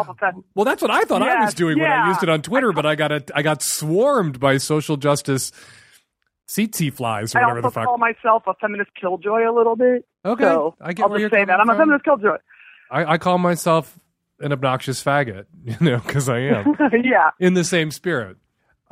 Well, 0.54 0.64
that's 0.64 0.82
what 0.82 0.90
I 0.90 1.02
thought 1.02 1.22
I 1.22 1.44
was 1.44 1.54
doing 1.54 1.78
when 1.78 1.90
I 1.90 2.08
used 2.08 2.22
it 2.22 2.28
on 2.28 2.42
Twitter, 2.42 2.72
but 2.74 2.86
I 2.86 2.94
got 2.94 3.12
a, 3.12 3.24
I 3.34 3.42
got 3.42 3.62
swarmed 3.62 4.40
by 4.40 4.56
social 4.58 4.96
justice 4.96 5.52
tsetse 6.48 6.92
flies 6.92 7.34
or 7.34 7.38
I 7.38 7.42
whatever 7.42 7.62
the 7.62 7.70
fuck. 7.70 7.84
call 7.86 7.98
myself 7.98 8.42
a 8.46 8.54
feminist 8.60 8.90
killjoy 9.00 9.48
a 9.48 9.52
little 9.52 9.76
bit. 9.76 10.04
Okay, 10.24 10.44
So 10.44 10.74
I 10.80 10.92
get 10.92 11.04
I'll 11.04 11.08
where 11.10 11.18
just 11.20 11.32
you're 11.32 11.40
say 11.40 11.44
that. 11.44 11.56
coming 11.58 11.70
I'm 11.70 11.76
a 11.76 11.78
feminist 11.78 12.04
killjoy. 12.04 12.36
I, 12.90 13.14
I 13.14 13.18
call 13.18 13.38
myself 13.38 13.98
an 14.40 14.52
obnoxious 14.52 15.02
faggot, 15.02 15.46
you 15.64 15.76
know, 15.80 15.98
because 15.98 16.28
I 16.28 16.38
am 16.38 16.76
yeah. 17.04 17.30
in 17.38 17.54
the 17.54 17.64
same 17.64 17.90
spirit. 17.90 18.36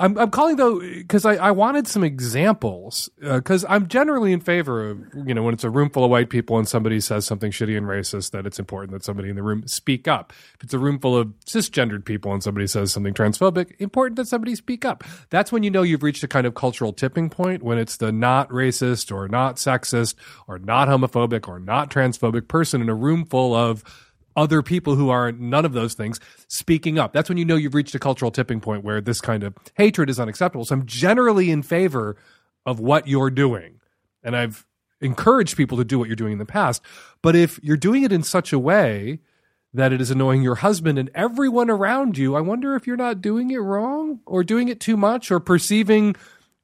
I'm, 0.02 0.18
I'm 0.18 0.30
calling 0.32 0.56
though 0.56 0.80
because 0.80 1.24
I, 1.24 1.36
I 1.36 1.52
wanted 1.52 1.86
some 1.86 2.02
examples 2.02 3.08
uh, 3.24 3.36
because 3.36 3.64
I'm 3.68 3.86
generally 3.86 4.32
in 4.32 4.40
favor 4.40 4.90
of 4.90 4.98
you 5.14 5.32
know 5.32 5.44
when 5.44 5.54
it's 5.54 5.62
a 5.62 5.70
room 5.70 5.90
full 5.90 6.04
of 6.04 6.10
white 6.10 6.28
people 6.28 6.58
and 6.58 6.66
somebody 6.66 6.98
says 6.98 7.24
something 7.24 7.52
shitty 7.52 7.76
and 7.76 7.86
racist 7.86 8.32
that 8.32 8.44
it's 8.44 8.58
important 8.58 8.92
that 8.92 9.04
somebody 9.04 9.30
in 9.30 9.36
the 9.36 9.44
room 9.44 9.64
speak 9.68 10.08
up. 10.08 10.32
If 10.56 10.64
it's 10.64 10.74
a 10.74 10.78
room 10.80 10.98
full 10.98 11.16
of 11.16 11.28
cisgendered 11.46 12.04
people 12.04 12.32
and 12.32 12.42
somebody 12.42 12.66
says 12.66 12.92
something 12.92 13.14
transphobic, 13.14 13.76
important 13.78 14.16
that 14.16 14.26
somebody 14.26 14.56
speak 14.56 14.84
up. 14.84 15.04
That's 15.30 15.52
when 15.52 15.62
you 15.62 15.70
know 15.70 15.82
you've 15.82 16.02
reached 16.02 16.24
a 16.24 16.28
kind 16.28 16.48
of 16.48 16.54
cultural 16.54 16.92
tipping 16.92 17.30
point 17.30 17.62
when 17.62 17.78
it's 17.78 17.96
the 17.96 18.10
not 18.10 18.48
racist 18.48 19.14
or 19.14 19.28
not 19.28 19.56
sexist 19.56 20.16
or 20.48 20.58
not 20.58 20.88
homophobic 20.88 21.46
or 21.46 21.60
not 21.60 21.90
transphobic 21.90 22.48
person 22.48 22.82
in 22.82 22.88
a 22.88 22.94
room 22.94 23.24
full 23.24 23.54
of 23.54 23.84
other 24.36 24.62
people 24.62 24.94
who 24.94 25.10
are 25.10 25.32
none 25.32 25.64
of 25.64 25.72
those 25.72 25.94
things 25.94 26.20
speaking 26.48 26.98
up. 26.98 27.12
That's 27.12 27.28
when 27.28 27.38
you 27.38 27.44
know 27.44 27.56
you've 27.56 27.74
reached 27.74 27.94
a 27.94 27.98
cultural 27.98 28.30
tipping 28.30 28.60
point 28.60 28.84
where 28.84 29.00
this 29.00 29.20
kind 29.20 29.42
of 29.42 29.54
hatred 29.74 30.10
is 30.10 30.20
unacceptable. 30.20 30.64
So 30.64 30.74
I'm 30.74 30.86
generally 30.86 31.50
in 31.50 31.62
favor 31.62 32.16
of 32.66 32.80
what 32.80 33.08
you're 33.08 33.30
doing. 33.30 33.80
And 34.22 34.36
I've 34.36 34.66
encouraged 35.00 35.56
people 35.56 35.78
to 35.78 35.84
do 35.84 35.98
what 35.98 36.08
you're 36.08 36.16
doing 36.16 36.32
in 36.32 36.38
the 36.38 36.46
past. 36.46 36.82
But 37.22 37.34
if 37.36 37.58
you're 37.62 37.76
doing 37.76 38.04
it 38.04 38.12
in 38.12 38.22
such 38.22 38.52
a 38.52 38.58
way 38.58 39.20
that 39.74 39.92
it 39.92 40.00
is 40.00 40.10
annoying 40.10 40.42
your 40.42 40.56
husband 40.56 40.98
and 40.98 41.10
everyone 41.14 41.70
around 41.70 42.18
you, 42.18 42.36
I 42.36 42.40
wonder 42.40 42.76
if 42.76 42.86
you're 42.86 42.96
not 42.96 43.20
doing 43.20 43.50
it 43.50 43.58
wrong 43.58 44.20
or 44.26 44.44
doing 44.44 44.68
it 44.68 44.80
too 44.80 44.96
much 44.96 45.30
or 45.30 45.40
perceiving 45.40 46.14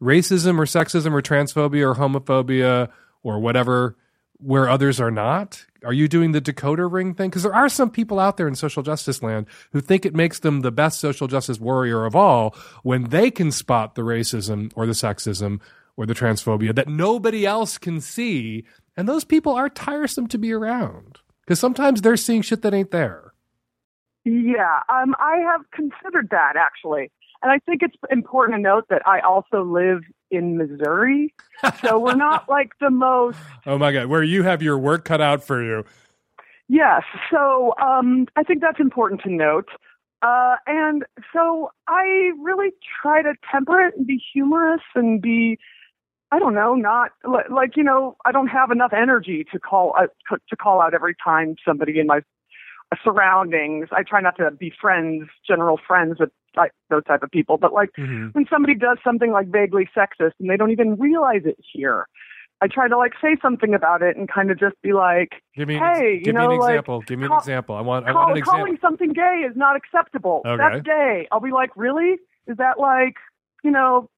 racism 0.00 0.58
or 0.58 0.64
sexism 0.64 1.12
or 1.12 1.22
transphobia 1.22 1.82
or 1.82 1.94
homophobia 1.94 2.90
or 3.22 3.40
whatever 3.40 3.96
where 4.38 4.68
others 4.68 5.00
are 5.00 5.10
not? 5.10 5.64
Are 5.84 5.92
you 5.92 6.08
doing 6.08 6.32
the 6.32 6.40
Dakota 6.40 6.86
ring 6.86 7.14
thing? 7.14 7.30
Because 7.30 7.42
there 7.42 7.54
are 7.54 7.68
some 7.68 7.90
people 7.90 8.18
out 8.18 8.36
there 8.36 8.48
in 8.48 8.54
social 8.54 8.82
justice 8.82 9.22
land 9.22 9.46
who 9.72 9.80
think 9.80 10.04
it 10.04 10.14
makes 10.14 10.40
them 10.40 10.60
the 10.60 10.70
best 10.70 11.00
social 11.00 11.28
justice 11.28 11.60
warrior 11.60 12.04
of 12.04 12.16
all 12.16 12.54
when 12.82 13.04
they 13.04 13.30
can 13.30 13.52
spot 13.52 13.94
the 13.94 14.02
racism 14.02 14.72
or 14.74 14.86
the 14.86 14.92
sexism 14.92 15.60
or 15.96 16.06
the 16.06 16.14
transphobia 16.14 16.74
that 16.74 16.88
nobody 16.88 17.46
else 17.46 17.78
can 17.78 18.00
see. 18.00 18.64
And 18.96 19.08
those 19.08 19.24
people 19.24 19.54
are 19.54 19.68
tiresome 19.68 20.26
to 20.28 20.38
be 20.38 20.52
around 20.52 21.18
because 21.42 21.60
sometimes 21.60 22.02
they're 22.02 22.16
seeing 22.16 22.42
shit 22.42 22.62
that 22.62 22.74
ain't 22.74 22.90
there. 22.90 23.32
Yeah, 24.24 24.80
um, 24.88 25.14
I 25.18 25.36
have 25.38 25.62
considered 25.70 26.28
that 26.30 26.54
actually. 26.56 27.10
And 27.42 27.52
I 27.52 27.58
think 27.58 27.82
it's 27.82 27.96
important 28.10 28.58
to 28.58 28.62
note 28.62 28.86
that 28.90 29.02
I 29.06 29.20
also 29.20 29.62
live 29.62 30.00
in 30.30 30.56
Missouri. 30.58 31.34
so 31.82 31.98
we're 31.98 32.14
not 32.14 32.48
like 32.48 32.72
the 32.80 32.90
most 32.90 33.38
Oh 33.66 33.78
my 33.78 33.92
God, 33.92 34.06
where 34.06 34.22
you 34.22 34.42
have 34.42 34.62
your 34.62 34.78
work 34.78 35.04
cut 35.04 35.20
out 35.20 35.42
for 35.42 35.62
you. 35.62 35.84
Yes. 36.68 37.02
So 37.30 37.74
um, 37.82 38.26
I 38.36 38.42
think 38.42 38.60
that's 38.60 38.80
important 38.80 39.22
to 39.22 39.30
note. 39.30 39.68
Uh, 40.20 40.56
and 40.66 41.04
so 41.32 41.70
I 41.86 42.32
really 42.42 42.70
try 43.02 43.22
to 43.22 43.34
temper 43.50 43.80
it 43.86 43.94
and 43.96 44.06
be 44.06 44.20
humorous 44.32 44.82
and 44.94 45.22
be, 45.22 45.58
I 46.32 46.38
don't 46.38 46.54
know, 46.54 46.74
not 46.74 47.12
like 47.24 47.76
you 47.76 47.84
know, 47.84 48.16
I 48.26 48.32
don't 48.32 48.48
have 48.48 48.70
enough 48.70 48.92
energy 48.92 49.46
to 49.52 49.58
call 49.58 49.94
uh, 49.98 50.08
to- 50.28 50.40
to 50.50 50.56
call 50.56 50.82
out 50.82 50.92
every 50.92 51.14
time 51.24 51.54
somebody 51.64 51.98
in 52.00 52.06
my 52.08 52.20
surroundings. 53.04 53.88
I 53.92 54.02
try 54.02 54.20
not 54.20 54.36
to 54.38 54.50
be 54.50 54.72
friends, 54.80 55.28
general 55.46 55.78
friends 55.86 56.16
with 56.18 56.30
like 56.58 56.72
those 56.90 57.04
type 57.04 57.22
of 57.22 57.30
people. 57.30 57.56
But 57.56 57.72
like 57.72 57.90
when 57.96 58.44
somebody 58.50 58.74
does 58.74 58.98
something 59.02 59.32
like 59.32 59.48
vaguely 59.48 59.88
sexist 59.96 60.32
and 60.40 60.50
they 60.50 60.56
don't 60.56 60.70
even 60.70 60.96
realize 60.96 61.42
it 61.44 61.56
here, 61.72 62.06
I 62.60 62.66
try 62.66 62.88
to 62.88 62.96
like 62.98 63.12
say 63.22 63.36
something 63.40 63.72
about 63.72 64.02
it 64.02 64.16
and 64.16 64.28
kind 64.28 64.50
of 64.50 64.58
just 64.58 64.74
be 64.82 64.92
like, 64.92 65.30
Give 65.56 65.68
me, 65.68 65.76
ex- 65.76 65.98
hey, 65.98 66.18
give 66.18 66.26
you 66.26 66.32
know, 66.32 66.48
me 66.48 66.54
an 66.56 66.60
like, 66.60 66.70
example. 66.72 67.00
Give 67.02 67.18
me 67.18 67.24
an 67.26 67.28
call- 67.30 67.38
example. 67.38 67.74
I 67.76 67.80
want, 67.82 68.06
I 68.06 68.12
call- 68.12 68.22
want 68.22 68.32
an 68.32 68.38
example. 68.38 68.58
calling 68.64 68.78
something 68.82 69.12
gay 69.12 69.46
is 69.48 69.56
not 69.56 69.76
acceptable. 69.76 70.42
Okay. 70.44 70.56
That's 70.58 70.82
gay. 70.84 71.28
I'll 71.30 71.40
be 71.40 71.52
like, 71.52 71.70
really? 71.76 72.16
Is 72.48 72.56
that 72.56 72.78
like, 72.80 73.14
you 73.62 73.70
know, 73.70 74.08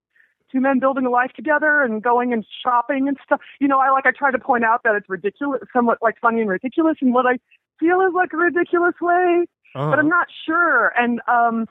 two 0.51 0.61
men 0.61 0.79
building 0.81 1.05
a 1.07 1.11
life 1.11 1.33
together 1.37 1.83
and 1.83 2.03
going 2.03 2.33
and 2.33 2.45
shopping 2.65 3.09
and 3.09 3.17
stuff? 3.25 3.41
You 3.61 3.69
know, 3.69 3.79
I 3.79 3.91
like 3.91 4.07
I 4.07 4.11
try 4.17 4.31
to 4.31 4.39
point 4.39 4.65
out 4.65 4.81
that 4.85 4.95
it's 4.95 5.09
ridiculous, 5.09 5.61
somewhat 5.73 5.99
like 6.01 6.15
funny 6.23 6.41
and 6.41 6.49
ridiculous, 6.49 6.97
and 7.03 7.13
what 7.13 7.27
I 7.27 7.37
feel 7.79 8.01
is 8.01 8.13
like 8.15 8.33
a 8.33 8.37
ridiculous 8.39 8.95
way, 9.03 9.45
Uh-huh. 9.75 9.91
but 9.91 9.99
I'm 9.99 10.09
not 10.09 10.29
sure. 10.47 10.93
And 10.99 11.21
um, 11.29 11.67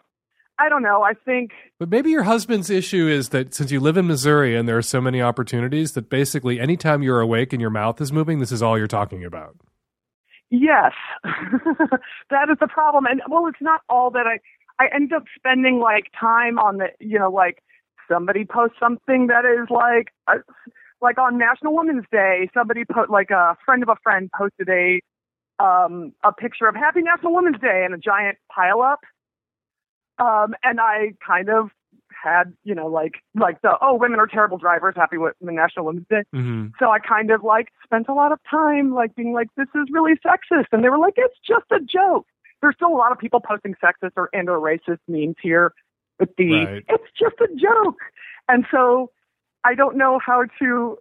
I 0.60 0.69
don't 0.69 0.84
know. 0.84 1.03
I 1.03 1.14
think 1.14 1.52
But 1.80 1.90
maybe 1.90 2.10
your 2.10 2.23
husband's 2.23 2.69
issue 2.69 3.07
is 3.07 3.30
that 3.30 3.53
since 3.53 3.72
you 3.72 3.80
live 3.80 3.98
in 3.98 4.07
Missouri 4.07 4.56
and 4.56 4.68
there 4.68 4.77
are 4.77 4.81
so 4.81 4.99
many 4.99 5.22
opportunities, 5.22 5.94
that 5.94 6.10
basically 6.10 6.60
anytime 6.60 7.02
you're 7.02 7.22
awake 7.22 7.53
and 7.53 7.61
your 7.61 7.69
mouth 7.69 8.02
is 8.02 8.11
moving, 8.11 8.40
this 8.40 8.52
is 8.52 8.61
all 8.61 8.77
you're 8.77 8.88
talking 8.88 9.23
about. 9.23 9.56
Yes, 10.49 10.94
that 11.23 12.49
is 12.49 12.57
the 12.60 12.68
problem. 12.68 13.06
And 13.06 13.22
well, 13.30 13.48
it's 13.48 13.61
not 13.61 13.81
all 13.90 14.11
that 14.11 14.27
I. 14.27 14.40
I 14.81 14.88
end 14.95 15.11
up 15.11 15.23
spending 15.36 15.80
like 15.80 16.06
time 16.18 16.57
on 16.57 16.77
the, 16.77 16.88
you 17.02 17.19
know, 17.19 17.30
like 17.30 17.61
somebody 18.10 18.45
posts 18.45 18.77
something 18.80 19.27
that 19.27 19.44
is 19.44 19.68
like, 19.69 20.14
uh, 20.27 20.41
like 21.02 21.18
on 21.18 21.38
National 21.38 21.76
Women's 21.76 22.06
Day, 22.11 22.49
somebody 22.53 22.86
put 22.86 23.10
like 23.10 23.30
a 23.30 23.57
friend 23.65 23.84
of 23.84 23.90
a 23.90 23.98
friend 24.02 24.30
posted 24.36 24.69
a, 24.69 25.02
um, 25.61 26.14
a 26.23 26.31
picture 26.31 26.65
of 26.65 26.76
Happy 26.76 27.02
National 27.02 27.36
Women's 27.36 27.60
Day 27.60 27.84
and 27.86 27.94
a 27.94 27.98
giant 27.98 28.38
pile 28.53 28.81
up. 28.81 29.02
Um, 30.19 30.53
and 30.63 30.79
I 30.79 31.13
kind 31.25 31.49
of 31.49 31.69
had, 32.23 32.53
you 32.63 32.75
know, 32.75 32.87
like, 32.87 33.15
like 33.33 33.61
the, 33.61 33.77
oh, 33.81 33.95
women 33.95 34.19
are 34.19 34.27
terrible 34.27 34.57
drivers, 34.57 34.95
Happy 34.97 35.17
with 35.17 35.35
the 35.41 35.51
National 35.51 35.85
Women's 35.85 36.07
Day. 36.09 36.23
Mm-hmm. 36.35 36.67
So 36.79 36.89
I 36.91 36.99
kind 36.99 37.31
of 37.31 37.43
like 37.43 37.69
spent 37.83 38.07
a 38.09 38.13
lot 38.13 38.31
of 38.31 38.39
time 38.49 38.93
like 38.93 39.15
being 39.15 39.33
like, 39.33 39.47
this 39.55 39.67
is 39.75 39.87
really 39.91 40.13
sexist. 40.25 40.65
And 40.71 40.83
they 40.83 40.89
were 40.89 40.97
like, 40.97 41.13
it's 41.17 41.37
just 41.47 41.65
a 41.71 41.79
joke. 41.79 42.27
there's 42.61 42.75
still 42.75 42.89
a 42.89 42.97
lot 42.97 43.11
of 43.11 43.19
people 43.19 43.39
posting 43.39 43.73
sexist 43.83 44.11
or 44.17 44.29
and 44.33 44.49
or 44.49 44.59
racist 44.59 44.99
memes 45.07 45.37
here 45.41 45.71
with 46.19 46.35
the 46.37 46.65
Right. 46.65 46.83
it's 46.89 47.07
just 47.17 47.35
a 47.39 47.47
joke. 47.55 47.99
And 48.49 48.65
so 48.69 49.11
I 49.63 49.75
don't 49.75 49.95
know 49.95 50.19
how 50.25 50.43
to 50.59 50.97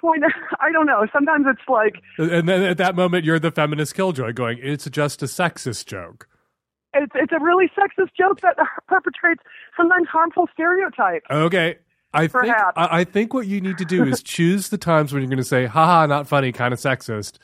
point 0.00 0.24
Out, 0.24 0.32
I 0.60 0.72
don't 0.72 0.86
know. 0.86 1.06
Sometimes 1.12 1.46
it's 1.48 1.68
like 1.68 1.94
And 2.18 2.48
then 2.48 2.62
at 2.62 2.78
that 2.78 2.96
moment, 2.96 3.24
you're 3.24 3.38
the 3.38 3.52
feminist 3.52 3.94
killjoy 3.94 4.32
going, 4.32 4.58
it's 4.60 4.88
just 4.90 5.22
a 5.22 5.26
sexist 5.26 5.86
joke. 5.86 6.28
It's 7.02 7.12
it's 7.14 7.32
a 7.32 7.40
really 7.42 7.70
sexist 7.78 8.10
joke 8.16 8.40
that 8.42 8.56
perpetrates 8.88 9.42
sometimes 9.76 10.08
harmful 10.08 10.48
stereotypes. 10.52 11.26
Okay. 11.30 11.76
I 12.14 12.28
think 12.28 12.46
I, 12.48 12.72
I 12.76 13.04
think 13.04 13.34
what 13.34 13.46
you 13.46 13.60
need 13.60 13.76
to 13.78 13.84
do 13.84 14.04
is 14.04 14.22
choose 14.22 14.70
the 14.70 14.78
times 14.78 15.12
when 15.12 15.20
you're 15.22 15.28
going 15.28 15.36
to 15.38 15.44
say, 15.44 15.66
haha, 15.66 16.06
not 16.06 16.26
funny, 16.26 16.50
kind 16.52 16.72
of 16.72 16.80
sexist. 16.80 17.38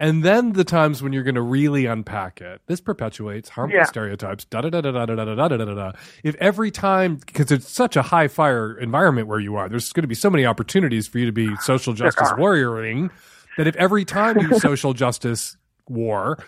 And 0.00 0.22
then 0.24 0.52
the 0.52 0.64
times 0.64 1.02
when 1.02 1.12
you're 1.12 1.22
going 1.22 1.36
to 1.36 1.42
really 1.42 1.86
unpack 1.86 2.40
it. 2.40 2.60
This 2.66 2.80
perpetuates 2.80 3.48
harmful 3.48 3.78
Yeah. 3.78 3.84
stereotypes. 3.84 4.44
Da 4.44 4.60
da 4.62 4.68
da 4.68 4.80
da 4.80 4.90
da 4.90 5.06
da 5.06 5.14
da 5.24 5.34
da 5.48 5.56
da 5.56 5.64
da. 5.74 5.92
If 6.24 6.34
every 6.36 6.70
time, 6.70 7.16
because 7.16 7.50
it's 7.52 7.70
such 7.70 7.96
a 7.96 8.02
high 8.02 8.28
fire 8.28 8.76
environment 8.78 9.28
where 9.28 9.38
you 9.38 9.54
are, 9.56 9.68
there's 9.68 9.92
going 9.92 10.02
to 10.02 10.08
be 10.08 10.14
so 10.14 10.28
many 10.28 10.44
opportunities 10.44 11.06
for 11.06 11.18
you 11.18 11.26
to 11.26 11.32
be 11.32 11.54
social 11.62 11.94
justice 11.94 12.28
warrioring 12.32 13.10
that 13.56 13.66
if 13.66 13.76
every 13.76 14.04
time 14.04 14.38
you 14.38 14.58
social 14.58 14.92
justice 14.92 15.56
war, 15.88 16.38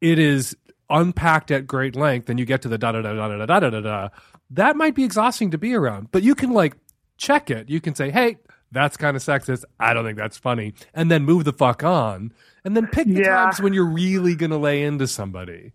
it 0.00 0.18
is 0.18 0.56
unpacked 0.90 1.50
at 1.50 1.66
great 1.66 1.96
length 1.96 2.28
and 2.30 2.38
you 2.38 2.44
get 2.44 2.62
to 2.62 2.68
the 2.68 2.78
da 2.78 2.92
da 2.92 3.02
da 3.02 3.12
da 3.14 3.28
da 3.28 3.46
da 3.46 3.60
da 3.60 3.70
da 3.70 3.80
da, 3.80 4.08
that 4.50 4.76
might 4.76 4.94
be 4.94 5.04
exhausting 5.04 5.50
to 5.50 5.58
be 5.58 5.74
around. 5.74 6.10
But 6.12 6.22
you 6.22 6.34
can 6.34 6.52
like 6.52 6.76
check 7.18 7.50
it. 7.50 7.68
You 7.68 7.80
can 7.80 7.94
say, 7.94 8.10
hey, 8.10 8.38
that's 8.72 8.96
kind 8.96 9.16
of 9.16 9.22
sexist. 9.22 9.64
I 9.80 9.94
don't 9.94 10.04
think 10.04 10.18
that's 10.18 10.36
funny. 10.36 10.74
And 10.94 11.10
then 11.10 11.24
move 11.24 11.44
the 11.44 11.52
fuck 11.52 11.82
on. 11.84 12.32
And 12.64 12.76
then 12.76 12.86
pick 12.88 13.06
the 13.06 13.20
Yeah. 13.20 13.36
times 13.44 13.60
when 13.60 13.72
you're 13.72 13.84
really 13.86 14.34
going 14.34 14.50
to 14.50 14.58
lay 14.58 14.82
into 14.82 15.06
somebody. 15.06 15.72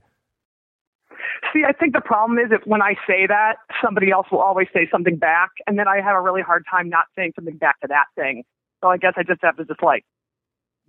See, 1.53 1.63
I 1.67 1.73
think 1.73 1.93
the 1.93 2.01
problem 2.01 2.37
is 2.39 2.49
that 2.51 2.65
when 2.65 2.81
I 2.81 2.95
say 3.07 3.27
that, 3.27 3.55
somebody 3.83 4.11
else 4.11 4.27
will 4.31 4.39
always 4.39 4.67
say 4.73 4.87
something 4.91 5.17
back, 5.17 5.49
and 5.67 5.77
then 5.77 5.87
I 5.87 5.99
have 5.99 6.15
a 6.15 6.21
really 6.21 6.41
hard 6.41 6.63
time 6.69 6.87
not 6.89 7.05
saying 7.15 7.33
something 7.35 7.57
back 7.57 7.79
to 7.81 7.87
that 7.87 8.05
thing. 8.15 8.43
So 8.81 8.89
I 8.89 8.97
guess 8.97 9.13
I 9.17 9.23
just 9.23 9.41
have 9.41 9.57
to 9.57 9.65
just 9.65 9.83
like 9.83 10.05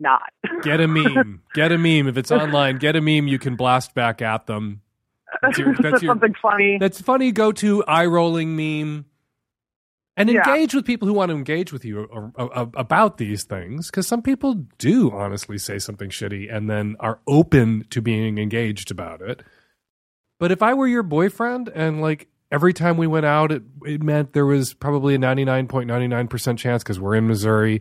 not. 0.02 0.30
Get 0.62 0.80
a 0.80 0.88
meme. 0.88 1.42
get 1.54 1.72
a 1.72 1.78
meme. 1.78 2.08
If 2.08 2.16
it's 2.18 2.30
online, 2.32 2.76
get 2.78 2.96
a 2.96 3.00
meme 3.00 3.28
you 3.28 3.38
can 3.38 3.56
blast 3.56 3.94
back 3.94 4.20
at 4.20 4.46
them. 4.46 4.82
That's 5.40 5.58
your- 5.58 5.74
that's 5.80 6.02
your- 6.02 6.10
something 6.10 6.34
funny. 6.42 6.76
That's 6.78 7.00
funny. 7.00 7.32
Go 7.32 7.52
to 7.52 7.82
eye 7.84 8.04
rolling 8.06 8.54
meme 8.56 9.06
and 10.16 10.28
Yeah. 10.28 10.46
engage 10.46 10.74
with 10.74 10.84
people 10.84 11.08
who 11.08 11.14
want 11.14 11.30
to 11.30 11.34
engage 11.36 11.72
with 11.72 11.84
you 11.86 12.06
a- 12.12 12.44
a- 12.44 12.62
a- 12.64 12.70
about 12.74 13.16
these 13.16 13.44
things. 13.44 13.90
Because 13.90 14.06
some 14.06 14.20
people 14.20 14.66
do 14.76 15.10
honestly 15.10 15.56
say 15.56 15.78
something 15.78 16.10
shitty 16.10 16.54
and 16.54 16.68
then 16.68 16.96
are 17.00 17.20
open 17.26 17.86
to 17.90 18.02
being 18.02 18.36
engaged 18.38 18.90
about 18.90 19.22
it. 19.22 19.42
But 20.38 20.52
if 20.52 20.62
I 20.62 20.74
were 20.74 20.86
your 20.88 21.02
boyfriend 21.02 21.68
and 21.74 22.00
like 22.02 22.28
every 22.50 22.74
time 22.74 22.98
we 22.98 23.06
went 23.06 23.24
out, 23.24 23.50
it, 23.52 23.62
it 23.86 24.02
meant 24.02 24.34
there 24.34 24.44
was 24.44 24.74
probably 24.74 25.14
a 25.14 25.18
99.99% 25.18 26.58
chance 26.58 26.82
because 26.82 27.00
we're 27.00 27.14
in 27.14 27.26
Missouri 27.26 27.80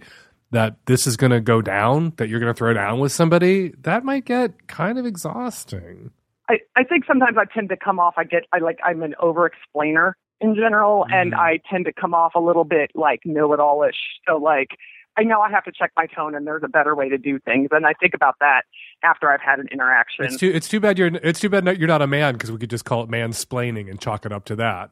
that 0.52 0.78
this 0.86 1.08
is 1.08 1.18
going 1.18 1.32
to 1.32 1.42
go 1.42 1.62
down, 1.62 2.14
that 2.18 2.30
you're 2.30 2.40
going 2.40 2.54
to 2.54 2.58
throw 2.58 2.74
down 2.74 3.00
with 3.00 3.12
somebody, 3.12 3.74
that 3.82 4.04
might 4.04 4.26
get 4.26 4.68
kind 4.68 4.98
of 5.00 5.06
exhausting. 5.06 6.12
I, 6.50 6.60
I 6.76 6.84
think 6.84 7.06
sometimes 7.06 7.38
I 7.38 7.46
tend 7.52 7.70
to 7.70 7.78
come 7.78 8.00
off. 8.00 8.16
I 8.18 8.26
get 8.26 8.44
I 8.52 8.60
like 8.60 8.80
I'm 8.84 9.04
an 9.04 9.16
over 9.20 9.46
explainer 9.46 10.18
in 10.42 10.56
general, 10.56 11.06
and 11.10 11.34
mm. 11.34 11.38
I 11.38 11.60
tend 11.70 11.86
to 11.86 11.94
come 11.94 12.14
off 12.14 12.34
a 12.36 12.40
little 12.40 12.66
bit 12.66 12.92
like 12.94 13.22
know 13.26 13.54
it 13.54 13.60
all 13.60 13.84
ish. 13.84 13.96
So 14.28 14.38
like 14.38 14.70
I 15.18 15.24
know 15.24 15.40
I 15.40 15.50
have 15.50 15.64
to 15.66 15.72
check 15.72 15.92
my 15.96 16.08
tone, 16.08 16.36
and 16.36 16.46
there's 16.46 16.64
a 16.64 16.68
better 16.68 16.96
way 16.96 17.08
to 17.08 17.18
do 17.18 17.40
things, 17.40 17.70
and 17.72 17.86
I 17.86 17.94
think 17.94 18.14
about 18.14 18.36
that 18.42 18.64
after 19.04 19.30
I've 19.30 19.42
had 19.42 19.60
an 19.60 19.68
interaction. 19.72 20.26
It's 20.26 20.38
too. 20.38 20.52
It's 20.54 20.68
too 20.68 20.80
bad 20.80 20.98
you're. 20.98 21.08
It's 21.08 21.40
too 21.40 21.50
bad 21.50 21.64
not- 21.64 21.78
you're 21.78 21.88
not 21.88 22.02
a 22.02 22.08
man 22.08 22.34
because 22.34 22.52
we 22.52 22.58
could 22.58 22.70
just 22.70 22.86
call 22.86 23.04
it 23.04 23.10
mansplaining 23.10 23.90
and 23.90 24.00
chalk 24.00 24.26
it 24.26 24.34
up 24.34 24.46
to 24.46 24.56
that. 24.58 24.92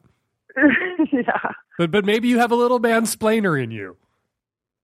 yeah. 1.11 1.51
But 1.77 1.91
but 1.91 2.05
maybe 2.05 2.27
you 2.27 2.39
have 2.39 2.51
a 2.51 2.55
little 2.55 2.79
mansplainer 2.79 3.61
in 3.61 3.71
you. 3.71 3.97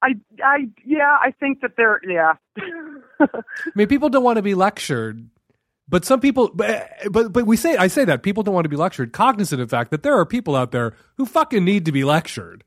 I 0.06 0.16
I 0.44 0.70
yeah, 0.86 1.18
I 1.22 1.32
think 1.40 1.62
that 1.62 1.72
there 1.78 2.00
yeah. 2.08 2.34
I 3.20 3.28
mean, 3.76 3.88
people 3.88 4.10
don't 4.10 4.24
want 4.24 4.38
to 4.38 4.42
be 4.42 4.54
lectured, 4.56 5.30
but 5.90 6.06
some 6.06 6.20
people. 6.20 6.52
But 6.54 6.90
but, 7.12 7.34
but 7.34 7.46
we 7.46 7.58
say 7.58 7.76
I 7.78 7.88
say 7.88 8.06
that 8.06 8.24
people 8.24 8.44
don't 8.44 8.54
want 8.54 8.66
to 8.66 8.70
be 8.70 8.76
lectured, 8.76 9.14
cognizant 9.14 9.62
of 9.62 9.70
the 9.70 9.76
fact 9.76 9.92
that 9.92 10.04
there 10.04 10.14
are 10.18 10.26
people 10.26 10.56
out 10.56 10.72
there 10.72 10.94
who 11.18 11.26
fucking 11.26 11.64
need 11.66 11.86
to 11.86 11.92
be 11.92 12.04
lectured. 12.04 12.64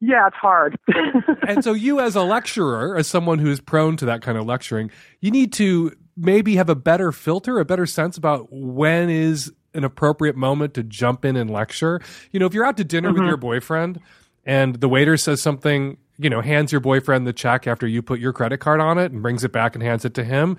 yeah, 0.00 0.26
it's 0.26 0.36
hard. 0.36 0.78
and 1.48 1.64
so 1.64 1.72
you 1.72 2.00
as 2.00 2.14
a 2.16 2.22
lecturer 2.22 2.96
as 2.96 3.06
someone 3.06 3.38
who 3.38 3.50
is 3.50 3.60
prone 3.60 3.96
to 3.96 4.04
that 4.06 4.20
kind 4.22 4.36
of 4.38 4.44
lecturing 4.46 4.90
you 5.20 5.30
need 5.30 5.52
to 5.54 5.92
maybe 6.16 6.56
have 6.56 6.68
a 6.68 6.74
better 6.74 7.12
filter 7.12 7.58
a 7.58 7.64
better 7.64 7.86
sense 7.86 8.16
about 8.18 8.46
when 8.50 9.08
is 9.10 9.52
an 9.74 9.84
appropriate 9.84 10.36
moment 10.36 10.74
to 10.74 10.82
jump 10.82 11.24
in 11.24 11.34
and 11.36 11.50
lecture 11.50 12.00
you 12.32 12.38
know 12.40 12.46
if 12.46 12.52
you're 12.54 12.64
out 12.64 12.76
to 12.76 12.84
dinner 12.84 13.10
with 13.12 13.22
Mhm. 13.22 13.28
your 13.28 13.36
boyfriend 13.38 14.00
and 14.44 14.76
the 14.76 14.88
waiter 14.88 15.16
says 15.16 15.40
something 15.42 15.96
you 16.18 16.30
know 16.30 16.40
hands 16.40 16.72
your 16.72 16.80
boyfriend 16.80 17.26
the 17.26 17.32
check 17.32 17.66
after 17.66 17.86
you 17.86 18.02
put 18.02 18.20
your 18.20 18.32
credit 18.32 18.58
card 18.58 18.80
on 18.80 18.98
it 18.98 19.12
and 19.12 19.22
brings 19.22 19.44
it 19.44 19.52
back 19.52 19.74
and 19.74 19.82
hands 19.82 20.04
it 20.04 20.14
to 20.14 20.24
him 20.24 20.56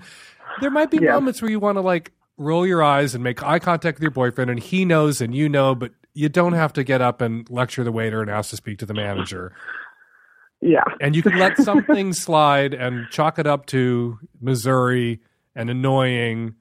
there 0.60 0.70
might 0.70 0.90
be 0.90 0.98
Yeah. 0.98 1.12
moments 1.12 1.40
where 1.42 1.50
you 1.50 1.60
want 1.60 1.76
to 1.76 1.82
like 1.82 2.12
roll 2.36 2.66
your 2.66 2.82
eyes 2.82 3.14
and 3.14 3.24
make 3.24 3.42
eye 3.42 3.58
contact 3.58 3.96
with 3.98 4.02
your 4.02 4.10
boyfriend 4.12 4.50
and 4.50 4.60
he 4.60 4.84
knows 4.84 5.20
and 5.20 5.34
you 5.34 5.48
know 5.48 5.74
but 5.74 5.92
you 6.14 6.28
don't 6.28 6.52
have 6.54 6.72
to 6.72 6.82
get 6.84 7.00
up 7.00 7.20
and 7.20 7.48
lecture 7.50 7.84
the 7.84 7.92
waiter 7.92 8.20
and 8.22 8.30
ask 8.30 8.50
to 8.50 8.56
speak 8.56 8.78
to 8.78 8.86
the 8.86 8.94
manager 8.94 9.52
yeah. 10.60 10.82
and 11.00 11.14
you 11.14 11.22
can 11.22 11.38
let 11.38 11.56
something 11.58 12.12
slide 12.12 12.74
and 12.74 13.06
chalk 13.10 13.38
it 13.38 13.46
up 13.46 13.66
to 13.66 14.18
Missouri 14.40 15.20
and 15.54 15.70
annoying 15.70 16.54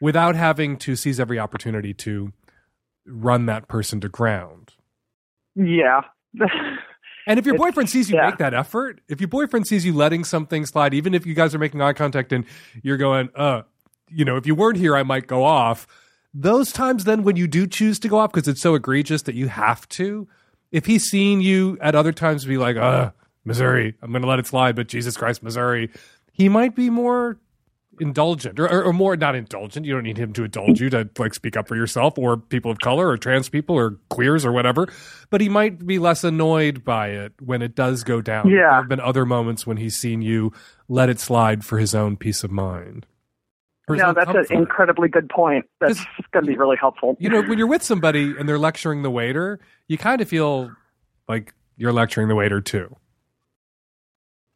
without 0.00 0.34
having 0.34 0.76
to 0.78 0.96
seize 0.96 1.20
every 1.20 1.38
opportunity 1.38 1.92
to 1.94 2.32
run 3.06 3.44
that 3.46 3.68
person 3.68 4.00
to 4.00 4.08
ground. 4.08 4.72
Yeah. 5.54 6.00
And 7.26 7.38
if 7.38 7.46
your 7.46 7.56
boyfriend 7.56 7.88
sees 7.88 8.10
you 8.10 8.16
yeah. 8.16 8.26
make 8.26 8.38
that 8.38 8.54
effort, 8.54 9.00
if 9.08 9.20
your 9.20 9.28
boyfriend 9.28 9.66
sees 9.66 9.84
you 9.84 9.94
letting 9.94 10.24
something 10.24 10.66
slide, 10.66 10.94
even 10.94 11.14
if 11.14 11.24
you 11.26 11.34
guys 11.34 11.54
are 11.54 11.58
making 11.58 11.80
eye 11.80 11.92
contact 11.92 12.32
and 12.32 12.44
you're 12.82 12.96
going, 12.96 13.30
uh, 13.34 13.62
you 14.08 14.24
know, 14.24 14.36
if 14.36 14.46
you 14.46 14.54
weren't 14.54 14.76
here, 14.76 14.96
I 14.96 15.02
might 15.02 15.26
go 15.26 15.44
off. 15.44 15.86
Those 16.34 16.72
times 16.72 17.04
then 17.04 17.22
when 17.22 17.36
you 17.36 17.46
do 17.46 17.66
choose 17.66 17.98
to 18.00 18.08
go 18.08 18.18
off 18.18 18.32
because 18.32 18.48
it's 18.48 18.60
so 18.60 18.74
egregious 18.74 19.22
that 19.22 19.34
you 19.34 19.48
have 19.48 19.88
to, 19.90 20.28
if 20.72 20.86
he's 20.86 21.04
seen 21.04 21.40
you 21.40 21.78
at 21.80 21.94
other 21.94 22.12
times 22.12 22.44
be 22.44 22.58
like, 22.58 22.76
uh, 22.76 23.12
Missouri, 23.44 23.94
I'm 24.02 24.10
going 24.10 24.22
to 24.22 24.28
let 24.28 24.38
it 24.38 24.46
slide, 24.46 24.74
but 24.74 24.88
Jesus 24.88 25.16
Christ, 25.16 25.42
Missouri, 25.42 25.90
he 26.32 26.48
might 26.48 26.74
be 26.74 26.90
more 26.90 27.38
indulgent 28.00 28.58
or, 28.58 28.66
or, 28.66 28.84
or 28.84 28.92
more 28.92 29.16
not 29.16 29.34
indulgent. 29.34 29.86
You 29.86 29.94
don't 29.94 30.02
need 30.02 30.18
him 30.18 30.32
to 30.34 30.44
indulge 30.44 30.80
you 30.80 30.90
to 30.90 31.08
like 31.18 31.34
speak 31.34 31.56
up 31.56 31.68
for 31.68 31.76
yourself 31.76 32.18
or 32.18 32.36
people 32.36 32.70
of 32.70 32.78
color 32.78 33.08
or 33.08 33.16
trans 33.16 33.48
people 33.48 33.76
or 33.76 33.98
queers 34.10 34.44
or 34.44 34.52
whatever. 34.52 34.88
But 35.30 35.40
he 35.40 35.48
might 35.48 35.86
be 35.86 35.98
less 35.98 36.24
annoyed 36.24 36.84
by 36.84 37.08
it 37.08 37.32
when 37.40 37.62
it 37.62 37.74
does 37.74 38.04
go 38.04 38.20
down. 38.20 38.48
Yeah. 38.48 38.56
There 38.56 38.72
have 38.72 38.88
been 38.88 39.00
other 39.00 39.26
moments 39.26 39.66
when 39.66 39.76
he's 39.76 39.96
seen 39.96 40.22
you 40.22 40.52
let 40.88 41.08
it 41.08 41.20
slide 41.20 41.64
for 41.64 41.78
his 41.78 41.94
own 41.94 42.16
peace 42.16 42.44
of 42.44 42.50
mind. 42.50 43.06
No, 43.88 44.14
that's 44.14 44.50
an 44.50 44.56
incredibly 44.56 45.08
good 45.08 45.28
point. 45.28 45.66
That's 45.78 46.02
going 46.32 46.46
to 46.46 46.50
be 46.50 46.56
really 46.56 46.76
helpful. 46.78 47.16
You 47.20 47.28
know, 47.28 47.42
when 47.42 47.58
you're 47.58 47.66
with 47.66 47.82
somebody 47.82 48.34
and 48.38 48.48
they're 48.48 48.58
lecturing 48.58 49.02
the 49.02 49.10
waiter, 49.10 49.60
you 49.88 49.98
kind 49.98 50.22
of 50.22 50.28
feel 50.28 50.72
like 51.28 51.52
you're 51.76 51.92
lecturing 51.92 52.28
the 52.28 52.34
waiter 52.34 52.62
too. 52.62 52.96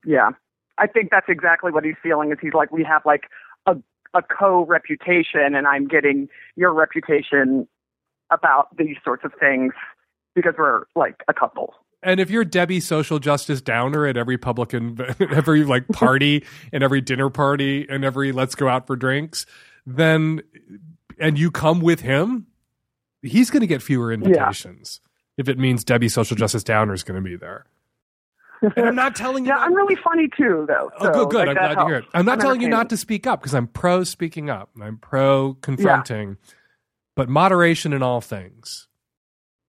Yeah. 0.07 0.31
I 0.79 0.87
think 0.87 1.11
that's 1.11 1.29
exactly 1.29 1.73
what 1.73 1.85
he's 1.85 1.97
feeling 2.03 2.33
is 2.33 2.39
he's 2.41 2.55
like 2.55 2.71
we 2.73 2.85
have 2.85 3.03
like 3.05 3.25
a 3.67 3.77
a 4.15 4.23
co 4.23 4.65
reputation 4.65 5.55
and 5.55 5.67
I'm 5.67 5.87
getting 5.87 6.29
your 6.57 6.73
reputation 6.73 7.69
about 8.31 8.77
these 8.77 8.97
sorts 9.05 9.25
of 9.25 9.33
things 9.39 9.73
because 10.35 10.55
we're 10.59 10.85
like 10.95 11.23
a 11.29 11.35
couple. 11.35 11.75
And 12.03 12.21
if 12.21 12.31
you're 12.31 12.45
Debbie 12.45 12.81
social 12.81 13.19
justice 13.19 13.61
downer 13.61 14.07
at 14.07 14.17
every 14.17 14.39
publican 14.39 14.99
every 15.31 15.65
like 15.65 15.89
party 15.89 16.45
and 16.73 16.83
every 16.83 17.01
dinner 17.01 17.31
party 17.31 17.87
and 17.89 18.05
every 18.05 18.33
let's 18.33 18.55
go 18.55 18.69
out 18.69 18.87
for 18.87 18.97
drinks, 18.97 19.47
then 19.85 20.43
and 21.19 21.39
you 21.39 21.51
come 21.51 21.81
with 21.81 22.01
him, 22.01 22.47
he's 23.23 23.51
going 23.51 23.63
to 23.63 23.67
get 23.67 23.83
fewer 23.83 24.13
invitations. 24.13 25.01
If 25.37 25.49
it 25.49 25.59
means 25.59 25.85
Debbie 25.85 26.09
social 26.09 26.37
justice 26.37 26.65
downer 26.65 26.93
is 26.93 27.03
going 27.03 27.23
to 27.23 27.29
be 27.29 27.37
there. 27.37 27.67
And 28.63 28.87
I'm 28.87 28.95
not 28.95 29.15
telling 29.17 29.45
you. 29.45 29.51
Yeah, 29.51 29.59
I'm 29.59 29.75
really 29.75 29.97
funny 29.97 30.29
too 30.37 30.65
though. 30.67 30.91
Oh, 30.99 31.05
so, 31.05 31.13
good, 31.13 31.31
good. 31.31 31.47
like, 31.49 31.57
I'm 31.57 31.75
glad 31.75 31.83
to 31.83 31.87
hear 31.87 31.97
it. 31.97 32.05
I'm 32.15 32.27
not 32.27 32.41
telling 32.41 32.61
you 32.61 32.69
not 32.69 32.91
to 32.91 32.97
speak 32.97 33.27
up 33.27 33.41
because 33.41 33.55
I'm 33.55 33.67
pro 33.67 34.05
speaking 34.05 34.51
up 34.51 34.71
I'm 34.83 34.99
pro 34.99 35.55
confronting, 35.55 36.37
but 37.17 37.29
moderation 37.29 37.93
in 37.93 38.03
all 38.03 38.21
things. 38.21 38.89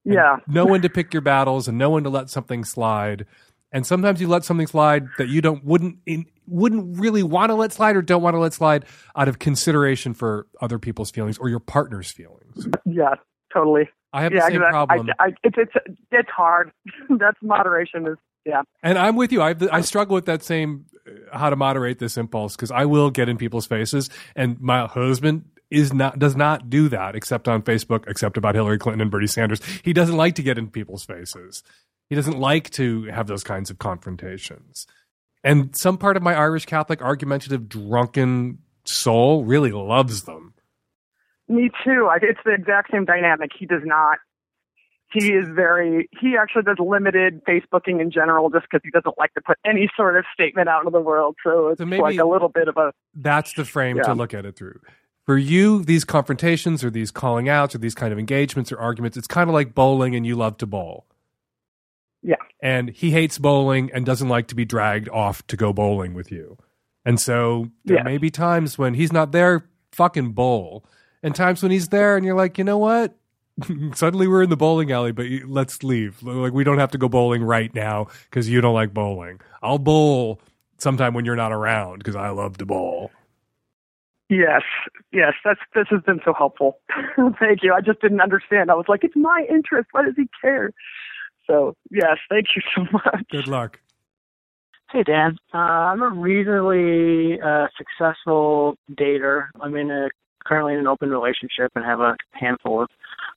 And 0.06 0.14
Yeah. 0.16 0.38
Know 0.48 0.66
when 0.66 0.82
to 0.82 0.90
pick 0.90 1.14
your 1.14 1.22
battles 1.22 1.68
and 1.68 1.78
know 1.78 1.92
when 1.92 2.04
to 2.04 2.10
let 2.10 2.30
something 2.30 2.64
slide. 2.64 3.26
And 3.72 3.86
sometimes 3.86 4.20
you 4.20 4.28
let 4.28 4.44
something 4.44 4.66
slide 4.66 5.08
that 5.20 5.28
you 5.28 5.42
don't 5.42 5.64
wouldn't 5.64 6.00
in, 6.08 6.26
wouldn't 6.48 6.98
really 6.98 7.22
want 7.22 7.52
to 7.52 7.54
let 7.54 7.72
slide 7.72 7.96
or 7.96 8.02
don't 8.02 8.24
want 8.24 8.34
to 8.34 8.40
let 8.40 8.54
slide 8.54 8.86
out 9.16 9.28
of 9.28 9.38
consideration 9.38 10.16
for 10.16 10.48
other 10.60 10.80
people's 10.80 11.12
feelings 11.12 11.38
or 11.38 11.50
your 11.50 11.60
partner's 11.60 12.12
feelings. 12.12 12.68
Yeah, 12.86 13.16
totally. 13.54 13.88
I 14.12 14.24
have 14.24 14.34
yeah, 14.34 14.46
the 14.46 14.52
same 14.52 14.62
problem. 14.62 15.10
I, 15.20 15.26
I, 15.26 15.28
it's 15.44 15.58
it's 15.58 15.98
it's 16.12 16.30
hard. 16.30 16.72
That's 17.10 17.38
moderation 17.42 18.08
is 18.08 18.18
yeah. 18.46 18.64
And 18.82 18.98
I'm 18.98 19.16
with 19.16 19.32
you. 19.32 19.42
I 19.42 19.56
I 19.72 19.82
struggle 19.82 20.16
with 20.16 20.26
that 20.26 20.44
same 20.44 20.86
uh, 21.08 21.38
how 21.38 21.50
to 21.50 21.56
moderate 21.56 22.00
this 22.00 22.18
impulse 22.18 22.56
because 22.56 22.72
I 22.72 22.86
will 22.86 23.12
get 23.12 23.30
in 23.30 23.38
people's 23.38 23.68
faces, 23.68 24.10
and 24.36 24.60
my 24.60 24.88
husband 24.88 25.46
is 25.70 25.94
not 25.94 26.18
does 26.18 26.36
not 26.36 26.70
do 26.70 26.90
that 26.90 27.16
except 27.16 27.48
on 27.48 27.62
Facebook, 27.62 28.06
except 28.08 28.38
about 28.38 28.56
Hillary 28.56 28.80
Clinton 28.80 29.02
and 29.02 29.12
Bernie 29.12 29.28
Sanders. 29.28 29.62
He 29.84 29.94
doesn't 29.94 30.18
like 30.18 30.36
to 30.36 30.44
get 30.44 30.58
in 30.58 30.70
people's 30.70 31.04
faces. 31.04 31.64
He 32.10 32.16
doesn't 32.16 32.40
like 32.40 32.72
to 32.72 33.04
have 33.06 33.28
those 33.28 33.44
kinds 33.44 33.70
of 33.70 33.78
confrontations. 33.78 34.88
And 35.44 35.76
some 35.78 35.98
part 35.98 36.18
of 36.18 36.24
my 36.24 36.34
Irish 36.34 36.66
Catholic 36.66 37.02
argumentative 37.02 37.70
drunken 37.70 38.60
soul 38.84 39.46
really 39.46 39.72
loves 39.72 40.24
them. 40.24 40.54
Me 41.50 41.70
too. 41.84 42.10
It's 42.22 42.40
the 42.46 42.52
exact 42.54 42.92
same 42.92 43.06
dynamic. 43.06 43.50
He 43.58 43.66
does 43.66 43.82
not. 43.84 44.20
He 45.12 45.34
is 45.34 45.46
very. 45.50 46.08
He 46.22 46.36
actually 46.40 46.62
does 46.62 46.78
limited 46.80 47.42
Facebooking 47.44 48.00
in 48.00 48.12
general, 48.12 48.52
just 48.52 48.68
because 48.70 48.82
he 48.84 48.92
doesn't 48.92 49.18
like 49.18 49.34
to 49.34 49.42
put 49.42 49.58
any 49.66 49.90
sort 49.98 50.16
of 50.16 50.26
statement 50.32 50.70
out 50.70 50.82
into 50.86 50.92
the 50.92 51.02
world. 51.02 51.36
So 51.44 51.70
it's 51.70 51.80
So 51.80 51.86
like 51.86 52.20
a 52.20 52.26
little 52.26 52.50
bit 52.50 52.68
of 52.68 52.78
a. 52.78 52.94
That's 53.16 53.54
the 53.54 53.66
frame 53.66 53.98
Yeah. 53.98 54.04
to 54.04 54.14
look 54.14 54.36
at 54.36 54.46
it 54.46 54.56
through. 54.56 54.80
For 55.26 55.38
you, 55.38 55.84
these 55.84 56.06
confrontations 56.06 56.84
or 56.84 56.92
these 56.92 57.10
calling 57.12 57.50
outs 57.50 57.74
or 57.74 57.80
these 57.80 57.96
kind 57.96 58.14
of 58.14 58.20
engagements 58.20 58.72
or 58.72 58.78
arguments, 58.80 59.18
it's 59.18 59.28
kind 59.28 59.50
of 59.50 59.54
like 59.56 59.74
bowling 59.74 60.16
and 60.16 60.26
you 60.26 60.36
love 60.36 60.58
to 60.58 60.68
bowl. 60.68 61.06
Yeah. 62.22 62.36
And 62.62 62.90
he 62.90 63.12
hates 63.12 63.38
bowling 63.38 63.90
and 63.94 64.06
doesn't 64.06 64.28
like 64.30 64.48
to 64.48 64.56
be 64.56 64.66
dragged 64.66 65.08
off 65.10 65.46
to 65.48 65.58
go 65.58 65.72
bowling 65.74 66.14
with 66.14 66.32
you. 66.32 66.58
And 67.06 67.20
so 67.20 67.70
there 67.86 67.98
Yeah. 67.98 68.04
may 68.04 68.18
be 68.18 68.30
times 68.30 68.78
when 68.78 68.94
he's 68.96 69.14
not 69.14 69.32
there, 69.32 69.66
fucking 69.92 70.34
bowl. 70.34 70.84
And 71.22 71.36
times 71.36 71.62
when 71.62 71.72
he's 71.72 71.90
there 71.90 72.16
and 72.16 72.26
you're 72.26 72.36
like, 72.36 72.58
you 72.58 72.64
know 72.64 72.78
what? 72.78 73.16
Suddenly 73.94 74.28
we're 74.28 74.44
in 74.44 74.50
the 74.50 74.58
bowling 74.58 74.92
alley, 74.92 75.12
but 75.12 75.26
you, 75.26 75.46
let's 75.48 75.84
leave. 75.84 76.22
Like 76.24 76.54
we 76.54 76.64
don't 76.64 76.80
have 76.80 76.92
to 76.92 76.98
go 76.98 77.10
bowling 77.10 77.44
right 77.44 77.74
now 77.74 78.08
because 78.30 78.50
you 78.50 78.62
don't 78.62 78.74
like 78.74 78.94
bowling. 78.94 79.42
I'll 79.62 79.80
bowl 79.80 80.42
sometime 80.78 81.14
when 81.14 81.26
you're 81.26 81.36
not 81.36 81.52
around 81.52 82.00
because 82.00 82.16
I 82.16 82.30
love 82.30 82.58
to 82.58 82.66
bowl. 82.66 83.12
Yes, 84.30 84.62
yes. 85.12 85.34
That's 85.44 85.60
this 85.74 85.88
has 85.90 86.02
been 86.04 86.22
so 86.24 86.34
helpful. 86.34 86.80
thank 87.40 87.64
you. 87.64 87.74
I 87.74 87.82
just 87.82 88.00
didn't 88.00 88.22
understand. 88.22 88.70
I 88.70 88.76
was 88.76 88.86
like, 88.88 89.04
it's 89.04 89.16
my 89.16 89.46
interest. 89.50 89.90
Why 89.92 90.04
does 90.04 90.14
he 90.16 90.30
care? 90.40 90.72
So 91.48 91.76
yes, 91.90 92.18
thank 92.30 92.48
you 92.56 92.62
so 92.76 92.86
much. 92.94 93.26
Good 93.32 93.48
luck. 93.48 93.80
Hey 94.92 95.04
Dan, 95.04 95.38
uh, 95.54 95.58
I'm 95.58 96.02
a 96.02 96.10
reasonably 96.10 97.40
uh, 97.42 97.68
successful 97.78 98.76
dater. 98.92 99.48
I'm 99.62 99.76
in 99.76 99.92
a 99.92 100.10
currently 100.46 100.74
in 100.74 100.80
an 100.80 100.88
open 100.88 101.10
relationship 101.10 101.72
and 101.76 101.86
have 101.86 102.00
a 102.00 102.16
handful 102.34 102.82
of 102.82 102.90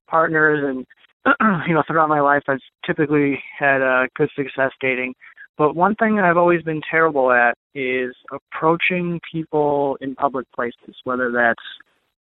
partners. 0.09 0.61
And 0.65 0.87
you 1.69 1.75
know, 1.75 1.83
throughout 1.87 2.09
my 2.09 2.21
life, 2.21 2.43
I've 2.49 2.61
typically 2.87 3.39
had 3.59 3.83
uh, 3.83 4.07
good 4.17 4.31
success 4.37 4.71
dating. 4.81 5.15
But 5.59 5.77
one 5.77 5.95
thing 5.97 6.19
I've 6.19 6.39
always 6.39 6.63
been 6.63 6.81
terrible 6.91 7.31
at 7.31 7.57
is 7.75 8.15
approaching 8.33 9.21
people 9.31 9.97
in 10.01 10.15
public 10.15 10.47
places, 10.55 10.97
whether 11.05 11.31
that's 11.31 11.63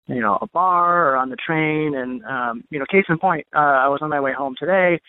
you 0.07 0.21
know 0.21 0.37
a 0.41 0.47
bar 0.47 1.11
or 1.11 1.17
on 1.17 1.29
the 1.29 1.35
train. 1.35 1.95
And 1.95 2.23
um, 2.25 2.63
you 2.69 2.79
know, 2.79 2.85
case 2.89 3.05
in 3.09 3.19
point, 3.19 3.45
uh, 3.55 3.59
I 3.59 3.87
was 3.89 3.99
on 4.01 4.09
my 4.09 4.19
way 4.19 4.33
home 4.33 4.55
today, 4.57 4.99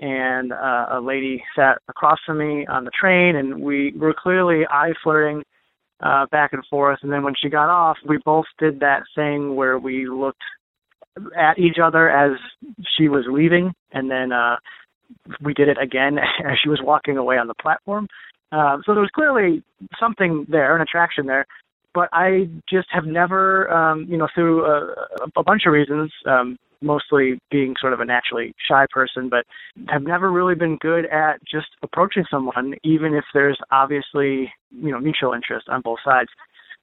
and 0.00 0.52
uh, 0.52 0.86
a 0.92 1.00
lady 1.00 1.42
sat 1.56 1.78
across 1.88 2.18
from 2.24 2.38
me 2.38 2.66
on 2.66 2.84
the 2.84 2.90
train, 2.98 3.36
and 3.36 3.60
we 3.60 3.92
were 3.96 4.14
clearly 4.16 4.62
eye 4.70 4.92
flirting 5.02 5.42
uh, 6.04 6.26
back 6.26 6.52
and 6.52 6.64
forth. 6.66 6.98
And 7.02 7.10
then 7.10 7.24
when 7.24 7.34
she 7.40 7.48
got 7.48 7.70
off, 7.70 7.96
we 8.06 8.18
both 8.24 8.44
did 8.58 8.80
that 8.80 9.04
thing 9.14 9.56
where 9.56 9.78
we 9.78 10.06
looked 10.06 10.42
at 11.36 11.58
each 11.58 11.78
other 11.82 12.10
as 12.10 12.38
she 12.96 13.08
was 13.08 13.24
leaving, 13.28 13.72
and 13.92 14.10
then 14.10 14.32
uh, 14.32 14.56
we 15.40 15.54
did 15.54 15.68
it 15.68 15.78
again 15.80 16.18
as 16.44 16.58
she 16.62 16.68
was 16.68 16.80
walking 16.82 17.16
away 17.16 17.38
on 17.38 17.46
the 17.48 17.54
platform. 17.54 18.06
Um, 18.52 18.82
so 18.84 18.92
there 18.92 19.00
was 19.00 19.10
clearly 19.14 19.62
something 19.98 20.46
there, 20.48 20.76
an 20.76 20.82
attraction 20.82 21.26
there. 21.26 21.46
But 21.94 22.08
I 22.12 22.48
just 22.68 22.88
have 22.90 23.04
never, 23.04 23.70
um, 23.72 24.06
you 24.08 24.16
know, 24.16 24.26
through 24.34 24.64
a, 24.64 24.94
a 25.36 25.42
bunch 25.44 25.62
of 25.64 25.72
reasons, 25.72 26.10
um, 26.26 26.58
mostly 26.84 27.38
being 27.50 27.74
sort 27.80 27.92
of 27.92 28.00
a 28.00 28.04
naturally 28.04 28.54
shy 28.68 28.86
person, 28.90 29.28
but 29.28 29.44
have 29.88 30.02
never 30.02 30.30
really 30.30 30.54
been 30.54 30.76
good 30.76 31.06
at 31.06 31.40
just 31.44 31.68
approaching 31.82 32.24
someone, 32.30 32.74
even 32.84 33.14
if 33.14 33.24
there's 33.32 33.58
obviously, 33.70 34.52
you 34.70 34.90
know, 34.90 35.00
mutual 35.00 35.32
interest 35.32 35.68
on 35.68 35.80
both 35.80 35.98
sides. 36.04 36.28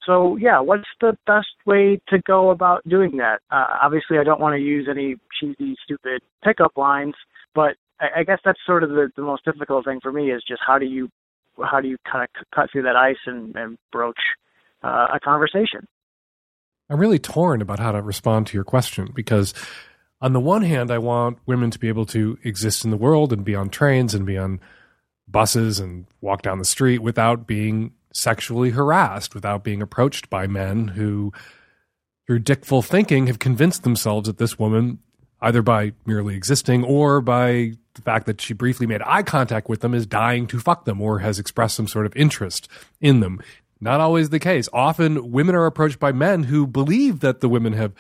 So 0.06 0.36
yeah, 0.38 0.60
what's 0.60 0.88
the 1.00 1.16
best 1.28 1.54
way 1.66 2.02
to 2.10 2.20
go 2.26 2.50
about 2.50 2.88
doing 2.90 3.18
that? 3.18 3.40
Uh, 3.52 3.78
obviously, 3.82 4.18
I 4.18 4.24
don't 4.24 4.42
want 4.42 4.56
to 4.56 4.60
use 4.60 4.88
any 4.90 5.16
cheesy, 5.40 5.76
stupid 5.84 6.22
pickup 6.44 6.76
lines, 6.76 7.14
but 7.54 7.76
I, 8.00 8.20
I 8.20 8.24
guess 8.24 8.40
that's 8.44 8.60
sort 8.66 8.84
of 8.84 8.90
the, 8.90 9.12
the 9.16 9.22
most 9.22 9.46
difficult 9.46 9.86
thing 9.86 10.00
for 10.02 10.12
me 10.12 10.32
is 10.32 10.44
just 10.48 10.62
how 10.66 10.80
do 10.80 10.86
you 10.86 11.10
how 11.64 11.80
do 11.82 11.88
you 11.88 11.98
kind 12.10 12.24
of 12.24 12.30
c- 12.36 12.46
cut 12.56 12.72
through 12.72 12.84
that 12.84 12.96
ice 12.96 13.18
and, 13.28 13.56
and 13.56 13.78
broach 13.92 14.20
uh, 14.84 15.08
a 15.14 15.20
conversation? 15.20 15.86
I'm 16.90 17.00
really 17.00 17.20
torn 17.20 17.62
about 17.62 17.80
how 17.80 17.92
to 17.94 18.02
respond 18.02 18.48
to 18.48 18.58
your 18.58 18.64
question 18.64 19.12
because, 19.14 19.54
on 20.22 20.34
the 20.34 20.40
one 20.40 20.62
hand, 20.62 20.92
I 20.92 21.00
want 21.00 21.40
women 21.46 21.72
to 21.72 21.80
be 21.80 21.88
able 21.88 22.06
to 22.08 22.38
exist 22.44 22.86
in 22.86 22.92
the 22.92 22.98
world 22.98 23.34
and 23.34 23.44
be 23.44 23.56
on 23.56 23.70
trains 23.70 24.14
and 24.14 24.26
be 24.26 24.38
on 24.38 24.60
buses 25.28 25.80
and 25.80 26.06
walk 26.20 26.42
down 26.42 26.60
the 26.60 26.66
street 26.66 27.00
without 27.00 27.48
being 27.48 27.94
sexually 28.14 28.72
harassed, 28.72 29.34
without 29.34 29.64
being 29.64 29.82
approached 29.82 30.30
by 30.30 30.46
men 30.46 30.90
who, 30.90 31.32
through 32.28 32.40
dickful 32.40 32.82
thinking, 32.82 33.28
have 33.28 33.40
convinced 33.40 33.84
themselves 33.84 34.28
that 34.28 34.38
this 34.38 34.60
woman, 34.60 35.00
either 35.42 35.62
by 35.62 35.94
merely 36.06 36.36
existing 36.36 36.84
or 36.84 37.22
by 37.22 37.74
the 37.96 38.02
fact 38.02 38.26
that 38.26 38.42
she 38.42 38.54
briefly 38.54 38.86
made 38.86 39.02
eye 39.06 39.24
contact 39.24 39.70
with 39.70 39.80
them, 39.80 39.94
is 39.94 40.06
dying 40.06 40.46
to 40.48 40.60
fuck 40.60 40.86
them 40.86 41.02
or 41.02 41.20
has 41.20 41.40
expressed 41.40 41.76
some 41.76 41.88
sort 41.88 42.06
of 42.06 42.16
interest 42.16 42.68
in 43.00 43.22
them. 43.22 43.42
Not 43.80 44.00
always 44.00 44.30
the 44.30 44.40
case. 44.40 44.70
Often 44.72 45.32
women 45.32 45.56
are 45.56 45.66
approached 45.66 46.00
by 46.00 46.12
men 46.12 46.44
who 46.44 46.68
believe 46.68 47.22
that 47.22 47.42
the 47.42 47.50
women 47.50 47.74
have 47.74 47.94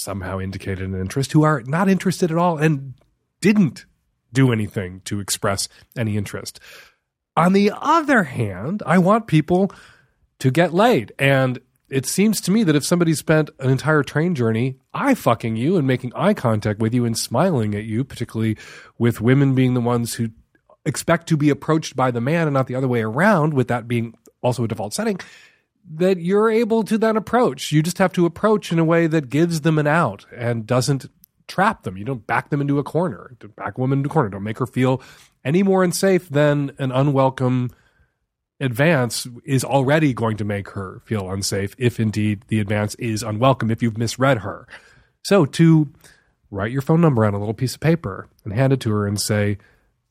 somehow 0.00 0.40
indicated 0.40 0.88
an 0.88 1.00
interest, 1.00 1.32
who 1.32 1.42
are 1.42 1.62
not 1.66 1.88
interested 1.88 2.30
at 2.30 2.38
all 2.38 2.58
and 2.58 2.94
didn't 3.40 3.84
do 4.32 4.52
anything 4.52 5.00
to 5.04 5.20
express 5.20 5.68
any 5.96 6.16
interest. 6.16 6.60
On 7.36 7.52
the 7.52 7.72
other 7.74 8.24
hand, 8.24 8.82
I 8.86 8.98
want 8.98 9.26
people 9.26 9.72
to 10.40 10.50
get 10.50 10.74
laid. 10.74 11.12
And 11.18 11.60
it 11.88 12.06
seems 12.06 12.40
to 12.42 12.50
me 12.50 12.62
that 12.64 12.76
if 12.76 12.84
somebody 12.84 13.14
spent 13.14 13.50
an 13.58 13.70
entire 13.70 14.02
train 14.02 14.34
journey 14.34 14.76
eye 14.94 15.14
fucking 15.14 15.56
you 15.56 15.76
and 15.76 15.86
making 15.86 16.12
eye 16.14 16.34
contact 16.34 16.80
with 16.80 16.94
you 16.94 17.04
and 17.04 17.18
smiling 17.18 17.74
at 17.74 17.84
you, 17.84 18.04
particularly 18.04 18.56
with 18.98 19.20
women 19.20 19.54
being 19.54 19.74
the 19.74 19.80
ones 19.80 20.14
who 20.14 20.30
expect 20.84 21.28
to 21.28 21.36
be 21.36 21.50
approached 21.50 21.96
by 21.96 22.10
the 22.10 22.20
man 22.20 22.46
and 22.46 22.54
not 22.54 22.66
the 22.66 22.74
other 22.74 22.88
way 22.88 23.02
around, 23.02 23.54
with 23.54 23.68
that 23.68 23.88
being 23.88 24.14
also 24.42 24.64
a 24.64 24.68
default 24.68 24.94
setting, 24.94 25.18
that 25.92 26.18
you're 26.18 26.50
able 26.50 26.82
to 26.84 26.98
then 26.98 27.16
approach. 27.16 27.72
You 27.72 27.82
just 27.82 27.98
have 27.98 28.12
to 28.14 28.26
approach 28.26 28.72
in 28.72 28.78
a 28.78 28.84
way 28.84 29.06
that 29.06 29.28
gives 29.28 29.62
them 29.62 29.78
an 29.78 29.86
out 29.86 30.26
and 30.34 30.66
doesn't 30.66 31.06
trap 31.48 31.82
them. 31.82 31.96
You 31.96 32.04
don't 32.04 32.26
back 32.26 32.50
them 32.50 32.60
into 32.60 32.78
a 32.78 32.84
corner. 32.84 33.36
Don't 33.40 33.56
back 33.56 33.76
a 33.76 33.80
woman 33.80 33.98
into 34.00 34.08
a 34.08 34.12
corner. 34.12 34.28
Don't 34.28 34.42
make 34.42 34.58
her 34.58 34.66
feel 34.66 35.02
any 35.44 35.62
more 35.62 35.82
unsafe 35.82 36.28
than 36.28 36.72
an 36.78 36.92
unwelcome 36.92 37.70
advance 38.60 39.26
is 39.44 39.64
already 39.64 40.12
going 40.12 40.36
to 40.36 40.44
make 40.44 40.70
her 40.70 41.00
feel 41.04 41.30
unsafe 41.30 41.74
if 41.78 41.98
indeed 41.98 42.44
the 42.48 42.60
advance 42.60 42.94
is 42.96 43.22
unwelcome 43.22 43.70
if 43.70 43.82
you've 43.82 43.98
misread 43.98 44.38
her. 44.38 44.68
So 45.24 45.46
to 45.46 45.88
write 46.50 46.72
your 46.72 46.82
phone 46.82 47.00
number 47.00 47.24
on 47.24 47.34
a 47.34 47.38
little 47.38 47.54
piece 47.54 47.74
of 47.74 47.80
paper 47.80 48.28
and 48.44 48.52
hand 48.52 48.72
it 48.72 48.80
to 48.80 48.90
her 48.90 49.06
and 49.06 49.20
say, 49.20 49.58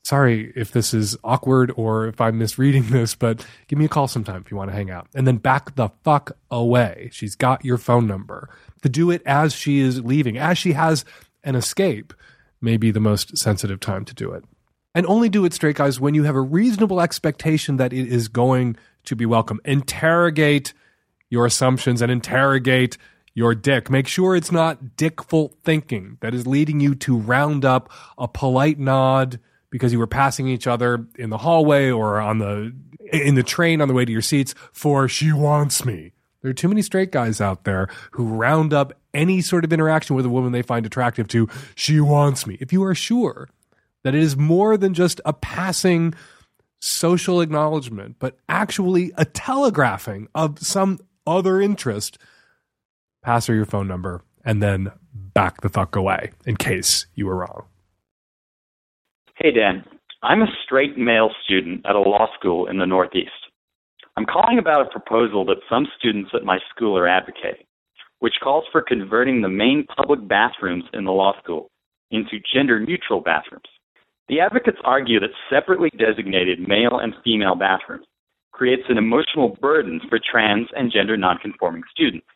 sorry 0.02 0.52
if 0.56 0.72
this 0.72 0.94
is 0.94 1.16
awkward 1.22 1.72
or 1.76 2.06
if 2.06 2.20
I'm 2.20 2.38
misreading 2.38 2.84
this, 2.90 3.14
but 3.14 3.44
give 3.68 3.78
me 3.78 3.84
a 3.84 3.88
call 3.88 4.08
sometime 4.08 4.42
if 4.44 4.50
you 4.50 4.56
want 4.56 4.70
to 4.70 4.76
hang 4.76 4.90
out. 4.90 5.08
And 5.14 5.26
then 5.26 5.36
back 5.36 5.74
the 5.74 5.90
fuck 6.04 6.32
away. 6.50 7.10
She's 7.12 7.34
got 7.34 7.64
your 7.64 7.78
phone 7.78 8.06
number. 8.06 8.48
To 8.82 8.88
do 8.88 9.10
it 9.10 9.22
as 9.26 9.52
she 9.52 9.80
is 9.80 10.02
leaving, 10.02 10.38
as 10.38 10.56
she 10.56 10.72
has 10.72 11.04
an 11.44 11.54
escape, 11.54 12.14
may 12.60 12.76
be 12.76 12.90
the 12.90 13.00
most 13.00 13.36
sensitive 13.36 13.80
time 13.80 14.04
to 14.06 14.14
do 14.14 14.32
it. 14.32 14.44
And 14.94 15.06
only 15.06 15.28
do 15.28 15.44
it 15.44 15.54
straight, 15.54 15.76
guys, 15.76 16.00
when 16.00 16.14
you 16.14 16.24
have 16.24 16.34
a 16.34 16.40
reasonable 16.40 17.00
expectation 17.00 17.76
that 17.76 17.92
it 17.92 18.08
is 18.08 18.28
going 18.28 18.76
to 19.04 19.14
be 19.14 19.24
welcome. 19.24 19.60
Interrogate 19.64 20.72
your 21.28 21.46
assumptions 21.46 22.02
and 22.02 22.10
interrogate 22.10 22.98
your 23.34 23.54
dick. 23.54 23.88
Make 23.88 24.08
sure 24.08 24.34
it's 24.34 24.50
not 24.50 24.96
dickful 24.96 25.54
thinking 25.62 26.18
that 26.20 26.34
is 26.34 26.46
leading 26.46 26.80
you 26.80 26.94
to 26.96 27.16
round 27.16 27.64
up 27.64 27.90
a 28.18 28.26
polite 28.26 28.78
nod 28.78 29.38
because 29.70 29.92
you 29.92 29.98
were 29.98 30.06
passing 30.06 30.48
each 30.48 30.66
other 30.66 31.06
in 31.18 31.30
the 31.30 31.38
hallway 31.38 31.90
or 31.90 32.20
on 32.20 32.38
the 32.38 32.72
in 33.12 33.34
the 33.34 33.42
train 33.42 33.80
on 33.80 33.88
the 33.88 33.94
way 33.94 34.04
to 34.04 34.12
your 34.12 34.22
seats 34.22 34.54
for 34.72 35.08
she 35.08 35.32
wants 35.32 35.84
me. 35.84 36.12
There 36.42 36.50
are 36.50 36.54
too 36.54 36.68
many 36.68 36.82
straight 36.82 37.12
guys 37.12 37.40
out 37.40 37.64
there 37.64 37.88
who 38.12 38.24
round 38.24 38.72
up 38.72 38.94
any 39.12 39.40
sort 39.40 39.64
of 39.64 39.72
interaction 39.72 40.16
with 40.16 40.24
a 40.24 40.30
woman 40.30 40.52
they 40.52 40.62
find 40.62 40.86
attractive 40.86 41.28
to 41.28 41.48
she 41.74 42.00
wants 42.00 42.46
me. 42.46 42.56
If 42.60 42.72
you 42.72 42.82
are 42.84 42.94
sure 42.94 43.48
that 44.02 44.14
it 44.14 44.22
is 44.22 44.36
more 44.36 44.76
than 44.76 44.94
just 44.94 45.20
a 45.24 45.32
passing 45.32 46.14
social 46.80 47.40
acknowledgement, 47.40 48.16
but 48.18 48.38
actually 48.48 49.12
a 49.16 49.24
telegraphing 49.24 50.28
of 50.34 50.58
some 50.60 50.98
other 51.26 51.60
interest, 51.60 52.16
pass 53.22 53.46
her 53.46 53.54
your 53.54 53.66
phone 53.66 53.86
number 53.86 54.22
and 54.44 54.62
then 54.62 54.90
back 55.12 55.60
the 55.60 55.68
fuck 55.68 55.94
away 55.96 56.30
in 56.46 56.56
case 56.56 57.06
you 57.14 57.26
were 57.26 57.36
wrong. 57.36 57.66
Hey, 59.42 59.52
Dan. 59.52 59.84
I'm 60.22 60.42
a 60.42 60.56
straight 60.64 60.98
male 60.98 61.30
student 61.44 61.86
at 61.86 61.96
a 61.96 61.98
law 61.98 62.28
school 62.38 62.66
in 62.66 62.76
the 62.76 62.84
Northeast. 62.84 63.30
I'm 64.18 64.26
calling 64.26 64.58
about 64.58 64.86
a 64.86 64.90
proposal 64.90 65.46
that 65.46 65.64
some 65.66 65.86
students 65.98 66.32
at 66.34 66.44
my 66.44 66.58
school 66.74 66.94
are 66.98 67.08
advocating. 67.08 67.64
which 68.20 68.34
calls 68.42 68.64
for 68.70 68.82
converting 68.82 69.40
the 69.40 69.48
main 69.48 69.86
public 69.96 70.26
bathrooms 70.28 70.84
in 70.92 71.04
the 71.04 71.10
law 71.10 71.32
school 71.42 71.70
into 72.10 72.38
gender 72.54 72.78
neutral 72.78 73.20
bathrooms. 73.20 73.68
The 74.28 74.40
advocates 74.40 74.78
argue 74.84 75.18
that 75.20 75.30
separately 75.50 75.90
designated 75.98 76.68
male 76.68 76.98
and 77.02 77.14
female 77.24 77.54
bathrooms 77.54 78.06
creates 78.52 78.82
an 78.88 78.98
emotional 78.98 79.56
burden 79.60 80.00
for 80.08 80.20
trans 80.20 80.68
and 80.76 80.92
gender 80.92 81.16
nonconforming 81.16 81.82
students, 81.90 82.26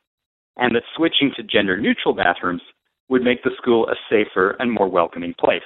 and 0.56 0.74
that 0.74 0.82
switching 0.97 1.32
to 1.36 1.43
gender 1.43 1.76
neutral 1.76 2.14
bathrooms 2.14 2.62
would 3.10 3.22
make 3.22 3.43
the 3.43 3.51
school 3.59 3.86
a 3.89 3.94
safer 4.10 4.56
and 4.59 4.72
more 4.72 4.89
welcoming 4.89 5.35
place. 5.39 5.62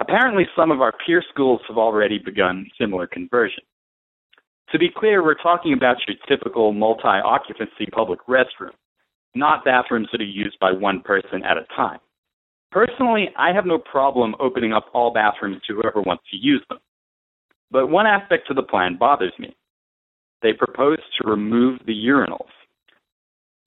Apparently, 0.00 0.44
some 0.56 0.70
of 0.70 0.80
our 0.80 0.92
peer 1.04 1.22
schools 1.28 1.60
have 1.68 1.76
already 1.76 2.18
begun 2.18 2.66
similar 2.80 3.06
conversion. 3.06 3.64
To 4.70 4.78
be 4.78 4.90
clear, 4.94 5.24
we're 5.24 5.34
talking 5.34 5.72
about 5.72 5.96
your 6.06 6.16
typical 6.28 6.72
multi 6.72 7.02
occupancy 7.04 7.86
public 7.92 8.20
restroom, 8.28 8.74
not 9.34 9.64
bathrooms 9.64 10.08
that 10.12 10.20
are 10.20 10.24
used 10.24 10.58
by 10.60 10.72
one 10.72 11.00
person 11.00 11.42
at 11.42 11.56
a 11.56 11.64
time. 11.74 11.98
Personally, 12.70 13.30
I 13.36 13.52
have 13.52 13.64
no 13.64 13.78
problem 13.78 14.34
opening 14.40 14.72
up 14.72 14.86
all 14.92 15.12
bathrooms 15.12 15.62
to 15.66 15.74
whoever 15.74 16.02
wants 16.02 16.24
to 16.30 16.36
use 16.36 16.62
them. 16.68 16.78
But 17.70 17.88
one 17.88 18.06
aspect 18.06 18.50
of 18.50 18.56
the 18.56 18.62
plan 18.62 18.96
bothers 18.98 19.32
me. 19.38 19.56
They 20.42 20.52
propose 20.52 20.98
to 21.20 21.28
remove 21.28 21.80
the 21.86 21.94
urinals. 21.94 22.50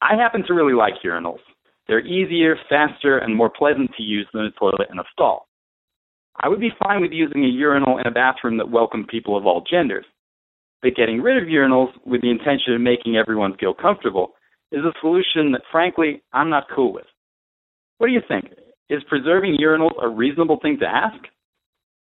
I 0.02 0.16
happen 0.16 0.44
to 0.48 0.54
really 0.54 0.74
like 0.74 0.94
urinals. 1.04 1.40
They're 1.88 2.06
easier, 2.06 2.56
faster, 2.70 3.18
and 3.18 3.36
more 3.36 3.50
pleasant 3.50 3.92
to 3.98 4.04
use 4.04 4.28
than 4.34 4.46
a 4.46 4.52
toilet 4.52 4.88
in 4.92 5.00
a 5.00 5.04
stall. 5.12 5.48
I 6.40 6.48
would 6.48 6.60
be 6.60 6.72
fine 6.84 7.02
with 7.02 7.12
using 7.12 7.44
a 7.44 7.48
urinal 7.48 7.98
in 7.98 8.08
a 8.08 8.12
bathroom 8.12 8.58
that 8.58 8.72
welcomed 8.72 9.08
people 9.08 9.38
of 9.38 9.46
all 9.46 9.64
genders. 9.70 10.06
But 10.82 10.96
getting 10.96 11.22
rid 11.22 11.42
of 11.42 11.50
urinals 11.50 11.90
with 12.06 12.22
the 12.22 12.32
intention 12.32 12.74
of 12.74 12.82
making 12.82 13.16
everyone 13.16 13.58
feel 13.58 13.74
comfortable 13.74 14.34
is 14.72 14.84
a 14.84 14.94
solution 15.02 15.52
that, 15.52 15.62
frankly, 15.72 16.24
I'm 16.34 16.50
not 16.50 16.68
cool 16.74 16.94
with. 16.94 17.06
What 17.98 18.08
do 18.08 18.14
you 18.14 18.22
think? 18.28 18.46
Is 18.90 19.04
preserving 19.08 19.58
urinals 19.62 20.02
a 20.02 20.08
reasonable 20.08 20.60
thing 20.62 20.78
to 20.80 20.88
ask? 20.88 21.24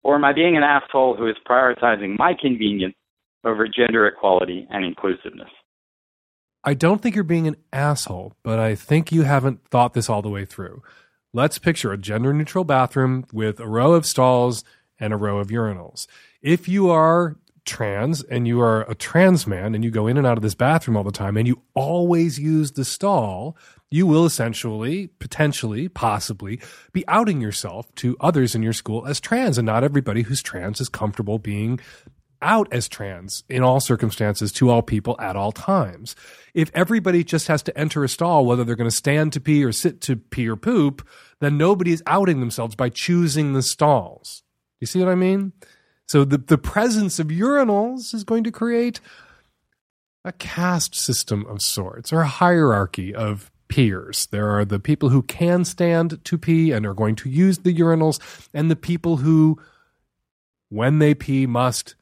Or 0.04 0.16
am 0.16 0.24
I 0.24 0.34
being 0.34 0.56
an 0.56 0.64
asshole 0.64 1.18
who 1.18 1.28
is 1.28 1.36
prioritizing 1.48 2.18
my 2.18 2.34
convenience 2.40 2.96
over 3.44 3.68
gender 3.68 4.08
equality 4.08 4.66
and 4.70 4.86
inclusiveness? 4.86 5.50
I 6.64 6.74
don't 6.74 7.02
think 7.02 7.16
you're 7.16 7.24
being 7.24 7.48
an 7.48 7.58
asshole, 7.72 8.34
but 8.44 8.60
I 8.60 8.76
think 8.76 9.12
you 9.12 9.24
haven't 9.24 9.68
thought 9.70 9.94
this 9.94 10.10
all 10.10 10.22
the 10.22 10.30
way 10.30 10.46
through. 10.46 10.82
Let's 11.32 11.60
picture 11.60 11.92
a 11.92 11.98
gender 11.98 12.34
neutral 12.34 12.64
bathroom 12.64 13.26
with 13.32 13.60
a 13.60 13.68
row 13.68 13.94
of 13.94 14.08
stalls 14.08 14.64
and 15.00 15.14
a 15.14 15.18
row 15.18 15.38
of 15.38 15.50
urinals. 15.50 16.08
If 16.42 16.68
you 16.68 16.90
are 16.90 17.38
trans 17.66 18.24
and 18.24 18.48
you 18.48 18.60
are 18.62 18.82
a 18.90 18.96
trans 18.96 19.46
man 19.46 19.76
and 19.76 19.84
you 19.84 19.92
go 19.92 20.08
in 20.08 20.18
and 20.18 20.26
out 20.26 20.38
of 20.38 20.42
this 20.42 20.56
bathroom 20.56 20.98
all 20.98 21.04
the 21.04 21.12
time 21.12 21.38
and 21.38 21.48
you 21.48 21.62
always 21.76 22.40
use 22.40 22.72
the 22.72 22.84
stall, 22.84 23.56
you 23.92 24.08
will 24.08 24.26
essentially, 24.26 25.08
potentially, 25.20 25.88
possibly 25.88 26.60
be 26.94 27.08
outing 27.08 27.42
yourself 27.42 27.94
to 27.96 28.18
others 28.20 28.56
in 28.56 28.64
your 28.64 28.74
school 28.74 29.06
as 29.06 29.20
trans. 29.20 29.60
And 29.60 29.68
not 29.68 29.84
everybody 29.84 30.24
who's 30.24 30.42
trans 30.42 30.82
is 30.82 30.90
comfortable 30.90 31.38
being 31.38 31.80
out 32.42 32.68
as 32.72 32.88
trans 32.88 33.44
in 33.50 33.64
all 33.64 33.80
circumstances 33.80 34.52
to 34.54 34.70
all 34.70 34.82
people 34.82 35.16
at 35.20 35.36
all 35.36 35.52
times. 35.52 36.16
If 36.54 36.72
everybody 36.74 37.24
just 37.24 37.48
has 37.48 37.62
to 37.64 37.78
enter 37.78 38.04
a 38.04 38.10
stall, 38.10 38.46
whether 38.46 38.64
they're 38.64 38.76
going 38.76 38.90
to 38.90 38.96
stand 38.96 39.34
to 39.34 39.42
pee 39.42 39.64
or 39.64 39.72
sit 39.72 40.02
to 40.02 40.16
pee 40.16 40.48
or 40.48 40.56
poop, 40.56 41.08
then 41.40 41.58
nobody 41.58 41.92
is 41.92 42.04
outing 42.06 42.40
themselves 42.40 42.76
by 42.76 42.90
choosing 42.90 43.54
the 43.54 43.62
stalls. 43.62 44.44
You 44.80 44.88
see 44.88 45.00
what 45.00 45.10
I 45.10 45.16
mean? 45.16 45.54
So 46.08 46.26
the, 46.26 46.38
the 46.38 46.58
presence 46.58 47.20
of 47.20 47.28
urinals 47.28 48.14
is 48.14 48.24
going 48.24 48.44
to 48.46 48.52
create 48.52 49.00
a 50.26 50.32
caste 50.34 50.96
system 50.96 51.46
of 51.46 51.62
sorts 51.62 52.12
or 52.12 52.22
a 52.22 52.28
hierarchy 52.28 53.14
of 53.14 53.52
peers. 53.68 54.28
There 54.32 54.50
are 54.50 54.66
the 54.66 54.80
people 54.80 55.10
who 55.10 55.22
can 55.22 55.64
stand 55.64 56.24
to 56.26 56.38
pee 56.38 56.72
and 56.72 56.86
are 56.86 56.94
going 56.94 57.16
to 57.18 57.30
use 57.30 57.60
the 57.60 57.74
urinals, 57.74 58.20
and 58.54 58.70
the 58.70 58.76
people 58.76 59.18
who, 59.18 59.60
when 60.70 61.00
they 61.00 61.14
pee, 61.14 61.46
must 61.46 61.96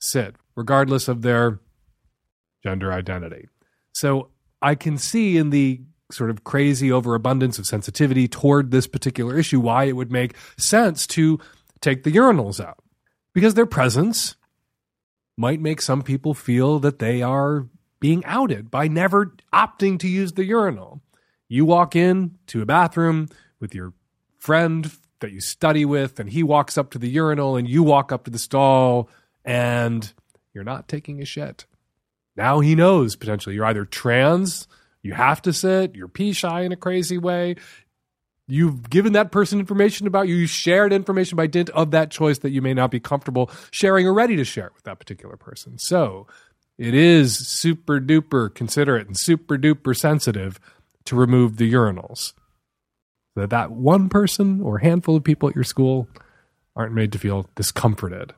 sit, 0.00 0.34
regardless 0.56 1.08
of 1.08 1.22
their 1.22 1.60
gender 2.62 2.92
identity. 2.92 3.48
So 3.92 4.30
I 4.60 4.74
can 4.74 4.98
see 4.98 5.36
in 5.36 5.50
the 5.50 5.80
sort 6.10 6.30
of 6.30 6.44
crazy 6.44 6.90
overabundance 6.90 7.58
of 7.58 7.66
sensitivity 7.66 8.26
toward 8.26 8.70
this 8.70 8.86
particular 8.86 9.38
issue 9.38 9.60
why 9.60 9.84
it 9.84 9.94
would 9.94 10.10
make 10.10 10.34
sense 10.56 11.06
to 11.06 11.38
take 11.80 12.02
the 12.02 12.12
urinals 12.12 12.62
out 12.64 12.78
because 13.32 13.54
their 13.54 13.66
presence 13.66 14.36
might 15.36 15.60
make 15.60 15.80
some 15.80 16.02
people 16.02 16.34
feel 16.34 16.78
that 16.80 16.98
they 16.98 17.22
are 17.22 17.66
being 18.00 18.24
outed 18.24 18.70
by 18.70 18.88
never 18.88 19.34
opting 19.52 19.98
to 19.98 20.08
use 20.08 20.32
the 20.32 20.44
urinal. 20.44 21.00
You 21.48 21.64
walk 21.64 21.94
in 21.94 22.38
to 22.48 22.62
a 22.62 22.66
bathroom 22.66 23.28
with 23.60 23.74
your 23.74 23.92
friend 24.38 24.90
that 25.20 25.32
you 25.32 25.40
study 25.40 25.84
with, 25.84 26.18
and 26.18 26.30
he 26.30 26.42
walks 26.42 26.78
up 26.78 26.90
to 26.90 26.98
the 26.98 27.08
urinal, 27.08 27.56
and 27.56 27.68
you 27.68 27.82
walk 27.82 28.10
up 28.10 28.24
to 28.24 28.30
the 28.30 28.38
stall, 28.38 29.08
and 29.50 30.12
you're 30.54 30.64
not 30.64 30.88
taking 30.88 31.20
a 31.20 31.24
shit. 31.24 31.66
Now 32.36 32.60
he 32.60 32.74
knows 32.74 33.16
potentially 33.16 33.56
you're 33.56 33.64
either 33.66 33.84
trans, 33.84 34.68
you 35.02 35.12
have 35.12 35.42
to 35.42 35.52
sit, 35.52 35.96
you're 35.96 36.08
pee 36.08 36.32
shy 36.32 36.62
in 36.62 36.72
a 36.72 36.76
crazy 36.76 37.18
way, 37.18 37.56
You've 38.50 38.90
given 38.90 39.12
that 39.12 39.30
person 39.30 39.60
information 39.60 40.08
about 40.08 40.26
you. 40.26 40.34
You 40.34 40.48
shared 40.48 40.92
information 40.92 41.36
by 41.36 41.46
dint 41.46 41.70
of 41.70 41.92
that 41.92 42.10
choice 42.10 42.38
that 42.38 42.50
you 42.50 42.60
may 42.60 42.74
not 42.74 42.90
be 42.90 42.98
comfortable 42.98 43.48
sharing 43.70 44.08
or 44.08 44.12
ready 44.12 44.34
to 44.34 44.44
share 44.44 44.72
with 44.74 44.82
that 44.82 44.98
particular 44.98 45.36
person. 45.36 45.78
So 45.78 46.26
it 46.76 46.92
is 46.92 47.38
super 47.48 48.00
duper 48.00 48.52
considerate 48.52 49.06
and 49.06 49.16
super 49.16 49.56
duper 49.56 49.96
sensitive 49.96 50.58
to 51.04 51.14
remove 51.14 51.58
the 51.58 51.72
urinals. 51.72 52.32
So 53.34 53.42
that 53.42 53.50
that 53.50 53.70
one 53.70 54.08
person 54.08 54.60
or 54.62 54.78
handful 54.78 55.14
of 55.14 55.22
people 55.22 55.48
at 55.48 55.54
your 55.54 55.62
school 55.62 56.08
aren't 56.74 56.92
made 56.92 57.12
to 57.12 57.18
feel 57.20 57.48
discomforted. 57.54 58.34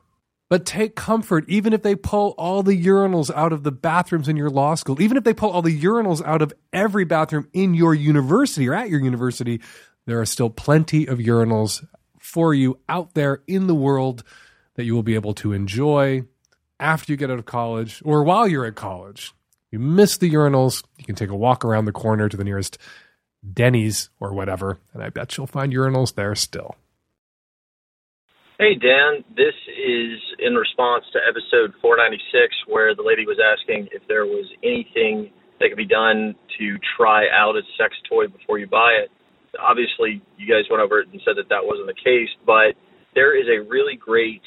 But 0.53 0.67
take 0.67 0.95
comfort, 0.95 1.45
even 1.47 1.73
if 1.73 1.81
they 1.81 1.95
pull 1.95 2.35
all 2.37 2.61
the 2.61 2.79
urinals 2.79 3.33
out 3.35 3.53
of 3.53 3.63
the 3.63 3.71
bathrooms 3.71 4.29
in 4.29 4.37
your 4.37 4.51
law 4.51 4.75
school, 4.75 5.01
even 5.01 5.17
if 5.17 5.23
they 5.23 5.33
pull 5.33 5.49
all 5.49 5.63
the 5.63 5.81
urinals 5.81 6.23
out 6.23 6.43
of 6.43 6.53
every 6.71 7.05
bathroom 7.05 7.49
in 7.53 7.73
your 7.73 7.95
university 7.95 8.69
or 8.69 8.75
at 8.75 8.87
your 8.87 8.99
university, 8.99 9.61
there 10.05 10.21
are 10.21 10.27
still 10.27 10.51
plenty 10.51 11.07
of 11.07 11.17
urinals 11.17 11.83
for 12.19 12.53
you 12.53 12.77
out 12.87 13.15
there 13.15 13.41
in 13.47 13.65
the 13.65 13.73
world 13.73 14.23
that 14.75 14.83
you 14.83 14.93
will 14.93 15.01
be 15.01 15.15
able 15.15 15.33
to 15.33 15.53
enjoy 15.53 16.21
after 16.79 17.11
you 17.11 17.17
get 17.17 17.31
out 17.31 17.39
of 17.39 17.45
college 17.45 18.03
or 18.05 18.23
while 18.23 18.47
you're 18.47 18.67
at 18.67 18.75
college. 18.75 19.33
You 19.71 19.79
miss 19.79 20.17
the 20.17 20.31
urinals, 20.31 20.83
you 20.99 21.05
can 21.05 21.15
take 21.15 21.31
a 21.31 21.35
walk 21.35 21.65
around 21.65 21.85
the 21.85 21.91
corner 21.91 22.29
to 22.29 22.37
the 22.37 22.43
nearest 22.43 22.77
Denny's 23.55 24.11
or 24.19 24.35
whatever, 24.35 24.77
and 24.93 25.01
I 25.01 25.09
bet 25.09 25.35
you'll 25.35 25.47
find 25.47 25.73
urinals 25.73 26.13
there 26.13 26.35
still. 26.35 26.75
Hey, 28.63 28.79
Dan. 28.79 29.27
This 29.35 29.51
is 29.75 30.15
in 30.39 30.55
response 30.55 31.03
to 31.11 31.19
episode 31.27 31.75
496, 31.83 32.71
where 32.71 32.95
the 32.95 33.03
lady 33.03 33.27
was 33.27 33.35
asking 33.35 33.91
if 33.91 34.07
there 34.07 34.23
was 34.23 34.47
anything 34.63 35.35
that 35.59 35.67
could 35.67 35.75
be 35.75 35.83
done 35.83 36.33
to 36.59 36.79
try 36.95 37.27
out 37.27 37.59
a 37.59 37.61
sex 37.75 37.91
toy 38.07 38.31
before 38.31 38.59
you 38.59 38.67
buy 38.67 39.03
it 39.03 39.11
obviously 39.59 40.21
you 40.37 40.47
guys 40.47 40.63
went 40.69 40.81
over 40.81 41.01
it 41.01 41.09
and 41.11 41.19
said 41.25 41.35
that 41.37 41.49
that 41.49 41.63
wasn't 41.63 41.87
the 41.87 41.93
case, 41.93 42.29
but 42.45 42.75
there 43.15 43.35
is 43.37 43.47
a 43.47 43.61
really 43.69 43.95
great 43.95 44.43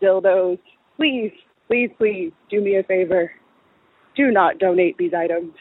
dildos. 0.02 0.60
Please, 0.98 1.32
please, 1.68 1.90
please 1.98 2.32
do 2.50 2.62
me 2.62 2.78
a 2.78 2.84
favor. 2.84 3.32
Do 4.16 4.32
not 4.32 4.60
donate 4.60 4.98
these 4.98 5.14
items. 5.14 5.54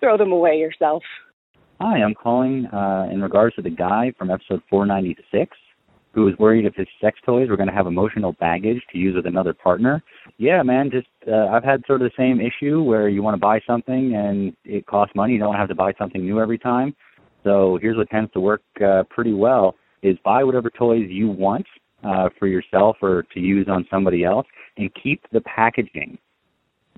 Throw 0.00 0.16
them 0.16 0.32
away 0.32 0.56
yourself. 0.56 1.02
Hi, 1.80 2.02
I'm 2.02 2.14
calling 2.14 2.66
uh, 2.66 3.08
in 3.10 3.22
regards 3.22 3.56
to 3.56 3.62
the 3.62 3.70
guy 3.70 4.12
from 4.18 4.30
episode 4.30 4.62
496 4.70 5.56
who 6.14 6.24
was 6.24 6.34
worried 6.38 6.66
if 6.66 6.74
his 6.74 6.86
sex 7.00 7.18
toys 7.24 7.48
were 7.48 7.56
going 7.56 7.68
to 7.68 7.74
have 7.74 7.86
emotional 7.86 8.34
baggage 8.34 8.82
to 8.92 8.98
use 8.98 9.14
with 9.16 9.26
another 9.26 9.54
partner. 9.54 10.02
Yeah, 10.36 10.62
man, 10.62 10.90
just 10.90 11.08
uh, 11.26 11.46
I've 11.46 11.64
had 11.64 11.82
sort 11.86 12.02
of 12.02 12.10
the 12.10 12.22
same 12.22 12.40
issue 12.40 12.82
where 12.82 13.08
you 13.08 13.22
want 13.22 13.34
to 13.34 13.40
buy 13.40 13.60
something 13.66 14.14
and 14.14 14.54
it 14.64 14.86
costs 14.86 15.14
money. 15.16 15.34
You 15.34 15.38
don't 15.38 15.54
have 15.54 15.68
to 15.68 15.74
buy 15.74 15.92
something 15.98 16.22
new 16.22 16.40
every 16.40 16.58
time. 16.58 16.94
So 17.44 17.78
here's 17.80 17.96
what 17.96 18.10
tends 18.10 18.30
to 18.32 18.40
work 18.40 18.62
uh, 18.84 19.04
pretty 19.08 19.32
well: 19.32 19.74
is 20.02 20.16
buy 20.24 20.44
whatever 20.44 20.70
toys 20.70 21.06
you 21.08 21.28
want 21.28 21.66
uh, 22.04 22.28
for 22.38 22.46
yourself 22.46 22.96
or 23.02 23.24
to 23.34 23.40
use 23.40 23.66
on 23.68 23.86
somebody 23.90 24.24
else, 24.24 24.46
and 24.76 24.90
keep 25.00 25.22
the 25.32 25.40
packaging. 25.42 26.18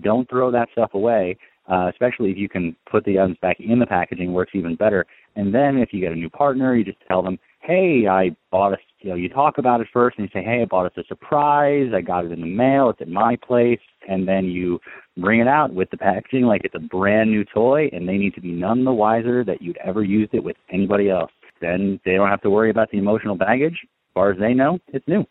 Don't 0.03 0.29
throw 0.29 0.51
that 0.51 0.69
stuff 0.73 0.95
away, 0.95 1.37
uh, 1.69 1.89
especially 1.91 2.31
if 2.31 2.37
you 2.37 2.49
can 2.49 2.75
put 2.91 3.05
the 3.05 3.19
items 3.19 3.37
back 3.41 3.59
in 3.61 3.79
the 3.79 3.87
packaging, 3.87 4.33
works 4.33 4.53
even 4.55 4.75
better. 4.75 5.07
And 5.37 5.55
then 5.55 5.79
if 5.79 5.93
you 5.93 6.01
get 6.01 6.13
a 6.13 6.17
new 6.17 6.31
partner, 6.31 6.75
you 6.75 6.85
just 6.85 6.99
tell 7.07 7.23
them, 7.23 7.39
hey, 7.61 8.07
I 8.09 8.37
bought 8.51 8.75
a, 8.75 8.77
you 9.01 9.11
know, 9.11 9.17
you 9.17 9.29
talk 9.29 9.59
about 9.59 9.81
it 9.81 9.87
first 9.93 10.19
and 10.19 10.29
you 10.29 10.41
say, 10.41 10.45
hey, 10.45 10.63
I 10.63 10.65
bought 10.67 10.87
us 10.87 10.93
a 10.97 11.05
surprise. 11.05 11.91
I 11.95 12.01
got 12.01 12.25
it 12.25 12.33
in 12.33 12.41
the 12.41 12.47
mail. 12.47 12.91
It's 12.91 13.01
at 13.01 13.09
my 13.09 13.37
place. 13.37 13.81
And 14.09 14.29
then 14.29 14.45
you 14.47 14.81
bring 15.17 15.41
it 15.41 15.49
out 15.49 15.73
with 15.73 15.91
the 15.91 15.97
packaging 15.97 16.45
like 16.45 16.63
it's 16.65 16.75
a 16.75 16.81
brand 16.81 17.31
new 17.31 17.45
toy 17.45 17.89
and 17.93 18.09
they 18.09 18.19
need 18.19 18.35
to 18.35 18.41
be 18.41 18.53
none 18.53 18.85
the 18.85 18.93
wiser 18.93 19.45
that 19.45 19.63
you'd 19.63 19.79
ever 19.79 20.03
used 20.03 20.35
it 20.35 20.45
with 20.45 20.57
anybody 20.71 21.09
else. 21.11 21.31
Then 21.61 22.01
they 22.05 22.15
don't 22.15 22.29
have 22.29 22.43
to 22.43 22.51
worry 22.51 22.71
about 22.71 22.91
the 22.91 22.99
emotional 22.99 23.37
baggage. 23.37 23.79
Far 24.15 24.31
as 24.31 24.39
they 24.39 24.55
know, 24.55 24.79
it's 24.89 25.07
new. 25.09 25.27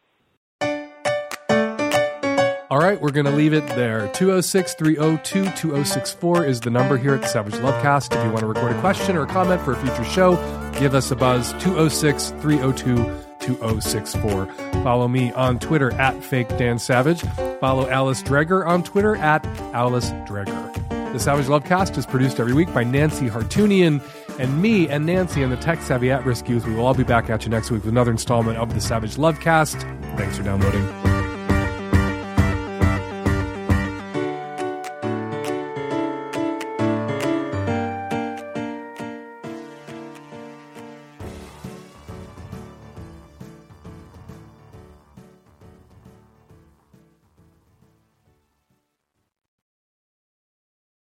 All 2.69 2.79
right, 2.79 2.99
we're 2.99 3.11
going 3.11 3.27
to 3.27 3.31
leave 3.31 3.53
it 3.53 3.65
there. 3.67 4.07
206 4.13 4.73
302 4.73 5.43
2064 5.51 6.45
is 6.45 6.59
the 6.59 6.71
number 6.71 6.97
here 6.97 7.13
at 7.13 7.21
the 7.21 7.27
Savage 7.27 7.53
Lovecast. 7.53 8.15
If 8.17 8.25
you 8.25 8.31
want 8.31 8.39
to 8.39 8.47
record 8.47 8.75
a 8.75 8.79
question 8.79 9.15
or 9.15 9.23
a 9.23 9.27
comment 9.27 9.61
for 9.61 9.73
a 9.73 9.75
future 9.75 10.03
show, 10.03 10.35
give 10.79 10.95
us 10.95 11.11
a 11.11 11.15
buzz 11.15 11.51
206 11.61 12.31
302 12.41 12.95
2064. 13.39 14.47
Follow 14.83 15.07
me 15.07 15.31
on 15.33 15.59
Twitter 15.59 15.93
at 15.93 16.23
Fake 16.23 16.49
Dan 16.57 16.79
Savage. 16.79 17.21
Follow 17.59 17.87
Alice 17.89 18.23
Dreger 18.23 18.65
on 18.65 18.83
Twitter 18.83 19.15
at 19.17 19.45
Alice 19.75 20.09
Dreger. 20.25 21.13
The 21.13 21.19
Savage 21.19 21.45
Lovecast 21.45 21.95
is 21.95 22.07
produced 22.07 22.39
every 22.39 22.53
week 22.53 22.73
by 22.73 22.83
Nancy 22.83 23.29
Hartunian 23.29 24.01
and 24.39 24.61
me 24.61 24.87
and 24.87 25.05
Nancy 25.05 25.43
and 25.43 25.51
the 25.51 25.57
Tech 25.57 25.81
Savvy 25.81 26.11
At 26.11 26.25
Risk 26.25 26.49
Youth. 26.49 26.65
We 26.65 26.75
will 26.75 26.85
all 26.85 26.93
be 26.93 27.03
back 27.03 27.29
at 27.29 27.43
you 27.43 27.49
next 27.49 27.71
week 27.71 27.83
with 27.83 27.91
another 27.91 28.11
installment 28.11 28.57
of 28.57 28.73
the 28.73 28.81
Savage 28.81 29.15
Lovecast. 29.15 29.81
Thanks 30.17 30.37
for 30.37 30.43
downloading. 30.43 31.22